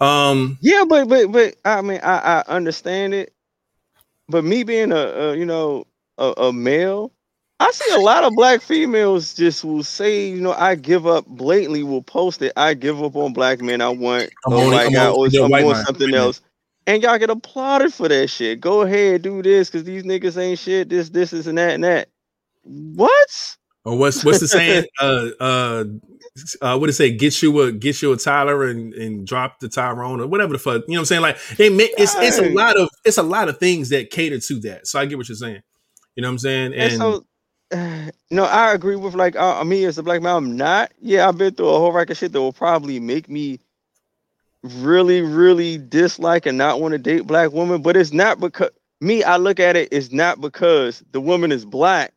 Um, 0.00 0.58
yeah, 0.60 0.84
but 0.88 1.08
but 1.08 1.32
but 1.32 1.56
I 1.64 1.80
mean, 1.82 2.00
I, 2.02 2.18
I 2.18 2.44
understand 2.48 3.14
it. 3.14 3.32
But 4.28 4.44
me 4.44 4.62
being 4.62 4.92
a, 4.92 4.96
a 4.96 5.36
you 5.36 5.44
know 5.44 5.86
a, 6.18 6.32
a, 6.36 6.52
male, 6.52 7.12
I 7.60 7.70
see 7.72 7.94
a 7.94 7.98
lot 7.98 8.24
of 8.24 8.32
black 8.34 8.62
females 8.62 9.34
just 9.34 9.64
will 9.64 9.82
say, 9.82 10.28
you 10.28 10.40
know, 10.40 10.52
I 10.52 10.74
give 10.74 11.06
up 11.06 11.26
blatantly. 11.26 11.82
Will 11.82 12.02
post 12.02 12.42
it. 12.42 12.52
I 12.56 12.74
give 12.74 13.02
up 13.02 13.16
on 13.16 13.32
black 13.32 13.60
men. 13.60 13.80
I 13.80 13.88
want 13.88 14.30
I'm 14.46 14.52
a 14.52 14.56
white 14.56 14.92
guy 14.92 15.08
or 15.08 15.26
I 15.26 15.64
want 15.64 15.86
something 15.86 16.14
else 16.14 16.40
and 16.86 17.02
y'all 17.02 17.18
get 17.18 17.30
applauded 17.30 17.92
for 17.92 18.08
that 18.08 18.28
shit. 18.28 18.60
Go 18.60 18.82
ahead, 18.82 19.22
do 19.22 19.42
this 19.42 19.70
because 19.70 19.84
these 19.84 20.02
niggas 20.02 20.36
ain't 20.36 20.58
shit. 20.58 20.88
This, 20.88 21.08
this, 21.10 21.32
is 21.32 21.46
and 21.46 21.58
that, 21.58 21.74
and 21.74 21.84
that. 21.84 22.08
What? 22.62 23.56
Or 23.84 23.98
what's 23.98 24.24
what's 24.24 24.40
the 24.40 24.48
saying? 24.48 24.86
uh, 25.00 25.28
uh, 25.38 25.84
uh, 26.60 26.78
what 26.78 26.86
did 26.86 26.90
it 26.90 26.94
say? 26.94 27.12
Get 27.12 27.42
you 27.42 27.60
a 27.60 27.72
get 27.72 28.00
you 28.02 28.12
a 28.12 28.16
Tyler 28.16 28.64
and, 28.64 28.94
and 28.94 29.26
drop 29.26 29.60
the 29.60 29.68
Tyrone 29.68 30.20
or 30.20 30.26
whatever 30.26 30.52
the 30.54 30.58
fuck. 30.58 30.82
You 30.88 30.94
know 30.94 30.94
what 30.94 30.98
I'm 31.00 31.04
saying? 31.06 31.22
Like 31.22 31.38
they 31.56 31.68
make 31.68 31.92
it's 31.98 32.14
it's 32.16 32.38
a 32.38 32.50
lot 32.50 32.78
of 32.78 32.88
it's 33.04 33.18
a 33.18 33.22
lot 33.22 33.48
of 33.48 33.58
things 33.58 33.90
that 33.90 34.10
cater 34.10 34.40
to 34.40 34.60
that. 34.60 34.86
So 34.86 34.98
I 34.98 35.06
get 35.06 35.18
what 35.18 35.28
you're 35.28 35.36
saying. 35.36 35.62
You 36.16 36.22
know 36.22 36.28
what 36.28 36.32
I'm 36.32 36.38
saying? 36.38 36.74
And, 36.74 36.82
And 36.82 36.92
so, 36.92 37.26
no, 38.30 38.44
I 38.44 38.72
agree 38.72 38.96
with 38.96 39.14
like 39.14 39.36
uh, 39.36 39.62
me 39.64 39.84
as 39.84 39.98
a 39.98 40.02
black 40.02 40.22
man. 40.22 40.36
I'm 40.36 40.56
not. 40.56 40.92
Yeah, 41.00 41.28
I've 41.28 41.38
been 41.38 41.54
through 41.54 41.68
a 41.68 41.78
whole 41.78 41.92
rack 41.92 42.10
of 42.10 42.16
shit 42.16 42.32
that 42.32 42.40
will 42.40 42.52
probably 42.52 43.00
make 43.00 43.28
me 43.28 43.60
really, 44.62 45.20
really 45.20 45.78
dislike 45.78 46.46
and 46.46 46.56
not 46.56 46.80
want 46.80 46.92
to 46.92 46.98
date 46.98 47.26
black 47.26 47.52
women. 47.52 47.82
But 47.82 47.96
it's 47.96 48.12
not 48.12 48.40
because 48.40 48.70
me. 49.00 49.22
I 49.22 49.36
look 49.36 49.60
at 49.60 49.76
it. 49.76 49.88
It's 49.92 50.12
not 50.12 50.40
because 50.40 51.02
the 51.12 51.20
woman 51.20 51.52
is 51.52 51.64
black. 51.64 52.13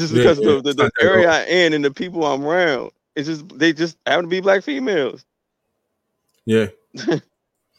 It's 0.00 0.12
just 0.12 0.14
because 0.14 0.40
yeah, 0.40 0.50
of 0.50 0.64
the, 0.64 0.72
the, 0.72 0.90
the 0.98 1.04
area 1.04 1.30
I 1.30 1.44
in 1.44 1.72
and 1.72 1.84
the 1.84 1.90
people 1.90 2.24
I'm 2.24 2.44
around. 2.44 2.90
It's 3.16 3.28
just 3.28 3.48
they 3.58 3.72
just 3.72 3.96
happen 4.06 4.24
to 4.24 4.28
be 4.28 4.40
black 4.40 4.64
females. 4.64 5.24
yeah, 6.46 6.66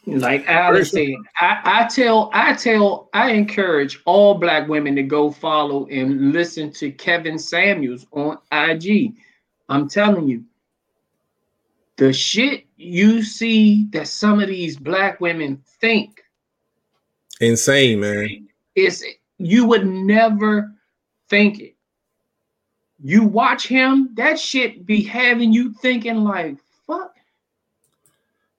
Like 0.06 0.48
Alex 0.48 0.92
said, 0.92 1.16
I, 1.40 1.60
I 1.64 1.88
tell, 1.88 2.30
I 2.32 2.52
tell, 2.52 3.08
I 3.12 3.32
encourage 3.32 4.00
all 4.04 4.34
black 4.34 4.68
women 4.68 4.94
to 4.94 5.02
go 5.02 5.32
follow 5.32 5.86
and 5.86 6.32
listen 6.32 6.70
to 6.74 6.92
Kevin 6.92 7.40
Samuels 7.40 8.06
on 8.12 8.38
IG. 8.52 9.14
I'm 9.68 9.88
telling 9.88 10.28
you, 10.28 10.44
the 11.96 12.12
shit 12.12 12.66
you 12.76 13.24
see 13.24 13.86
that 13.90 14.06
some 14.06 14.40
of 14.40 14.46
these 14.46 14.76
black 14.76 15.20
women 15.20 15.60
think 15.80 16.22
insane, 17.40 17.98
man. 17.98 18.46
is 18.76 19.04
you 19.38 19.66
would 19.66 19.86
never 19.86 20.72
think 21.28 21.58
it. 21.58 21.75
You 23.02 23.24
watch 23.24 23.66
him, 23.66 24.10
that 24.14 24.38
shit 24.38 24.86
be 24.86 25.02
having 25.02 25.52
you 25.52 25.72
thinking 25.74 26.24
like, 26.24 26.58
fuck. 26.86 27.14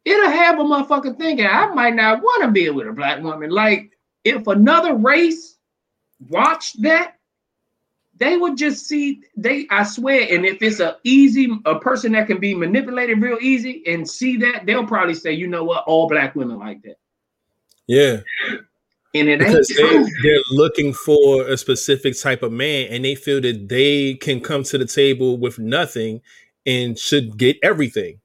It'll 0.06 0.30
have 0.30 0.60
a 0.60 0.64
motherfucker 0.64 1.18
thinking, 1.18 1.46
I 1.46 1.68
might 1.74 1.96
not 1.96 2.22
want 2.22 2.44
to 2.44 2.52
be 2.52 2.70
with 2.70 2.88
a 2.88 2.94
black 2.94 3.22
woman. 3.22 3.50
Like, 3.50 3.98
if 4.24 4.48
another 4.48 4.96
race 4.96 5.58
watched 6.30 6.82
that, 6.84 7.16
they 8.18 8.38
would 8.38 8.58
just 8.58 8.88
see 8.88 9.22
they 9.36 9.68
I 9.70 9.84
swear, 9.84 10.28
and 10.34 10.46
if 10.46 10.62
it's 10.62 10.80
a 10.80 10.98
easy 11.04 11.50
a 11.66 11.80
person 11.80 12.14
that 12.14 12.28
can 12.28 12.40
be 12.40 12.56
manipulated 12.56 13.22
real 13.22 13.38
easy 13.42 13.84
and 13.86 14.10
see 14.10 14.38
that, 14.38 14.66
they'll 14.66 14.88
probably 14.88 15.14
say, 15.14 15.34
you 15.34 15.48
know 15.48 15.64
what, 15.64 15.84
all 15.86 16.08
black 16.08 16.36
women 16.36 16.58
like 16.58 16.82
that. 16.84 16.98
Yeah, 17.86 18.22
And 19.14 19.30
it 19.30 19.42
ain't 19.42 19.52
because 19.52 19.68
they, 19.70 20.04
they're 20.24 20.42
looking 20.52 20.94
for 20.94 21.48
a 21.48 21.58
specific 21.58 22.20
type 22.20 22.44
of 22.44 22.52
man, 22.52 22.88
and 22.92 23.06
they 23.06 23.16
feel 23.16 23.42
that 23.42 23.70
they 23.70 24.16
can 24.16 24.42
come 24.42 24.64
to 24.64 24.78
the 24.78 24.86
table 24.86 25.38
with 25.38 25.60
nothing 25.60 26.22
and 26.66 26.98
should 27.00 27.38
get 27.38 27.58
everything. 27.64 28.20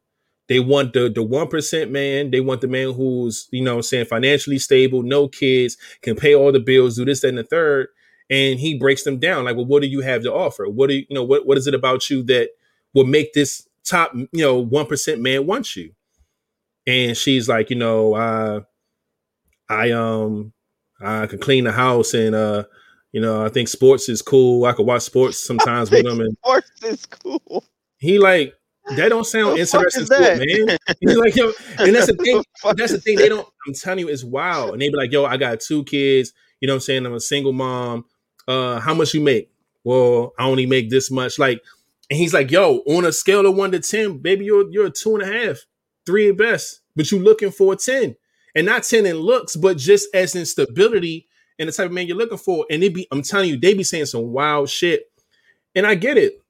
They 0.49 0.61
want 0.61 0.93
the 0.93 1.09
the 1.09 1.23
one 1.23 1.49
percent 1.49 1.91
man. 1.91 2.31
They 2.31 2.41
want 2.41 2.61
the 2.61 2.69
man 2.69 2.93
who's 2.93 3.49
you 3.53 3.63
know 3.63 3.77
I'm 3.77 3.83
saying 3.83 4.07
financially 4.07 4.59
stable, 4.59 5.03
no 5.03 5.29
kids, 5.29 5.77
can 6.03 6.17
pay 6.17 6.35
all 6.35 6.53
the 6.53 6.61
bills, 6.61 6.97
do 6.97 7.05
this, 7.05 7.21
that, 7.21 7.29
and 7.29 7.39
the 7.39 7.45
third. 7.45 7.89
And 8.29 8.59
he 8.59 8.79
breaks 8.79 9.05
them 9.05 9.19
down. 9.19 9.45
Like, 9.45 9.57
well, 9.57 9.67
what 9.67 9.83
do 9.83 9.89
you 9.89 10.01
have 10.01 10.23
to 10.25 10.33
offer? 10.33 10.69
What 10.69 10.89
do 10.89 10.97
you, 10.97 11.07
you 11.09 11.15
know? 11.15 11.25
What 11.25 11.47
what 11.47 11.59
is 11.59 11.67
it 11.67 11.75
about 11.75 12.11
you 12.11 12.23
that 12.25 12.51
will 12.93 13.05
make 13.05 13.33
this 13.33 13.67
top 13.85 14.13
you 14.15 14.29
know 14.33 14.59
one 14.59 14.87
percent 14.87 15.21
man 15.21 15.47
want 15.47 15.77
you? 15.77 15.93
And 16.87 17.17
she's 17.17 17.49
like, 17.49 17.71
you 17.71 17.77
know, 17.77 18.15
uh, 18.15 18.61
I 19.69 19.93
um 19.93 20.53
I 21.03 21.27
can 21.27 21.39
clean 21.39 21.65
the 21.65 21.73
house 21.73 22.15
and 22.15 22.35
uh 22.35 22.65
you 23.13 23.21
know 23.21 23.45
I 23.45 23.49
think 23.49 23.69
sports 23.69 24.09
is 24.09 24.23
cool. 24.23 24.65
I 24.65 24.73
could 24.73 24.87
watch 24.87 25.03
sports 25.03 25.39
sometimes 25.47 25.91
with 25.91 26.07
him 26.07 26.21
and 26.21 26.37
Sports 26.39 26.71
is 26.85 27.07
cool. 27.07 27.65
he 27.99 28.19
like 28.19 28.55
that 28.97 29.11
don't 29.11 29.25
sound 29.25 29.59
interesting 29.59 30.07
sport, 30.07 30.39
man. 30.39 30.77
He's 31.01 31.17
like 31.17 31.37
yo, 31.37 31.53
and 31.79 31.95
that's 31.95 32.07
the 32.09 32.15
thing. 32.25 32.43
The 32.65 32.75
That's 32.77 32.93
the 32.93 33.01
thing. 33.01 33.17
They 33.17 33.29
don't. 33.29 33.47
I'm 33.67 33.75
telling 33.75 34.01
you, 34.01 34.09
it's 34.09 34.25
wild. 34.25 34.73
And 34.73 34.83
they 34.83 34.89
be 34.89 34.97
like, 34.97 35.13
yo, 35.13 35.25
I 35.25 35.37
got 35.37 35.61
two 35.61 35.85
kids. 35.85 36.33
You 36.61 36.67
know 36.67 36.75
what 36.75 36.79
I'm 36.79 36.81
saying? 36.81 37.07
I'm 37.07 37.15
a 37.15 37.21
single 37.21 37.53
mom. 37.53 38.05
Uh, 38.49 38.81
how 38.81 38.93
much 38.93 39.15
you 39.15 39.21
make? 39.21 39.51
Well, 39.85 40.33
I 40.37 40.47
only 40.47 40.67
make 40.67 40.91
this 40.91 41.13
much. 41.13 41.39
Like, 41.39 41.63
and 42.11 42.19
he's 42.19 42.35
like, 42.35 42.51
yo, 42.51 42.79
on 42.89 43.05
a 43.05 43.13
scale 43.13 43.47
of 43.47 43.55
one 43.55 43.71
to 43.71 43.79
ten, 43.79 44.19
baby, 44.19 44.47
you're 44.47 44.69
you're 44.73 44.87
a 44.87 44.91
two 44.91 45.15
and 45.15 45.23
a 45.23 45.27
half, 45.47 45.59
three 46.05 46.31
at 46.31 46.37
best, 46.37 46.81
but 46.97 47.11
you 47.13 47.21
looking 47.21 47.53
for 47.53 47.73
a 47.73 47.77
ten, 47.77 48.17
and 48.55 48.67
not 48.67 48.83
ten 48.83 49.07
in 49.07 49.17
looks, 49.17 49.57
but 49.57 49.79
just 49.79 50.09
as 50.15 50.35
in 50.35 50.47
stability 50.47 51.29
and 51.59 51.69
the 51.69 51.73
type 51.73 51.87
of 51.87 51.93
man 51.93 52.07
you're 52.07 52.17
looking 52.17 52.39
for. 52.39 52.67
And 52.71 52.83
it 52.83 52.95
be, 52.95 53.07
I'm 53.11 53.23
telling 53.23 53.49
you, 53.49 53.57
they 53.57 53.75
be 53.75 53.85
saying 53.85 54.07
some 54.07 54.33
wild 54.33 54.69
shit, 54.69 55.11
and 55.75 55.87
I 55.87 55.95
get 55.95 56.17
it. 56.17 56.43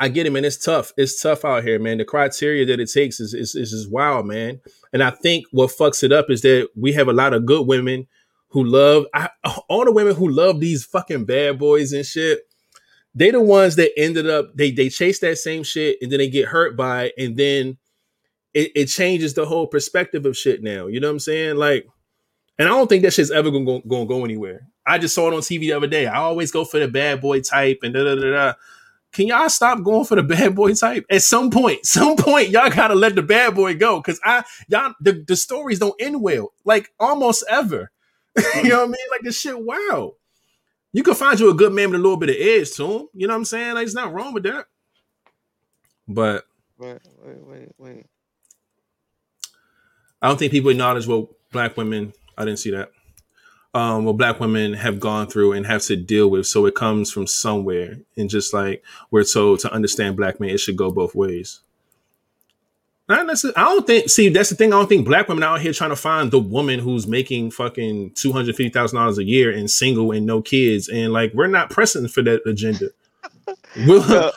I 0.00 0.08
get 0.08 0.26
it, 0.26 0.30
man. 0.30 0.44
It's 0.44 0.62
tough. 0.62 0.92
It's 0.96 1.20
tough 1.20 1.44
out 1.44 1.64
here, 1.64 1.78
man. 1.78 1.98
The 1.98 2.04
criteria 2.04 2.64
that 2.66 2.80
it 2.80 2.90
takes 2.90 3.20
is 3.20 3.34
is, 3.34 3.54
is 3.54 3.88
wild, 3.88 4.26
man. 4.26 4.60
And 4.92 5.02
I 5.02 5.10
think 5.10 5.46
what 5.50 5.70
fucks 5.70 6.02
it 6.02 6.12
up 6.12 6.30
is 6.30 6.42
that 6.42 6.68
we 6.76 6.92
have 6.92 7.08
a 7.08 7.12
lot 7.12 7.34
of 7.34 7.46
good 7.46 7.66
women 7.66 8.06
who 8.48 8.64
love 8.64 9.06
I, 9.14 9.30
all 9.68 9.84
the 9.84 9.92
women 9.92 10.14
who 10.14 10.28
love 10.28 10.60
these 10.60 10.84
fucking 10.84 11.24
bad 11.24 11.58
boys 11.58 11.92
and 11.92 12.06
shit. 12.06 12.40
They 13.14 13.30
the 13.30 13.40
ones 13.40 13.76
that 13.76 13.90
ended 13.98 14.28
up 14.28 14.54
they 14.54 14.70
they 14.70 14.88
chase 14.88 15.18
that 15.20 15.38
same 15.38 15.64
shit 15.64 15.98
and 16.00 16.12
then 16.12 16.18
they 16.18 16.30
get 16.30 16.48
hurt 16.48 16.76
by 16.76 17.06
it 17.06 17.14
and 17.18 17.36
then 17.36 17.78
it, 18.54 18.72
it 18.74 18.86
changes 18.86 19.34
the 19.34 19.46
whole 19.46 19.66
perspective 19.66 20.26
of 20.26 20.36
shit 20.36 20.62
now. 20.62 20.86
You 20.86 21.00
know 21.00 21.08
what 21.08 21.12
I'm 21.12 21.18
saying? 21.20 21.56
Like, 21.56 21.86
and 22.58 22.68
I 22.68 22.70
don't 22.72 22.88
think 22.88 23.02
that 23.02 23.12
shit's 23.12 23.30
ever 23.30 23.50
gonna 23.50 23.64
go, 23.64 23.80
gonna 23.80 24.06
go 24.06 24.24
anywhere. 24.24 24.66
I 24.86 24.98
just 24.98 25.14
saw 25.14 25.28
it 25.28 25.34
on 25.34 25.40
TV 25.40 25.60
the 25.60 25.72
other 25.72 25.86
day. 25.86 26.06
I 26.06 26.16
always 26.18 26.50
go 26.50 26.64
for 26.64 26.80
the 26.80 26.88
bad 26.88 27.20
boy 27.20 27.40
type 27.40 27.80
and 27.82 27.94
da 27.94 28.04
da 28.04 28.14
da 28.14 28.30
da. 28.30 28.52
Can 29.12 29.28
y'all 29.28 29.48
stop 29.48 29.82
going 29.82 30.04
for 30.04 30.16
the 30.16 30.22
bad 30.22 30.54
boy 30.54 30.74
type? 30.74 31.06
At 31.10 31.22
some 31.22 31.50
point, 31.50 31.84
some 31.86 32.16
point, 32.16 32.50
y'all 32.50 32.70
gotta 32.70 32.94
let 32.94 33.14
the 33.14 33.22
bad 33.22 33.54
boy 33.54 33.76
go. 33.76 34.00
Cause 34.02 34.20
I 34.24 34.44
y'all 34.68 34.94
the, 35.00 35.24
the 35.26 35.36
stories 35.36 35.78
don't 35.78 36.00
end 36.00 36.22
well, 36.22 36.52
like 36.64 36.90
almost 36.98 37.44
ever. 37.48 37.90
you 38.56 38.70
know 38.70 38.78
what 38.78 38.88
I 38.88 38.92
mean? 38.92 39.06
Like 39.10 39.22
this 39.22 39.40
shit, 39.40 39.58
wow. 39.58 40.14
You 40.92 41.02
can 41.02 41.14
find 41.14 41.38
you 41.38 41.50
a 41.50 41.54
good 41.54 41.72
man 41.72 41.90
with 41.90 42.00
a 42.00 42.02
little 42.02 42.16
bit 42.16 42.30
of 42.30 42.36
edge 42.38 42.72
to 42.72 42.84
him. 42.84 43.08
You 43.12 43.26
know 43.26 43.34
what 43.34 43.38
I'm 43.38 43.44
saying? 43.44 43.74
Like, 43.74 43.82
there's 43.82 43.94
nothing 43.94 44.14
wrong 44.14 44.32
with 44.32 44.44
that. 44.44 44.66
But 46.06 46.44
Wait, 46.78 47.00
wait, 47.24 47.44
wait, 47.44 47.68
wait. 47.76 48.06
I 50.20 50.28
don't 50.28 50.38
think 50.38 50.52
people 50.52 50.70
acknowledge 50.70 51.06
what 51.06 51.28
black 51.52 51.76
women. 51.76 52.12
I 52.36 52.44
didn't 52.44 52.58
see 52.58 52.70
that. 52.72 52.90
Um, 53.74 54.04
what 54.04 54.16
black 54.16 54.40
women 54.40 54.72
have 54.74 54.98
gone 54.98 55.26
through 55.28 55.52
and 55.52 55.66
have 55.66 55.82
to 55.82 55.96
deal 55.96 56.28
with. 56.28 56.46
So 56.46 56.66
it 56.66 56.74
comes 56.74 57.10
from 57.10 57.26
somewhere, 57.26 57.98
and 58.16 58.30
just 58.30 58.52
like 58.52 58.82
we're 59.10 59.24
told 59.24 59.60
to 59.60 59.72
understand 59.72 60.16
black 60.16 60.40
men, 60.40 60.50
it 60.50 60.58
should 60.58 60.76
go 60.76 60.90
both 60.90 61.14
ways. 61.14 61.60
Not 63.08 63.26
necessarily, 63.26 63.56
I 63.56 63.64
don't 63.64 63.86
think. 63.86 64.10
See, 64.10 64.28
that's 64.28 64.50
the 64.50 64.56
thing. 64.56 64.72
I 64.72 64.78
don't 64.78 64.88
think 64.88 65.06
black 65.06 65.28
women 65.28 65.42
out 65.44 65.60
here 65.60 65.72
trying 65.72 65.90
to 65.90 65.96
find 65.96 66.30
the 66.30 66.38
woman 66.38 66.78
who's 66.78 67.06
making 67.06 67.52
fucking 67.52 68.12
two 68.12 68.32
hundred 68.32 68.56
fifty 68.56 68.70
thousand 68.70 68.98
dollars 68.98 69.18
a 69.18 69.24
year 69.24 69.50
and 69.50 69.70
single 69.70 70.12
and 70.12 70.26
no 70.26 70.42
kids, 70.42 70.88
and 70.88 71.12
like 71.12 71.32
we're 71.32 71.46
not 71.46 71.70
pressing 71.70 72.08
for 72.08 72.22
that 72.22 72.42
agenda. 72.46 72.90
We'll. 73.86 74.32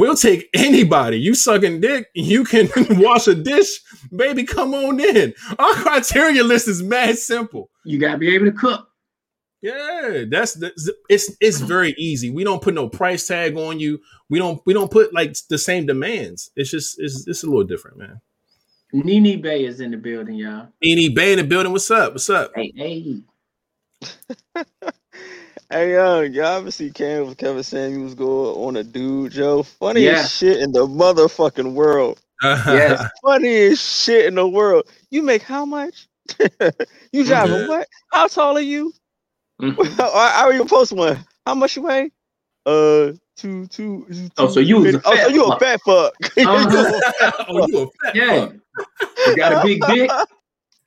We'll 0.00 0.16
take 0.16 0.48
anybody. 0.54 1.20
You 1.20 1.34
sucking 1.34 1.80
dick, 1.80 2.08
you 2.14 2.44
can 2.44 2.68
wash 3.00 3.28
a 3.28 3.34
dish, 3.34 3.80
baby. 4.16 4.44
Come 4.44 4.74
on 4.74 4.98
in. 4.98 5.34
Our 5.58 5.74
criteria 5.74 6.42
list 6.42 6.68
is 6.68 6.82
mad 6.82 7.18
simple. 7.18 7.70
You 7.84 7.98
gotta 7.98 8.18
be 8.18 8.34
able 8.34 8.46
to 8.46 8.52
cook. 8.52 8.88
Yeah, 9.60 10.24
that's 10.30 10.54
the, 10.54 10.72
it's 11.10 11.30
it's 11.38 11.60
very 11.60 11.94
easy. 11.98 12.30
We 12.30 12.44
don't 12.44 12.62
put 12.62 12.72
no 12.72 12.88
price 12.88 13.26
tag 13.26 13.58
on 13.58 13.78
you. 13.78 14.00
We 14.30 14.38
don't 14.38 14.62
we 14.64 14.72
don't 14.72 14.90
put 14.90 15.12
like 15.12 15.36
the 15.50 15.58
same 15.58 15.84
demands. 15.84 16.50
It's 16.56 16.70
just 16.70 16.98
it's 16.98 17.28
it's 17.28 17.42
a 17.42 17.46
little 17.46 17.64
different, 17.64 17.98
man. 17.98 18.20
Nene 18.92 19.40
Bay 19.40 19.66
is 19.66 19.80
in 19.80 19.90
the 19.90 19.98
building, 19.98 20.36
y'all. 20.36 20.68
Beanie 20.82 21.14
Bay 21.14 21.32
in 21.32 21.38
the 21.38 21.44
building. 21.44 21.72
What's 21.72 21.90
up? 21.90 22.14
What's 22.14 22.30
up? 22.30 22.52
Hey, 22.56 22.72
hey. 22.74 23.20
Hey, 25.72 25.92
yo, 25.92 26.22
y'all 26.22 26.58
ever 26.58 26.70
see 26.72 26.90
Kevin, 26.90 27.32
Kevin 27.36 27.62
Samuels 27.62 28.16
go 28.16 28.64
on 28.64 28.74
a 28.76 28.82
dude, 28.82 29.30
Joe? 29.30 29.62
Funniest 29.62 30.42
Yeah. 30.42 30.50
shit 30.50 30.60
in 30.60 30.72
the 30.72 30.84
motherfucking 30.84 31.74
world. 31.74 32.20
Yes. 32.42 33.08
Funniest 33.24 34.02
shit 34.04 34.26
in 34.26 34.34
the 34.34 34.48
world. 34.48 34.88
You 35.10 35.22
make 35.22 35.42
how 35.42 35.64
much? 35.64 36.08
you 37.12 37.24
driving 37.24 37.60
Yeah. 37.60 37.68
what? 37.68 37.88
How 38.10 38.26
tall 38.26 38.56
are 38.56 38.60
you? 38.60 38.92
Mhm. 39.62 40.00
I, 40.00 40.44
I 40.48 40.52
even 40.54 40.66
post 40.66 40.92
one. 40.92 41.24
How 41.46 41.54
much 41.54 41.76
you 41.76 41.82
weigh? 41.82 42.10
Uh, 42.66 43.12
two, 43.36 43.68
two. 43.68 44.08
Oh, 44.38 44.48
so 44.48 44.58
you 44.58 44.78
was 44.78 44.94
a 44.94 45.00
fat 45.00 45.12
oh, 45.12 45.16
so 45.16 45.28
you 45.28 45.44
a 45.44 45.58
fat 45.60 45.80
fuck? 45.86 46.14
Uh-huh. 46.36 47.44
oh, 47.48 47.66
you 47.68 47.78
a 47.82 47.86
fat 47.86 48.14
Yeah. 48.16 48.46
fuck. 48.46 48.54
You 49.28 49.36
got 49.36 49.52
a 49.52 49.62
big 49.62 49.86
dick? 49.86 50.10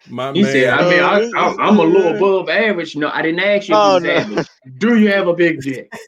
My 0.09 0.31
He 0.33 0.41
man. 0.41 0.51
said, 0.51 0.69
I 0.69 0.89
mean, 0.89 0.99
I, 0.99 1.39
I, 1.39 1.47
oh, 1.47 1.57
I'm 1.59 1.79
a 1.79 1.83
little 1.83 2.15
above 2.15 2.49
average. 2.49 2.95
No, 2.95 3.09
I 3.09 3.21
didn't 3.21 3.39
ask 3.39 3.69
you 3.69 3.75
Oh, 3.75 3.99
no. 3.99 4.43
Do 4.77 4.97
you 4.97 5.09
have 5.09 5.27
a 5.27 5.33
big 5.33 5.61
dick? 5.61 5.91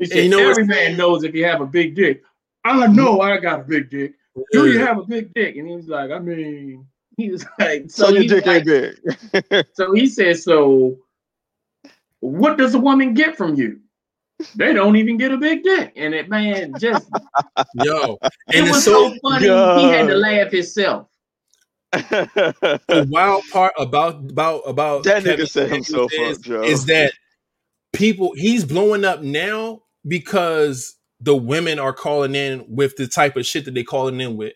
He 0.00 0.06
said, 0.06 0.24
you 0.24 0.30
know 0.30 0.50
every 0.50 0.66
man 0.66 0.96
knows 0.96 1.22
if 1.22 1.32
you 1.32 1.44
have 1.44 1.60
a 1.60 1.66
big 1.66 1.94
dick. 1.94 2.22
I 2.64 2.86
know 2.88 3.20
I 3.20 3.38
got 3.38 3.60
a 3.60 3.62
big 3.62 3.88
dick. 3.88 4.14
Do 4.52 4.66
you 4.66 4.80
have 4.80 4.98
a 4.98 5.04
big 5.04 5.32
dick? 5.32 5.56
And 5.56 5.68
he 5.68 5.76
was 5.76 5.86
like, 5.86 6.10
I 6.10 6.18
mean, 6.18 6.86
he 7.16 7.30
was 7.30 7.46
like, 7.58 7.84
so 7.88 8.06
so, 8.06 8.08
your 8.10 8.24
dick 8.24 8.46
like, 8.46 8.66
ain't 8.66 9.44
big. 9.52 9.66
so 9.74 9.92
he 9.94 10.06
said, 10.06 10.38
so 10.38 10.98
what 12.20 12.58
does 12.58 12.74
a 12.74 12.78
woman 12.78 13.14
get 13.14 13.36
from 13.36 13.54
you? 13.54 13.80
they 14.56 14.72
don't 14.72 14.96
even 14.96 15.16
get 15.16 15.30
a 15.30 15.36
big 15.36 15.62
dick. 15.62 15.92
And 15.96 16.12
it 16.12 16.28
man 16.28 16.74
just 16.78 17.08
Yo, 17.74 18.18
it 18.48 18.56
and 18.56 18.68
was 18.68 18.84
so 18.84 19.12
so 19.12 19.18
funny 19.22 19.46
he 19.80 19.88
had 19.88 20.08
to 20.08 20.14
laugh 20.16 20.50
himself. 20.50 21.08
The 22.00 23.06
wild 23.10 23.42
part 23.52 23.72
about 23.78 24.30
about 24.30 24.62
about 24.66 25.04
That 25.04 25.22
nigga 25.22 25.30
Kevin 25.30 25.46
set 25.46 25.68
Samuels 25.68 25.86
himself 25.86 26.12
is, 26.12 26.38
up, 26.38 26.44
Joe. 26.44 26.62
is 26.62 26.86
that 26.86 27.12
people 27.92 28.32
he's 28.36 28.64
blowing 28.64 29.04
up 29.04 29.22
now 29.22 29.82
because 30.06 30.96
the 31.20 31.36
women 31.36 31.78
are 31.78 31.92
calling 31.92 32.34
in 32.34 32.64
with 32.68 32.96
the 32.96 33.06
type 33.06 33.36
of 33.36 33.46
shit 33.46 33.64
that 33.64 33.74
they 33.74 33.82
calling 33.84 34.20
in 34.20 34.36
with. 34.36 34.54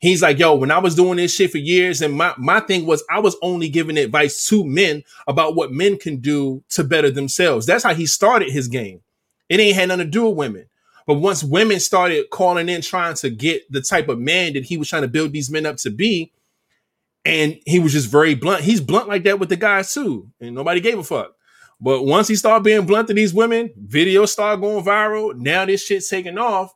He's 0.00 0.22
like, 0.22 0.38
yo, 0.38 0.54
when 0.54 0.70
I 0.70 0.78
was 0.78 0.94
doing 0.94 1.16
this 1.16 1.34
shit 1.34 1.50
for 1.50 1.58
years, 1.58 2.00
and 2.02 2.14
my, 2.14 2.32
my 2.38 2.60
thing 2.60 2.86
was 2.86 3.02
I 3.10 3.18
was 3.18 3.36
only 3.42 3.68
giving 3.68 3.98
advice 3.98 4.46
to 4.46 4.64
men 4.64 5.02
about 5.26 5.56
what 5.56 5.72
men 5.72 5.96
can 5.98 6.18
do 6.18 6.62
to 6.70 6.84
better 6.84 7.10
themselves. 7.10 7.66
That's 7.66 7.82
how 7.82 7.94
he 7.94 8.06
started 8.06 8.50
his 8.50 8.68
game. 8.68 9.00
It 9.48 9.58
ain't 9.58 9.74
had 9.76 9.88
nothing 9.88 10.06
to 10.06 10.10
do 10.10 10.26
with 10.26 10.36
women. 10.36 10.66
But 11.06 11.14
once 11.14 11.42
women 11.42 11.80
started 11.80 12.30
calling 12.30 12.68
in 12.68 12.80
trying 12.82 13.14
to 13.16 13.30
get 13.30 13.70
the 13.72 13.80
type 13.80 14.08
of 14.08 14.20
man 14.20 14.52
that 14.52 14.64
he 14.64 14.76
was 14.76 14.88
trying 14.88 15.02
to 15.02 15.08
build 15.08 15.32
these 15.32 15.50
men 15.50 15.66
up 15.66 15.76
to 15.78 15.90
be, 15.90 16.32
and 17.28 17.60
he 17.66 17.78
was 17.78 17.92
just 17.92 18.08
very 18.10 18.34
blunt. 18.34 18.62
He's 18.62 18.80
blunt 18.80 19.06
like 19.06 19.24
that 19.24 19.38
with 19.38 19.50
the 19.50 19.56
guys 19.56 19.92
too, 19.92 20.30
and 20.40 20.54
nobody 20.54 20.80
gave 20.80 20.98
a 20.98 21.04
fuck. 21.04 21.32
But 21.80 22.04
once 22.04 22.26
he 22.26 22.34
started 22.34 22.64
being 22.64 22.86
blunt 22.86 23.08
to 23.08 23.14
these 23.14 23.34
women, 23.34 23.70
videos 23.86 24.28
started 24.28 24.62
going 24.62 24.84
viral. 24.84 25.36
Now 25.36 25.66
this 25.66 25.84
shit's 25.84 26.08
taking 26.08 26.38
off, 26.38 26.72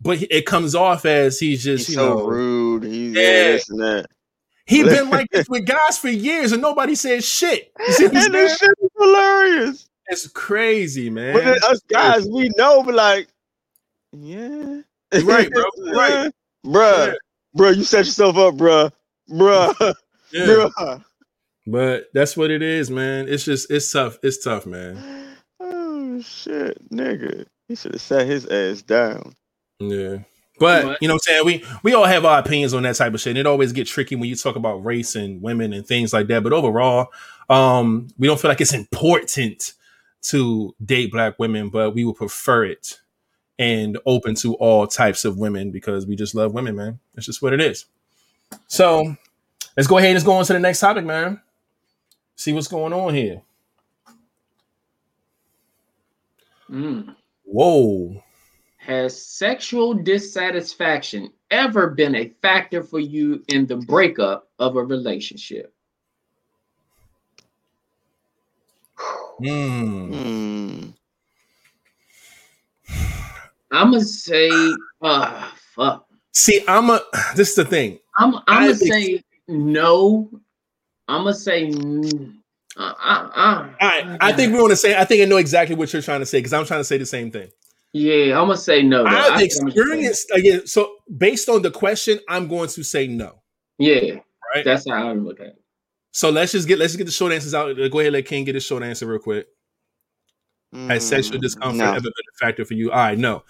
but 0.00 0.20
it 0.20 0.44
comes 0.44 0.74
off 0.74 1.06
as 1.06 1.38
he's 1.38 1.62
just 1.62 1.86
He's 1.86 1.96
you 1.96 2.02
so 2.02 2.18
know 2.18 2.26
rude. 2.26 2.84
He's 2.84 3.14
yeah. 3.14 3.22
This 3.22 3.70
and 3.70 3.80
that. 3.80 4.06
he 4.66 4.82
been 4.84 5.08
like 5.08 5.30
this 5.30 5.48
with 5.48 5.66
guys 5.66 5.98
for 5.98 6.08
years, 6.08 6.50
and 6.50 6.60
nobody 6.60 6.96
said 6.96 7.22
shit. 7.22 7.72
And 7.78 8.12
this 8.12 8.58
shit 8.58 8.70
is 8.82 8.90
hilarious. 8.98 9.88
It's 10.08 10.26
crazy, 10.26 11.10
man. 11.10 11.34
But 11.34 11.44
then 11.44 11.58
us 11.68 11.80
guys, 11.88 12.26
we 12.28 12.50
know, 12.56 12.82
but 12.82 12.94
like, 12.94 13.28
yeah. 14.12 14.80
Right, 15.22 15.50
bro. 15.50 15.64
Right. 15.94 16.32
Bruh. 16.66 17.06
Yeah. 17.06 17.14
Bruh, 17.56 17.76
you 17.76 17.84
set 17.84 18.06
yourself 18.06 18.36
up, 18.36 18.54
bruh. 18.54 18.90
Bruh. 19.30 19.94
Yeah. 20.32 20.46
Bruh. 20.46 21.04
But 21.66 22.06
that's 22.14 22.36
what 22.36 22.50
it 22.50 22.62
is, 22.62 22.90
man. 22.90 23.28
It's 23.28 23.44
just 23.44 23.70
it's 23.70 23.92
tough. 23.92 24.18
It's 24.22 24.42
tough, 24.42 24.66
man. 24.66 25.36
Oh 25.60 26.20
shit, 26.20 26.90
nigga. 26.90 27.46
He 27.68 27.76
should 27.76 27.92
have 27.92 28.00
sat 28.00 28.26
his 28.26 28.46
ass 28.46 28.82
down. 28.82 29.34
Yeah. 29.78 30.18
But 30.58 30.84
But- 30.84 30.98
you 31.02 31.08
know 31.08 31.14
what 31.14 31.22
I'm 31.28 31.44
saying? 31.44 31.46
We 31.46 31.64
we 31.82 31.94
all 31.94 32.04
have 32.04 32.24
our 32.24 32.38
opinions 32.40 32.74
on 32.74 32.82
that 32.82 32.96
type 32.96 33.14
of 33.14 33.20
shit. 33.20 33.30
And 33.32 33.38
it 33.38 33.46
always 33.46 33.72
get 33.72 33.86
tricky 33.86 34.16
when 34.16 34.28
you 34.28 34.36
talk 34.36 34.56
about 34.56 34.84
race 34.84 35.14
and 35.14 35.40
women 35.40 35.72
and 35.72 35.86
things 35.86 36.12
like 36.12 36.26
that. 36.28 36.42
But 36.42 36.52
overall, 36.52 37.08
um, 37.48 38.08
we 38.18 38.26
don't 38.26 38.40
feel 38.40 38.50
like 38.50 38.60
it's 38.60 38.74
important 38.74 39.74
to 40.22 40.74
date 40.84 41.10
black 41.12 41.38
women, 41.38 41.68
but 41.68 41.94
we 41.94 42.04
would 42.04 42.16
prefer 42.16 42.64
it 42.64 43.00
and 43.58 43.98
open 44.06 44.34
to 44.36 44.54
all 44.54 44.86
types 44.86 45.24
of 45.24 45.36
women 45.38 45.70
because 45.70 46.06
we 46.06 46.16
just 46.16 46.34
love 46.34 46.52
women, 46.54 46.74
man. 46.76 46.98
It's 47.14 47.26
just 47.26 47.42
what 47.42 47.52
it 47.52 47.60
is. 47.60 47.86
So 48.66 49.16
let's 49.76 49.86
go 49.86 49.98
ahead 49.98 50.16
and 50.16 50.24
go 50.24 50.32
on 50.32 50.44
to 50.44 50.52
the 50.52 50.58
next 50.58 50.80
topic, 50.80 51.04
man. 51.04 51.40
See 52.36 52.52
what's 52.52 52.68
going 52.68 52.92
on 52.92 53.14
here. 53.14 53.42
Mm. 56.70 57.14
Whoa. 57.44 58.22
Has 58.78 59.20
sexual 59.24 59.94
dissatisfaction 59.94 61.30
ever 61.50 61.90
been 61.90 62.14
a 62.14 62.32
factor 62.42 62.82
for 62.82 62.98
you 62.98 63.44
in 63.48 63.66
the 63.66 63.76
breakup 63.76 64.48
of 64.58 64.76
a 64.76 64.82
relationship? 64.82 65.72
Hmm. 69.38 70.12
Hmm. 70.12 70.90
I'm 73.70 73.90
gonna 73.90 74.04
say, 74.04 74.50
uh, 75.00 75.50
fuck. 75.74 76.06
See, 76.32 76.64
I'm 76.68 76.90
a. 76.90 77.00
This 77.34 77.50
is 77.50 77.56
the 77.56 77.64
thing. 77.64 77.98
I'm, 78.16 78.34
I'm 78.46 78.62
gonna 78.64 78.74
think- 78.74 78.92
say 78.92 79.22
no. 79.48 80.30
I'm 81.08 81.24
gonna 81.24 81.34
say, 81.34 81.68
mm, 81.68 82.34
uh, 82.76 82.80
uh, 82.82 83.30
uh. 83.34 83.68
All 83.80 83.88
right, 83.88 84.16
I 84.20 84.32
think 84.32 84.52
we 84.52 84.58
want 84.60 84.70
to 84.70 84.76
say. 84.76 84.96
I 84.98 85.04
think 85.04 85.22
I 85.22 85.24
know 85.26 85.36
exactly 85.38 85.74
what 85.76 85.92
you're 85.92 86.02
trying 86.02 86.20
to 86.20 86.26
say 86.26 86.38
because 86.38 86.52
I'm 86.52 86.64
trying 86.64 86.80
to 86.80 86.84
say 86.84 86.98
the 86.98 87.06
same 87.06 87.30
thing. 87.30 87.48
Yeah, 87.92 88.38
I'm 88.40 88.46
gonna 88.46 88.56
say 88.56 88.82
no. 88.82 89.02
though. 89.04 89.10
I 89.10 89.12
I've 89.12 89.18
I'm 89.18 89.30
gonna 89.32 89.38
say- 89.38 89.44
experienced 89.46 90.30
again. 90.34 90.66
So 90.66 90.94
based 91.18 91.48
on 91.48 91.62
the 91.62 91.70
question, 91.70 92.20
I'm 92.28 92.48
going 92.48 92.68
to 92.70 92.82
say 92.82 93.06
no. 93.06 93.42
Yeah, 93.78 94.20
Right. 94.54 94.64
that's 94.64 94.88
how 94.88 95.08
I 95.08 95.12
look 95.12 95.40
at 95.40 95.46
it. 95.48 95.62
So 96.12 96.30
let's 96.30 96.52
just 96.52 96.68
get 96.68 96.78
let's 96.78 96.92
just 96.92 96.98
get 96.98 97.04
the 97.06 97.10
short 97.10 97.32
answers 97.32 97.54
out. 97.54 97.74
Go 97.90 97.98
ahead, 98.00 98.12
let 98.12 98.24
King 98.26 98.44
get 98.44 98.54
his 98.54 98.64
short 98.64 98.82
answer 98.82 99.06
real 99.06 99.18
quick. 99.18 99.46
Has 100.72 101.06
sexual 101.06 101.38
Mm, 101.38 101.42
discomfort 101.42 101.76
no. 101.78 101.90
ever 101.90 102.00
been 102.00 102.12
a 102.34 102.38
factor 102.38 102.64
for 102.64 102.72
you? 102.74 102.90
All 102.90 102.96
right, 102.98 103.18
no. 103.18 103.42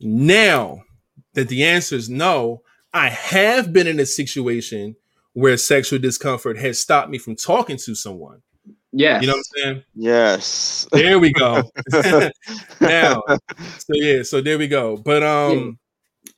Now 0.00 0.82
that 1.34 1.48
the 1.48 1.64
answer 1.64 1.96
is 1.96 2.08
no, 2.08 2.62
I 2.96 3.10
have 3.10 3.74
been 3.74 3.86
in 3.86 4.00
a 4.00 4.06
situation 4.06 4.96
where 5.34 5.58
sexual 5.58 5.98
discomfort 5.98 6.56
has 6.56 6.80
stopped 6.80 7.10
me 7.10 7.18
from 7.18 7.36
talking 7.36 7.76
to 7.76 7.94
someone. 7.94 8.40
Yes. 8.90 9.20
You 9.20 9.28
know 9.28 9.34
what 9.34 9.38
I'm 9.38 9.62
saying? 9.62 9.82
Yes. 9.94 10.88
There 10.90 11.18
we 11.18 11.30
go. 11.30 11.62
now, 12.80 13.22
so 13.58 13.92
yeah, 13.92 14.22
so 14.22 14.40
there 14.40 14.56
we 14.56 14.66
go. 14.66 14.96
But 14.96 15.22
um, 15.22 15.78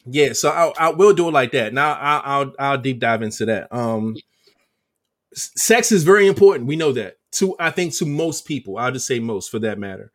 yeah, 0.05 0.33
so 0.33 0.51
I, 0.51 0.87
I 0.87 0.91
will 0.91 1.15
do 1.15 1.29
it 1.29 1.33
like 1.33 1.53
that. 1.53 1.73
Now 1.73 1.93
I, 1.93 2.23
I'll 2.25 2.53
I'll 2.59 2.79
deep 2.79 2.99
dive 2.99 3.23
into 3.23 3.47
that. 3.47 3.73
Um, 3.73 4.17
sex 5.33 5.93
is 5.93 6.03
very 6.03 6.27
important. 6.27 6.67
We 6.67 6.75
know 6.75 6.91
that. 6.91 7.19
To 7.35 7.55
I 7.61 7.71
think 7.71 7.95
to 7.99 8.05
most 8.05 8.47
people, 8.47 8.79
I'll 8.79 8.91
just 8.91 9.07
say 9.07 9.21
most 9.21 9.49
for 9.49 9.61
that 9.61 9.79
matter. 9.79 10.11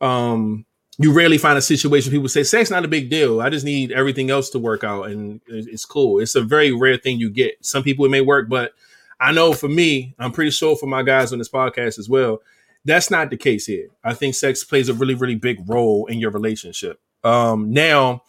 Um, 0.00 0.64
you 0.98 1.12
rarely 1.12 1.38
find 1.38 1.56
a 1.56 1.62
situation 1.62 2.10
people 2.10 2.28
say 2.28 2.42
sex 2.42 2.70
not 2.70 2.84
a 2.84 2.88
big 2.88 3.08
deal. 3.08 3.40
I 3.40 3.50
just 3.50 3.64
need 3.64 3.92
everything 3.92 4.30
else 4.30 4.50
to 4.50 4.58
work 4.58 4.82
out, 4.82 5.04
and 5.04 5.40
it's 5.46 5.84
cool. 5.84 6.18
It's 6.18 6.34
a 6.34 6.42
very 6.42 6.72
rare 6.72 6.96
thing 6.96 7.18
you 7.18 7.30
get. 7.30 7.64
Some 7.64 7.84
people 7.84 8.04
it 8.04 8.10
may 8.10 8.20
work, 8.20 8.48
but 8.48 8.72
I 9.20 9.32
know 9.32 9.52
for 9.52 9.68
me, 9.68 10.14
I'm 10.18 10.32
pretty 10.32 10.50
sure 10.50 10.76
for 10.76 10.86
my 10.86 11.02
guys 11.02 11.32
on 11.32 11.38
this 11.38 11.48
podcast 11.48 11.98
as 11.98 12.08
well, 12.08 12.42
that's 12.84 13.10
not 13.10 13.30
the 13.30 13.36
case 13.36 13.66
here. 13.66 13.88
I 14.02 14.14
think 14.14 14.34
sex 14.34 14.64
plays 14.64 14.88
a 14.88 14.94
really, 14.94 15.14
really 15.14 15.34
big 15.34 15.68
role 15.68 16.06
in 16.06 16.18
your 16.18 16.30
relationship. 16.30 17.00
Um, 17.22 17.72
now, 17.72 18.22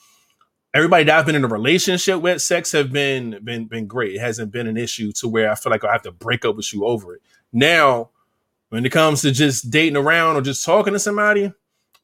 everybody 0.74 1.06
that 1.06 1.18
I've 1.18 1.26
been 1.26 1.36
in 1.36 1.44
a 1.44 1.48
relationship 1.48 2.22
with, 2.22 2.42
sex 2.42 2.72
have 2.74 2.92
been 2.92 3.40
been 3.44 3.66
been 3.66 3.88
great. 3.88 4.16
It 4.16 4.20
hasn't 4.20 4.52
been 4.52 4.68
an 4.68 4.78
issue 4.78 5.12
to 5.14 5.28
where 5.28 5.52
I 5.52 5.56
feel 5.56 5.72
like 5.72 5.84
I 5.84 5.92
have 5.92 6.04
to 6.04 6.12
break 6.12 6.46
up 6.46 6.56
with 6.56 6.74
you 6.74 6.86
over 6.86 7.16
it. 7.16 7.22
Now, 7.54 8.10
when 8.70 8.86
it 8.86 8.92
comes 8.92 9.22
to 9.22 9.32
just 9.32 9.72
dating 9.72 9.98
around 9.98 10.36
or 10.36 10.42
just 10.42 10.66
talking 10.66 10.94
to 10.94 11.00
somebody, 11.00 11.52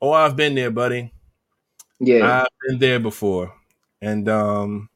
oh, 0.09 0.13
I've 0.13 0.35
been 0.35 0.55
there, 0.55 0.71
buddy. 0.71 1.11
yeah. 1.99 2.41
I've 2.41 2.47
been 2.67 2.79
there 2.79 2.99
before. 2.99 3.53
And 4.01 4.27
um 4.29 4.89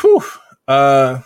whew, 0.00 0.22
uh 0.68 1.20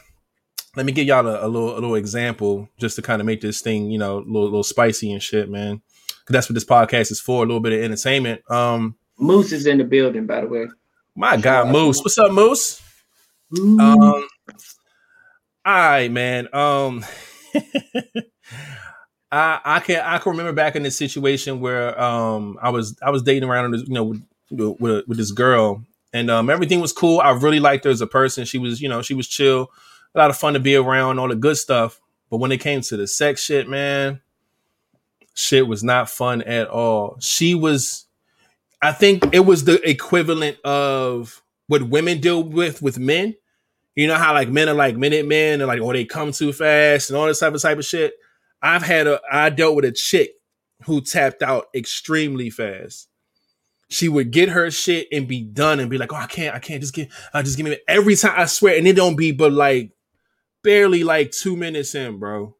let 0.77 0.87
me 0.87 0.93
give 0.93 1.07
y'all 1.07 1.27
a, 1.27 1.47
a 1.47 1.49
little 1.49 1.73
a 1.73 1.81
little 1.81 1.95
example 1.97 2.69
just 2.79 2.97
to 2.97 3.03
kind 3.03 3.21
of 3.21 3.27
make 3.27 3.41
this 3.41 3.61
thing, 3.61 3.91
you 3.91 3.99
know, 3.99 4.19
a 4.19 4.21
little, 4.21 4.45
little 4.45 4.63
spicy 4.63 5.13
and 5.13 5.23
shit, 5.23 5.49
man. 5.51 5.81
'Cause 6.25 6.33
that's 6.35 6.49
what 6.49 6.55
this 6.55 6.65
podcast 6.65 7.11
is 7.11 7.21
for, 7.21 7.43
a 7.43 7.47
little 7.47 7.61
bit 7.61 7.73
of 7.73 7.81
entertainment. 7.83 8.43
Um 8.51 8.97
Moose 9.19 9.53
is 9.53 9.67
in 9.67 9.79
the 9.79 9.85
building, 9.85 10.27
by 10.27 10.41
the 10.43 10.47
way. 10.47 10.67
my 11.15 11.37
God, 11.37 11.69
Moose. 11.73 11.99
What's 12.01 12.19
up, 12.19 12.33
Moose? 12.33 12.81
Mm. 13.53 13.81
Um 13.81 14.29
all 15.65 15.75
right, 15.75 16.11
man. 16.11 16.49
Um 16.55 17.05
I 19.32 19.61
I 19.65 19.81
can 19.81 20.01
I 20.05 20.19
can 20.19 20.31
remember 20.31 20.52
back 20.52 20.77
in 20.77 20.82
this 20.82 20.97
situation 20.97 21.61
where 21.61 22.01
um 22.01 22.59
I 22.61 22.70
was 22.70 22.97
I 23.02 23.11
was 23.11 23.23
dating 23.23 23.48
around 23.48 23.74
you 23.74 23.85
know 23.89 24.05
with 24.05 24.23
with, 24.81 25.09
with 25.09 25.19
this 25.19 25.32
girl 25.32 25.85
and 26.12 26.31
um 26.31 26.51
everything 26.51 26.81
was 26.81 26.93
cool. 26.93 27.20
I 27.20 27.31
really 27.31 27.61
liked 27.61 27.85
her 27.85 27.90
as 27.90 28.01
a 28.01 28.07
person. 28.07 28.44
She 28.44 28.59
was 28.59 28.81
you 28.81 28.89
know 28.89 29.02
she 29.02 29.15
was 29.15 29.28
chill, 29.28 29.70
a 30.15 30.19
lot 30.19 30.31
of 30.31 30.36
fun 30.36 30.55
to 30.55 30.61
be 30.61 30.74
around, 30.74 31.19
all 31.19 31.28
the 31.28 31.36
good 31.36 31.57
stuff. 31.57 32.01
But 32.31 32.39
when 32.39 32.52
it 32.52 32.59
came 32.59 32.81
to 32.82 32.97
the 32.97 33.07
sex 33.07 33.43
shit, 33.43 33.69
man, 33.69 34.20
shit 35.35 35.66
was 35.66 35.82
not 35.82 36.09
fun 36.09 36.43
at 36.43 36.69
all. 36.69 37.16
She 37.20 37.55
was, 37.57 38.07
I 38.81 38.93
think 38.93 39.35
it 39.35 39.40
was 39.40 39.65
the 39.65 39.89
equivalent 39.89 40.59
of 40.61 41.43
what 41.66 41.82
women 41.82 42.20
deal 42.20 42.43
with 42.43 42.82
with 42.82 42.98
men. 42.98 43.35
You 43.97 44.07
know 44.07 44.15
how 44.15 44.32
like 44.32 44.48
men 44.48 44.69
are 44.69 44.74
like 44.74 44.97
minute 44.97 45.27
men 45.27 45.61
and 45.61 45.69
like 45.69 45.81
oh 45.81 45.93
they 45.93 46.05
come 46.05 46.32
too 46.32 46.52
fast 46.52 47.11
and 47.11 47.16
all 47.16 47.27
this 47.27 47.40
type 47.40 47.55
of 47.55 47.61
type 47.62 47.78
of 47.78 47.85
shit. 47.85 48.15
I've 48.62 48.82
had 48.82 49.07
a 49.07 49.20
I 49.31 49.51
dealt 49.51 49.77
with 49.77 49.85
a 49.85 49.93
chick 49.93 50.32
who 50.85 51.01
tapped 51.01 51.43
out 51.43 51.66
extremely 51.74 52.51
fast. 52.51 53.09
She 53.89 54.09
would 54.09 54.31
get 54.31 54.51
her 54.51 54.70
shit 54.70 55.09
and 55.12 55.27
be 55.27 55.43
done 55.43 55.81
and 55.81 55.91
be 55.91 55.99
like, 55.99 56.12
oh 56.12 56.16
I 56.16 56.27
can't 56.27 56.55
I 56.55 56.59
can't 56.59 56.81
just 56.81 56.95
get 56.95 57.09
uh, 57.35 57.43
just 57.43 57.57
give 57.57 57.66
me 57.66 57.77
every 57.89 58.16
time 58.16 58.35
I 58.37 58.47
swear 58.47 58.77
and 58.77 58.87
it 58.87 58.97
don't 58.97 59.16
be 59.16 59.32
but 59.32 59.53
like 59.53 59.93
barely 60.62 61.05
like 61.05 61.32
two 61.32 61.57
minutes 61.57 61.95
in, 61.95 62.19
bro. 62.19 62.57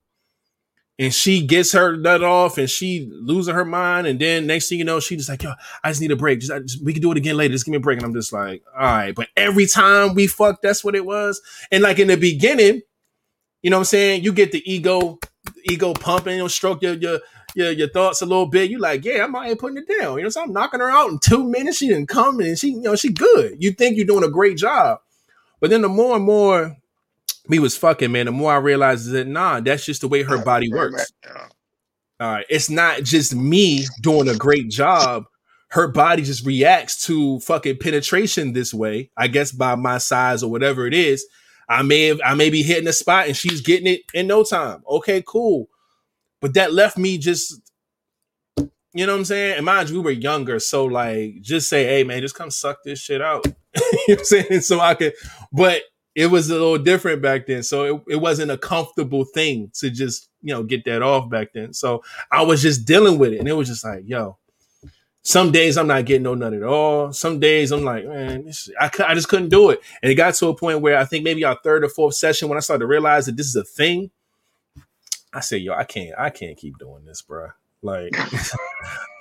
And 0.99 1.15
she 1.15 1.47
gets 1.47 1.73
her 1.73 1.97
nut 1.97 2.23
off 2.23 2.59
and 2.59 2.69
she 2.69 3.09
losing 3.11 3.55
her 3.55 3.65
mind. 3.65 4.07
And 4.07 4.21
then 4.21 4.47
next 4.47 4.69
thing 4.69 4.79
you 4.79 4.85
know, 4.85 5.01
she 5.01 5.17
just 5.17 5.31
like, 5.31 5.43
yo, 5.43 5.55
I 5.83 5.91
just 5.91 6.03
need 6.03 6.11
a 6.11 6.17
break. 6.17 6.41
Just, 6.41 6.53
I 6.53 6.59
just- 6.59 6.85
we 6.85 6.93
can 6.93 7.01
do 7.01 7.11
it 7.11 7.17
again 7.17 7.39
later. 7.39 7.53
Just 7.53 7.65
give 7.65 7.71
me 7.73 7.79
a 7.79 7.81
break. 7.81 7.97
And 7.97 8.05
I'm 8.05 8.13
just 8.13 8.35
like, 8.35 8.63
all 8.75 8.83
right. 8.85 9.15
But 9.15 9.29
every 9.35 9.67
time 9.67 10.15
we 10.15 10.27
fuck, 10.27 10.61
that's 10.61 10.85
what 10.85 10.95
it 10.95 11.07
was. 11.07 11.41
And 11.73 11.83
like 11.83 11.99
in 12.01 12.09
the 12.09 12.19
beginning, 12.19 12.83
you 13.63 13.71
know 13.71 13.79
what 13.79 13.83
I'm 13.83 13.85
saying? 13.87 14.25
You 14.25 14.35
get 14.35 14.53
the 14.53 14.63
ego, 14.71 15.19
ego 15.65 15.93
pumping, 15.95 16.35
you 16.35 16.39
know, 16.41 16.49
stroke 16.49 16.83
your, 16.83 16.95
your, 16.95 17.21
your, 17.55 17.73
your 17.73 17.89
thoughts 17.89 18.23
a 18.23 18.27
little 18.27 18.47
bit. 18.47 18.71
You 18.71 18.79
like, 18.79 19.05
yeah, 19.05 19.25
I'm 19.25 19.35
out 19.35 19.59
putting 19.59 19.79
it 19.79 19.89
down. 19.89 20.19
You 20.19 20.25
know, 20.25 20.29
so 20.29 20.43
I'm 20.43 20.53
knocking 20.53 20.81
her 20.81 20.91
out 20.91 21.11
in 21.11 21.19
two 21.19 21.49
minutes. 21.49 21.79
She 21.79 21.89
didn't 21.89 22.09
come 22.09 22.41
and 22.41 22.59
she, 22.59 22.71
you 22.71 22.81
know, 22.81 22.97
she 22.97 23.13
good. 23.13 23.57
You 23.59 23.73
think 23.73 23.97
you're 23.97 24.07
doing 24.07 24.25
a 24.25 24.31
great 24.31 24.57
job. 24.57 25.01
But 25.61 25.71
then 25.71 25.83
the 25.83 25.89
more 25.89 26.17
and 26.17 26.25
more 26.25 26.77
we 27.49 27.59
was 27.59 27.77
fucking, 27.77 28.13
man, 28.13 28.27
the 28.27 28.33
more 28.33 28.53
I 28.53 28.57
realized 28.57 29.11
that 29.11 29.27
nah, 29.27 29.61
that's 29.61 29.85
just 29.85 30.01
the 30.01 30.09
way 30.09 30.23
her 30.23 30.43
body 30.43 30.73
works. 30.73 31.13
All 32.21 32.31
right. 32.33 32.47
It's 32.49 32.71
not 32.71 33.03
just 33.03 33.35
me 33.35 33.85
doing 34.01 34.29
a 34.29 34.37
great 34.37 34.69
job. 34.69 35.25
Her 35.69 35.89
body 35.89 36.23
just 36.23 36.45
reacts 36.45 37.07
to 37.07 37.41
fucking 37.41 37.79
penetration 37.79 38.53
this 38.53 38.75
way. 38.75 39.11
I 39.17 39.29
guess 39.29 39.53
by 39.53 39.75
my 39.75 39.99
size 39.99 40.43
or 40.43 40.51
whatever 40.51 40.87
it 40.87 40.95
is. 40.95 41.27
I 41.71 41.83
may 41.83 42.07
have 42.07 42.21
I 42.25 42.35
may 42.35 42.51
be 42.51 42.63
hitting 42.63 42.89
a 42.89 42.93
spot 42.93 43.29
and 43.29 43.37
she's 43.37 43.61
getting 43.61 43.87
it 43.87 44.01
in 44.13 44.27
no 44.27 44.43
time. 44.43 44.83
Okay, 44.89 45.23
cool. 45.25 45.69
But 46.41 46.55
that 46.55 46.73
left 46.73 46.99
me 46.99 47.17
just 47.17 47.61
you 48.93 49.07
know 49.07 49.13
what 49.13 49.21
I'm 49.21 49.25
saying? 49.25 49.57
And 49.57 49.65
mind 49.65 49.89
you, 49.89 49.97
we 49.97 50.03
were 50.03 50.11
younger, 50.11 50.59
so 50.59 50.85
like 50.85 51.41
just 51.43 51.69
say, 51.69 51.85
hey 51.85 52.03
man, 52.03 52.23
just 52.23 52.35
come 52.35 52.51
suck 52.51 52.79
this 52.85 52.99
shit 52.99 53.23
out. 53.23 53.47
you 53.47 53.53
know 53.53 53.97
what 54.09 54.19
I'm 54.19 54.25
saying? 54.25 54.61
So 54.63 54.81
I 54.81 54.95
could, 54.95 55.15
but 55.53 55.83
it 56.17 56.27
was 56.27 56.51
a 56.51 56.55
little 56.55 56.79
different 56.79 57.23
back 57.23 57.47
then. 57.47 57.63
So 57.63 57.85
it, 57.85 58.15
it 58.15 58.17
wasn't 58.17 58.51
a 58.51 58.59
comfortable 58.59 59.25
thing 59.25 59.71
to 59.75 59.91
just, 59.91 60.29
you 60.43 60.53
know, 60.53 60.65
get 60.65 60.85
that 60.87 61.03
off 61.03 61.31
back 61.31 61.53
then. 61.55 61.73
So 61.73 62.03
I 62.33 62.43
was 62.43 62.63
just 62.63 62.85
dealing 62.85 63.17
with 63.17 63.33
it. 63.33 63.39
And 63.39 63.49
it 63.49 63.53
was 63.53 63.69
just 63.69 63.85
like, 63.85 64.03
yo, 64.07 64.39
some 65.23 65.53
days 65.53 65.77
I'm 65.77 65.87
not 65.87 66.07
getting 66.07 66.23
no 66.23 66.35
nut 66.35 66.55
at 66.55 66.63
all. 66.63 67.13
Some 67.13 67.41
days 67.41 67.73
I'm 67.73 67.85
like, 67.85 68.07
man, 68.07 68.45
this, 68.45 68.71
I, 68.81 68.91
I 69.07 69.15
just 69.15 69.29
couldn't 69.29 69.51
do 69.51 69.71
it. 69.71 69.81
And 70.03 70.11
it 70.11 70.15
got 70.15 70.35
to 70.35 70.49
a 70.49 70.57
point 70.57 70.81
where 70.81 70.99
I 70.99 71.05
think 71.05 71.25
maybe 71.25 71.45
our 71.45 71.59
third 71.63 71.85
or 71.85 71.89
fourth 71.89 72.15
session, 72.15 72.49
when 72.49 72.57
I 72.57 72.61
started 72.61 72.81
to 72.81 72.87
realize 72.87 73.27
that 73.27 73.37
this 73.37 73.47
is 73.47 73.57
a 73.57 73.65
thing, 73.65 74.11
I 75.33 75.41
said, 75.41 75.61
yo, 75.61 75.75
I 75.75 75.85
can't, 75.85 76.15
I 76.19 76.31
can't 76.31 76.57
keep 76.57 76.79
doing 76.79 77.05
this, 77.05 77.23
bro. 77.23 77.49
Like, 77.83 78.17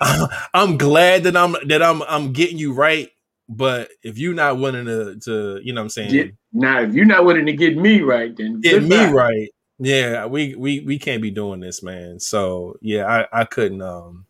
I'm 0.54 0.76
glad 0.76 1.24
that 1.24 1.36
I'm 1.36 1.56
that 1.68 1.82
I'm 1.82 2.02
I'm 2.02 2.32
getting 2.32 2.58
you 2.58 2.74
right, 2.74 3.08
but 3.48 3.88
if 4.02 4.18
you're 4.18 4.34
not 4.34 4.58
willing 4.58 4.84
to 4.84 5.16
to 5.20 5.60
you 5.62 5.72
know 5.72 5.80
what 5.80 5.84
I'm 5.84 5.88
saying, 5.90 6.10
Get, 6.10 6.34
now 6.52 6.82
if 6.82 6.92
you're 6.92 7.06
not 7.06 7.24
willing 7.24 7.46
to 7.46 7.54
get 7.54 7.76
me 7.76 8.02
right, 8.02 8.36
then 8.36 8.60
get 8.60 8.82
me 8.82 9.06
right. 9.06 9.48
Yeah, 9.78 10.26
we 10.26 10.54
we 10.56 10.80
we 10.80 10.98
can't 10.98 11.22
be 11.22 11.30
doing 11.30 11.60
this, 11.60 11.82
man. 11.82 12.20
So 12.20 12.76
yeah, 12.82 13.06
I 13.32 13.40
I 13.40 13.44
couldn't 13.44 13.80
um 13.80 14.26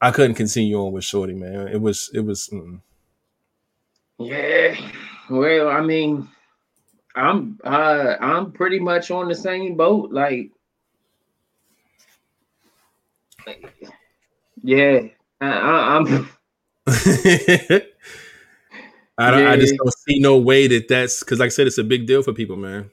I 0.00 0.10
couldn't 0.10 0.34
continue 0.34 0.76
on 0.78 0.92
with 0.92 1.04
Shorty, 1.04 1.34
man. 1.34 1.68
It 1.68 1.80
was 1.80 2.10
it 2.12 2.20
was. 2.20 2.48
Mm. 2.52 2.80
Yeah, 4.18 4.74
well, 5.28 5.68
I 5.68 5.80
mean, 5.80 6.28
I'm 7.14 7.58
uh 7.64 8.16
I'm 8.20 8.52
pretty 8.52 8.78
much 8.78 9.10
on 9.10 9.28
the 9.28 9.34
same 9.34 9.76
boat. 9.76 10.12
Like 10.12 10.50
yeah, 14.62 15.00
I, 15.40 15.96
am 15.96 16.06
I, 16.06 16.28
yeah. 16.86 17.78
I 19.18 19.56
just 19.56 19.76
don't 19.76 19.94
see 20.06 20.18
no 20.18 20.36
way 20.38 20.66
that 20.66 20.88
that's 20.88 21.20
because, 21.20 21.38
like 21.38 21.46
I 21.46 21.50
said, 21.50 21.66
it's 21.66 21.78
a 21.78 21.84
big 21.84 22.06
deal 22.06 22.22
for 22.22 22.32
people, 22.32 22.56
man. 22.56 22.90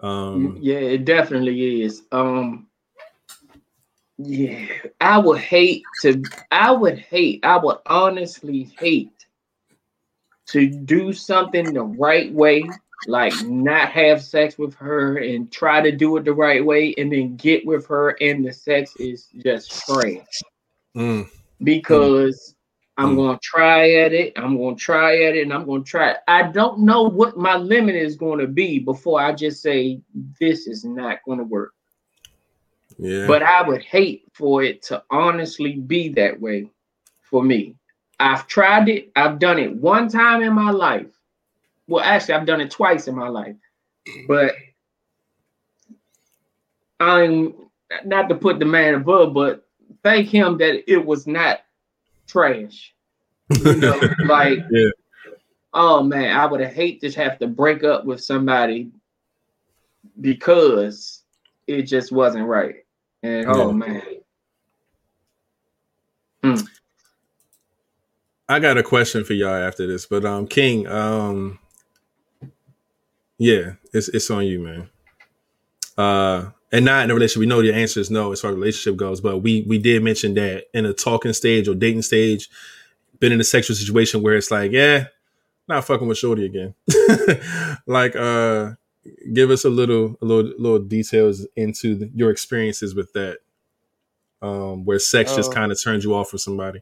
Um, 0.00 0.58
yeah, 0.60 0.78
it 0.78 1.04
definitely 1.04 1.82
is. 1.82 2.02
Um, 2.12 2.67
yeah, 4.18 4.66
I 5.00 5.18
would 5.18 5.38
hate 5.38 5.84
to. 6.02 6.22
I 6.50 6.72
would 6.72 6.98
hate. 6.98 7.44
I 7.44 7.56
would 7.56 7.78
honestly 7.86 8.70
hate 8.78 9.26
to 10.46 10.68
do 10.68 11.12
something 11.12 11.72
the 11.72 11.82
right 11.82 12.32
way 12.32 12.68
like 13.06 13.32
not 13.44 13.90
have 13.90 14.22
sex 14.22 14.58
with 14.58 14.74
her 14.74 15.18
and 15.18 15.52
try 15.52 15.80
to 15.80 15.92
do 15.92 16.16
it 16.16 16.24
the 16.24 16.32
right 16.32 16.64
way 16.64 16.94
and 16.98 17.12
then 17.12 17.36
get 17.36 17.64
with 17.64 17.86
her 17.86 18.16
and 18.20 18.44
the 18.44 18.52
sex 18.52 18.96
is 18.96 19.28
just 19.42 19.86
trash. 19.86 20.42
Mm. 20.96 21.28
Because 21.62 22.54
mm. 22.98 23.02
I'm 23.04 23.14
mm. 23.14 23.16
gonna 23.16 23.38
try 23.42 23.92
at 23.92 24.12
it, 24.12 24.32
I'm 24.36 24.58
gonna 24.58 24.74
try 24.74 25.22
at 25.24 25.36
it, 25.36 25.42
and 25.42 25.52
I'm 25.52 25.66
gonna 25.66 25.84
try. 25.84 26.16
I 26.26 26.50
don't 26.50 26.80
know 26.80 27.02
what 27.02 27.36
my 27.36 27.56
limit 27.56 27.94
is 27.94 28.16
gonna 28.16 28.46
be 28.46 28.80
before 28.80 29.20
I 29.20 29.32
just 29.32 29.62
say 29.62 30.00
this 30.40 30.66
is 30.66 30.84
not 30.84 31.18
gonna 31.26 31.44
work. 31.44 31.74
Yeah. 32.98 33.26
But 33.26 33.42
I 33.42 33.62
would 33.66 33.82
hate 33.82 34.24
for 34.32 34.62
it 34.62 34.82
to 34.82 35.02
honestly 35.10 35.74
be 35.74 36.08
that 36.10 36.40
way 36.40 36.68
for 37.22 37.42
me. 37.42 37.76
I've 38.20 38.46
tried 38.48 38.88
it, 38.88 39.12
I've 39.14 39.38
done 39.38 39.58
it 39.58 39.74
one 39.76 40.08
time 40.08 40.42
in 40.42 40.52
my 40.52 40.70
life 40.70 41.06
well, 41.88 42.04
actually, 42.04 42.34
I've 42.34 42.46
done 42.46 42.60
it 42.60 42.70
twice 42.70 43.08
in 43.08 43.16
my 43.16 43.28
life, 43.28 43.56
but 44.28 44.54
I'm 47.00 47.54
not 48.04 48.28
to 48.28 48.34
put 48.34 48.58
the 48.58 48.66
man 48.66 48.94
above, 48.94 49.32
but 49.32 49.66
thank 50.02 50.28
him 50.28 50.58
that 50.58 50.90
it 50.90 51.04
was 51.04 51.26
not 51.26 51.60
trash. 52.26 52.94
You 53.50 53.76
know, 53.76 54.00
like, 54.26 54.58
yeah. 54.70 54.90
oh 55.72 56.02
man, 56.02 56.36
I 56.36 56.44
would 56.44 56.60
hate 56.60 57.00
to 57.00 57.10
have 57.12 57.38
to 57.38 57.46
break 57.46 57.82
up 57.84 58.04
with 58.04 58.22
somebody 58.22 58.90
because 60.20 61.22
it 61.66 61.82
just 61.82 62.12
wasn't 62.12 62.46
right. 62.46 62.84
And 63.22 63.46
oh 63.48 63.72
man. 63.72 64.02
Hmm. 66.42 66.54
I 68.48 68.60
got 68.60 68.78
a 68.78 68.82
question 68.82 69.24
for 69.24 69.34
y'all 69.34 69.54
after 69.54 69.86
this, 69.86 70.06
but 70.06 70.24
um, 70.24 70.46
King, 70.46 70.86
um, 70.86 71.58
yeah, 73.36 73.72
it's 73.92 74.08
it's 74.08 74.30
on 74.30 74.46
you, 74.46 74.60
man. 74.60 74.88
Uh, 75.98 76.50
and 76.72 76.84
not 76.84 77.04
in 77.04 77.10
a 77.10 77.14
relationship. 77.14 77.40
We 77.40 77.46
know 77.46 77.60
the 77.60 77.74
answer 77.74 78.00
is 78.00 78.10
no 78.10 78.32
as 78.32 78.40
far 78.40 78.50
as 78.50 78.56
relationship 78.56 78.96
goes, 78.96 79.20
but 79.20 79.38
we 79.38 79.62
we 79.62 79.78
did 79.78 80.02
mention 80.02 80.34
that 80.34 80.64
in 80.72 80.86
a 80.86 80.92
talking 80.92 81.32
stage 81.32 81.68
or 81.68 81.74
dating 81.74 82.02
stage, 82.02 82.48
been 83.20 83.32
in 83.32 83.40
a 83.40 83.44
sexual 83.44 83.76
situation 83.76 84.22
where 84.22 84.36
it's 84.36 84.50
like, 84.50 84.72
yeah, 84.72 85.06
not 85.68 85.84
fucking 85.84 86.08
with 86.08 86.18
Shorty 86.18 86.46
again. 86.46 86.74
like, 87.86 88.16
uh, 88.16 88.72
give 89.32 89.50
us 89.50 89.64
a 89.64 89.70
little 89.70 90.16
a 90.20 90.24
little 90.24 90.52
little 90.58 90.78
details 90.78 91.46
into 91.56 91.94
the, 91.94 92.10
your 92.14 92.30
experiences 92.30 92.94
with 92.94 93.12
that, 93.12 93.38
um, 94.42 94.84
where 94.84 94.98
sex 94.98 95.34
just 95.34 95.52
kind 95.52 95.72
of 95.72 95.82
turns 95.82 96.04
you 96.04 96.14
off 96.14 96.30
for 96.30 96.38
somebody. 96.38 96.80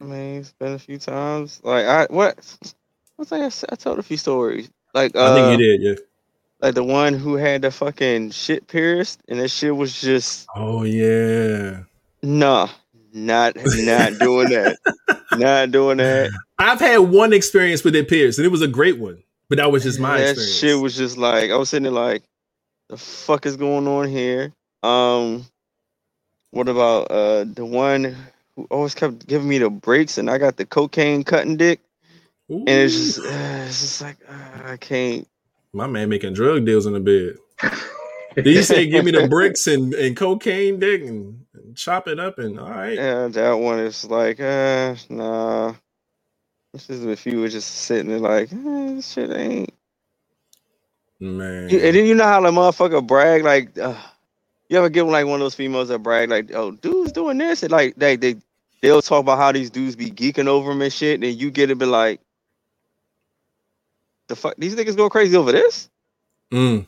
I 0.00 0.04
mean, 0.04 0.40
it's 0.40 0.52
been 0.52 0.72
a 0.72 0.78
few 0.78 0.98
times. 0.98 1.60
Like 1.62 1.86
I 1.86 2.06
what 2.10 2.38
I 3.20 3.24
think 3.24 3.42
I, 3.44 3.72
I 3.72 3.76
told 3.76 3.98
a 3.98 4.02
few 4.02 4.16
stories. 4.16 4.70
Like 4.94 5.14
uh, 5.14 5.32
I 5.32 5.34
think 5.34 5.46
you 5.46 5.54
uh, 5.54 5.68
did, 5.68 5.82
yeah. 5.82 6.04
Like 6.60 6.74
the 6.74 6.84
one 6.84 7.14
who 7.14 7.34
had 7.34 7.62
the 7.62 7.70
fucking 7.70 8.30
shit 8.30 8.66
pierced, 8.68 9.20
and 9.28 9.40
that 9.40 9.48
shit 9.48 9.74
was 9.74 10.00
just. 10.00 10.46
Oh 10.54 10.84
yeah. 10.84 11.82
Nah, 12.22 12.68
not 13.12 13.56
not 13.56 14.18
doing 14.18 14.50
that. 14.50 14.76
Not 15.38 15.70
doing 15.70 15.96
that. 15.96 16.30
I've 16.58 16.78
had 16.78 16.98
one 16.98 17.32
experience 17.32 17.82
with 17.84 17.96
it 17.96 18.06
pierced, 18.06 18.38
and 18.38 18.44
it 18.44 18.50
was 18.50 18.60
a 18.60 18.68
great 18.68 18.98
one. 18.98 19.22
But 19.52 19.58
that 19.58 19.70
was 19.70 19.82
just 19.82 20.00
my 20.00 20.16
that 20.16 20.30
experience. 20.30 20.58
shit 20.58 20.78
was 20.78 20.96
just 20.96 21.18
like 21.18 21.50
I 21.50 21.56
was 21.58 21.68
sitting 21.68 21.82
there 21.82 21.92
like, 21.92 22.22
the 22.88 22.96
fuck 22.96 23.44
is 23.44 23.58
going 23.58 23.86
on 23.86 24.08
here? 24.08 24.50
Um, 24.82 25.44
what 26.52 26.70
about 26.70 27.10
uh 27.10 27.44
the 27.44 27.66
one 27.66 28.16
who 28.56 28.66
always 28.70 28.94
kept 28.94 29.26
giving 29.26 29.50
me 29.50 29.58
the 29.58 29.68
breaks, 29.68 30.16
and 30.16 30.30
I 30.30 30.38
got 30.38 30.56
the 30.56 30.64
cocaine 30.64 31.22
cutting 31.22 31.58
dick. 31.58 31.80
Ooh. 32.50 32.60
And 32.60 32.68
it's 32.70 32.94
just, 32.94 33.18
uh, 33.18 33.64
it's 33.66 33.80
just 33.82 34.00
like 34.00 34.16
uh, 34.26 34.70
I 34.70 34.78
can't. 34.78 35.28
My 35.74 35.86
man 35.86 36.08
making 36.08 36.32
drug 36.32 36.64
deals 36.64 36.86
in 36.86 36.94
the 36.94 37.00
bed. 37.00 37.36
Did 38.34 38.46
you 38.46 38.62
say 38.62 38.86
give 38.86 39.04
me 39.04 39.10
the 39.10 39.28
bricks 39.28 39.66
and, 39.66 39.92
and 39.92 40.16
cocaine 40.16 40.80
dick 40.80 41.02
and, 41.02 41.44
and, 41.52 41.76
chop 41.76 42.08
it 42.08 42.18
up 42.18 42.38
and 42.38 42.58
all 42.58 42.70
right? 42.70 42.94
Yeah, 42.94 43.28
that 43.28 43.52
one 43.52 43.80
is 43.80 44.06
like, 44.06 44.40
uh, 44.40 44.94
nah. 45.10 45.74
This 46.72 46.88
is 46.88 47.04
if 47.04 47.26
you 47.26 47.40
were 47.40 47.48
just 47.48 47.68
sitting 47.68 48.08
there 48.08 48.18
like, 48.18 48.52
eh, 48.52 48.94
this 48.94 49.12
shit 49.12 49.30
ain't. 49.30 49.74
Man. 51.20 51.68
You, 51.68 51.78
and 51.78 51.96
then 51.96 52.06
you 52.06 52.14
know 52.14 52.24
how 52.24 52.40
the 52.40 52.50
motherfucker 52.50 53.06
brag 53.06 53.44
like, 53.44 53.78
uh, 53.78 53.94
you 54.68 54.78
ever 54.78 54.88
get 54.88 55.02
like 55.04 55.26
one 55.26 55.34
of 55.34 55.40
those 55.40 55.54
females 55.54 55.88
that 55.88 55.98
brag 55.98 56.30
like, 56.30 56.50
oh, 56.54 56.72
dude's 56.72 57.12
doing 57.12 57.38
this, 57.38 57.62
and 57.62 57.70
like 57.70 57.94
they 57.96 58.16
they 58.16 58.36
they'll 58.80 59.02
talk 59.02 59.20
about 59.20 59.38
how 59.38 59.52
these 59.52 59.70
dudes 59.70 59.96
be 59.96 60.10
geeking 60.10 60.48
over 60.48 60.70
them 60.70 60.80
and 60.82 60.92
shit, 60.92 61.22
and 61.22 61.40
you 61.40 61.50
get 61.50 61.70
it, 61.70 61.78
be 61.78 61.84
like, 61.84 62.20
the 64.28 64.36
fuck 64.36 64.54
these 64.56 64.74
niggas 64.74 64.96
go 64.96 65.10
crazy 65.10 65.36
over 65.36 65.52
this? 65.52 65.90
Mm. 66.50 66.86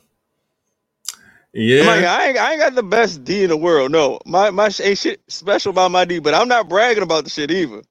Yeah, 1.53 1.83
like, 1.83 2.03
I 2.03 2.27
ain't, 2.27 2.37
I 2.37 2.51
ain't 2.51 2.61
got 2.61 2.75
the 2.75 2.83
best 2.83 3.23
D 3.23 3.43
in 3.43 3.49
the 3.49 3.57
world. 3.57 3.91
No, 3.91 4.19
my 4.25 4.49
my 4.49 4.69
ain't 4.81 4.97
shit 4.97 5.21
special 5.27 5.69
about 5.69 5.91
my 5.91 6.05
D, 6.05 6.19
but 6.19 6.33
I'm 6.33 6.49
not 6.49 6.67
bragging 6.67 7.03
about 7.03 7.23
the 7.23 7.29
shit 7.29 7.51
either. 7.51 7.83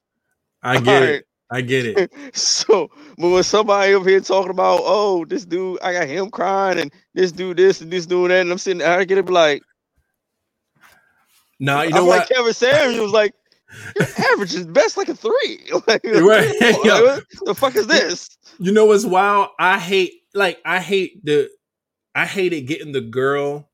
I 0.63 0.81
get 0.81 1.03
All 1.03 1.09
it. 1.09 1.27
I 1.55 1.61
get 1.61 1.87
it. 1.87 2.13
so, 2.37 2.91
but 3.17 3.29
when 3.29 3.45
somebody 3.45 3.95
up 3.95 4.05
here 4.05 4.19
talking 4.19 4.51
about, 4.51 4.81
oh, 4.83 5.25
this 5.25 5.45
dude, 5.45 5.81
I 5.83 5.93
got 5.93 6.09
him 6.09 6.29
crying, 6.29 6.81
and 6.81 6.93
this 7.15 7.31
dude 7.31 7.59
this 7.59 7.81
and 7.81 7.93
this 7.93 8.07
dude 8.07 8.33
that, 8.33 8.41
and 8.41 8.51
I'm 8.51 8.59
sitting, 8.59 8.81
there, 8.81 8.99
I 8.99 9.05
get 9.05 9.19
it, 9.19 9.29
like, 9.29 9.63
nah, 11.61 11.83
you 11.83 11.91
know 11.91 11.99
I'm 11.99 12.07
what? 12.07 12.19
Like 12.19 12.29
Kevin 12.29 12.53
Samuels, 12.53 13.01
was 13.01 13.13
like, 13.13 13.35
your 13.95 14.09
average 14.33 14.53
is 14.53 14.67
best 14.67 14.97
like 14.97 15.09
a 15.09 15.15
three. 15.15 15.61
like, 15.87 16.03
right. 16.05 16.49
Like, 16.61 17.23
the 17.45 17.55
fuck 17.57 17.77
is 17.77 17.87
this? 17.87 18.37
You 18.59 18.73
know 18.73 18.87
what's 18.87 19.05
wild? 19.05 19.51
I 19.61 19.79
hate 19.79 20.13
like 20.35 20.59
I 20.65 20.81
hate 20.81 21.25
the 21.25 21.49
I 22.17 22.27
hated 22.27 22.63
getting 22.63 22.93
the 22.93 23.01
girl 23.01 23.71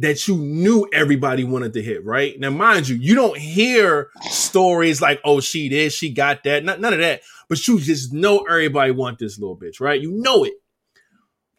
that 0.00 0.26
you 0.26 0.36
knew 0.36 0.88
everybody 0.92 1.44
wanted 1.44 1.72
to 1.74 1.82
hit, 1.82 2.04
right? 2.04 2.38
Now, 2.38 2.50
mind 2.50 2.88
you, 2.88 2.96
you 2.96 3.14
don't 3.14 3.38
hear 3.38 4.10
stories 4.22 5.00
like, 5.00 5.20
oh, 5.24 5.40
she 5.40 5.68
did, 5.68 5.92
she 5.92 6.12
got 6.12 6.42
that, 6.44 6.64
none, 6.64 6.80
none 6.80 6.92
of 6.92 6.98
that, 6.98 7.22
but 7.48 7.66
you 7.68 7.78
just 7.78 8.12
know 8.12 8.38
everybody 8.38 8.90
want 8.90 9.18
this 9.18 9.38
little 9.38 9.56
bitch, 9.56 9.80
right? 9.80 10.00
You 10.00 10.10
know 10.10 10.44
it. 10.44 10.54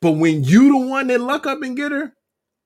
But 0.01 0.13
when 0.13 0.43
you 0.43 0.71
the 0.71 0.87
one 0.87 1.07
that 1.07 1.21
luck 1.21 1.45
up 1.45 1.61
and 1.61 1.77
get 1.77 1.91
her, 1.91 2.13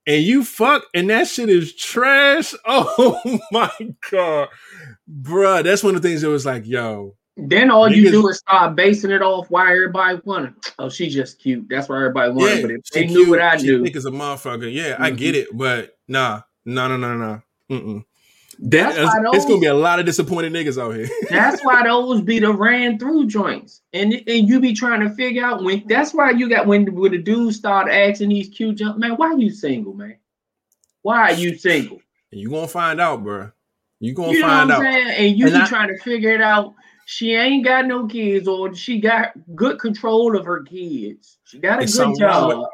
and 0.08 0.24
you 0.24 0.44
fuck, 0.44 0.86
and 0.96 1.10
that 1.12 1.28
shit 1.28 1.50
is 1.50 1.76
trash, 1.76 2.56
oh 2.66 3.40
my 3.52 3.72
god, 4.10 4.50
bruh, 5.08 5.64
that's 5.64 5.84
one 5.84 5.96
of 5.96 6.02
the 6.02 6.08
things 6.10 6.22
that 6.22 6.30
was 6.30 6.46
like, 6.46 6.66
yo, 6.66 7.16
then 7.48 7.72
all 7.72 7.90
you 7.92 8.12
do 8.12 8.28
is 8.28 8.38
start 8.40 8.76
basing 8.76 9.12
it 9.12 9.22
off 9.22 9.50
why 9.50 9.72
everybody 9.72 10.20
wanted. 10.26 10.54
Oh, 10.78 10.90
she's 10.90 11.14
just 11.14 11.40
cute. 11.40 11.68
That's 11.70 11.88
why 11.88 11.98
everybody 11.98 12.32
wanted. 12.32 12.56
Yeah, 12.56 12.62
but 12.62 12.72
if 12.72 12.86
they 12.86 13.08
knew 13.08 13.30
what 13.30 13.42
I 13.42 13.56
knew, 13.56 13.84
think 13.84 13.96
as 13.96 14.06
a 14.06 14.12
motherfucker. 14.12 14.72
Yeah, 14.72 14.94
mm-hmm. 14.94 15.04
I 15.04 15.12
get 15.12 15.36
it, 15.36 15.48
but 15.54 15.98
nah, 16.08 16.42
no, 16.66 16.88
no, 16.88 16.98
no, 16.98 17.16
no. 17.16 17.42
Mm-mm. 17.70 18.06
That's 18.62 18.98
it's, 18.98 19.06
why 19.06 19.24
those, 19.24 19.36
it's 19.36 19.46
gonna 19.46 19.62
be 19.62 19.68
a 19.68 19.74
lot 19.74 20.00
of 20.00 20.06
disappointed 20.06 20.52
niggas 20.52 20.82
out 20.82 20.94
here. 20.94 21.08
that's 21.30 21.64
why 21.64 21.84
those 21.84 22.22
be 22.22 22.40
the 22.40 22.52
ran 22.52 23.00
through 23.00 23.28
joints, 23.28 23.82
and 23.94 24.14
and 24.14 24.50
you 24.50 24.60
be 24.60 24.74
trying 24.74 25.00
to 25.00 25.10
figure 25.16 25.46
out 25.46 25.64
when. 25.64 25.84
That's 25.88 26.14
why 26.14 26.32
you 26.32 26.50
got 26.50 26.68
when 26.68 26.94
when 26.94 27.12
the 27.12 27.20
dudes 27.20 27.56
start 27.56 27.90
asking 27.90 28.30
these 28.30 28.50
cute 28.50 28.78
jump 28.78 28.98
man, 28.98 29.12
why 29.12 29.28
are 29.28 29.38
you 29.38 29.50
single, 29.50 29.94
man? 29.94 30.18
Why 31.04 31.32
are 31.32 31.34
you 31.34 31.58
single? 31.58 32.02
You 32.32 32.50
gonna 32.50 32.68
find 32.68 33.00
out, 33.00 33.24
bro. 33.24 33.52
You 34.02 34.14
gonna 34.14 34.34
you 34.34 34.42
find 34.42 34.72
out, 34.72 34.84
and 34.84 35.38
you 35.38 35.46
and 35.46 35.56
be 35.56 35.62
I, 35.62 35.66
trying 35.66 35.88
to 35.90 35.98
figure 36.04 36.32
it 36.32 36.42
out 36.42 36.76
she 37.12 37.34
ain't 37.34 37.66
got 37.66 37.88
no 37.88 38.06
kids 38.06 38.48
or 38.48 38.72
she 38.76 39.00
got 39.00 39.32
good 39.56 39.80
control 39.80 40.38
of 40.38 40.46
her 40.46 40.62
kids. 40.62 41.40
She 41.44 41.58
got 41.58 41.80
a 41.80 41.82
it's 41.82 41.98
good 41.98 42.20
job. 42.20 42.68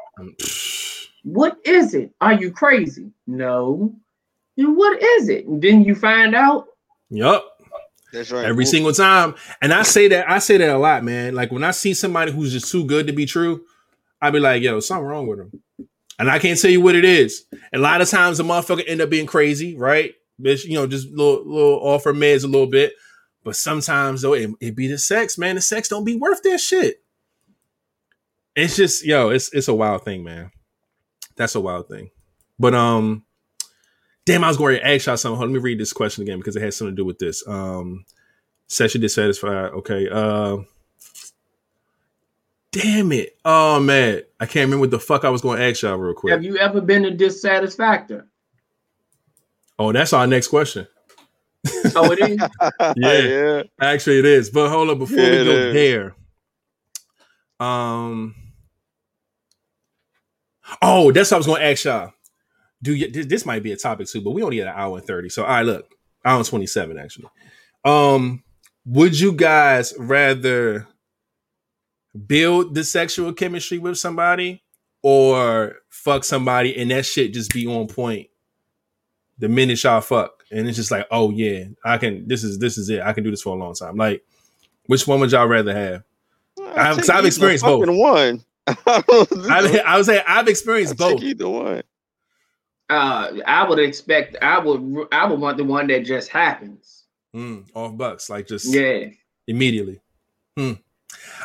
what 1.22 1.56
is 1.64 1.94
it? 1.94 2.12
Are 2.20 2.34
you 2.34 2.52
crazy? 2.52 3.12
No. 3.26 3.94
Then 4.58 4.76
what 4.76 5.02
is 5.02 5.30
it? 5.30 5.46
And 5.46 5.62
then 5.62 5.84
you 5.84 5.94
find 5.94 6.34
out. 6.34 6.66
Yup. 7.08 7.46
That's 8.12 8.30
right. 8.30 8.44
Every 8.44 8.66
single 8.66 8.92
time. 8.92 9.36
And 9.62 9.72
I 9.72 9.84
say 9.84 10.06
that, 10.08 10.28
I 10.30 10.38
say 10.38 10.58
that 10.58 10.68
a 10.68 10.76
lot, 10.76 11.02
man. 11.02 11.34
Like 11.34 11.50
when 11.50 11.64
I 11.64 11.70
see 11.70 11.94
somebody 11.94 12.30
who's 12.30 12.52
just 12.52 12.70
too 12.70 12.84
good 12.84 13.06
to 13.06 13.14
be 13.14 13.24
true, 13.24 13.64
I'd 14.20 14.34
be 14.34 14.40
like, 14.40 14.60
yo, 14.60 14.80
something 14.80 15.06
wrong 15.06 15.26
with 15.26 15.38
them. 15.38 15.62
And 16.18 16.30
I 16.30 16.40
can't 16.40 16.60
tell 16.60 16.70
you 16.70 16.82
what 16.82 16.94
it 16.94 17.06
is. 17.06 17.46
And 17.72 17.80
a 17.80 17.82
lot 17.82 18.02
of 18.02 18.10
times 18.10 18.36
the 18.36 18.44
motherfucker 18.44 18.84
end 18.86 19.00
up 19.00 19.08
being 19.08 19.26
crazy, 19.26 19.78
right? 19.78 20.12
Bitch, 20.38 20.66
you 20.66 20.74
know, 20.74 20.86
just 20.86 21.08
little 21.08 21.42
little 21.46 21.78
off 21.80 22.04
her 22.04 22.12
meds 22.12 22.44
a 22.44 22.48
little 22.48 22.66
bit. 22.66 22.92
But 23.46 23.54
sometimes 23.54 24.22
though, 24.22 24.34
it, 24.34 24.50
it 24.60 24.74
be 24.74 24.88
the 24.88 24.98
sex, 24.98 25.38
man. 25.38 25.54
The 25.54 25.60
sex 25.60 25.88
don't 25.88 26.04
be 26.04 26.16
worth 26.16 26.42
that 26.42 26.58
shit. 26.58 27.00
It's 28.56 28.74
just, 28.74 29.04
yo, 29.04 29.28
it's 29.28 29.54
it's 29.54 29.68
a 29.68 29.74
wild 29.74 30.04
thing, 30.04 30.24
man. 30.24 30.50
That's 31.36 31.54
a 31.54 31.60
wild 31.60 31.86
thing. 31.88 32.10
But 32.58 32.74
um, 32.74 33.24
damn, 34.24 34.42
I 34.42 34.48
was 34.48 34.56
going 34.56 34.74
to 34.74 34.84
ask 34.84 35.06
y'all 35.06 35.16
something. 35.16 35.40
Let 35.40 35.50
me 35.50 35.60
read 35.60 35.78
this 35.78 35.92
question 35.92 36.22
again 36.22 36.38
because 36.38 36.56
it 36.56 36.62
has 36.62 36.74
something 36.74 36.96
to 36.96 37.00
do 37.00 37.04
with 37.04 37.20
this. 37.20 37.46
Um, 37.46 38.04
sexually 38.66 39.02
dissatisfied. 39.02 39.74
Okay. 39.74 40.08
Uh, 40.10 40.56
damn 42.72 43.12
it. 43.12 43.38
Oh 43.44 43.78
man, 43.78 44.22
I 44.40 44.46
can't 44.46 44.64
remember 44.64 44.80
what 44.80 44.90
the 44.90 44.98
fuck 44.98 45.24
I 45.24 45.30
was 45.30 45.42
going 45.42 45.60
to 45.60 45.64
ask 45.64 45.82
y'all 45.82 45.96
real 45.96 46.14
quick. 46.14 46.32
Have 46.32 46.42
you 46.42 46.58
ever 46.58 46.80
been 46.80 47.04
a 47.04 47.12
dissatisfactor? 47.12 48.26
Oh, 49.78 49.92
that's 49.92 50.12
our 50.12 50.26
next 50.26 50.48
question. 50.48 50.88
Oh, 51.94 52.12
it 52.12 52.18
is. 52.18 52.38
yeah, 52.96 53.18
yeah, 53.20 53.62
actually, 53.80 54.18
it 54.18 54.24
is. 54.24 54.50
But 54.50 54.70
hold 54.70 54.90
up, 54.90 54.98
before 54.98 55.18
yeah, 55.18 55.38
we 55.38 55.44
go 55.44 55.72
there, 55.72 56.14
um, 57.60 58.34
oh, 60.82 61.12
that's 61.12 61.30
what 61.30 61.36
I 61.36 61.38
was 61.38 61.46
going 61.46 61.60
to 61.60 61.66
ask 61.66 61.84
y'all. 61.84 62.12
Do 62.82 62.94
you? 62.94 63.10
This 63.10 63.46
might 63.46 63.62
be 63.62 63.72
a 63.72 63.76
topic 63.76 64.08
too, 64.08 64.20
but 64.20 64.32
we 64.32 64.42
only 64.42 64.58
had 64.58 64.68
an 64.68 64.74
hour 64.76 64.98
and 64.98 65.06
thirty. 65.06 65.28
So, 65.28 65.42
all 65.42 65.48
right, 65.48 65.66
look, 65.66 65.86
hour 66.24 66.38
and 66.38 66.46
twenty 66.46 66.66
seven 66.66 66.98
actually. 66.98 67.28
Um, 67.84 68.42
would 68.84 69.18
you 69.18 69.32
guys 69.32 69.94
rather 69.98 70.86
build 72.26 72.74
the 72.74 72.84
sexual 72.84 73.32
chemistry 73.32 73.78
with 73.78 73.98
somebody 73.98 74.62
or 75.02 75.76
fuck 75.88 76.24
somebody 76.24 76.76
and 76.76 76.90
that 76.90 77.06
shit 77.06 77.32
just 77.32 77.52
be 77.52 77.66
on 77.66 77.86
point 77.88 78.28
the 79.38 79.48
minute 79.48 79.82
y'all 79.82 80.00
fuck? 80.00 80.35
And 80.50 80.68
it's 80.68 80.76
just 80.76 80.90
like, 80.90 81.06
oh 81.10 81.30
yeah, 81.30 81.64
I 81.84 81.98
can. 81.98 82.26
This 82.28 82.44
is 82.44 82.58
this 82.58 82.78
is 82.78 82.88
it. 82.88 83.02
I 83.02 83.12
can 83.12 83.24
do 83.24 83.30
this 83.30 83.42
for 83.42 83.54
a 83.54 83.58
long 83.58 83.74
time. 83.74 83.96
Like, 83.96 84.24
which 84.86 85.06
one 85.06 85.20
would 85.20 85.32
y'all 85.32 85.46
rather 85.46 85.74
have? 85.74 86.04
I've, 86.74 87.10
I've 87.10 87.24
experienced 87.24 87.64
both. 87.64 87.88
One. 87.88 88.44
I, 88.66 89.82
I 89.86 89.96
would 89.96 90.06
say 90.06 90.22
I've 90.26 90.48
experienced 90.48 90.96
both. 90.96 91.22
Either 91.22 91.48
one. 91.48 91.82
Uh, 92.88 93.32
I 93.46 93.68
would 93.68 93.78
expect. 93.78 94.36
I 94.40 94.58
would. 94.58 95.08
I 95.12 95.26
would 95.26 95.40
want 95.40 95.56
the 95.56 95.64
one 95.64 95.88
that 95.88 96.04
just 96.04 96.28
happens. 96.28 97.04
Mm, 97.34 97.66
off 97.74 97.96
bucks, 97.96 98.30
like 98.30 98.46
just 98.46 98.72
yeah, 98.72 99.06
immediately. 99.46 100.00
Hmm. 100.56 100.72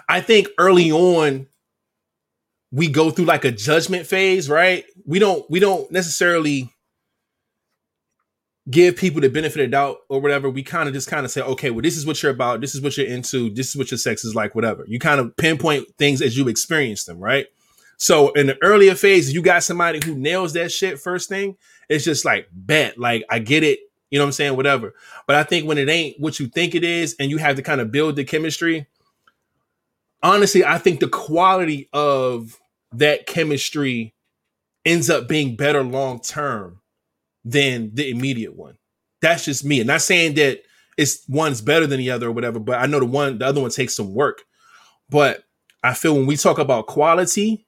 I 0.07 0.22
think 0.22 0.48
early 0.57 0.91
on 0.91 1.48
we 2.72 2.88
go 2.88 3.11
through 3.11 3.26
like 3.26 3.44
a 3.44 3.52
judgment 3.52 4.07
phase, 4.07 4.49
right? 4.49 4.86
We 5.06 5.19
don't. 5.19 5.49
We 5.49 5.60
don't 5.60 5.91
necessarily 5.91 6.72
give 8.70 8.96
people 8.96 9.22
the 9.22 9.30
benefit 9.30 9.64
of 9.64 9.72
doubt 9.72 9.98
or 10.10 10.22
whatever, 10.22 10.50
we 10.50 10.62
kind 10.62 10.88
of 10.88 10.94
just 10.94 11.10
kind 11.10 11.26
of 11.26 11.32
say, 11.32 11.42
okay, 11.42 11.72
well, 11.72 11.82
this 11.82 11.98
is 11.98 12.06
what 12.06 12.22
you're 12.22 12.32
about, 12.32 12.62
this 12.62 12.76
is 12.76 12.82
what 12.82 12.96
you're 12.96 13.08
into, 13.08 13.50
this 13.50 13.70
is 13.70 13.76
what 13.76 13.90
your 13.90 13.98
sex 13.98 14.24
is 14.24 14.36
like, 14.36 14.54
whatever. 14.54 14.86
You 14.88 15.00
kind 15.00 15.20
of 15.20 15.36
pinpoint 15.38 15.88
things 15.98 16.22
as 16.22 16.38
you 16.38 16.48
experience 16.48 17.06
them, 17.06 17.20
right? 17.20 17.48
So 17.98 18.32
in 18.34 18.48
the 18.48 18.58
earlier 18.64 18.96
phase, 18.96 19.34
you 19.34 19.42
got 19.42 19.64
somebody 19.64 20.00
who 20.04 20.16
nails 20.16 20.54
that 20.54 20.72
shit 20.72 21.00
first 21.00 21.30
thing. 21.30 21.58
It's 21.90 22.06
just 22.06 22.26
like 22.26 22.48
bet, 22.52 22.98
like 22.98 23.24
I 23.30 23.40
get 23.40 23.64
it, 23.64 23.80
you 24.10 24.20
know 24.20 24.26
what 24.26 24.30
I'm 24.30 24.34
saying, 24.34 24.56
whatever. 24.56 24.94
But 25.28 25.38
I 25.38 25.44
think 25.44 25.68
when 25.68 25.78
it 25.78 25.90
ain't 25.90 26.20
what 26.20 26.40
you 26.40 26.48
think 26.48 26.76
it 26.76 26.84
is, 26.84 27.16
and 27.20 27.30
you 27.30 27.38
have 27.38 27.56
to 27.56 27.62
kind 27.62 27.82
of 27.82 27.92
build 27.92 28.16
the 28.16 28.24
chemistry. 28.24 28.88
Honestly, 30.24 30.64
I 30.64 30.78
think 30.78 31.00
the 31.00 31.08
quality 31.08 31.90
of 31.94 32.60
that 32.92 33.26
chemistry 33.26 34.14
ends 34.86 35.10
up 35.10 35.28
being 35.28 35.56
better 35.56 35.84
long 35.84 36.20
term 36.20 36.81
than 37.44 37.92
the 37.94 38.10
immediate 38.10 38.56
one. 38.56 38.78
That's 39.22 39.46
just 39.46 39.64
me. 39.66 39.80
And 39.80 39.88
not 39.88 40.02
saying 40.02 40.36
that 40.36 40.62
it's 40.98 41.24
one's 41.28 41.62
better 41.62 41.88
than 41.88 42.00
the 42.00 42.12
other 42.12 42.28
or 42.28 42.32
whatever, 42.32 42.60
but 42.60 42.80
I 42.80 42.86
know 42.86 43.00
the 43.00 43.06
one, 43.06 43.38
the 43.38 43.46
other 43.46 43.62
one 43.62 43.72
takes 43.72 43.96
some 43.96 44.14
work. 44.14 44.44
But 45.10 45.44
I 45.84 45.94
feel 45.94 46.16
when 46.16 46.28
we 46.28 46.38
talk 46.38 46.60
about 46.60 46.88
quality, 46.88 47.66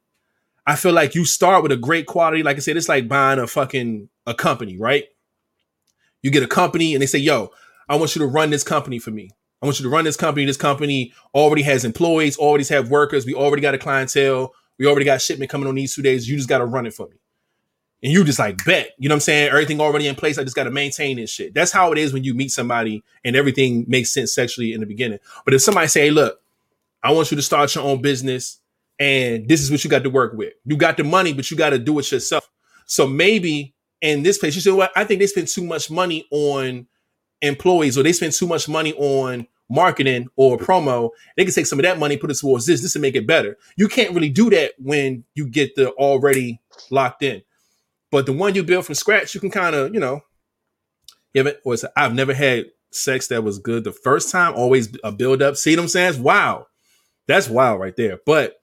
I 0.66 0.76
feel 0.76 0.94
like 0.94 1.16
you 1.16 1.26
start 1.26 1.64
with 1.64 1.72
a 1.72 1.78
great 1.78 2.06
quality. 2.06 2.44
Like 2.44 2.58
I 2.58 2.60
said, 2.60 2.78
it's 2.78 2.90
like 2.90 3.08
buying 3.08 3.40
a 3.40 3.48
fucking 3.48 4.10
a 4.26 4.34
company, 4.34 4.78
right? 4.78 5.06
You 6.22 6.32
get 6.32 6.44
a 6.44 6.48
company 6.48 6.94
and 6.94 7.02
they 7.02 7.06
say, 7.06 7.20
yo, 7.20 7.50
I 7.90 7.98
want 7.98 8.16
you 8.16 8.20
to 8.20 8.28
run 8.28 8.50
this 8.50 8.64
company 8.64 8.98
for 9.00 9.12
me. 9.12 9.30
I 9.62 9.66
want 9.66 9.80
you 9.80 9.84
to 9.84 9.90
run 9.90 10.06
this 10.06 10.18
company. 10.18 10.46
This 10.46 10.58
company 10.58 11.14
already 11.34 11.64
has 11.64 11.86
employees, 11.86 12.38
already 12.38 12.66
have 12.66 12.90
workers. 12.90 13.26
We 13.26 13.34
already 13.34 13.62
got 13.62 13.74
a 13.74 13.78
clientele. 13.78 14.54
We 14.80 14.88
already 14.88 15.06
got 15.06 15.22
shipment 15.22 15.52
coming 15.52 15.68
on 15.68 15.76
these 15.76 15.94
two 15.96 16.02
days. 16.02 16.28
You 16.28 16.38
just 16.38 16.50
got 16.50 16.60
to 16.60 16.66
run 16.66 16.86
it 16.86 16.94
for 16.94 17.08
me 17.08 17.18
and 18.04 18.12
you 18.12 18.24
just 18.26 18.38
like 18.38 18.64
bet, 18.66 18.92
you 19.00 19.08
know 19.08 19.14
what 19.14 19.18
I'm 19.18 19.22
saying? 19.22 19.48
Everything 19.48 19.80
already 19.80 20.08
in 20.08 20.16
place. 20.16 20.38
I 20.38 20.44
just 20.44 20.58
got 20.58 20.66
to 20.66 20.72
maintain 20.72 21.16
this 21.16 21.30
shit. 21.30 21.54
That's 21.54 21.72
how 21.72 21.94
it 21.94 21.98
is 21.98 22.12
when 22.12 22.26
you 22.26 22.34
meet 22.34 22.52
somebody 22.52 23.02
and 23.24 23.36
everything 23.36 23.86
makes 23.88 24.12
sense 24.12 24.34
sexually 24.34 24.74
in 24.74 24.82
the 24.82 24.86
beginning. 24.86 25.20
But 25.46 25.54
if 25.54 25.62
somebody 25.62 25.88
say, 25.88 26.02
hey, 26.02 26.12
look, 26.12 26.42
I 27.02 27.12
want 27.12 27.32
you 27.32 27.38
to 27.38 27.42
start 27.42 27.74
your 27.74 27.86
own 27.86 28.02
business 28.02 28.60
and 29.00 29.48
this 29.48 29.62
is 29.62 29.72
what 29.72 29.84
you 29.86 29.90
got 29.90 30.04
to 30.04 30.10
work 30.10 30.34
with. 30.34 30.54
You 30.66 30.76
got 30.76 30.98
the 30.98 31.06
money, 31.06 31.34
but 31.34 31.50
you 31.50 31.56
got 31.56 31.70
to 31.70 31.80
do 31.80 31.98
it 31.98 32.12
yourself. 32.12 32.50
So 32.86 33.08
maybe 33.08 33.74
in 34.02 34.22
this 34.22 34.38
place, 34.38 34.54
you 34.56 34.62
say, 34.62 34.72
well, 34.72 34.90
I 34.98 35.06
think 35.06 35.22
they 35.22 35.28
spend 35.28 35.48
too 35.48 35.64
much 35.64 35.90
money 35.90 36.28
on 36.30 36.88
employees 37.42 37.98
or 37.98 38.04
they 38.04 38.14
spend 38.14 38.34
too 38.34 38.48
much 38.48 38.68
money 38.68 38.94
on 38.96 39.48
marketing 39.70 40.28
or 40.36 40.58
promo. 40.58 41.10
They 41.38 41.46
can 41.46 41.54
take 41.54 41.68
some 41.68 41.80
of 41.80 41.84
that 41.84 42.00
money, 42.00 42.18
put 42.18 42.32
it 42.32 42.38
towards 42.38 42.66
this, 42.66 42.82
this 42.82 42.94
to 42.94 43.00
make 43.00 43.16
it 43.16 43.26
better. 43.26 43.58
You 43.78 43.88
can't 43.88 44.14
really 44.14 44.30
do 44.30 44.50
that 44.50 44.74
when 44.78 45.24
you 45.36 45.48
get 45.48 45.76
the 45.76 45.92
already 45.92 46.60
locked 46.92 47.24
in. 47.24 47.42
But 48.14 48.28
the 48.28 48.32
one 48.32 48.54
you 48.54 48.62
build 48.62 48.86
from 48.86 48.94
scratch, 48.94 49.34
you 49.34 49.42
can 49.42 49.50
kind 49.50 49.76
of, 49.76 49.92
you 49.92 50.00
know, 50.00 50.22
give 51.34 51.48
it. 51.48 51.60
Or 51.66 51.76
I've 51.98 52.14
never 52.14 52.32
had 52.32 52.66
sex 52.92 53.26
that 53.30 53.44
was 53.44 53.58
good 53.58 53.84
the 53.84 53.92
first 53.92 54.32
time. 54.32 54.54
Always 54.54 54.96
a 55.04 55.12
build 55.12 55.42
up. 55.42 55.56
See 55.56 55.74
I'm 55.74 55.88
saying? 55.88 56.22
Wow. 56.22 56.68
That's 57.28 57.50
wild 57.50 57.80
right 57.80 57.96
there. 57.98 58.20
But 58.24 58.58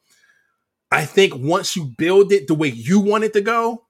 I 0.93 1.05
think 1.05 1.35
once 1.35 1.75
you 1.75 1.93
build 1.99 2.31
it 2.31 2.47
the 2.47 2.55
way 2.55 2.69
you 2.69 3.01
want 3.01 3.25
it 3.25 3.33
to 3.33 3.41
go, 3.41 3.87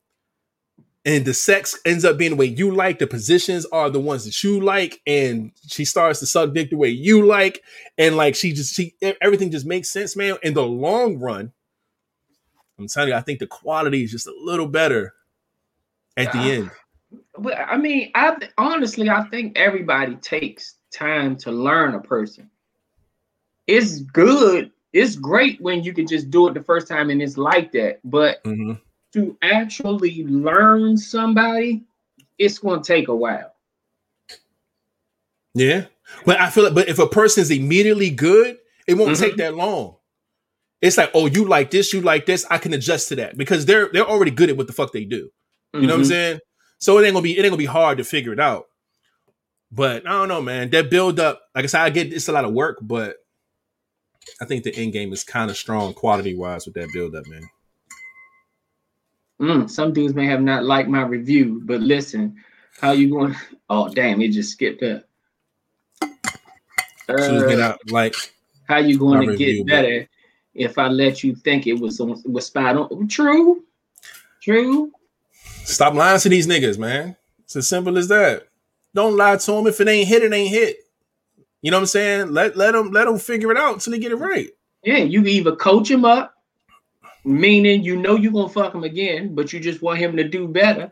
and 1.04 1.26
the 1.26 1.34
sex 1.34 1.78
ends 1.84 2.06
up 2.06 2.16
being 2.16 2.30
the 2.30 2.36
way 2.38 2.46
you 2.46 2.74
like, 2.74 2.98
the 2.98 3.06
positions 3.06 3.66
are 3.66 3.90
the 3.90 4.00
ones 4.00 4.24
that 4.24 4.42
you 4.42 4.62
like, 4.62 4.98
and 5.06 5.52
she 5.66 5.84
starts 5.84 6.20
to 6.20 6.26
suck 6.26 6.54
dick 6.54 6.70
the 6.70 6.76
way 6.78 6.88
you 6.88 7.26
like, 7.26 7.62
and 7.98 8.16
like 8.16 8.34
she 8.34 8.54
just 8.54 8.74
she 8.74 8.94
everything 9.20 9.50
just 9.50 9.66
makes 9.66 9.90
sense, 9.90 10.16
man. 10.16 10.38
In 10.42 10.54
the 10.54 10.64
long 10.64 11.18
run, 11.18 11.52
I'm 12.78 12.88
telling 12.88 13.10
you, 13.10 13.14
I 13.14 13.20
think 13.20 13.40
the 13.40 13.46
quality 13.46 14.04
is 14.04 14.10
just 14.10 14.26
a 14.26 14.34
little 14.42 14.66
better 14.66 15.12
at 16.16 16.32
the 16.32 16.38
end. 16.38 16.70
But 17.38 17.58
I 17.58 17.76
mean, 17.76 18.10
I 18.14 18.36
honestly, 18.58 19.08
I 19.08 19.24
think 19.24 19.58
everybody 19.58 20.16
takes 20.16 20.76
time 20.92 21.36
to 21.36 21.50
learn 21.50 21.94
a 21.94 22.00
person. 22.00 22.50
It's 23.66 24.00
good. 24.00 24.70
It's 24.92 25.16
great 25.16 25.60
when 25.60 25.82
you 25.82 25.92
can 25.92 26.06
just 26.06 26.30
do 26.30 26.48
it 26.48 26.54
the 26.54 26.62
first 26.62 26.88
time 26.88 27.10
and 27.10 27.22
it's 27.22 27.36
like 27.36 27.72
that. 27.72 28.00
But 28.04 28.42
mm-hmm. 28.44 28.72
to 29.14 29.36
actually 29.42 30.24
learn 30.24 30.96
somebody, 30.96 31.84
it's 32.38 32.58
going 32.58 32.82
to 32.82 32.86
take 32.86 33.08
a 33.08 33.14
while. 33.14 33.52
Yeah. 35.54 35.86
But 36.24 36.40
I 36.40 36.50
feel 36.50 36.64
like, 36.64 36.74
but 36.74 36.88
if 36.88 36.98
a 36.98 37.06
person 37.06 37.42
is 37.42 37.50
immediately 37.50 38.10
good, 38.10 38.58
it 38.86 38.94
won't 38.94 39.12
mm-hmm. 39.12 39.22
take 39.22 39.36
that 39.36 39.54
long. 39.54 39.96
It's 40.82 40.96
like, 40.96 41.10
oh, 41.14 41.26
you 41.26 41.44
like 41.44 41.70
this, 41.70 41.92
you 41.92 42.00
like 42.00 42.26
this. 42.26 42.46
I 42.50 42.58
can 42.58 42.72
adjust 42.72 43.08
to 43.08 43.16
that 43.16 43.36
because 43.36 43.66
they're 43.66 43.90
they're 43.92 44.08
already 44.08 44.30
good 44.30 44.48
at 44.48 44.56
what 44.56 44.66
the 44.66 44.72
fuck 44.72 44.92
they 44.92 45.04
do. 45.04 45.30
You 45.72 45.80
mm-hmm. 45.80 45.86
know 45.86 45.94
what 45.94 45.98
I'm 45.98 46.02
mm-hmm. 46.02 46.08
saying? 46.10 46.38
So 46.78 46.98
it 46.98 47.04
ain't 47.04 47.14
gonna 47.14 47.22
be 47.22 47.38
it 47.38 47.42
ain't 47.42 47.50
gonna 47.50 47.56
be 47.56 47.66
hard 47.66 47.98
to 47.98 48.04
figure 48.04 48.32
it 48.32 48.40
out. 48.40 48.66
But 49.72 50.06
I 50.06 50.10
don't 50.10 50.28
know, 50.28 50.42
man. 50.42 50.70
That 50.70 50.90
build 50.90 51.20
up, 51.20 51.42
like 51.54 51.64
I 51.64 51.66
said, 51.68 51.82
I 51.82 51.90
get 51.90 52.12
it's 52.12 52.28
a 52.28 52.32
lot 52.32 52.44
of 52.44 52.52
work, 52.52 52.78
but 52.80 53.16
I 54.40 54.44
think 54.44 54.64
the 54.64 54.74
end 54.74 54.92
game 54.92 55.12
is 55.12 55.22
kind 55.24 55.50
of 55.50 55.56
strong 55.56 55.94
quality 55.94 56.34
wise 56.34 56.66
with 56.66 56.74
that 56.74 56.90
build 56.92 57.14
up, 57.14 57.26
man. 57.26 57.48
Mm, 59.40 59.70
some 59.70 59.92
dudes 59.92 60.14
may 60.14 60.26
have 60.26 60.42
not 60.42 60.64
liked 60.64 60.88
my 60.88 61.02
review, 61.02 61.62
but 61.64 61.80
listen, 61.80 62.36
how 62.80 62.92
you 62.92 63.10
going? 63.10 63.34
Oh, 63.72 63.88
damn, 63.88 64.20
it 64.20 64.32
just 64.32 64.50
skipped 64.50 64.82
up. 64.82 65.04
Uh, 67.08 67.76
like 67.86 68.16
how 68.66 68.78
you 68.78 68.98
going 68.98 69.28
to 69.28 69.36
get 69.36 69.64
better 69.64 70.08
if 70.54 70.76
I 70.76 70.88
let 70.88 71.22
you 71.22 71.36
think 71.36 71.68
it 71.68 71.74
was 71.74 72.00
was 72.00 72.46
spot 72.46 72.76
on? 72.76 73.06
True, 73.06 73.62
true. 74.42 74.90
Stop 75.64 75.94
lying 75.94 76.20
to 76.20 76.28
these 76.28 76.46
niggas, 76.46 76.78
man. 76.78 77.16
It's 77.44 77.56
as 77.56 77.68
simple 77.68 77.98
as 77.98 78.08
that. 78.08 78.48
Don't 78.94 79.16
lie 79.16 79.36
to 79.36 79.52
them. 79.52 79.66
If 79.66 79.80
it 79.80 79.88
ain't 79.88 80.08
hit, 80.08 80.22
it 80.22 80.32
ain't 80.32 80.50
hit. 80.50 80.78
You 81.62 81.70
know 81.70 81.76
what 81.76 81.82
I'm 81.82 81.86
saying? 81.86 82.32
Let 82.32 82.56
let 82.56 82.72
them 82.72 82.90
let 82.90 83.04
them 83.04 83.18
figure 83.18 83.50
it 83.50 83.58
out 83.58 83.74
until 83.74 83.92
they 83.92 83.98
get 83.98 84.12
it 84.12 84.16
right. 84.16 84.48
Yeah, 84.82 84.98
you 84.98 85.24
either 85.26 85.54
coach 85.54 85.90
him 85.90 86.04
up, 86.04 86.34
meaning 87.24 87.82
you 87.82 87.96
know 87.96 88.16
you're 88.16 88.32
gonna 88.32 88.48
fuck 88.48 88.74
him 88.74 88.84
again, 88.84 89.34
but 89.34 89.52
you 89.52 89.60
just 89.60 89.82
want 89.82 89.98
him 89.98 90.16
to 90.16 90.24
do 90.26 90.48
better, 90.48 90.90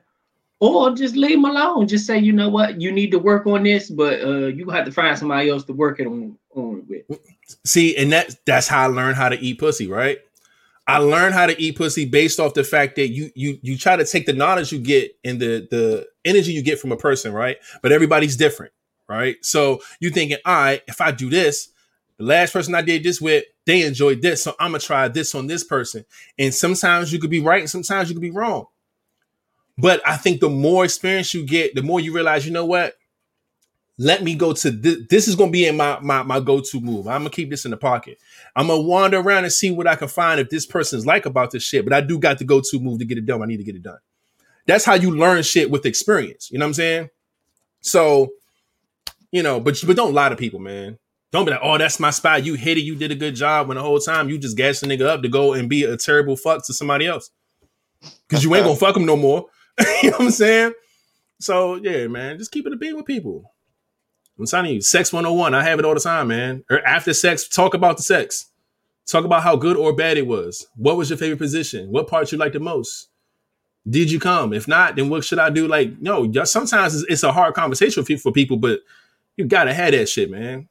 or 0.60 0.94
just 0.94 1.16
leave 1.16 1.38
him 1.38 1.46
alone. 1.46 1.88
Just 1.88 2.06
say, 2.06 2.18
you 2.18 2.32
know 2.32 2.50
what, 2.50 2.80
you 2.80 2.92
need 2.92 3.10
to 3.12 3.18
work 3.18 3.46
on 3.46 3.62
this, 3.62 3.88
but 3.88 4.20
uh, 4.20 4.46
you 4.48 4.68
have 4.68 4.84
to 4.84 4.92
find 4.92 5.16
somebody 5.16 5.48
else 5.48 5.64
to 5.64 5.72
work 5.72 6.00
it 6.00 6.06
on, 6.06 6.36
on 6.54 6.84
with. 6.86 7.18
See, 7.64 7.96
and 7.96 8.12
that 8.12 8.34
that's 8.44 8.68
how 8.68 8.84
I 8.84 8.86
learned 8.88 9.16
how 9.16 9.30
to 9.30 9.40
eat 9.40 9.58
pussy, 9.58 9.86
right? 9.86 10.18
I 10.88 10.98
learned 10.98 11.34
how 11.34 11.46
to 11.46 11.60
eat 11.60 11.76
pussy 11.76 12.06
based 12.06 12.40
off 12.40 12.54
the 12.54 12.64
fact 12.64 12.96
that 12.96 13.10
you 13.10 13.30
you 13.36 13.58
you 13.62 13.78
try 13.78 13.96
to 13.96 14.06
take 14.06 14.26
the 14.26 14.32
knowledge 14.32 14.72
you 14.72 14.80
get 14.80 15.12
and 15.24 15.40
the 15.40 15.68
the 15.70 16.08
energy 16.24 16.52
you 16.52 16.62
get 16.62 16.80
from 16.80 16.92
a 16.92 16.96
person, 16.96 17.32
right? 17.32 17.58
But 17.82 17.92
everybody's 17.92 18.36
different 18.36 18.72
right? 19.08 19.36
So 19.44 19.80
you 20.00 20.10
thinking, 20.10 20.38
all 20.44 20.54
right, 20.54 20.82
if 20.86 21.00
I 21.00 21.10
do 21.10 21.30
this, 21.30 21.68
the 22.18 22.24
last 22.24 22.52
person 22.52 22.74
I 22.74 22.82
did 22.82 23.02
this 23.02 23.20
with, 23.20 23.44
they 23.66 23.82
enjoyed 23.82 24.22
this, 24.22 24.42
so 24.42 24.54
I'm 24.58 24.72
gonna 24.72 24.80
try 24.80 25.08
this 25.08 25.34
on 25.34 25.46
this 25.46 25.64
person. 25.64 26.04
And 26.38 26.54
sometimes 26.54 27.12
you 27.12 27.18
could 27.18 27.30
be 27.30 27.40
right, 27.40 27.60
and 27.60 27.70
sometimes 27.70 28.08
you 28.08 28.14
could 28.14 28.22
be 28.22 28.30
wrong. 28.30 28.66
But 29.76 30.00
I 30.06 30.16
think 30.16 30.40
the 30.40 30.48
more 30.48 30.84
experience 30.84 31.32
you 31.34 31.46
get, 31.46 31.74
the 31.74 31.82
more 31.82 32.00
you 32.00 32.12
realize, 32.12 32.44
you 32.46 32.52
know 32.52 32.64
what? 32.66 32.94
Let 33.98 34.22
me 34.22 34.34
go 34.34 34.52
to 34.52 34.70
this. 34.70 34.98
This 35.08 35.28
is 35.28 35.36
gonna 35.36 35.50
be 35.50 35.66
in 35.66 35.76
my 35.76 35.98
my, 36.00 36.22
my 36.22 36.40
go-to 36.40 36.80
move. 36.80 37.08
I'm 37.08 37.20
gonna 37.20 37.30
keep 37.30 37.50
this 37.50 37.64
in 37.64 37.70
the 37.70 37.76
pocket. 37.76 38.18
I'm 38.58 38.66
gonna 38.66 38.82
wander 38.82 39.20
around 39.20 39.44
and 39.44 39.52
see 39.52 39.70
what 39.70 39.86
I 39.86 39.94
can 39.94 40.08
find 40.08 40.40
if 40.40 40.50
this 40.50 40.66
person's 40.66 41.06
like 41.06 41.26
about 41.26 41.52
this 41.52 41.62
shit. 41.62 41.84
But 41.84 41.92
I 41.92 42.00
do 42.00 42.18
got 42.18 42.38
the 42.38 42.44
go-to 42.44 42.80
move 42.80 42.98
to 42.98 43.04
get 43.04 43.16
it 43.16 43.24
done. 43.24 43.40
I 43.40 43.46
need 43.46 43.58
to 43.58 43.62
get 43.62 43.76
it 43.76 43.84
done. 43.84 43.98
That's 44.66 44.84
how 44.84 44.94
you 44.94 45.12
learn 45.12 45.44
shit 45.44 45.70
with 45.70 45.86
experience. 45.86 46.50
You 46.50 46.58
know 46.58 46.64
what 46.64 46.70
I'm 46.70 46.74
saying? 46.74 47.10
So 47.82 48.30
you 49.30 49.44
know, 49.44 49.60
but 49.60 49.80
but 49.86 49.94
don't 49.94 50.12
lie 50.12 50.28
to 50.28 50.34
people, 50.34 50.58
man. 50.58 50.98
Don't 51.30 51.44
be 51.44 51.52
like, 51.52 51.60
oh, 51.62 51.78
that's 51.78 52.00
my 52.00 52.10
spot. 52.10 52.44
You 52.44 52.54
hit 52.54 52.78
it. 52.78 52.80
You 52.80 52.96
did 52.96 53.12
a 53.12 53.14
good 53.14 53.36
job. 53.36 53.68
When 53.68 53.76
the 53.76 53.82
whole 53.82 54.00
time 54.00 54.28
you 54.28 54.38
just 54.38 54.56
gas 54.56 54.80
the 54.80 54.88
nigga 54.88 55.06
up 55.06 55.22
to 55.22 55.28
go 55.28 55.52
and 55.52 55.68
be 55.68 55.84
a 55.84 55.96
terrible 55.96 56.34
fuck 56.34 56.66
to 56.66 56.74
somebody 56.74 57.06
else, 57.06 57.30
because 58.28 58.42
you 58.42 58.52
ain't 58.56 58.64
gonna 58.64 58.76
fuck 58.80 58.96
him 58.96 59.06
no 59.06 59.16
more. 59.16 59.46
you 60.02 60.10
know 60.10 60.16
what 60.16 60.24
I'm 60.26 60.30
saying? 60.32 60.72
So 61.38 61.76
yeah, 61.76 62.08
man, 62.08 62.38
just 62.38 62.50
keep 62.50 62.66
it 62.66 62.72
a 62.72 62.76
beat 62.76 62.96
with 62.96 63.06
people. 63.06 63.54
I'm 64.38 64.46
telling 64.46 64.74
you, 64.74 64.80
sex 64.80 65.12
101. 65.12 65.54
I 65.54 65.64
have 65.64 65.78
it 65.78 65.84
all 65.84 65.94
the 65.94 66.00
time, 66.00 66.28
man. 66.28 66.64
Or 66.70 66.80
after 66.86 67.12
sex, 67.12 67.48
talk 67.48 67.74
about 67.74 67.96
the 67.96 68.02
sex. 68.02 68.46
Talk 69.06 69.24
about 69.24 69.42
how 69.42 69.56
good 69.56 69.76
or 69.76 69.94
bad 69.94 70.18
it 70.18 70.26
was. 70.26 70.66
What 70.76 70.96
was 70.96 71.10
your 71.10 71.16
favorite 71.16 71.38
position? 71.38 71.90
What 71.90 72.08
part 72.08 72.30
you 72.30 72.38
liked 72.38 72.52
the 72.52 72.60
most? 72.60 73.08
Did 73.88 74.10
you 74.10 74.20
come? 74.20 74.52
If 74.52 74.68
not, 74.68 74.96
then 74.96 75.08
what 75.08 75.24
should 75.24 75.38
I 75.38 75.50
do? 75.50 75.66
Like, 75.66 75.98
no, 76.00 76.30
sometimes 76.44 76.94
it's, 76.94 77.10
it's 77.10 77.22
a 77.22 77.32
hard 77.32 77.54
conversation 77.54 78.04
for 78.04 78.32
people, 78.32 78.58
but 78.58 78.80
you 79.36 79.46
gotta 79.46 79.72
have 79.72 79.92
that 79.92 80.08
shit, 80.08 80.30
man. 80.30 80.68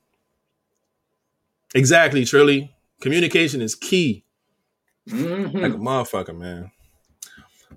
Exactly, 1.73 2.23
Trilly. 2.23 2.69
Communication 3.01 3.61
is 3.61 3.75
key. 3.75 4.23
Mm-hmm. 5.09 5.57
Like 5.57 5.73
a 5.73 5.77
motherfucker, 5.77 6.37
man. 6.37 6.71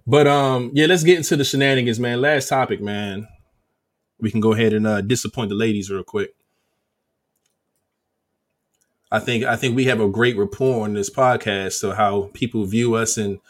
But 0.06 0.26
um, 0.26 0.70
yeah, 0.74 0.86
let's 0.86 1.04
get 1.04 1.16
into 1.16 1.36
the 1.36 1.44
shenanigans, 1.44 2.00
man. 2.00 2.20
Last 2.20 2.48
topic, 2.48 2.80
man. 2.80 3.26
We 4.20 4.30
can 4.30 4.40
go 4.40 4.52
ahead 4.52 4.72
and 4.72 4.86
uh, 4.86 5.00
disappoint 5.00 5.48
the 5.50 5.54
ladies 5.54 5.90
real 5.90 6.04
quick. 6.04 6.34
I 9.12 9.18
think 9.18 9.44
I 9.44 9.56
think 9.56 9.74
we 9.74 9.86
have 9.86 10.00
a 10.00 10.08
great 10.08 10.36
rapport 10.36 10.84
on 10.84 10.94
this 10.94 11.10
podcast, 11.10 11.72
so 11.72 11.92
how 11.92 12.30
people 12.32 12.64
view 12.64 12.94
us 12.94 13.16
and 13.16 13.40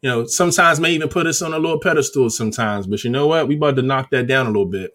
you 0.00 0.08
know 0.08 0.26
sometimes 0.26 0.80
may 0.80 0.92
even 0.92 1.08
put 1.08 1.26
us 1.26 1.42
on 1.42 1.52
a 1.52 1.58
little 1.58 1.80
pedestal 1.80 2.30
sometimes. 2.30 2.86
But 2.86 3.04
you 3.04 3.10
know 3.10 3.26
what? 3.26 3.46
We 3.46 3.56
about 3.56 3.76
to 3.76 3.82
knock 3.82 4.10
that 4.10 4.26
down 4.26 4.46
a 4.46 4.50
little 4.50 4.64
bit 4.66 4.94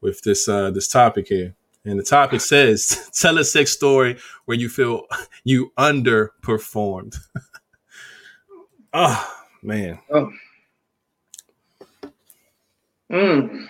with 0.00 0.22
this 0.22 0.48
uh, 0.48 0.70
this 0.70 0.88
topic 0.88 1.28
here. 1.28 1.54
And 1.84 1.98
the 1.98 2.04
topic 2.04 2.40
says, 2.40 3.08
tell 3.14 3.38
a 3.38 3.44
sex 3.44 3.72
story 3.72 4.18
where 4.44 4.56
you 4.56 4.68
feel 4.68 5.06
you 5.44 5.72
underperformed. 5.78 7.16
oh, 8.92 9.36
man. 9.62 9.98
Oh. 10.10 10.30
Mm. 13.10 13.68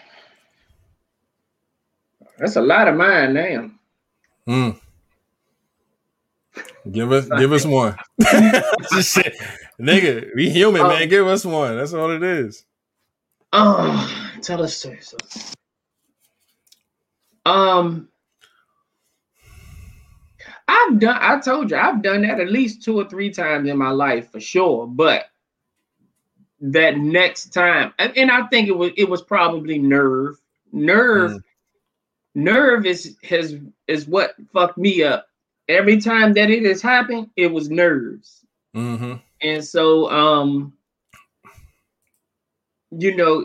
That's 2.40 2.56
a 2.56 2.62
lot 2.62 2.88
of 2.88 2.96
mine 2.96 3.34
now. 3.34 3.70
Mm. 4.48 4.80
Give 6.90 7.12
us 7.12 7.28
give 7.38 7.52
us 7.52 7.66
one. 7.66 7.96
Nigga, 9.78 10.34
we 10.34 10.48
human, 10.48 10.82
man. 10.88 11.08
Give 11.10 11.26
us 11.26 11.44
one. 11.44 11.76
That's 11.76 11.92
all 11.92 12.10
it 12.10 12.22
is. 12.22 12.64
Oh, 13.52 14.38
tell 14.40 14.62
us 14.62 14.74
story. 14.74 15.00
Um, 17.44 18.08
I've 20.66 20.98
done. 20.98 21.18
I 21.20 21.40
told 21.40 21.70
you 21.70 21.76
I've 21.76 22.02
done 22.02 22.22
that 22.22 22.40
at 22.40 22.50
least 22.50 22.82
two 22.82 22.98
or 22.98 23.04
three 23.04 23.30
times 23.30 23.68
in 23.68 23.76
my 23.76 23.90
life 23.90 24.32
for 24.32 24.40
sure. 24.40 24.86
But 24.86 25.26
that 26.62 26.96
next 26.96 27.52
time, 27.52 27.92
and 27.98 28.30
I 28.30 28.46
think 28.46 28.68
it 28.68 28.76
was 28.76 28.92
it 28.96 29.08
was 29.08 29.20
probably 29.20 29.78
nerve. 29.78 30.40
Nerve, 30.72 31.32
mm. 31.32 31.42
Nerve 32.34 32.86
is 32.86 33.16
has 33.24 33.56
is 33.88 34.06
what 34.06 34.34
fucked 34.52 34.78
me 34.78 35.02
up. 35.02 35.26
Every 35.68 36.00
time 36.00 36.32
that 36.34 36.50
it 36.50 36.64
has 36.64 36.82
happened, 36.82 37.30
it 37.36 37.46
was 37.46 37.70
nerves. 37.70 38.44
Mm-hmm. 38.74 39.14
And 39.42 39.64
so, 39.64 40.10
um, 40.10 40.72
you 42.90 43.16
know, 43.16 43.44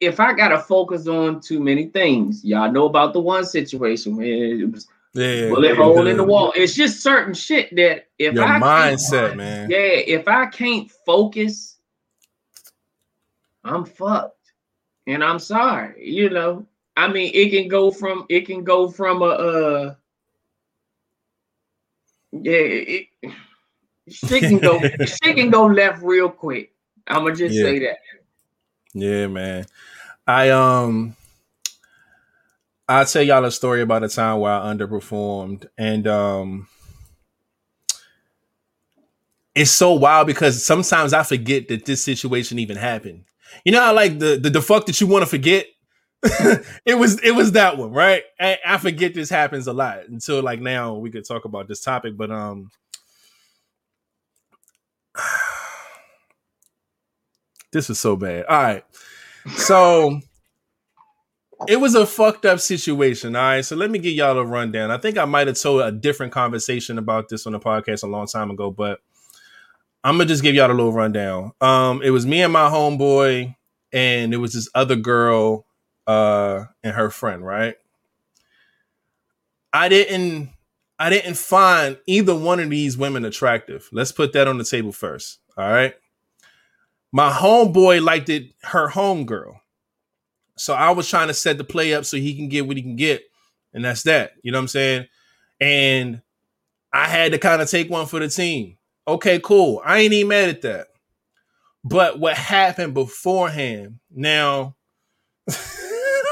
if 0.00 0.20
I 0.20 0.32
gotta 0.32 0.58
focus 0.58 1.06
on 1.06 1.40
too 1.40 1.60
many 1.60 1.86
things, 1.86 2.44
y'all 2.44 2.72
know 2.72 2.86
about 2.86 3.12
the 3.12 3.20
one 3.20 3.44
situation 3.44 4.16
where 4.16 4.26
it 4.26 4.70
was 4.70 4.88
yeah, 5.14 5.48
bullet 5.48 5.68
yeah, 5.68 5.74
hole 5.74 6.06
in 6.06 6.16
the 6.16 6.24
wall. 6.24 6.52
It's 6.54 6.74
just 6.74 7.02
certain 7.02 7.34
shit 7.34 7.74
that 7.76 8.08
if 8.18 8.34
Your 8.34 8.44
I 8.44 8.60
mindset, 8.60 9.36
man. 9.36 9.70
Yeah, 9.70 9.78
if 9.78 10.28
I 10.28 10.46
can't 10.46 10.90
focus, 10.90 11.78
I'm 13.64 13.84
fucked. 13.84 14.34
And 15.06 15.22
I'm 15.22 15.38
sorry, 15.38 16.10
you 16.10 16.30
know. 16.30 16.66
I 16.96 17.08
mean, 17.08 17.30
it 17.34 17.50
can 17.50 17.68
go 17.68 17.90
from 17.90 18.24
it 18.28 18.46
can 18.46 18.64
go 18.64 18.88
from 18.90 19.22
a 19.22 19.26
uh 19.26 19.94
yeah, 22.32 22.52
it, 22.52 23.06
shit 24.08 24.42
can 24.42 24.58
go 24.58 24.80
she 25.04 25.34
can 25.34 25.50
go 25.50 25.66
left 25.66 26.02
real 26.02 26.30
quick. 26.30 26.72
I'm 27.06 27.24
gonna 27.24 27.36
just 27.36 27.54
yeah. 27.54 27.62
say 27.62 27.78
that. 27.80 27.98
Yeah, 28.94 29.26
man. 29.26 29.66
I 30.26 30.50
um 30.50 31.14
I'll 32.88 33.04
tell 33.04 33.22
y'all 33.22 33.44
a 33.44 33.50
story 33.50 33.82
about 33.82 34.04
a 34.04 34.08
time 34.08 34.40
where 34.40 34.52
I 34.52 34.72
underperformed 34.72 35.66
and 35.76 36.06
um 36.06 36.68
it's 39.54 39.70
so 39.70 39.92
wild 39.92 40.26
because 40.26 40.64
sometimes 40.64 41.12
I 41.12 41.22
forget 41.22 41.68
that 41.68 41.84
this 41.86 42.04
situation 42.04 42.58
even 42.58 42.76
happened. 42.76 43.24
You 43.64 43.72
know 43.72 43.80
how 43.80 43.94
like 43.94 44.18
the 44.18 44.36
the, 44.36 44.50
the 44.50 44.62
fuck 44.62 44.86
that 44.86 45.00
you 45.00 45.06
want 45.06 45.22
to 45.22 45.26
forget? 45.26 45.66
it 46.84 46.98
was 46.98 47.20
it 47.20 47.32
was 47.32 47.52
that 47.52 47.78
one, 47.78 47.92
right? 47.92 48.22
I, 48.40 48.58
I 48.66 48.78
forget 48.78 49.14
this 49.14 49.30
happens 49.30 49.66
a 49.66 49.72
lot 49.72 50.08
until 50.08 50.42
like 50.42 50.60
now 50.60 50.94
we 50.94 51.10
could 51.10 51.26
talk 51.26 51.44
about 51.44 51.68
this 51.68 51.80
topic, 51.80 52.16
but 52.16 52.30
um 52.30 52.70
this 57.72 57.90
is 57.90 57.98
so 57.98 58.16
bad. 58.16 58.46
All 58.46 58.62
right. 58.62 58.84
So 59.56 60.20
it 61.68 61.76
was 61.80 61.94
a 61.94 62.06
fucked 62.06 62.44
up 62.44 62.60
situation. 62.60 63.36
All 63.36 63.42
right. 63.42 63.64
So 63.64 63.76
let 63.76 63.90
me 63.90 63.98
give 63.98 64.14
y'all 64.14 64.38
a 64.38 64.44
rundown. 64.44 64.90
I 64.90 64.98
think 64.98 65.18
I 65.18 65.24
might 65.24 65.46
have 65.46 65.58
told 65.58 65.82
a 65.82 65.92
different 65.92 66.32
conversation 66.32 66.98
about 66.98 67.28
this 67.28 67.46
on 67.46 67.52
the 67.52 67.60
podcast 67.60 68.02
a 68.02 68.06
long 68.06 68.26
time 68.26 68.50
ago, 68.50 68.70
but 68.70 69.00
I'm 70.06 70.14
gonna 70.18 70.26
just 70.26 70.42
give 70.44 70.54
y'all 70.54 70.70
a 70.70 70.72
little 70.72 70.92
rundown. 70.92 71.52
Um, 71.60 72.00
it 72.00 72.10
was 72.10 72.24
me 72.24 72.40
and 72.42 72.52
my 72.52 72.70
homeboy, 72.70 73.56
and 73.92 74.32
it 74.32 74.36
was 74.36 74.52
this 74.52 74.68
other 74.72 74.94
girl, 74.94 75.65
uh, 76.06 76.64
and 76.82 76.94
her 76.94 77.10
friend, 77.10 77.44
right? 77.44 77.76
I 79.72 79.88
didn't 79.88 80.50
I 80.98 81.10
didn't 81.10 81.36
find 81.36 81.98
either 82.06 82.34
one 82.34 82.60
of 82.60 82.70
these 82.70 82.96
women 82.96 83.24
attractive. 83.24 83.88
Let's 83.92 84.12
put 84.12 84.32
that 84.32 84.48
on 84.48 84.58
the 84.58 84.64
table 84.64 84.92
first. 84.92 85.40
All 85.56 85.70
right. 85.70 85.94
My 87.12 87.30
homeboy 87.30 88.02
liked 88.02 88.28
it, 88.28 88.52
her 88.62 88.88
homegirl. 88.88 89.58
So 90.56 90.74
I 90.74 90.90
was 90.90 91.08
trying 91.08 91.28
to 91.28 91.34
set 91.34 91.58
the 91.58 91.64
play 91.64 91.92
up 91.92 92.06
so 92.06 92.16
he 92.16 92.34
can 92.34 92.48
get 92.48 92.66
what 92.66 92.76
he 92.76 92.82
can 92.82 92.96
get. 92.96 93.22
And 93.74 93.84
that's 93.84 94.04
that. 94.04 94.32
You 94.42 94.52
know 94.52 94.58
what 94.58 94.62
I'm 94.62 94.68
saying? 94.68 95.06
And 95.60 96.22
I 96.92 97.08
had 97.08 97.32
to 97.32 97.38
kind 97.38 97.60
of 97.60 97.70
take 97.70 97.90
one 97.90 98.06
for 98.06 98.18
the 98.18 98.28
team. 98.28 98.78
Okay, 99.06 99.38
cool. 99.38 99.82
I 99.84 99.98
ain't 99.98 100.14
even 100.14 100.28
mad 100.28 100.48
at 100.48 100.62
that. 100.62 100.88
But 101.84 102.18
what 102.18 102.36
happened 102.36 102.94
beforehand? 102.94 103.98
Now, 104.10 104.76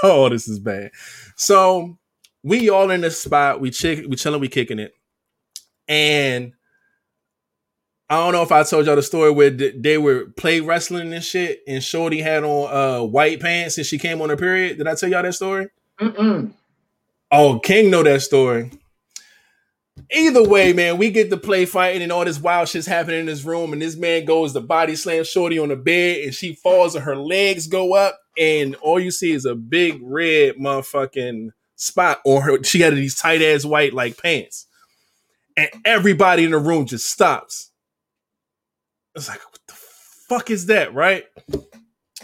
oh, 0.11 0.29
this 0.29 0.49
is 0.49 0.61
bad. 0.61 0.91
So 1.37 1.99
we 2.43 2.69
all 2.69 2.91
in 2.91 3.01
the 3.01 3.11
spot. 3.11 3.61
We 3.61 3.71
chick, 3.71 4.05
we 4.09 4.17
chilling, 4.17 4.41
we 4.41 4.49
kicking 4.49 4.79
it, 4.79 4.93
and 5.89 6.53
I 8.09 8.19
don't 8.19 8.33
know 8.33 8.43
if 8.43 8.53
I 8.53 8.63
told 8.65 8.87
y'all 8.87 8.97
the 8.97 9.03
story 9.03 9.31
where 9.31 9.51
they 9.51 9.97
were 9.99 10.27
play 10.37 10.61
wrestling 10.61 11.13
and 11.13 11.25
shit, 11.25 11.63
and 11.67 11.83
Shorty 11.83 12.21
had 12.21 12.45
on 12.45 12.73
uh 12.73 13.05
white 13.05 13.41
pants 13.41 13.79
and 13.79 13.87
she 13.87 13.99
came 13.99 14.21
on 14.21 14.29
her 14.29 14.37
period. 14.37 14.79
Did 14.79 14.87
I 14.87 14.95
tell 14.95 15.09
y'all 15.09 15.23
that 15.23 15.35
story? 15.35 15.69
Mm-mm. 16.01 16.53
Oh, 17.33 17.59
King 17.61 17.91
know 17.91 18.03
that 18.03 18.23
story. 18.23 18.71
Either 20.11 20.43
way, 20.43 20.73
man, 20.73 20.99
we 20.99 21.11
get 21.11 21.31
to 21.31 21.37
play 21.37 21.65
fighting 21.67 22.03
and 22.03 22.13
all 22.13 22.25
this 22.25 22.41
wild 22.41 22.69
shit's 22.69 22.87
happening 22.87 23.21
in 23.21 23.27
this 23.27 23.45
room, 23.45 23.73
and 23.73 23.81
this 23.81 23.97
man 23.97 24.25
goes 24.25 24.53
to 24.53 24.61
body 24.61 24.97
slam 24.97 25.25
Shorty 25.25 25.59
on 25.59 25.69
the 25.69 25.77
bed, 25.77 26.25
and 26.25 26.35
she 26.35 26.55
falls 26.55 26.95
and 26.95 27.05
her 27.05 27.17
legs 27.17 27.67
go 27.69 27.95
up, 27.95 28.19
and 28.39 28.75
all 28.77 28.99
you 28.99 29.11
see 29.11 29.33
is 29.33 29.45
a 29.45 29.55
big 29.55 30.01
red 30.03 30.57
motherfucking 30.57 31.51
spot 31.77 32.21
on 32.25 32.43
her. 32.43 32.63
She 32.65 32.81
had 32.81 32.95
these 32.95 33.15
tight 33.15 33.41
ass 33.43 33.65
white 33.65 33.95
like 33.95 34.21
pants, 34.21 34.67
and 35.57 35.71
everybody 35.85 36.45
in 36.45 36.51
the 36.51 36.59
room 36.59 36.87
just 36.87 37.09
stops. 37.09 37.71
It's 39.15 39.29
like, 39.29 39.41
what 39.45 39.61
the 39.69 39.75
fuck 39.75 40.51
is 40.51 40.67
that, 40.67 40.93
right? 40.93 41.25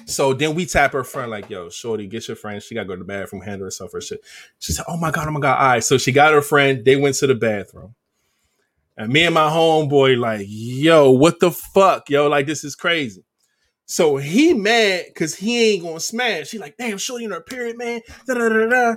So 0.06 0.34
then 0.34 0.54
we 0.54 0.66
tap 0.66 0.92
her 0.92 1.04
friend, 1.04 1.30
like, 1.30 1.50
yo, 1.50 1.68
Shorty, 1.68 2.06
get 2.06 2.28
your 2.28 2.36
friend. 2.36 2.62
She 2.62 2.74
got 2.74 2.82
to 2.82 2.88
go 2.88 2.94
to 2.94 3.00
the 3.00 3.04
bathroom, 3.04 3.42
handle 3.42 3.66
herself 3.66 3.92
her 3.92 4.00
shit. 4.00 4.20
She 4.58 4.72
said, 4.72 4.84
oh 4.88 4.96
my 4.96 5.10
God, 5.10 5.28
oh 5.28 5.30
my 5.30 5.40
God. 5.40 5.58
All 5.58 5.68
right. 5.68 5.84
So 5.84 5.98
she 5.98 6.12
got 6.12 6.32
her 6.32 6.42
friend. 6.42 6.84
They 6.84 6.96
went 6.96 7.16
to 7.16 7.26
the 7.26 7.34
bathroom. 7.34 7.94
And 8.96 9.12
me 9.12 9.24
and 9.24 9.34
my 9.34 9.48
homeboy, 9.48 10.18
like, 10.18 10.46
yo, 10.48 11.10
what 11.10 11.40
the 11.40 11.50
fuck? 11.50 12.10
Yo, 12.10 12.28
like, 12.28 12.46
this 12.46 12.64
is 12.64 12.74
crazy. 12.74 13.24
So 13.86 14.18
he 14.18 14.54
mad 14.54 15.06
because 15.08 15.34
he 15.34 15.74
ain't 15.74 15.82
gonna 15.82 16.00
smash. 16.00 16.48
She 16.48 16.58
like, 16.58 16.76
damn, 16.76 16.98
Shorty 16.98 17.24
in 17.24 17.30
her 17.30 17.40
period, 17.40 17.76
man. 17.78 18.02
Da, 18.26 18.34
da, 18.34 18.48
da, 18.48 18.66
da 18.66 18.94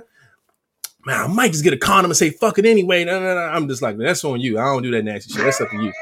man, 1.04 1.20
I 1.20 1.26
might 1.26 1.52
just 1.52 1.64
get 1.64 1.72
a 1.72 1.78
condom 1.78 2.10
and 2.10 2.16
say 2.16 2.30
fuck 2.30 2.58
it 2.58 2.66
anyway. 2.66 3.04
No, 3.04 3.20
no. 3.20 3.36
I'm 3.36 3.68
just 3.68 3.82
like, 3.82 3.96
that's 3.96 4.24
on 4.24 4.40
you. 4.40 4.58
I 4.58 4.64
don't 4.64 4.82
do 4.82 4.90
that 4.92 5.04
nasty 5.04 5.32
shit. 5.32 5.44
That's 5.44 5.60
up 5.60 5.70
to 5.70 5.82
you. 5.82 5.92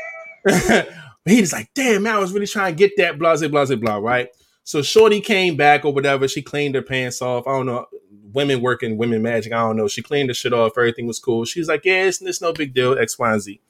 he 1.25 1.41
was 1.41 1.53
like, 1.53 1.71
damn, 1.75 2.03
man, 2.03 2.15
I 2.15 2.19
was 2.19 2.33
really 2.33 2.47
trying 2.47 2.75
to 2.75 2.79
get 2.79 2.97
that, 2.99 3.19
blah, 3.19 3.37
blah, 3.37 3.77
blah, 3.77 3.97
right? 3.97 4.29
So 4.65 4.83
Shorty 4.83 5.21
came 5.21 5.57
back 5.57 5.85
or 5.85 5.93
whatever. 5.93 6.29
She 6.29 6.43
cleaned 6.43 6.75
her 6.75 6.83
pants 6.83 7.21
off. 7.21 7.47
I 7.47 7.53
don't 7.53 7.67
know. 7.67 7.87
Women 8.33 8.61
working, 8.63 8.97
women 8.97 9.23
magic. 9.23 9.53
I 9.53 9.61
don't 9.61 9.77
know. 9.77 9.89
She 9.89 10.03
cleaned 10.03 10.31
the 10.31 10.35
shit 10.35 10.53
off. 10.53 10.73
Everything 10.79 11.07
was 11.07 11.19
cool. 11.19 11.45
She 11.45 11.61
was 11.61 11.69
like, 11.69 11.85
yeah, 11.85 12.05
it's, 12.05 12.23
it's 12.23 12.41
no 12.41 12.53
big 12.53 12.73
deal. 12.73 12.99
X, 12.99 13.19
Y, 13.19 13.33
and 13.33 13.43
Z. 13.43 13.61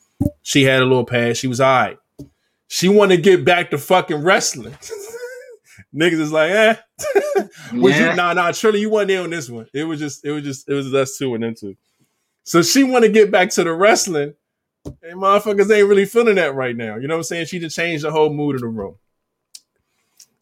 She 0.42 0.64
had 0.64 0.82
a 0.82 0.84
little 0.84 1.04
pad. 1.04 1.36
She 1.36 1.48
was 1.48 1.60
all 1.60 1.68
right. 1.68 1.98
She 2.68 2.88
wanted 2.88 3.16
to 3.16 3.22
get 3.22 3.44
back 3.44 3.70
to 3.70 3.78
fucking 3.78 4.22
wrestling. 4.22 4.74
niggas 5.94 6.20
is 6.20 6.32
like, 6.32 6.50
eh. 6.50 6.76
was 7.74 7.96
yeah. 7.96 8.10
you 8.10 8.16
nah 8.16 8.32
nah 8.32 8.52
Shirley, 8.52 8.80
you 8.80 8.90
wasn't 8.90 9.08
there 9.08 9.22
on 9.22 9.30
this 9.30 9.48
one. 9.48 9.66
It 9.72 9.84
was 9.84 9.98
just 9.98 10.24
it 10.24 10.32
was 10.32 10.42
just 10.42 10.68
it 10.68 10.74
was 10.74 10.92
us 10.94 11.18
two 11.18 11.34
and 11.34 11.42
them 11.42 11.54
two. 11.54 11.76
So 12.44 12.62
she 12.62 12.84
want 12.84 13.04
to 13.04 13.10
get 13.10 13.30
back 13.30 13.50
to 13.50 13.64
the 13.64 13.72
wrestling, 13.72 14.34
and 14.84 15.20
motherfuckers 15.20 15.74
ain't 15.74 15.88
really 15.88 16.04
feeling 16.04 16.36
that 16.36 16.54
right 16.54 16.76
now. 16.76 16.96
You 16.96 17.08
know 17.08 17.14
what 17.14 17.20
I'm 17.20 17.24
saying? 17.24 17.46
She 17.46 17.58
just 17.58 17.76
changed 17.76 18.04
the 18.04 18.10
whole 18.10 18.32
mood 18.32 18.56
of 18.56 18.62
the 18.62 18.68
room. 18.68 18.96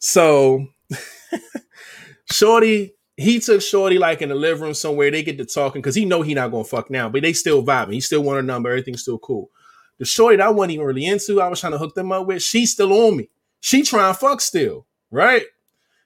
So 0.00 0.66
Shorty, 2.32 2.94
he 3.16 3.38
took 3.38 3.62
Shorty 3.62 3.98
like 3.98 4.20
in 4.20 4.28
the 4.30 4.34
living 4.34 4.64
room 4.64 4.74
somewhere. 4.74 5.10
They 5.10 5.22
get 5.22 5.38
to 5.38 5.44
talking 5.44 5.80
because 5.80 5.94
he 5.94 6.04
know 6.04 6.22
he 6.22 6.34
not 6.34 6.50
gonna 6.50 6.64
fuck 6.64 6.90
now, 6.90 7.08
but 7.08 7.22
they 7.22 7.32
still 7.32 7.62
vibing. 7.62 7.94
He 7.94 8.00
still 8.00 8.22
want 8.22 8.40
a 8.40 8.42
number. 8.42 8.68
Everything's 8.68 9.02
still 9.02 9.18
cool. 9.18 9.50
The 9.98 10.04
Shorty 10.04 10.36
that 10.38 10.46
I 10.46 10.50
wasn't 10.50 10.72
even 10.72 10.86
really 10.86 11.06
into, 11.06 11.40
I 11.40 11.48
was 11.48 11.60
trying 11.60 11.72
to 11.72 11.78
hook 11.78 11.94
them 11.94 12.10
up 12.10 12.26
with. 12.26 12.42
She's 12.42 12.72
still 12.72 12.92
on 12.92 13.18
me. 13.18 13.28
She 13.60 13.82
trying 13.82 14.14
fuck 14.14 14.40
still 14.40 14.86
right? 15.10 15.44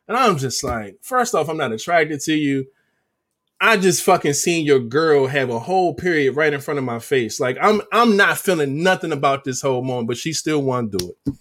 And 0.09 0.17
I'm 0.17 0.37
just 0.37 0.63
like, 0.63 0.99
first 1.03 1.35
off, 1.35 1.49
I'm 1.49 1.57
not 1.57 1.73
attracted 1.73 2.21
to 2.23 2.35
you. 2.35 2.67
I 3.61 3.77
just 3.77 4.03
fucking 4.03 4.35
seen 4.35 4.67
your 4.67 4.81
girl 4.81 5.27
have 5.27 5.49
a 5.49 5.59
whole 5.59 5.95
period 5.95 6.37
right 6.37 6.53
in 6.53 6.61
front 6.61 6.79
of 6.79 6.85
my 6.85 6.99
face. 6.99 7.41
Like 7.41 7.57
I'm 7.63 7.81
I'm 7.93 8.17
not 8.17 8.37
feeling 8.37 8.83
nothing 8.83 9.13
about 9.13 9.45
this 9.45 9.63
whole 9.63 9.83
moment, 9.83 10.09
but 10.09 10.19
she 10.19 10.33
still 10.33 10.61
want 10.61 10.93
to 10.93 10.99
do 10.99 11.15
it. 11.27 11.35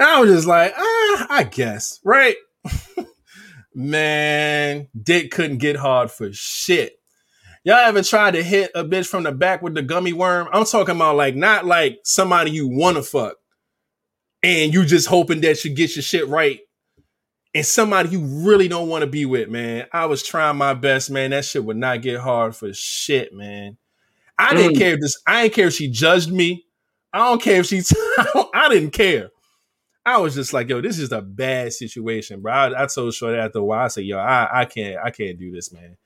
And 0.00 0.08
I 0.08 0.18
was 0.20 0.30
just 0.30 0.48
like, 0.48 0.72
ah, 0.76 1.26
I 1.28 1.44
guess, 1.44 2.00
right? 2.04 2.36
Man, 3.74 4.88
dick 5.00 5.30
couldn't 5.30 5.58
get 5.58 5.76
hard 5.76 6.10
for 6.10 6.32
shit. 6.32 6.94
Y'all 7.64 7.76
ever 7.76 8.02
tried 8.02 8.30
to 8.30 8.42
hit 8.42 8.70
a 8.74 8.82
bitch 8.82 9.06
from 9.06 9.24
the 9.24 9.32
back 9.32 9.60
with 9.60 9.74
the 9.74 9.82
gummy 9.82 10.14
worm? 10.14 10.48
I'm 10.52 10.64
talking 10.64 10.96
about 10.96 11.16
like 11.16 11.36
not 11.36 11.66
like 11.66 11.98
somebody 12.02 12.50
you 12.50 12.66
want 12.66 12.96
to 12.96 13.02
fuck, 13.02 13.36
and 14.42 14.72
you 14.72 14.86
just 14.86 15.06
hoping 15.06 15.42
that 15.42 15.62
you 15.66 15.74
get 15.74 15.94
your 15.94 16.02
shit 16.02 16.26
right 16.28 16.60
and 17.54 17.66
somebody 17.66 18.08
you 18.08 18.20
really 18.20 18.68
don't 18.68 18.88
want 18.88 19.02
to 19.02 19.06
be 19.06 19.26
with, 19.26 19.50
man. 19.50 19.86
I 19.92 20.06
was 20.06 20.22
trying 20.22 20.56
my 20.56 20.72
best, 20.72 21.10
man. 21.10 21.30
That 21.30 21.44
shit 21.44 21.64
would 21.64 21.76
not 21.76 22.00
get 22.00 22.20
hard 22.20 22.56
for 22.56 22.72
shit, 22.72 23.34
man. 23.34 23.76
I 24.38 24.54
didn't 24.54 24.76
mm. 24.76 24.78
care 24.78 24.94
if 24.94 25.00
this. 25.00 25.20
I 25.26 25.42
didn't 25.42 25.54
care 25.54 25.66
if 25.66 25.74
she 25.74 25.90
judged 25.90 26.32
me. 26.32 26.64
I 27.12 27.18
don't 27.18 27.42
care 27.42 27.60
if 27.60 27.66
she. 27.66 27.82
I 28.54 28.68
didn't 28.70 28.92
care. 28.92 29.30
I 30.04 30.18
was 30.18 30.34
just 30.34 30.52
like, 30.52 30.68
yo, 30.68 30.80
this 30.80 30.98
is 30.98 31.12
a 31.12 31.20
bad 31.20 31.72
situation, 31.72 32.40
bro. 32.40 32.52
I, 32.52 32.84
I 32.84 32.86
told 32.86 33.14
Shorty 33.14 33.38
after 33.38 33.58
a 33.58 33.64
while, 33.64 33.84
I 33.84 33.88
said, 33.88 34.04
yo, 34.04 34.18
I, 34.18 34.62
I 34.62 34.64
can't, 34.64 34.96
I 35.04 35.10
can't 35.10 35.38
do 35.38 35.52
this, 35.52 35.72
man. 35.72 35.96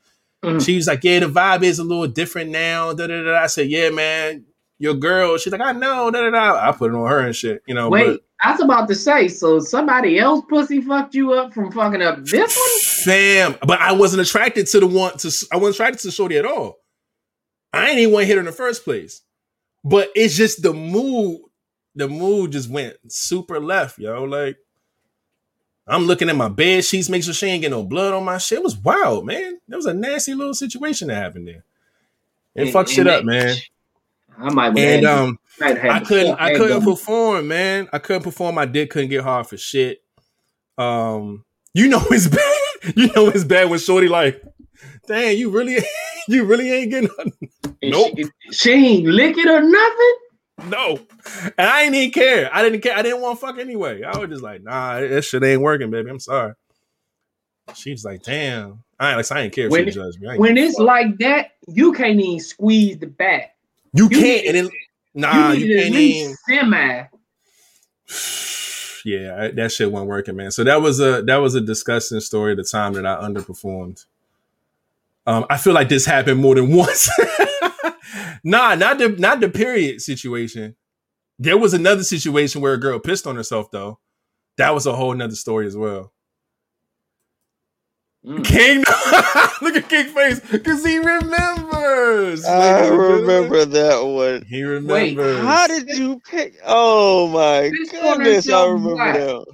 Mm. 0.44 0.64
She 0.64 0.76
was 0.76 0.86
like, 0.86 1.04
yeah, 1.04 1.20
the 1.20 1.26
vibe 1.26 1.62
is 1.62 1.78
a 1.78 1.84
little 1.84 2.08
different 2.08 2.50
now. 2.50 2.92
Da, 2.92 3.06
da, 3.06 3.22
da. 3.22 3.36
I 3.36 3.46
said, 3.46 3.70
yeah, 3.70 3.90
man, 3.90 4.44
your 4.78 4.94
girl. 4.94 5.38
She's 5.38 5.52
like, 5.52 5.60
I 5.60 5.72
know. 5.72 6.10
Da, 6.10 6.22
da, 6.22 6.30
da. 6.30 6.68
I 6.68 6.72
put 6.72 6.90
it 6.90 6.96
on 6.96 7.08
her 7.08 7.20
and 7.20 7.34
shit, 7.34 7.62
you 7.66 7.74
know. 7.74 7.88
Wait, 7.88 8.06
but, 8.06 8.20
I 8.42 8.52
was 8.52 8.60
about 8.60 8.88
to 8.88 8.94
say, 8.94 9.28
so 9.28 9.58
somebody 9.58 10.18
else 10.18 10.44
pussy 10.48 10.82
fucked 10.82 11.14
you 11.14 11.32
up 11.32 11.54
from 11.54 11.72
fucking 11.72 12.02
up 12.02 12.24
this 12.24 12.56
one? 12.56 13.04
Fam, 13.04 13.56
but 13.66 13.80
I 13.80 13.92
wasn't 13.92 14.20
attracted 14.20 14.66
to 14.68 14.80
the 14.80 14.86
one 14.86 15.16
to 15.18 15.46
I 15.50 15.56
wasn't 15.56 15.76
attracted 15.76 16.00
to 16.02 16.10
Shorty 16.10 16.36
at 16.36 16.44
all. 16.44 16.76
I 17.72 17.88
ain't 17.88 17.98
even 18.00 18.12
want 18.12 18.24
to 18.24 18.26
hit 18.26 18.34
her 18.34 18.40
in 18.40 18.46
the 18.46 18.52
first 18.52 18.84
place. 18.84 19.22
But 19.82 20.10
it's 20.14 20.36
just 20.36 20.62
the 20.62 20.72
mood, 20.72 21.40
the 21.94 22.08
mood 22.08 22.52
just 22.52 22.70
went 22.70 22.96
super 23.08 23.60
left, 23.60 23.98
yo. 23.98 24.24
Like 24.24 24.56
I'm 25.86 26.04
looking 26.06 26.28
at 26.28 26.36
my 26.36 26.48
bed 26.48 26.84
sheets, 26.84 27.08
make 27.08 27.22
sure 27.22 27.34
she 27.34 27.46
ain't 27.46 27.62
getting 27.62 27.78
no 27.78 27.84
blood 27.84 28.14
on 28.14 28.24
my 28.24 28.38
shit. 28.38 28.58
It 28.58 28.64
was 28.64 28.76
wild, 28.76 29.26
man. 29.26 29.60
That 29.68 29.76
was 29.76 29.86
a 29.86 29.94
nasty 29.94 30.34
little 30.34 30.54
situation 30.54 31.08
that 31.08 31.16
happened 31.16 31.48
there. 31.48 31.64
It 32.54 32.72
fucked 32.72 32.90
shit 32.90 33.06
up, 33.06 33.24
man. 33.24 33.56
I 34.38 34.52
might 34.52 34.76
and 34.76 35.06
um 35.06 35.38
I 35.60 36.00
couldn't 36.00 36.40
I 36.40 36.54
couldn't 36.54 36.82
perform, 36.82 37.48
man. 37.48 37.88
I 37.92 37.98
couldn't 37.98 38.22
perform. 38.22 38.54
My 38.54 38.66
dick 38.66 38.90
couldn't 38.90 39.10
get 39.10 39.22
hard 39.22 39.46
for 39.46 39.56
shit. 39.56 40.02
Um, 40.78 41.44
you 41.72 41.88
know 41.88 42.02
it's 42.10 42.28
bad. 42.28 42.96
You 42.96 43.08
know 43.14 43.28
it's 43.28 43.44
bad 43.44 43.70
when 43.70 43.78
Shorty 43.78 44.08
like, 44.08 44.42
dang, 45.06 45.36
you 45.38 45.50
really 45.50 45.78
you 46.28 46.44
really 46.44 46.70
ain't 46.72 46.90
getting 46.90 47.10
nothing. 47.16 47.32
Nope. 47.86 48.14
She, 48.16 48.30
she 48.52 48.72
ain't 48.72 49.06
licking 49.06 49.46
or 49.46 49.60
nothing. 49.60 50.14
No. 50.66 50.98
And 51.58 51.68
I 51.68 51.82
didn't 51.82 51.94
even 51.96 52.10
care. 52.12 52.50
I 52.52 52.62
didn't 52.62 52.80
care. 52.80 52.96
I 52.96 53.02
didn't 53.02 53.20
want 53.20 53.38
to 53.40 53.46
fuck 53.46 53.58
anyway. 53.58 54.02
I 54.02 54.16
was 54.18 54.30
just 54.30 54.42
like, 54.42 54.62
nah, 54.62 55.00
that 55.00 55.22
shit 55.22 55.42
ain't 55.42 55.60
working, 55.62 55.90
baby. 55.90 56.10
I'm 56.10 56.20
sorry. 56.20 56.54
She's 57.74 58.04
like, 58.04 58.22
damn. 58.22 58.84
I 58.98 59.10
ain't 59.10 59.16
like 59.16 59.32
I 59.32 59.40
ain't 59.42 59.52
care 59.52 59.66
if 59.66 59.72
when, 59.72 59.84
she 59.86 59.90
judged 59.90 60.20
me. 60.20 60.38
When 60.38 60.56
it's 60.56 60.76
fuck. 60.76 60.86
like 60.86 61.18
that, 61.18 61.52
you 61.66 61.92
can't 61.92 62.20
even 62.20 62.40
squeeze 62.40 62.98
the 62.98 63.06
back. 63.06 63.56
You, 63.92 64.04
you 64.04 64.20
can't, 64.20 64.46
and 64.46 64.56
then 64.56 64.70
nah, 65.14 65.52
you, 65.52 65.66
you 65.66 65.82
can't 65.82 65.94
even 65.94 66.36
semi. 66.48 67.04
Yeah, 69.06 69.50
that 69.50 69.70
shit 69.70 69.92
wasn't 69.92 70.08
working, 70.08 70.34
man. 70.34 70.50
So 70.50 70.64
that 70.64 70.80
was 70.80 70.98
a 70.98 71.20
that 71.24 71.36
was 71.36 71.54
a 71.54 71.60
disgusting 71.60 72.20
story 72.20 72.52
at 72.52 72.56
the 72.56 72.64
time 72.64 72.94
that 72.94 73.04
I 73.04 73.16
underperformed. 73.16 74.06
Um, 75.26 75.44
I 75.50 75.58
feel 75.58 75.74
like 75.74 75.90
this 75.90 76.06
happened 76.06 76.40
more 76.40 76.54
than 76.54 76.72
once. 76.74 77.10
Nah, 78.44 78.74
not 78.74 78.98
the 78.98 79.08
not 79.10 79.40
the 79.40 79.48
period 79.48 80.00
situation. 80.02 80.76
There 81.38 81.58
was 81.58 81.74
another 81.74 82.04
situation 82.04 82.60
where 82.62 82.74
a 82.74 82.78
girl 82.80 82.98
pissed 82.98 83.26
on 83.26 83.36
herself 83.36 83.70
though. 83.70 83.98
That 84.56 84.74
was 84.74 84.86
a 84.86 84.94
whole 84.94 85.14
nother 85.14 85.34
story 85.34 85.66
as 85.66 85.76
well. 85.76 86.12
Mm. 88.24 88.44
King, 88.44 88.78
look 89.62 89.76
at 89.76 89.88
King 89.88 90.06
face 90.14 90.40
because 90.50 90.84
he 90.84 90.96
remembers. 90.98 92.44
I 92.44 92.88
ladies 92.88 92.90
remember 92.90 93.64
that 93.66 94.00
one. 94.02 94.44
He 94.48 94.62
remembers. 94.62 95.44
How 95.44 95.66
did 95.66 95.88
you 95.90 96.20
pick? 96.30 96.54
Oh 96.64 97.28
my 97.28 97.70
This 97.70 97.90
goodness, 97.90 98.48
I 98.48 98.66
remember 98.66 99.12
that. 99.12 99.46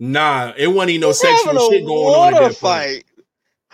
Nah, 0.00 0.52
it 0.56 0.66
wasn't 0.66 0.90
even 0.90 1.00
no 1.02 1.12
You 1.12 1.12
sexual 1.12 1.70
shit 1.70 1.86
going 1.86 2.14
on. 2.14 2.32
water 2.32 2.36
at 2.36 2.40
that 2.40 2.60
point. 2.60 2.92
fight. 3.04 3.04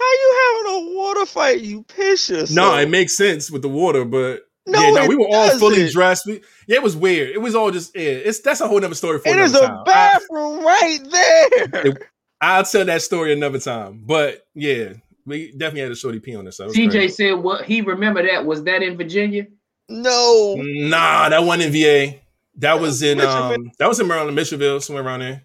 How 0.03 0.13
you 0.13 0.65
having 0.65 0.73
a 0.93 0.97
water 0.97 1.27
fight? 1.27 1.61
You 1.61 1.83
piss 1.85 2.29
yourself. 2.31 2.51
No, 2.51 2.77
it 2.79 2.89
makes 2.89 3.17
sense 3.17 3.51
with 3.51 3.63
the 3.63 3.69
water, 3.69 4.05
but 4.05 4.43
No, 4.67 4.81
yeah, 4.81 4.91
no, 4.91 5.03
it 5.05 5.09
we 5.09 5.17
were 5.17 5.29
all 5.31 5.51
fully 5.59 5.77
doesn't. 5.77 5.93
dressed. 5.93 6.27
We, 6.27 6.41
yeah, 6.67 6.77
it 6.77 6.83
was 6.83 6.97
weird. 6.97 7.31
It 7.31 7.39
was 7.41 7.55
all 7.55 7.71
just 7.71 7.95
yeah. 7.97 8.03
It's 8.03 8.41
that's 8.41 8.61
a 8.61 8.69
whole 8.69 8.81
nother 8.81 8.95
story 8.95 9.19
for 9.19 9.29
It 9.29 9.39
is 9.39 9.53
another 9.55 9.67
a 9.67 9.69
time. 9.69 9.79
I, 9.81 9.85
bathroom 9.85 10.65
right 10.65 10.99
there. 11.11 11.87
It- 11.87 12.03
I'll 12.41 12.65
tell 12.65 12.85
that 12.87 13.03
story 13.03 13.33
another 13.33 13.61
time. 13.61 14.03
But 14.05 14.45
yeah, 14.55 14.95
we 15.25 15.53
definitely 15.53 15.83
had 15.83 15.93
a 15.93 15.97
shorty 15.97 16.19
pee 16.19 16.35
on 16.35 16.49
us. 16.49 16.57
So 16.57 16.65
it 16.67 16.73
TJ 16.75 16.91
crazy. 16.91 17.09
said 17.15 17.33
what 17.35 17.65
he 17.65 17.83
remember 17.83 18.27
that 18.27 18.45
was 18.45 18.65
that 18.65 18.83
in 18.83 18.97
Virginia. 18.97 19.47
no, 19.89 20.57
Nah, 20.59 21.29
that 21.29 21.45
wasn't 21.45 21.73
in 21.75 21.83
VA. 22.11 22.19
That 22.57 22.81
was 22.81 23.01
in 23.03 23.21
um 23.21 23.71
that 23.79 23.89
was 23.89 24.01
in 24.01 24.09
Maryland, 24.09 24.37
Mitchellville, 24.37 24.83
somewhere 24.83 25.05
around 25.05 25.21
there. 25.21 25.45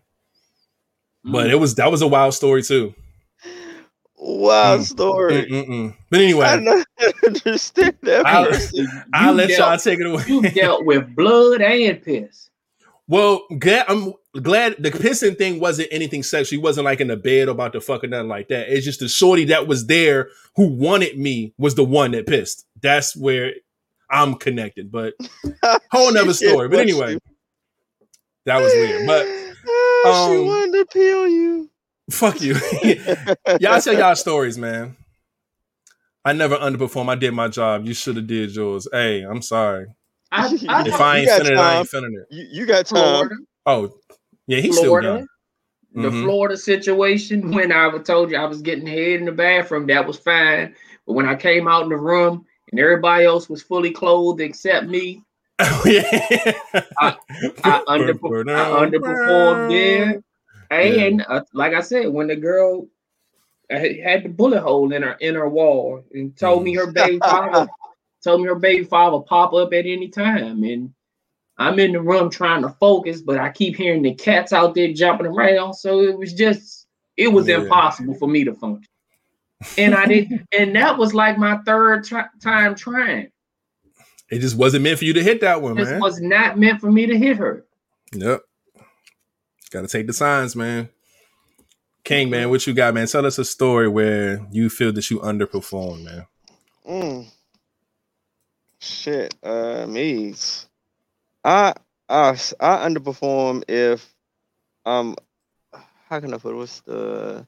Mm. 1.26 1.32
But 1.34 1.50
it 1.52 1.56
was 1.56 1.76
that 1.76 1.92
was 1.92 2.02
a 2.02 2.08
wild 2.08 2.34
story 2.34 2.64
too. 2.64 2.96
Wild 4.28 4.82
Mm. 4.82 4.86
story. 4.86 5.46
Mm-mm-mm. 5.46 5.96
But 6.10 6.20
I 6.20 6.24
anyway, 6.24 6.46
don't 7.00 7.46
understand 7.46 7.96
that. 8.04 8.26
I'll- 8.26 9.06
I'll 9.14 9.34
let 9.34 9.48
dealt- 9.50 9.60
y'all 9.60 9.78
take 9.78 10.00
it 10.00 10.06
away. 10.06 10.24
You 10.28 10.42
dealt 10.42 10.86
with 10.86 11.16
blood 11.16 11.62
and 11.62 12.02
piss. 12.02 12.50
Well, 13.10 13.44
glad, 13.58 13.86
I'm 13.88 14.14
glad 14.42 14.76
the 14.80 14.92
pissing 14.92 15.38
thing 15.38 15.62
wasn't 15.62 15.88
anything 15.92 16.24
sexual. 16.24 16.58
He 16.60 16.62
wasn't 16.62 16.84
like 16.86 17.00
in 17.00 17.08
the 17.08 17.16
bed 17.16 17.48
about 17.48 17.72
to 17.74 17.80
fuck 17.82 18.04
or 18.04 18.08
nothing 18.08 18.28
like 18.28 18.50
that. 18.50 18.68
It's 18.68 18.84
just 18.86 19.00
the 19.00 19.08
shorty 19.08 19.46
that 19.46 19.66
was 19.66 19.88
there 19.88 20.30
who 20.58 20.68
wanted 20.68 21.18
me 21.18 21.54
was 21.58 21.76
the 21.76 21.86
one 21.86 22.12
that 22.12 22.28
pissed. 22.28 22.66
That's 22.82 23.16
where 23.16 23.54
I'm 24.12 24.36
connected. 24.36 24.92
But 24.92 25.14
whole 25.92 26.12
nother 26.12 26.34
She 26.34 26.48
story. 26.50 26.68
But 26.68 26.80
anyway, 26.80 27.18
that 28.46 28.62
was 28.62 28.74
weird. 28.74 29.08
But 29.08 29.26
Ah, 30.06 30.28
she 30.30 30.38
um, 30.38 30.46
wanted 30.46 30.72
to 30.74 30.86
peel 30.92 31.28
you. 31.30 31.70
Fuck 32.10 32.42
you. 32.42 32.56
y'all 33.60 33.82
tell 33.82 33.94
y'all 33.94 34.16
stories, 34.16 34.58
man. 34.58 34.96
I 36.26 36.34
never 36.34 36.58
underperformed. 36.58 37.10
I 37.10 37.16
did 37.16 37.34
my 37.34 37.48
job. 37.48 37.86
You 37.86 37.94
should 37.94 38.18
have 38.18 38.28
did 38.28 38.54
yours. 38.54 38.88
Hey, 38.92 39.22
I'm 39.22 39.42
sorry. 39.42 39.88
I, 40.32 40.48
I 40.68 40.82
If 40.82 41.00
You 41.00 41.00
I 41.00 41.18
ain't 41.20 41.28
got 41.28 41.42
feeling 41.42 41.54
it, 41.54 41.58
I 41.60 41.76
ain't 41.80 41.88
feeling 41.88 42.14
it. 42.14 42.34
You, 42.36 42.48
you 42.52 42.66
got 42.66 42.86
time. 42.86 43.00
Florida, 43.02 43.36
Oh, 43.66 43.94
yeah, 44.48 44.60
he's 44.60 44.76
still 44.76 44.90
Florida, 44.92 45.08
young. 45.94 46.04
the 46.04 46.10
Mhm. 46.10 46.24
Florida 46.24 46.58
situation. 46.58 47.52
When 47.52 47.72
I 47.72 47.88
was 47.88 48.06
told 48.06 48.32
you 48.32 48.38
I 48.38 48.46
was 48.46 48.62
getting 48.62 48.86
head 48.88 49.20
in 49.22 49.26
the 49.26 49.32
bathroom, 49.32 49.88
that 49.88 50.06
was 50.06 50.18
fine. 50.20 50.76
But 51.06 51.14
when 51.14 51.28
I 51.28 51.36
came 51.36 51.68
out 51.68 51.84
in 51.84 51.90
the 51.90 51.96
room 51.98 52.46
and 52.72 52.80
everybody 52.80 53.24
else 53.24 53.48
was 53.50 53.64
fully 53.64 53.92
clothed 53.92 54.42
except 54.42 54.88
me, 54.88 55.24
Oh, 55.60 55.84
yeah. 55.88 56.04
I, 57.00 57.16
I, 57.64 57.82
underper- 57.88 58.48
I 58.54 58.86
underperformed 58.86 59.70
there. 59.70 60.22
And 60.72 61.26
uh, 61.28 61.44
like 61.54 61.74
I 61.74 61.82
said, 61.82 62.10
when 62.10 62.28
the 62.28 62.36
girl 62.36 62.88
had 63.70 64.24
the 64.24 64.30
bullet 64.30 64.62
hole 64.62 64.92
in 64.94 65.02
her 65.04 65.14
in 65.20 65.36
her 65.36 65.50
wall 65.50 66.04
and 66.14 66.36
told 66.38 66.64
me 66.64 66.74
her 66.76 66.92
baby 66.92 67.20
father 67.20 67.68
told 68.24 68.42
me 68.42 68.48
her 68.48 68.56
baby 68.56 68.84
father 68.84 69.20
pop 69.20 69.54
up 69.54 69.74
at 69.74 69.86
any 69.86 70.08
time, 70.10 70.64
and 70.64 70.94
I'm 71.58 71.80
in 71.80 71.92
the 71.94 72.02
room 72.02 72.30
trying 72.30 72.62
to 72.64 72.70
focus, 72.70 73.22
but 73.22 73.38
I 73.38 73.50
keep 73.52 73.76
hearing 73.76 74.02
the 74.04 74.14
cats 74.14 74.54
out 74.54 74.76
there 74.76 74.92
jumping 74.94 75.28
around, 75.28 75.74
so 75.74 76.02
it 76.02 76.18
was 76.18 76.34
just 76.34 76.88
it 77.16 77.30
was 77.30 77.48
Yeah. 77.48 77.62
impossible 77.62 78.14
for 78.16 78.28
me 78.28 78.44
to 78.44 78.54
function. 78.54 78.90
And 79.78 79.96
I 79.96 80.06
didn't, 80.06 80.48
and 80.58 80.76
that 80.76 80.98
was 80.98 81.14
like 81.14 81.38
my 81.38 81.58
third 81.66 82.04
try- 82.04 82.28
time 82.44 82.76
trying. 82.76 83.32
It 84.30 84.40
just 84.40 84.56
wasn't 84.58 84.84
meant 84.84 85.00
for 85.00 85.06
you 85.06 85.14
to 85.14 85.24
hit 85.24 85.42
that 85.42 85.62
one, 85.62 85.76
This 85.76 85.90
man. 85.90 86.00
was 86.02 86.20
not 86.22 86.60
meant 86.60 86.80
for 86.82 86.92
me 86.92 87.06
to 87.08 87.18
hit 87.18 87.38
her. 87.38 87.66
Yep. 88.14 88.42
Got 89.72 89.82
to 89.82 89.88
take 89.88 90.08
the 90.08 90.14
signs, 90.14 90.56
man. 90.56 90.90
King, 92.04 92.30
man, 92.30 92.50
what 92.50 92.66
you 92.68 92.74
got, 92.74 92.94
man? 92.94 93.08
Tell 93.08 93.26
us 93.26 93.38
a 93.38 93.46
story 93.46 93.88
where 93.88 94.46
you 94.52 94.70
feel 94.70 94.94
that 94.94 95.12
you 95.12 95.20
underperformed, 95.20 96.04
man. 96.04 96.28
Mm. 96.88 97.28
Shit, 98.80 99.36
uh, 99.44 99.86
me. 99.88 100.34
I 101.44 101.74
I 102.10 102.30
I 102.60 102.88
underperform 102.90 103.64
if 103.68 104.08
um 104.86 105.16
how 106.10 106.20
can 106.20 106.34
I 106.34 106.38
put 106.38 106.54
it? 106.54 106.58
What's 106.58 106.82
the 106.82 107.48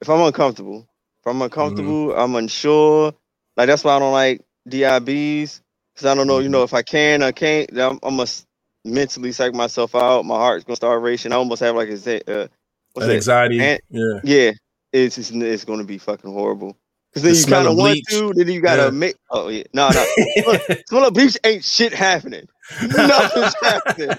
if 0.00 0.08
I'm 0.08 0.20
uncomfortable. 0.22 0.88
If 1.22 1.26
I'm 1.26 1.42
uncomfortable, 1.42 2.14
I'm 2.14 2.36
unsure. 2.36 3.14
Like 3.56 3.68
that's 3.68 3.84
why 3.84 3.96
I 3.96 3.98
don't 3.98 4.12
like 4.12 4.42
DIBs 4.68 5.62
because 5.94 6.06
I 6.06 6.14
don't 6.14 6.26
know. 6.28 6.38
You 6.40 6.48
know, 6.48 6.62
if 6.64 6.74
I 6.74 6.82
can, 6.82 7.22
I 7.22 7.32
can't. 7.32 7.70
I'm, 7.78 7.98
I'm 8.02 8.20
s- 8.20 8.46
mentally 8.84 9.32
psych 9.32 9.54
myself 9.54 9.94
out. 9.94 10.24
My 10.24 10.36
heart's 10.36 10.64
gonna 10.64 10.76
start 10.76 11.02
racing. 11.02 11.32
I 11.32 11.36
almost 11.36 11.60
have 11.60 11.74
like 11.76 11.88
a 11.88 11.92
uh, 11.94 12.48
what's 12.92 13.06
That 13.06 13.12
it? 13.12 13.16
anxiety. 13.16 13.60
And- 13.60 13.80
yeah. 13.90 14.20
Yeah, 14.24 14.50
it's 14.92 15.16
just, 15.16 15.32
it's 15.32 15.64
gonna 15.64 15.84
be 15.84 15.98
fucking 15.98 16.32
horrible. 16.32 16.76
Because 17.12 17.22
then 17.24 17.32
The 17.32 17.38
you 17.40 17.46
kind 17.46 17.68
of 17.68 17.76
want 17.76 17.98
to, 18.10 18.32
then 18.34 18.48
you 18.54 18.60
gotta 18.60 18.84
Yeah. 18.84 18.90
make. 18.90 19.16
Oh 19.30 19.48
yeah, 19.48 19.64
no, 19.74 19.88
no. 19.90 20.58
Smell 20.88 21.06
of 21.06 21.14
bleach 21.14 21.36
ain't 21.44 21.64
shit 21.64 21.92
happening. 21.92 22.46
Nothing's 22.82 23.54
happening. 23.60 24.16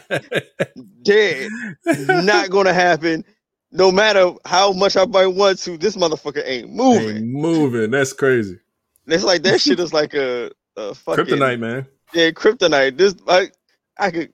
Dead. 1.03 1.49
Not 1.85 2.49
gonna 2.49 2.73
happen. 2.73 3.23
No 3.71 3.91
matter 3.93 4.33
how 4.45 4.73
much 4.73 4.97
I 4.97 5.05
might 5.05 5.27
want 5.27 5.59
to, 5.59 5.77
this 5.77 5.95
motherfucker 5.95 6.43
ain't 6.45 6.69
moving. 6.69 7.15
Ain't 7.17 7.25
moving. 7.27 7.91
That's 7.91 8.11
crazy. 8.11 8.59
It's 9.07 9.23
like 9.23 9.43
that 9.43 9.61
shit 9.61 9.79
is 9.79 9.93
like 9.93 10.13
a, 10.13 10.51
a 10.75 10.93
fucking 10.93 11.25
Kryptonite, 11.25 11.59
man. 11.59 11.85
Yeah, 12.13 12.31
kryptonite. 12.31 12.97
This 12.97 13.15
like 13.25 13.53
I 13.97 14.11
could. 14.11 14.31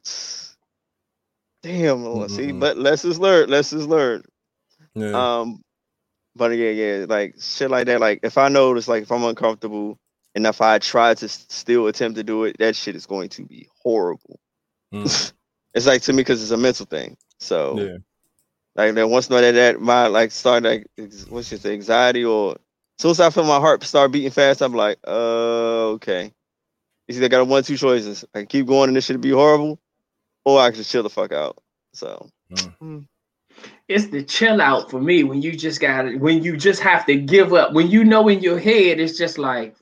Damn, 1.63 2.03
Lord, 2.03 2.31
see, 2.31 2.47
Mm-mm. 2.47 2.59
but 2.59 2.77
lessons 2.77 3.19
learned. 3.19 3.49
Lessons 3.49 3.87
learned. 3.87 4.25
Yeah. 4.93 5.39
Um, 5.39 5.61
but 6.35 6.51
yeah, 6.51 6.69
yeah, 6.69 7.05
like 7.07 7.35
shit 7.39 7.71
like 7.71 7.87
that. 7.87 7.99
Like 7.99 8.19
if 8.23 8.37
I 8.37 8.47
notice, 8.47 8.87
like 8.87 9.03
if 9.03 9.11
I'm 9.11 9.23
uncomfortable, 9.23 9.97
and 10.35 10.45
if 10.45 10.61
I 10.61 10.77
try 10.79 11.13
to 11.15 11.27
still 11.27 11.87
attempt 11.87 12.17
to 12.17 12.23
do 12.23 12.43
it, 12.43 12.57
that 12.59 12.75
shit 12.75 12.95
is 12.95 13.05
going 13.07 13.29
to 13.29 13.43
be 13.43 13.67
horrible. 13.81 14.39
Mm. 14.93 15.33
It's 15.73 15.85
like 15.85 16.01
to 16.03 16.13
me 16.13 16.21
because 16.21 16.41
it's 16.41 16.49
a 16.49 16.57
mental 16.57 16.87
thing. 16.87 17.17
So 17.39 17.79
yeah. 17.79 17.97
like 18.75 18.95
then 18.95 19.11
once 19.11 19.29
know 19.29 19.39
that 19.39 19.51
that 19.51 19.79
my 19.79 20.07
like 20.07 20.31
start 20.31 20.63
like 20.63 20.87
what's 21.29 21.51
your 21.51 21.71
anxiety 21.71 22.25
or 22.25 22.53
as 22.53 23.01
soon 23.03 23.11
as 23.11 23.19
I 23.19 23.29
feel 23.29 23.43
my 23.43 23.59
heart 23.59 23.83
start 23.83 24.11
beating 24.11 24.31
fast, 24.31 24.61
I'm 24.61 24.73
like, 24.73 24.97
uh, 25.07 25.89
okay. 25.97 26.33
You 27.07 27.15
see, 27.15 27.25
I 27.25 27.29
got 27.29 27.47
one 27.47 27.63
two 27.63 27.77
choices. 27.77 28.25
I 28.35 28.39
can 28.39 28.47
keep 28.47 28.67
going 28.67 28.89
and 28.89 28.97
this 28.97 29.05
should 29.05 29.21
be 29.21 29.31
horrible, 29.31 29.79
or 30.45 30.59
I 30.61 30.69
can 30.69 30.77
just 30.77 30.91
chill 30.91 31.03
the 31.03 31.09
fuck 31.09 31.33
out. 31.33 31.57
So 31.93 32.29
It's 33.87 34.07
the 34.07 34.23
chill 34.23 34.61
out 34.61 34.91
for 34.91 35.01
me 35.01 35.23
when 35.23 35.41
you 35.41 35.53
just 35.55 35.79
got 35.81 36.03
to 36.03 36.17
when 36.17 36.43
you 36.43 36.57
just 36.57 36.81
have 36.81 37.05
to 37.07 37.15
give 37.15 37.53
up. 37.53 37.73
When 37.73 37.89
you 37.89 38.03
know 38.03 38.27
in 38.29 38.41
your 38.41 38.59
head 38.59 38.99
it's 38.99 39.17
just 39.17 39.37
like, 39.37 39.75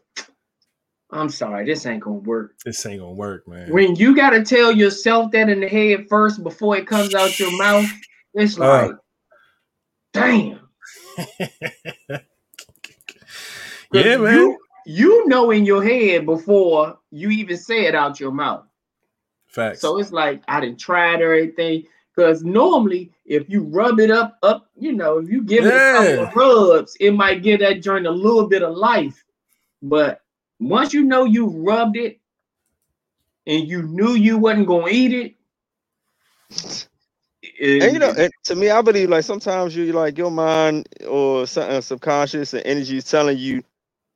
I'm 1.11 1.30
sorry, 1.30 1.65
this 1.65 1.85
ain't 1.85 2.03
gonna 2.03 2.18
work. 2.18 2.56
This 2.65 2.85
ain't 2.85 2.99
gonna 3.02 3.14
work, 3.14 3.47
man. 3.47 3.72
When 3.72 3.95
you 3.95 4.15
gotta 4.15 4.43
tell 4.43 4.72
yourself 4.72 5.31
that 5.31 5.49
in 5.49 5.60
the 5.61 5.68
head 5.68 6.07
first 6.10 6.43
before 6.43 6.77
it 6.77 6.88
comes 6.88 7.15
out 7.15 7.39
your 7.39 7.52
mouth, 7.52 7.91
it's 8.34 8.57
Uh. 8.60 8.89
like, 8.89 8.91
damn. 10.14 10.60
yeah, 13.93 14.18
man. 14.18 14.35
You, 14.35 14.57
you 14.86 15.28
know 15.28 15.52
in 15.52 15.66
your 15.66 15.84
head 15.84 16.26
before 16.26 16.98
you 17.12 17.30
even 17.30 17.57
say 17.57 17.86
it 17.86 17.95
out 17.95 18.20
your 18.20 18.32
mouth. 18.32 18.66
Facts. 19.48 19.82
So 19.82 19.98
it's 19.99 20.12
like 20.12 20.44
I 20.48 20.60
didn't 20.60 20.80
try 20.80 21.16
it 21.16 21.22
or 21.22 21.34
anything. 21.34 21.86
Because 22.16 22.44
normally, 22.44 23.12
if 23.26 23.49
you 23.49 23.64
rub 23.64 23.99
it 23.99 24.10
up, 24.12 24.38
up, 24.41 24.70
you 24.78 24.94
know, 24.94 25.18
if 25.20 25.30
you 25.30 25.44
give 25.44 25.68
it 25.68 25.76
a 25.76 25.82
couple 25.82 26.24
of 26.24 26.34
rubs, 26.36 26.95
it 26.99 27.12
might 27.12 27.44
give 27.44 27.60
that 27.60 27.82
joint 27.82 28.07
a 28.07 28.12
little 28.12 28.48
bit 28.48 28.64
of 28.64 28.76
life. 28.76 29.26
But 29.82 30.22
once 30.60 30.94
you 30.94 31.03
know 31.03 31.26
you 31.26 31.48
rubbed 31.48 31.98
it 31.98 32.20
and 33.48 33.68
you 33.68 33.84
knew 33.84 34.12
you 34.12 34.38
wasn't 34.38 34.68
gonna 34.68 34.88
eat 34.90 35.14
it, 35.14 35.36
it- 37.41 37.82
and 37.82 37.94
you 37.94 37.99
know, 37.99 38.14
and 38.18 38.32
to 38.45 38.56
me, 38.56 38.70
I 38.70 38.82
believe 38.82 39.10
like 39.10 39.24
sometimes 39.24 39.76
you 39.76 39.91
like 39.94 40.18
your 40.18 40.32
mind 40.32 40.88
or 41.07 41.45
something 41.48 41.82
subconscious 41.82 42.53
and 42.53 42.66
energy 42.66 42.98
is 42.98 43.06
telling 43.10 43.38
you, 43.38 43.64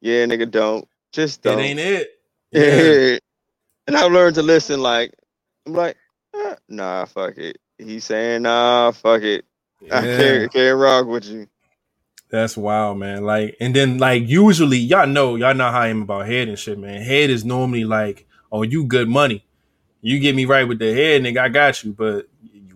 yeah, 0.01 0.25
nigga, 0.25 0.49
don't 0.49 0.87
just 1.11 1.41
don't. 1.41 1.59
It 1.59 1.63
ain't 1.63 1.79
it. 1.79 2.09
Yeah. 2.09 2.09
Yeah. 2.51 3.17
And 3.87 3.97
I've 3.97 4.11
learned 4.11 4.35
to 4.35 4.43
listen. 4.43 4.81
Like 4.81 5.13
I'm 5.65 5.73
like, 5.73 5.97
eh, 6.35 6.55
nah, 6.67 7.05
fuck 7.05 7.37
it. 7.37 7.57
He's 7.77 8.03
saying, 8.03 8.43
nah, 8.43 8.91
fuck 8.91 9.23
it. 9.23 9.45
I 9.91 10.01
can't, 10.01 10.53
can't 10.53 10.77
rock 10.77 11.07
with 11.07 11.25
you. 11.25 11.47
That's 12.29 12.55
wild, 12.55 12.99
man. 12.99 13.23
Like, 13.23 13.55
and 13.59 13.75
then 13.75 13.97
like 13.97 14.27
usually, 14.27 14.77
y'all 14.77 15.07
know, 15.07 15.35
y'all 15.35 15.55
know 15.55 15.71
how 15.71 15.81
I 15.81 15.87
am 15.87 16.03
about 16.03 16.27
head 16.27 16.47
and 16.47 16.59
shit, 16.59 16.77
man. 16.77 17.01
Head 17.01 17.29
is 17.29 17.43
normally 17.43 17.85
like, 17.85 18.27
oh, 18.51 18.61
you 18.61 18.85
good 18.85 19.09
money. 19.09 19.45
You 20.01 20.19
get 20.19 20.35
me 20.35 20.45
right 20.45 20.67
with 20.67 20.79
the 20.79 20.93
head, 20.93 21.23
nigga, 21.23 21.39
I 21.39 21.49
got 21.49 21.83
you. 21.83 21.93
But 21.93 22.27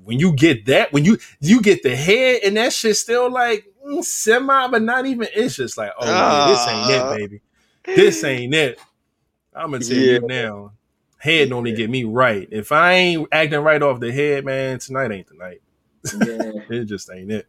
when 0.04 0.20
you 0.20 0.34
get 0.34 0.66
that, 0.66 0.92
when 0.92 1.06
you 1.06 1.20
you 1.40 1.62
get 1.62 1.84
the 1.84 1.96
head 1.96 2.42
and 2.44 2.58
that 2.58 2.74
shit 2.74 2.98
still 2.98 3.32
like 3.32 3.66
semi, 4.02 4.68
but 4.68 4.82
not 4.82 5.06
even. 5.06 5.28
It's 5.36 5.56
just 5.56 5.78
like, 5.78 5.92
oh, 6.00 6.06
yeah, 6.06 6.48
this 6.48 6.68
ain't 6.68 7.02
Ah. 7.02 7.14
it, 7.14 7.18
baby. 7.18 7.42
This 7.86 8.24
ain't 8.24 8.54
it. 8.54 8.80
I'm 9.56 9.72
gonna 9.72 9.84
tell 9.84 9.98
yeah. 9.98 10.14
you 10.14 10.28
now. 10.28 10.72
Head 11.18 11.50
yeah. 11.50 11.56
only 11.56 11.74
get 11.74 11.90
me 11.90 12.04
right. 12.04 12.48
If 12.52 12.72
I 12.72 12.94
ain't 12.94 13.28
acting 13.32 13.62
right 13.62 13.82
off 13.82 14.00
the 14.00 14.12
head, 14.12 14.44
man, 14.44 14.80
tonight 14.80 15.12
ain't 15.12 15.28
the 15.28 15.36
night. 15.36 15.62
Yeah. 16.06 16.52
it 16.70 16.86
just 16.86 17.10
ain't 17.12 17.32
it. 17.32 17.48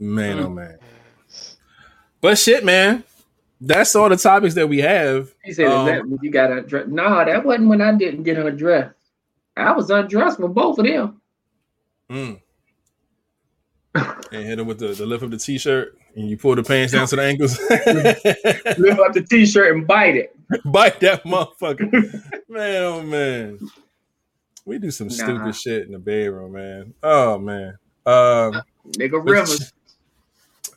Man, 0.00 0.38
mm. 0.38 0.44
oh 0.44 0.50
man. 0.50 0.78
But 2.20 2.38
shit, 2.38 2.64
man. 2.64 3.04
That's 3.60 3.96
all 3.96 4.08
the 4.08 4.16
topics 4.16 4.54
that 4.54 4.68
we 4.68 4.78
have. 4.78 5.34
He 5.42 5.52
said, 5.52 5.66
um, 5.66 5.86
that 5.86 6.22
you 6.22 6.30
got 6.30 6.52
undressed? 6.52 6.88
Nah, 6.88 7.24
that 7.24 7.44
wasn't 7.44 7.68
when 7.68 7.80
I 7.80 7.92
didn't 7.92 8.22
get 8.22 8.38
undressed. 8.38 8.94
I 9.56 9.72
was 9.72 9.90
undressed 9.90 10.38
for 10.38 10.48
both 10.48 10.78
of 10.78 10.84
them. 10.84 11.20
Mm. 12.08 12.40
And 14.32 14.46
hit 14.46 14.58
him 14.58 14.66
with 14.66 14.78
the, 14.78 14.88
the 14.88 15.06
lift 15.06 15.22
of 15.22 15.30
the 15.30 15.38
t-shirt 15.38 15.98
and 16.14 16.28
you 16.28 16.36
pull 16.36 16.54
the 16.54 16.62
pants 16.62 16.92
down 16.92 17.06
to 17.06 17.16
the 17.16 17.22
ankles. 17.22 17.58
lift 18.78 19.00
up 19.00 19.12
the 19.12 19.26
t-shirt 19.28 19.76
and 19.76 19.86
bite 19.86 20.16
it. 20.16 20.36
bite 20.64 21.00
that 21.00 21.24
motherfucker. 21.24 21.92
man, 22.48 22.82
oh 22.82 23.02
man. 23.02 23.58
We 24.64 24.78
do 24.78 24.90
some 24.90 25.08
nah. 25.08 25.14
stupid 25.14 25.56
shit 25.56 25.86
in 25.86 25.92
the 25.92 25.98
bedroom, 25.98 26.52
man. 26.52 26.94
Oh 27.02 27.38
man. 27.38 27.78
Um 28.06 28.62
Nigga 28.92 29.24
Rivers. 29.24 29.72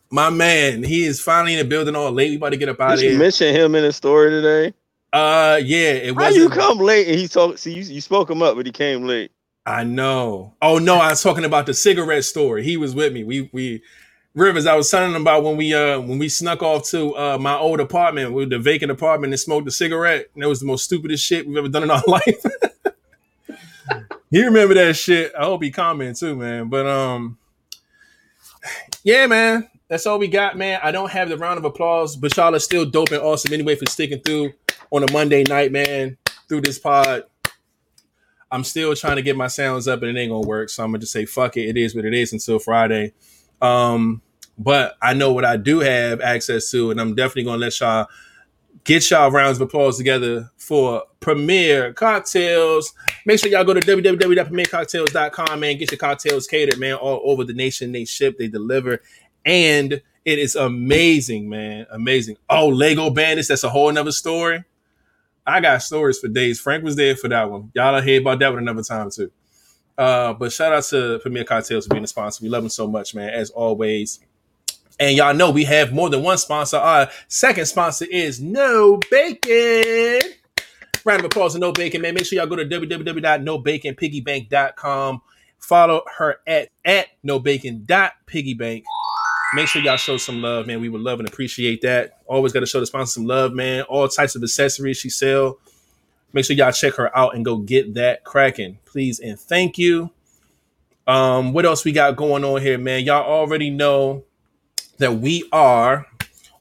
My 0.10 0.30
man, 0.30 0.84
he 0.84 1.06
is 1.06 1.22
finally 1.22 1.54
in 1.54 1.60
the 1.60 1.66
building 1.66 1.96
all 1.96 2.12
late. 2.12 2.32
We 2.32 2.36
about 2.36 2.50
to 2.50 2.58
get 2.58 2.68
up 2.68 2.82
out 2.82 2.90
Did 2.90 2.94
of 2.96 3.00
here. 3.00 3.12
You 3.14 3.18
mention 3.18 3.56
him 3.56 3.76
in 3.76 3.84
the 3.84 3.94
story 3.94 4.30
today. 4.30 4.74
Uh, 5.14 5.60
yeah, 5.64 5.92
it 5.92 6.16
was. 6.16 6.24
How 6.24 6.32
you 6.32 6.50
come 6.50 6.80
late 6.80 7.08
and 7.08 7.18
he 7.18 7.28
talked? 7.28 7.60
See, 7.60 7.74
you, 7.74 7.82
you 7.84 8.02
spoke 8.02 8.30
him 8.30 8.42
up, 8.42 8.56
but 8.56 8.66
he 8.66 8.72
came 8.72 9.06
late. 9.06 9.32
I 9.66 9.84
know. 9.84 10.56
Oh 10.62 10.80
no, 10.80 10.96
I 10.96 11.10
was 11.10 11.22
talking 11.22 11.46
about 11.46 11.66
the 11.66 11.74
cigarette 11.74 12.26
story. 12.26 12.64
He 12.64 12.78
was 12.78 12.96
with 12.96 13.14
me. 13.14 13.24
We 13.24 13.50
we 13.54 13.84
Rivers. 14.34 14.66
I 14.66 14.76
was 14.76 14.90
telling 14.90 15.14
him 15.14 15.22
about 15.22 15.44
when 15.44 15.58
we 15.58 15.74
uh 15.74 16.00
when 16.00 16.18
we 16.18 16.30
snuck 16.30 16.64
off 16.64 16.88
to 16.90 17.16
uh 17.18 17.38
my 17.38 17.58
old 17.58 17.80
apartment 17.80 18.34
with 18.34 18.50
the 18.50 18.60
vacant 18.60 18.92
apartment 18.92 19.34
and 19.34 19.40
smoked 19.40 19.68
a 19.68 19.72
cigarette. 19.72 20.28
And 20.34 20.44
it 20.44 20.48
was 20.48 20.62
the 20.62 20.66
most 20.66 20.86
stupidest 20.86 21.24
shit 21.26 21.46
we've 21.46 21.58
ever 21.58 21.68
done 21.68 21.84
in 21.84 21.92
our 21.92 22.04
life. 22.08 22.44
he 24.32 24.44
remember 24.44 24.74
that 24.76 24.96
shit. 24.96 25.34
I 25.38 25.44
hope 25.44 25.62
he 25.62 25.70
comment 25.70 26.18
too, 26.18 26.36
man. 26.36 26.70
But 26.70 26.88
um, 26.88 27.38
yeah, 29.04 29.28
man. 29.28 29.68
That's 29.90 30.08
all 30.08 30.18
we 30.20 30.30
got, 30.30 30.58
man. 30.58 30.80
I 30.82 30.92
don't 30.92 31.12
have 31.12 31.28
the 31.28 31.38
round 31.38 31.58
of 31.58 31.66
applause, 31.66 32.16
but 32.16 32.36
y'all 32.38 32.56
are 32.56 32.60
still 32.60 32.86
dope 32.86 33.12
and 33.12 33.22
awesome 33.22 33.52
anyway 33.52 33.76
for 33.76 33.86
sticking 33.88 34.22
through 34.22 34.54
on 34.90 35.04
a 35.04 35.12
Monday 35.12 35.44
night, 35.44 35.74
man, 35.74 36.18
through 36.48 36.62
this 36.62 36.80
pod. 36.80 37.24
I'm 38.52 38.64
still 38.64 38.96
trying 38.96 39.16
to 39.16 39.22
get 39.22 39.38
my 39.38 39.48
sounds 39.48 39.88
up 39.88 40.02
and 40.02 40.16
it 40.16 40.20
ain't 40.20 40.32
gonna 40.32 40.46
work. 40.46 40.70
So 40.70 40.84
I'm 40.84 40.90
gonna 40.92 41.00
just 41.00 41.14
say 41.14 41.26
fuck 41.26 41.58
it. 41.58 41.70
It 41.70 41.78
is 41.78 41.96
what 41.96 42.06
it 42.06 42.14
is 42.14 42.34
until 42.34 42.60
Friday. 42.60 43.14
Um, 43.62 44.22
but 44.58 44.96
I 45.02 45.14
know 45.14 45.32
what 45.34 45.46
I 45.46 45.58
do 45.58 45.80
have 45.80 46.22
access 46.22 46.70
to, 46.72 46.92
and 46.92 47.00
I'm 47.00 47.16
definitely 47.16 47.46
gonna 47.46 47.58
let 47.58 47.80
y'all 47.80 48.08
get 48.84 49.10
y'all 49.10 49.32
rounds 49.32 49.58
of 49.58 49.64
applause 49.64 49.98
together 49.98 50.52
for 50.58 51.04
Premier 51.20 51.94
Cocktails. 51.94 52.94
Make 53.26 53.40
sure 53.40 53.50
y'all 53.50 53.64
go 53.64 53.74
to 53.74 53.80
www.premiercocktails.com, 53.80 55.60
man. 55.60 55.78
Get 55.78 55.92
your 55.92 55.98
cocktails 55.98 56.48
catered, 56.48 56.80
man, 56.80 56.96
all 56.96 57.22
over 57.24 57.44
the 57.44 57.54
nation. 57.54 57.92
They 57.92 58.06
ship, 58.06 58.38
they 58.38 58.48
deliver, 58.48 59.02
and 59.46 60.02
it 60.26 60.40
is 60.40 60.56
amazing, 60.56 61.50
man. 61.50 61.88
Amazing. 61.92 62.38
Oh, 62.50 62.68
Lego 62.68 63.10
Bandits, 63.10 63.48
that's 63.48 63.64
a 63.64 63.70
whole 63.70 63.92
nother 63.92 64.12
story. 64.12 64.64
I 65.46 65.62
got 65.62 65.82
stories 65.82 66.20
for 66.20 66.28
days. 66.28 66.60
Frank 66.60 66.84
was 66.84 66.96
there 66.96 67.16
for 67.16 67.28
that 67.30 67.50
one. 67.50 67.72
Y'all 67.74 67.94
will 67.94 68.02
hear 68.02 68.22
about 68.22 68.40
that 68.40 68.50
one 68.50 68.60
another 68.60 68.84
time 68.84 69.10
too. 69.10 69.32
Uh, 69.98 70.34
but 70.34 70.52
shout 70.52 70.74
out 70.74 70.84
to 70.86 71.20
Premier 71.20 71.44
Cocktails 71.44 71.86
for 71.86 71.94
being 71.94 72.04
a 72.04 72.08
sponsor. 72.08 72.44
We 72.44 72.50
love 72.50 72.64
them 72.64 72.70
so 72.70 72.88
much, 72.88 73.14
man, 73.14 73.30
as 73.30 73.52
always. 73.52 74.20
And 75.00 75.16
y'all 75.18 75.34
know 75.34 75.52
we 75.52 75.64
have 75.66 75.94
more 75.94 76.10
than 76.10 76.24
one 76.24 76.38
sponsor. 76.38 76.78
Our 76.78 77.10
second 77.28 77.66
sponsor 77.66 78.06
is 78.06 78.40
No 78.40 79.00
Bacon. 79.10 80.22
Round 81.04 81.22
of 81.22 81.26
applause 81.26 81.54
to 81.54 81.60
No 81.60 81.72
Bacon, 81.72 82.02
man. 82.02 82.14
Make 82.14 82.26
sure 82.26 82.38
y'all 82.38 82.48
go 82.48 82.56
to 82.56 82.66
www.nobaconpiggybank.com. 82.66 85.22
Follow 85.58 86.04
her 86.18 86.38
at, 86.46 86.70
at 86.86 87.08
nobacon.piggybank. 87.26 88.84
Make 89.54 89.68
sure 89.68 89.82
y'all 89.82 89.98
show 89.98 90.16
some 90.18 90.42
love, 90.42 90.66
man. 90.66 90.80
We 90.80 90.88
would 90.88 91.02
love 91.02 91.20
and 91.20 91.28
appreciate 91.28 91.82
that. 91.82 92.20
Always 92.26 92.54
got 92.54 92.62
to 92.62 92.66
show 92.66 92.80
the 92.80 92.86
sponsor 92.86 93.12
some 93.12 93.26
love, 93.26 93.54
man. 93.54 93.84
All 93.84 94.08
types 94.08 94.36
of 94.36 94.44
accessories 94.44 94.98
she 94.98 95.10
sell. 95.10 95.60
Make 96.32 96.46
sure 96.46 96.56
y'all 96.56 96.72
check 96.72 96.94
her 96.96 97.16
out 97.18 97.36
and 97.36 97.44
go 97.44 97.58
get 97.58 97.96
that 97.96 98.24
cracking, 98.24 98.80
please 98.86 99.20
and 99.20 99.38
thank 99.38 99.78
you. 99.78 100.10
Um, 101.06 101.52
what 101.52 101.66
else 101.66 101.84
we 101.84 101.92
got 101.92 102.16
going 102.16 102.46
on 102.46 102.62
here, 102.62 102.78
man? 102.78 103.04
Y'all 103.04 103.30
already 103.30 103.70
know 103.70 104.24
that 105.00 105.16
we 105.16 105.44
are 105.52 106.08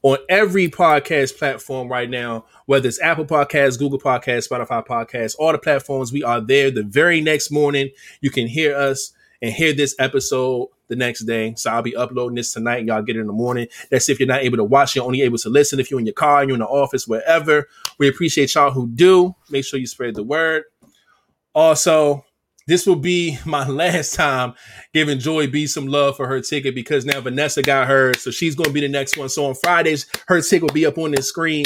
on 0.03 0.17
every 0.27 0.67
podcast 0.67 1.37
platform 1.37 1.87
right 1.87 2.09
now, 2.09 2.45
whether 2.65 2.87
it's 2.87 3.01
Apple 3.01 3.25
Podcasts, 3.25 3.79
Google 3.79 3.99
Podcasts, 3.99 4.49
Spotify 4.49 4.85
Podcasts, 4.85 5.35
all 5.39 5.53
the 5.53 5.59
platforms. 5.59 6.11
We 6.11 6.23
are 6.23 6.41
there 6.41 6.71
the 6.71 6.83
very 6.83 7.21
next 7.21 7.51
morning. 7.51 7.91
You 8.19 8.31
can 8.31 8.47
hear 8.47 8.75
us 8.75 9.13
and 9.41 9.53
hear 9.53 9.73
this 9.73 9.95
episode 9.99 10.69
the 10.91 10.95
next 10.97 11.21
day. 11.21 11.55
So 11.55 11.71
I'll 11.71 11.81
be 11.81 11.95
uploading 11.95 12.35
this 12.35 12.51
tonight. 12.51 12.85
Y'all 12.85 13.01
get 13.01 13.15
it 13.15 13.21
in 13.21 13.27
the 13.27 13.33
morning. 13.33 13.67
That's 13.89 14.09
if 14.09 14.19
you're 14.19 14.27
not 14.27 14.43
able 14.43 14.57
to 14.57 14.63
watch, 14.65 14.93
you're 14.93 15.05
only 15.05 15.21
able 15.21 15.37
to 15.37 15.49
listen. 15.49 15.79
If 15.79 15.89
you're 15.89 16.01
in 16.01 16.05
your 16.05 16.13
car, 16.13 16.43
you're 16.43 16.53
in 16.53 16.59
the 16.59 16.67
office, 16.67 17.07
wherever. 17.07 17.69
We 17.97 18.09
appreciate 18.09 18.53
y'all 18.53 18.71
who 18.71 18.87
do. 18.89 19.33
Make 19.49 19.63
sure 19.63 19.79
you 19.79 19.87
spread 19.87 20.15
the 20.15 20.23
word. 20.23 20.65
Also, 21.55 22.25
this 22.67 22.85
will 22.85 22.97
be 22.97 23.39
my 23.45 23.65
last 23.65 24.15
time 24.15 24.53
giving 24.93 25.17
Joy 25.17 25.47
B 25.47 25.65
some 25.65 25.87
love 25.87 26.17
for 26.17 26.27
her 26.27 26.41
ticket 26.41 26.75
because 26.75 27.05
now 27.05 27.21
Vanessa 27.21 27.61
got 27.61 27.87
hers. 27.87 28.21
So 28.21 28.29
she's 28.29 28.53
going 28.53 28.67
to 28.67 28.73
be 28.73 28.81
the 28.81 28.89
next 28.89 29.17
one. 29.17 29.29
So 29.29 29.45
on 29.45 29.55
Fridays, 29.55 30.07
her 30.27 30.41
ticket 30.41 30.63
will 30.63 30.73
be 30.73 30.85
up 30.85 30.97
on 30.97 31.11
the 31.11 31.21
screen. 31.21 31.65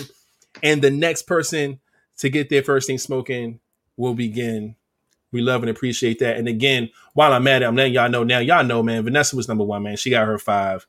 And 0.62 0.84
the 0.84 0.92
next 0.92 1.24
person 1.24 1.80
to 2.18 2.30
get 2.30 2.50
their 2.50 2.62
first 2.62 2.86
thing 2.86 3.00
smoking 3.00 3.60
will 3.98 4.14
begin 4.14 4.76
we 5.36 5.42
love 5.42 5.62
and 5.62 5.70
appreciate 5.70 6.20
that. 6.20 6.38
And 6.38 6.48
again, 6.48 6.90
while 7.14 7.34
I'm 7.34 7.46
at 7.48 7.62
it, 7.62 7.66
I'm 7.66 7.76
letting 7.76 7.94
y'all 7.94 8.10
know 8.10 8.24
now. 8.24 8.40
Y'all 8.40 8.64
know, 8.64 8.82
man, 8.82 9.04
Vanessa 9.04 9.36
was 9.36 9.50
number 9.50 9.66
one, 9.66 9.84
man. 9.84 9.98
She 9.98 10.10
got 10.10 10.26
her 10.26 10.40
five, 10.40 10.88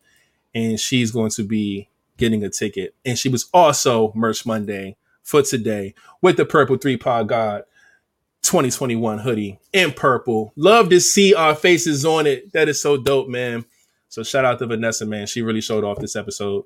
and 0.55 0.78
she's 0.78 1.10
going 1.10 1.31
to 1.32 1.43
be 1.43 1.89
getting 2.16 2.44
a 2.44 2.48
ticket. 2.48 2.94
And 3.05 3.18
she 3.18 3.28
was 3.28 3.51
also 3.52 4.12
Merch 4.14 4.47
Monday 4.47 4.97
for 5.24 5.43
today 5.43 5.94
with 6.23 6.36
the 6.36 6.47
Purple 6.47 6.77
Three 6.77 6.97
Pod 6.97 7.28
God 7.28 7.64
2021 8.43 9.18
hoodie 9.18 9.59
in 9.73 9.90
purple. 9.90 10.52
Love 10.55 10.90
to 10.90 11.01
see 11.01 11.35
our 11.35 11.56
faces 11.56 12.05
on 12.05 12.28
it. 12.28 12.52
That 12.52 12.68
is 12.68 12.81
so 12.81 12.97
dope, 12.97 13.28
man. 13.28 13.64
So 14.09 14.23
shout 14.23 14.44
out 14.44 14.60
to 14.60 14.66
Vanessa, 14.66 15.05
man. 15.05 15.27
She 15.27 15.43
really 15.43 15.60
showed 15.60 15.82
off 15.82 15.98
this 15.98 16.14
episode. 16.14 16.62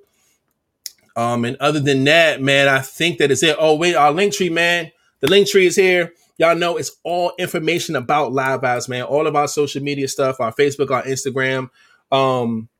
Um, 1.17 1.47
and 1.47 1.57
other 1.57 1.81
than 1.81 2.05
that, 2.05 2.43
man, 2.43 2.69
I 2.69 2.81
think 2.81 3.19
that 3.19 3.31
is 3.31 3.43
it. 3.43 3.57
Oh, 3.59 3.77
wait, 3.77 3.95
our 3.95 4.13
link 4.13 4.35
tree, 4.35 4.51
man. 4.51 4.93
The 5.21 5.29
link 5.29 5.49
tree 5.49 5.67
is 5.67 5.77
here. 5.77 6.13
Y'all 6.41 6.57
know 6.57 6.79
it's 6.79 6.97
all 7.05 7.35
information 7.39 7.97
about 7.97 8.33
Live 8.33 8.63
Vibes, 8.63 8.89
man. 8.89 9.03
All 9.03 9.27
of 9.27 9.37
our 9.37 9.47
social 9.47 9.83
media 9.83 10.09
stuff, 10.09 10.41
our 10.41 10.55
Facebook, 10.55 10.91
our 10.91 11.03
Instagram. 11.03 11.69
Um, 12.11 12.71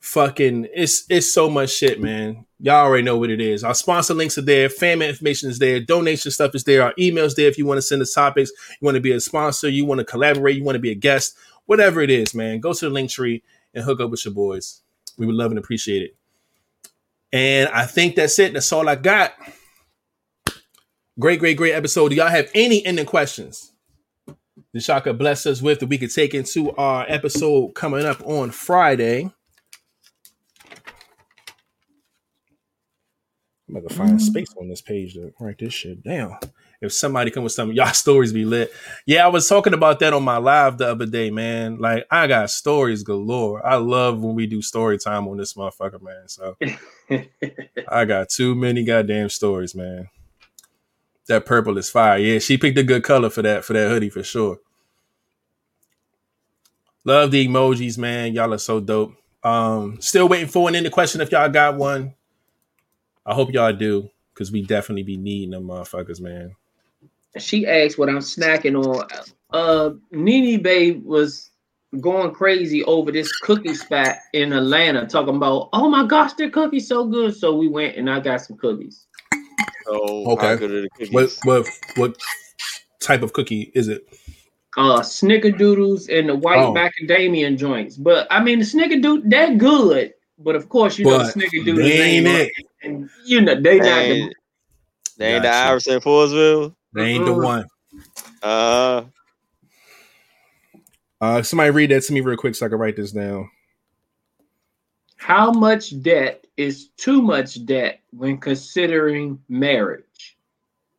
fucking, 0.00 0.68
it's 0.74 1.06
it's 1.08 1.32
so 1.32 1.48
much 1.48 1.70
shit, 1.70 1.98
man. 1.98 2.44
Y'all 2.60 2.84
already 2.84 3.04
know 3.04 3.16
what 3.16 3.30
it 3.30 3.40
is. 3.40 3.64
Our 3.64 3.74
sponsor 3.74 4.12
links 4.12 4.36
are 4.36 4.42
there. 4.42 4.68
Fan 4.68 5.00
information 5.00 5.48
is 5.48 5.58
there. 5.58 5.80
Donation 5.80 6.30
stuff 6.30 6.54
is 6.54 6.64
there. 6.64 6.82
Our 6.82 6.92
emails 6.98 7.36
there. 7.36 7.48
If 7.48 7.56
you 7.56 7.64
want 7.64 7.78
to 7.78 7.82
send 7.82 8.02
us 8.02 8.12
topics, 8.12 8.50
you 8.68 8.84
want 8.84 8.96
to 8.96 9.00
be 9.00 9.12
a 9.12 9.20
sponsor, 9.20 9.70
you 9.70 9.86
want 9.86 10.00
to 10.00 10.04
collaborate, 10.04 10.56
you 10.56 10.64
want 10.64 10.76
to 10.76 10.80
be 10.80 10.90
a 10.90 10.94
guest, 10.94 11.38
whatever 11.64 12.02
it 12.02 12.10
is, 12.10 12.34
man. 12.34 12.60
Go 12.60 12.74
to 12.74 12.84
the 12.84 12.90
link 12.90 13.08
tree 13.10 13.42
and 13.72 13.82
hook 13.82 13.98
up 13.98 14.10
with 14.10 14.26
your 14.26 14.34
boys. 14.34 14.82
We 15.16 15.24
would 15.24 15.36
love 15.36 15.52
and 15.52 15.58
appreciate 15.58 16.02
it. 16.02 16.16
And 17.32 17.70
I 17.70 17.86
think 17.86 18.14
that's 18.14 18.38
it. 18.38 18.52
That's 18.52 18.70
all 18.74 18.86
I 18.90 18.96
got. 18.96 19.32
Great, 21.18 21.40
great, 21.40 21.56
great 21.56 21.72
episode. 21.72 22.10
Do 22.10 22.14
y'all 22.14 22.28
have 22.28 22.50
any 22.54 22.84
ending 22.84 23.06
questions? 23.06 23.72
The 24.74 24.80
Shaka 24.80 25.14
bless 25.14 25.46
us 25.46 25.62
with 25.62 25.80
that 25.80 25.86
we 25.86 25.96
could 25.96 26.12
take 26.12 26.34
into 26.34 26.72
our 26.72 27.06
episode 27.08 27.74
coming 27.74 28.04
up 28.04 28.20
on 28.26 28.50
Friday. 28.50 29.30
I'm 33.66 33.76
about 33.76 33.88
to 33.88 33.94
find 33.94 34.10
mm-hmm. 34.10 34.18
space 34.18 34.54
on 34.60 34.68
this 34.68 34.82
page 34.82 35.14
to 35.14 35.32
write 35.40 35.56
this 35.58 35.72
shit 35.72 36.02
down. 36.02 36.38
If 36.82 36.92
somebody 36.92 37.30
come 37.30 37.44
with 37.44 37.54
some 37.54 37.72
y'all 37.72 37.86
stories 37.94 38.34
be 38.34 38.44
lit. 38.44 38.70
Yeah, 39.06 39.24
I 39.24 39.28
was 39.28 39.48
talking 39.48 39.72
about 39.72 40.00
that 40.00 40.12
on 40.12 40.22
my 40.22 40.36
live 40.36 40.76
the 40.76 40.90
other 40.90 41.06
day, 41.06 41.30
man. 41.30 41.78
Like 41.78 42.06
I 42.10 42.26
got 42.26 42.50
stories 42.50 43.02
galore. 43.02 43.66
I 43.66 43.76
love 43.76 44.20
when 44.20 44.34
we 44.34 44.46
do 44.46 44.60
story 44.60 44.98
time 44.98 45.26
on 45.28 45.38
this 45.38 45.54
motherfucker, 45.54 46.02
man. 46.02 46.28
So 46.28 46.58
I 47.88 48.04
got 48.04 48.28
too 48.28 48.54
many 48.54 48.84
goddamn 48.84 49.30
stories, 49.30 49.74
man. 49.74 50.10
That 51.28 51.44
purple 51.44 51.76
is 51.78 51.90
fire. 51.90 52.18
Yeah, 52.18 52.38
she 52.38 52.56
picked 52.56 52.78
a 52.78 52.82
good 52.82 53.02
color 53.02 53.30
for 53.30 53.42
that 53.42 53.64
for 53.64 53.72
that 53.72 53.88
hoodie 53.88 54.10
for 54.10 54.22
sure. 54.22 54.58
Love 57.04 57.30
the 57.30 57.46
emojis, 57.46 57.98
man. 57.98 58.32
Y'all 58.32 58.54
are 58.54 58.58
so 58.58 58.80
dope. 58.80 59.14
Um, 59.42 60.00
still 60.00 60.28
waiting 60.28 60.48
for 60.48 60.68
an 60.68 60.74
end 60.74 60.90
question 60.90 61.20
if 61.20 61.30
y'all 61.30 61.48
got 61.48 61.76
one. 61.76 62.14
I 63.24 63.34
hope 63.34 63.52
y'all 63.52 63.72
do, 63.72 64.10
because 64.32 64.52
we 64.52 64.62
definitely 64.62 65.02
be 65.02 65.16
needing 65.16 65.50
them 65.50 65.64
motherfuckers, 65.64 66.20
man. 66.20 66.54
She 67.38 67.66
asked 67.66 67.98
what 67.98 68.08
I'm 68.08 68.18
snacking 68.18 68.84
on. 68.84 69.06
Uh 69.50 69.90
Nene 70.10 70.62
Babe 70.62 71.04
was 71.04 71.50
going 72.00 72.32
crazy 72.34 72.82
over 72.84 73.12
this 73.12 73.30
cookie 73.38 73.74
spot 73.74 74.16
in 74.32 74.52
Atlanta, 74.52 75.06
talking 75.06 75.36
about, 75.36 75.68
oh 75.72 75.88
my 75.88 76.04
gosh, 76.04 76.32
their 76.34 76.50
cookies 76.50 76.88
so 76.88 77.06
good. 77.06 77.36
So 77.36 77.56
we 77.56 77.68
went 77.68 77.96
and 77.96 78.10
I 78.10 78.20
got 78.20 78.40
some 78.40 78.56
cookies. 78.56 79.05
So 79.84 80.24
Okay. 80.26 80.46
how 80.48 80.54
good 80.56 80.70
are 80.70 80.82
the 80.82 80.90
cookies? 80.90 81.44
What 81.44 81.66
what 81.96 81.96
what 81.96 82.16
type 83.00 83.22
of 83.22 83.32
cookie 83.32 83.70
is 83.74 83.88
it? 83.88 84.06
Uh, 84.76 85.00
snickerdoodles 85.00 86.08
and 86.16 86.28
the 86.28 86.34
white 86.34 86.58
Oh. 86.58 86.74
macadamia 86.74 87.56
joints. 87.56 87.96
But 87.96 88.26
I 88.30 88.42
mean, 88.42 88.58
the 88.58 88.64
snickerdoodle, 88.64 89.22
they're 89.24 89.54
good. 89.54 90.12
But 90.38 90.54
of 90.54 90.68
course, 90.68 90.98
you 90.98 91.06
know, 91.06 91.18
But 91.18 91.34
the 91.34 91.40
snickerdoodles 91.40 91.76
they 91.96 92.02
ain't 92.02 92.26
it. 92.26 92.52
And, 92.82 93.08
you 93.24 93.40
know, 93.40 93.54
they 93.58 93.78
not 93.78 93.84
They 93.84 94.08
the 94.08 94.14
ain't, 94.22 94.34
they 95.18 95.34
ain't 95.34 95.42
the 95.42 95.48
Gotcha. 95.48 95.68
Iverson 95.68 96.00
Forestville. 96.00 96.74
They 96.92 97.04
ain't 97.04 97.24
the 97.24 97.32
Mm-mm. 97.32 97.42
one. 97.42 97.64
Uh, 98.42 99.04
Uh, 101.18 101.42
somebody 101.42 101.70
read 101.70 101.90
that 101.90 102.02
to 102.04 102.12
me 102.12 102.20
real 102.20 102.36
quick 102.36 102.54
so 102.54 102.66
I 102.66 102.68
can 102.68 102.78
write 102.78 102.96
this 102.96 103.12
down. 103.12 103.48
How 105.16 105.50
much 105.50 106.00
debt 106.02 106.46
is 106.56 106.88
too 106.96 107.20
much 107.20 107.64
debt 107.66 108.00
when 108.10 108.38
considering 108.38 109.40
marriage? 109.48 110.36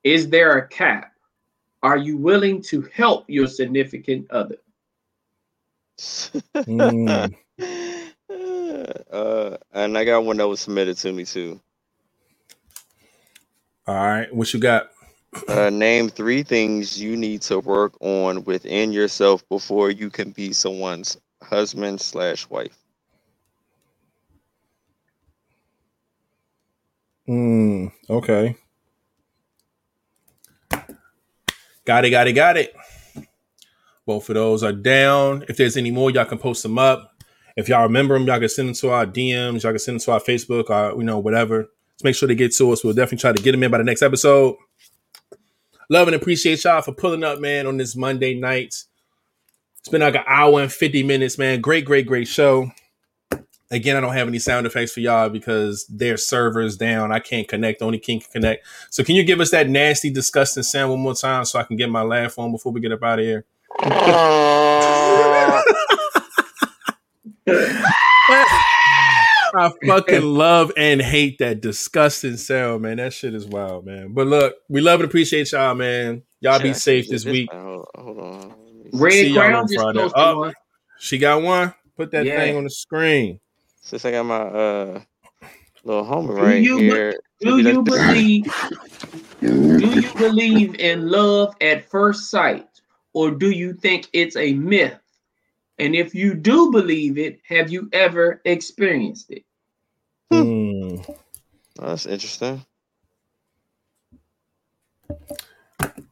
Is 0.03 0.29
there 0.29 0.57
a 0.57 0.67
cap? 0.67 1.13
Are 1.83 1.97
you 1.97 2.17
willing 2.17 2.61
to 2.63 2.81
help 2.93 3.25
your 3.27 3.47
significant 3.47 4.29
other? 4.31 4.57
Mm. 6.55 7.33
uh, 9.11 9.57
and 9.73 9.97
I 9.97 10.05
got 10.05 10.23
one 10.23 10.37
that 10.37 10.47
was 10.47 10.59
submitted 10.59 10.97
to 10.97 11.11
me 11.11 11.25
too. 11.25 11.59
All 13.87 13.95
right, 13.95 14.33
what 14.33 14.53
you 14.53 14.59
got? 14.59 14.91
Uh, 15.47 15.69
name 15.69 16.09
three 16.09 16.43
things 16.43 17.01
you 17.01 17.15
need 17.15 17.41
to 17.43 17.59
work 17.59 17.93
on 18.01 18.43
within 18.43 18.91
yourself 18.91 19.47
before 19.49 19.91
you 19.91 20.09
can 20.09 20.31
be 20.31 20.53
someone's 20.53 21.17
husband 21.41 22.01
slash 22.01 22.49
wife. 22.49 22.77
Mm, 27.27 27.91
okay. 28.09 28.55
Got 31.85 32.05
it, 32.05 32.09
got 32.09 32.27
it, 32.27 32.33
got 32.33 32.57
it. 32.57 32.75
Both 34.05 34.29
of 34.29 34.35
those 34.35 34.63
are 34.63 34.71
down. 34.73 35.43
If 35.49 35.57
there's 35.57 35.77
any 35.77 35.91
more, 35.91 36.11
y'all 36.11 36.25
can 36.25 36.37
post 36.37 36.63
them 36.63 36.77
up. 36.77 37.13
If 37.57 37.67
y'all 37.69 37.83
remember 37.83 38.17
them, 38.17 38.27
y'all 38.27 38.39
can 38.39 38.49
send 38.49 38.69
them 38.69 38.75
to 38.75 38.89
our 38.91 39.05
DMs. 39.05 39.63
Y'all 39.63 39.71
can 39.71 39.79
send 39.79 39.99
them 39.99 40.05
to 40.05 40.11
our 40.13 40.19
Facebook, 40.19 40.69
or 40.69 40.97
you 40.97 41.03
know, 41.03 41.19
whatever. 41.19 41.67
Let's 41.93 42.03
make 42.03 42.15
sure 42.15 42.27
they 42.27 42.35
get 42.35 42.53
to 42.55 42.71
us. 42.71 42.83
We'll 42.83 42.93
definitely 42.93 43.17
try 43.17 43.33
to 43.33 43.41
get 43.41 43.53
them 43.53 43.63
in 43.63 43.71
by 43.71 43.79
the 43.79 43.83
next 43.83 44.01
episode. 44.01 44.55
Love 45.89 46.07
and 46.07 46.15
appreciate 46.15 46.63
y'all 46.63 46.81
for 46.81 46.93
pulling 46.93 47.23
up, 47.23 47.39
man, 47.39 47.65
on 47.65 47.77
this 47.77 47.95
Monday 47.95 48.37
night. 48.37 48.75
It's 49.79 49.89
been 49.89 50.01
like 50.01 50.15
an 50.15 50.23
hour 50.27 50.61
and 50.61 50.71
50 50.71 51.03
minutes, 51.03 51.37
man. 51.37 51.61
Great, 51.61 51.85
great, 51.85 52.05
great 52.05 52.27
show. 52.27 52.71
Again, 53.69 53.97
I 53.97 54.01
don't 54.01 54.13
have 54.13 54.27
any 54.29 54.39
sound 54.39 54.65
effects 54.65 54.93
for 54.93 55.01
y'all 55.01 55.29
because 55.29 55.85
their 55.87 56.15
server's 56.15 56.77
down. 56.77 57.11
I 57.11 57.19
can't 57.19 57.47
connect. 57.47 57.81
Only 57.81 57.99
King 57.99 58.21
can 58.21 58.31
connect. 58.31 58.65
So 58.89 59.03
can 59.03 59.15
you 59.15 59.23
give 59.23 59.41
us 59.41 59.51
that 59.51 59.67
nasty, 59.69 60.09
disgusting 60.09 60.63
sound 60.63 60.91
one 60.91 61.01
more 61.01 61.13
time 61.15 61.43
so 61.43 61.59
I 61.59 61.63
can 61.63 61.75
get 61.75 61.89
my 61.89 62.01
laugh 62.01 62.39
on 62.39 62.51
before 62.53 62.71
we 62.71 62.79
get 62.79 62.93
up 62.93 63.03
out 63.03 63.19
of 63.19 63.25
here? 63.25 63.45
Uh. 63.83 65.61
I 69.59 69.71
fucking 69.85 70.21
love 70.23 70.71
and 70.77 71.01
hate 71.01 71.39
that 71.39 71.61
disgusting 71.61 72.37
sound, 72.37 72.83
man. 72.83 72.97
That 72.97 73.13
shit 73.13 73.33
is 73.33 73.45
wild, 73.45 73.85
man. 73.85 74.13
But 74.13 74.27
look, 74.27 74.55
we 74.69 74.81
love 74.81 74.99
and 74.99 75.09
appreciate 75.09 75.51
y'all, 75.51 75.73
man. 75.73 76.23
Y'all 76.41 76.59
be 76.61 76.73
safe 76.73 77.07
this 77.09 77.23
this- 77.23 77.31
week. 77.31 77.51
Hold 77.51 77.85
hold 77.95 78.19
on. 78.19 78.41
Let 78.49 78.49
me 78.75 78.91
see. 78.91 78.97
Red 78.97 79.11
See 79.13 79.27
y'all 79.29 79.35
Crown 79.43 79.55
on 79.55 79.67
just 79.67 79.75
Friday. 79.81 79.99
posted 79.99 80.13
oh, 80.21 80.43
Up. 80.45 80.53
She 80.99 81.17
got 81.17 81.41
one. 81.41 81.73
Put 81.95 82.11
that 82.11 82.25
Yeah. 82.25 82.37
thing 82.39 82.57
on 82.57 82.63
the 82.65 82.69
screen. 82.69 83.39
Since 83.87 84.03
I 84.03 84.11
got 84.11 84.23
my 84.23 84.35
uh 84.35 85.01
little 85.85 86.03
homie 86.03 86.27
Do 86.27 86.33
right 86.33 86.61
you 86.61 86.77
be- 86.77 86.83
here. 86.83 87.19
Do 87.39 87.57
you 87.59 87.81
believe? 87.81 88.45
Do 89.41 90.01
you 90.01 90.13
believe 90.15 90.75
in 90.75 91.09
love 91.09 91.55
at 91.61 91.89
first 91.89 92.29
sight, 92.29 92.67
or 93.13 93.31
do 93.31 93.51
you 93.51 93.71
think 93.73 94.07
it's 94.11 94.35
a 94.35 94.53
myth? 94.55 94.99
And 95.79 95.95
if 95.95 96.13
you 96.13 96.33
do 96.33 96.69
believe 96.71 97.17
it, 97.17 97.39
have 97.47 97.69
you 97.69 97.87
ever 97.93 98.41
experienced 98.43 99.31
it? 99.31 99.45
Hmm. 100.31 100.97
Oh, 101.79 101.87
that's 101.87 102.07
interesting. 102.07 102.65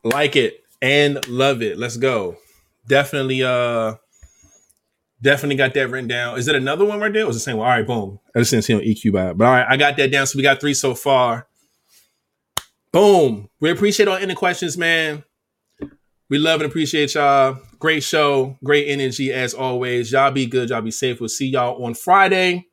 like 0.06 0.35
it 0.38 0.64
and 0.81 1.27
love 1.27 1.61
it. 1.61 1.77
Let's 1.77 1.97
go. 1.97 2.38
Definitely 2.88 3.43
uh 3.43 3.95
definitely 5.26 5.56
got 5.56 5.73
that 5.73 5.89
written 5.89 6.07
down. 6.07 6.38
Is 6.38 6.47
it 6.47 6.56
another 6.56 6.85
one 6.85 6.99
right 6.99 7.11
there? 7.11 7.26
Was 7.26 7.35
the 7.35 7.41
same 7.41 7.57
one? 7.57 7.68
All 7.68 7.73
right, 7.73 7.85
boom. 7.85 8.19
I 8.35 8.39
just 8.39 8.52
didn't 8.52 8.64
see 8.64 8.76
on 8.76 8.81
EQ 8.81 9.11
by 9.11 9.30
it. 9.31 9.38
But 9.38 9.45
all 9.45 9.53
right, 9.53 9.65
I 9.68 9.76
got 9.76 9.97
that 9.97 10.11
down. 10.11 10.27
So 10.27 10.38
we 10.38 10.43
got 10.43 10.61
three 10.61 10.76
so 10.76 10.93
far. 10.93 11.47
Boom. 12.93 13.49
We 13.60 13.72
appreciate 13.72 14.07
all 14.07 14.15
any 14.15 14.35
questions, 14.35 14.77
man. 14.77 15.23
We 16.30 16.38
love 16.38 16.61
and 16.61 16.69
appreciate 16.69 17.14
y'all. 17.15 17.57
Great 17.77 18.03
show, 18.03 18.57
great 18.64 18.88
energy 18.88 19.34
as 19.34 19.53
always. 19.53 20.11
Y'all 20.11 20.31
be 20.31 20.45
good, 20.45 20.69
y'all 20.69 20.81
be 20.81 20.91
safe. 20.91 21.19
We'll 21.19 21.30
see 21.30 21.47
y'all 21.47 21.84
on 21.84 21.93
Friday 21.93 22.68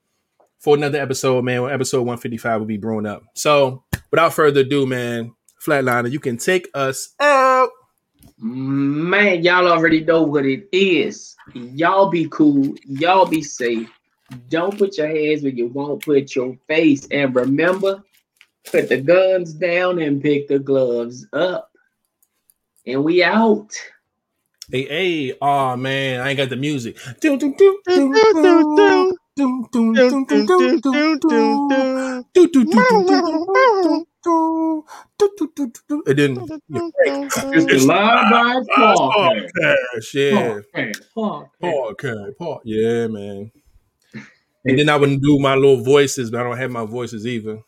for 0.61 0.77
another 0.77 1.01
episode, 1.01 1.45
man. 1.45 1.69
Episode 1.69 2.01
155 2.01 2.61
will 2.61 2.67
be 2.67 2.79
brewing 2.79 3.07
up. 3.07 3.23
So 3.35 3.85
without 4.11 4.33
further 4.33 4.61
ado, 4.61 4.87
man, 4.87 5.35
Flatliner, 5.67 6.11
you 6.11 6.21
can 6.21 6.37
take 6.37 6.69
us 6.75 7.15
out. 7.21 7.71
Man, 8.45 9.45
y'all 9.45 9.69
already 9.69 10.03
know 10.03 10.25
what 10.25 10.45
it 10.45 10.69
is. 10.73 11.37
Y'all 11.55 12.11
be 12.11 12.27
cool. 12.29 12.75
Y'all 12.85 13.25
be 13.25 13.41
safe. 13.41 13.89
Don't 14.49 14.77
put 14.77 14.99
your 14.99 15.07
hands 15.07 15.45
where 15.45 15.53
you 15.53 15.69
won't 15.69 16.05
put 16.05 16.35
your 16.35 16.57
face. 16.67 17.07
And 17.13 17.33
remember, 17.37 18.03
put 18.65 18.89
the 18.89 19.01
guns 19.01 19.53
down 19.53 20.01
and 20.01 20.21
pick 20.21 20.49
the 20.49 20.59
gloves 20.59 21.25
up. 21.33 21.71
And 22.85 23.05
we 23.05 23.23
out. 23.23 23.71
Hey, 24.73 24.87
hey, 24.89 25.39
oh 25.41 25.77
man, 25.77 26.21
I 26.21 26.31
ain't 26.31 26.39
got 26.39 26.49
the 26.49 26.57
music 26.57 26.97
do, 34.23 34.85
do, 35.19 35.31
do, 35.37 35.53
do, 35.55 35.73
do, 35.89 36.03
and 36.07 36.19
then 36.19 36.35
you 36.35 36.47
know, 36.69 36.91
it's 36.97 37.37
the 37.37 37.87
live 37.87 38.31
by 38.31 38.61
podcast. 38.77 40.15
Yeah. 40.15 40.61
Podcast. 40.75 41.49
Podcast. 41.63 42.37
Podcast. 42.41 42.61
Yeah, 42.65 43.07
man. 43.09 43.51
And 44.65 44.79
then 44.79 44.89
I 44.89 44.97
would 44.97 45.21
do 45.21 45.39
my 45.39 45.55
little 45.55 45.83
voices, 45.83 46.31
but 46.31 46.41
I 46.41 46.45
don't 46.45 46.57
have 46.57 46.71
my 46.71 46.85
voices 46.85 47.27
either. 47.27 47.63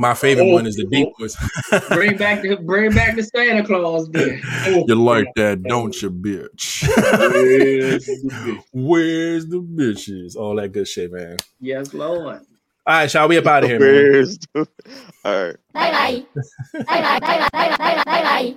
My 0.00 0.14
favorite 0.14 0.44
oh, 0.44 0.54
one 0.54 0.66
is 0.66 0.76
the 0.76 0.86
deep 0.86 1.08
voice. 1.18 1.36
bring 1.88 2.16
back 2.16 2.42
the 2.42 2.56
bring 2.56 2.92
back 2.92 3.16
the 3.16 3.24
Santa 3.24 3.64
Claus 3.64 4.08
then. 4.10 4.40
You 4.86 4.94
like 4.94 5.26
that, 5.34 5.64
don't 5.64 6.00
you, 6.00 6.10
bitch? 6.10 6.86
Where's 8.72 9.46
the 9.46 9.60
bitches? 9.60 10.36
All 10.36 10.54
that 10.54 10.70
good 10.70 10.86
shit, 10.86 11.12
man. 11.12 11.36
Yes, 11.58 11.92
Lord. 11.92 12.42
All 12.88 12.94
right, 12.94 13.10
shall 13.10 13.28
we 13.28 13.36
up 13.36 13.46
out 13.46 13.64
of 13.64 13.68
here, 13.68 13.78
man? 13.78 14.24
The... 14.54 14.66
All 15.22 15.44
right. 15.44 15.56
Bye 15.74 15.90
bye. 15.92 16.24
Bye 16.72 17.02
bye. 17.02 17.20
Bye 17.20 17.20
bye. 17.20 17.48
Bye 17.52 17.76
bye. 17.76 18.04
Bye 18.04 18.22
bye. 18.22 18.56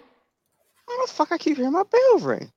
The 0.87 1.11
fuck 1.11 1.33
I 1.33 1.37
keep 1.37 1.57
hearing 1.57 1.73
my 1.73 1.83
bell 1.83 2.19
ring? 2.19 2.49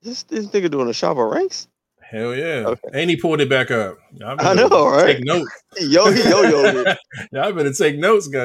This 0.00 0.22
this 0.22 0.46
nigga 0.46 0.70
doing 0.70 0.88
a 0.88 0.92
shop 0.92 1.16
of 1.16 1.28
ranks? 1.32 1.66
Hell 2.00 2.36
yeah. 2.36 2.66
Okay. 2.66 2.88
And 2.92 3.10
he 3.10 3.16
pulled 3.16 3.40
it 3.40 3.48
back 3.48 3.72
up. 3.72 3.98
Y'all 4.12 4.36
I 4.38 4.54
know, 4.54 4.88
right? 4.88 5.16
Take 5.16 5.24
notes. 5.24 5.50
Yo, 5.80 6.08
yo, 6.08 6.42
yo. 6.42 6.84
Y'all 7.32 7.52
better 7.52 7.72
take 7.72 7.98
notes, 7.98 8.28
guys. 8.28 8.42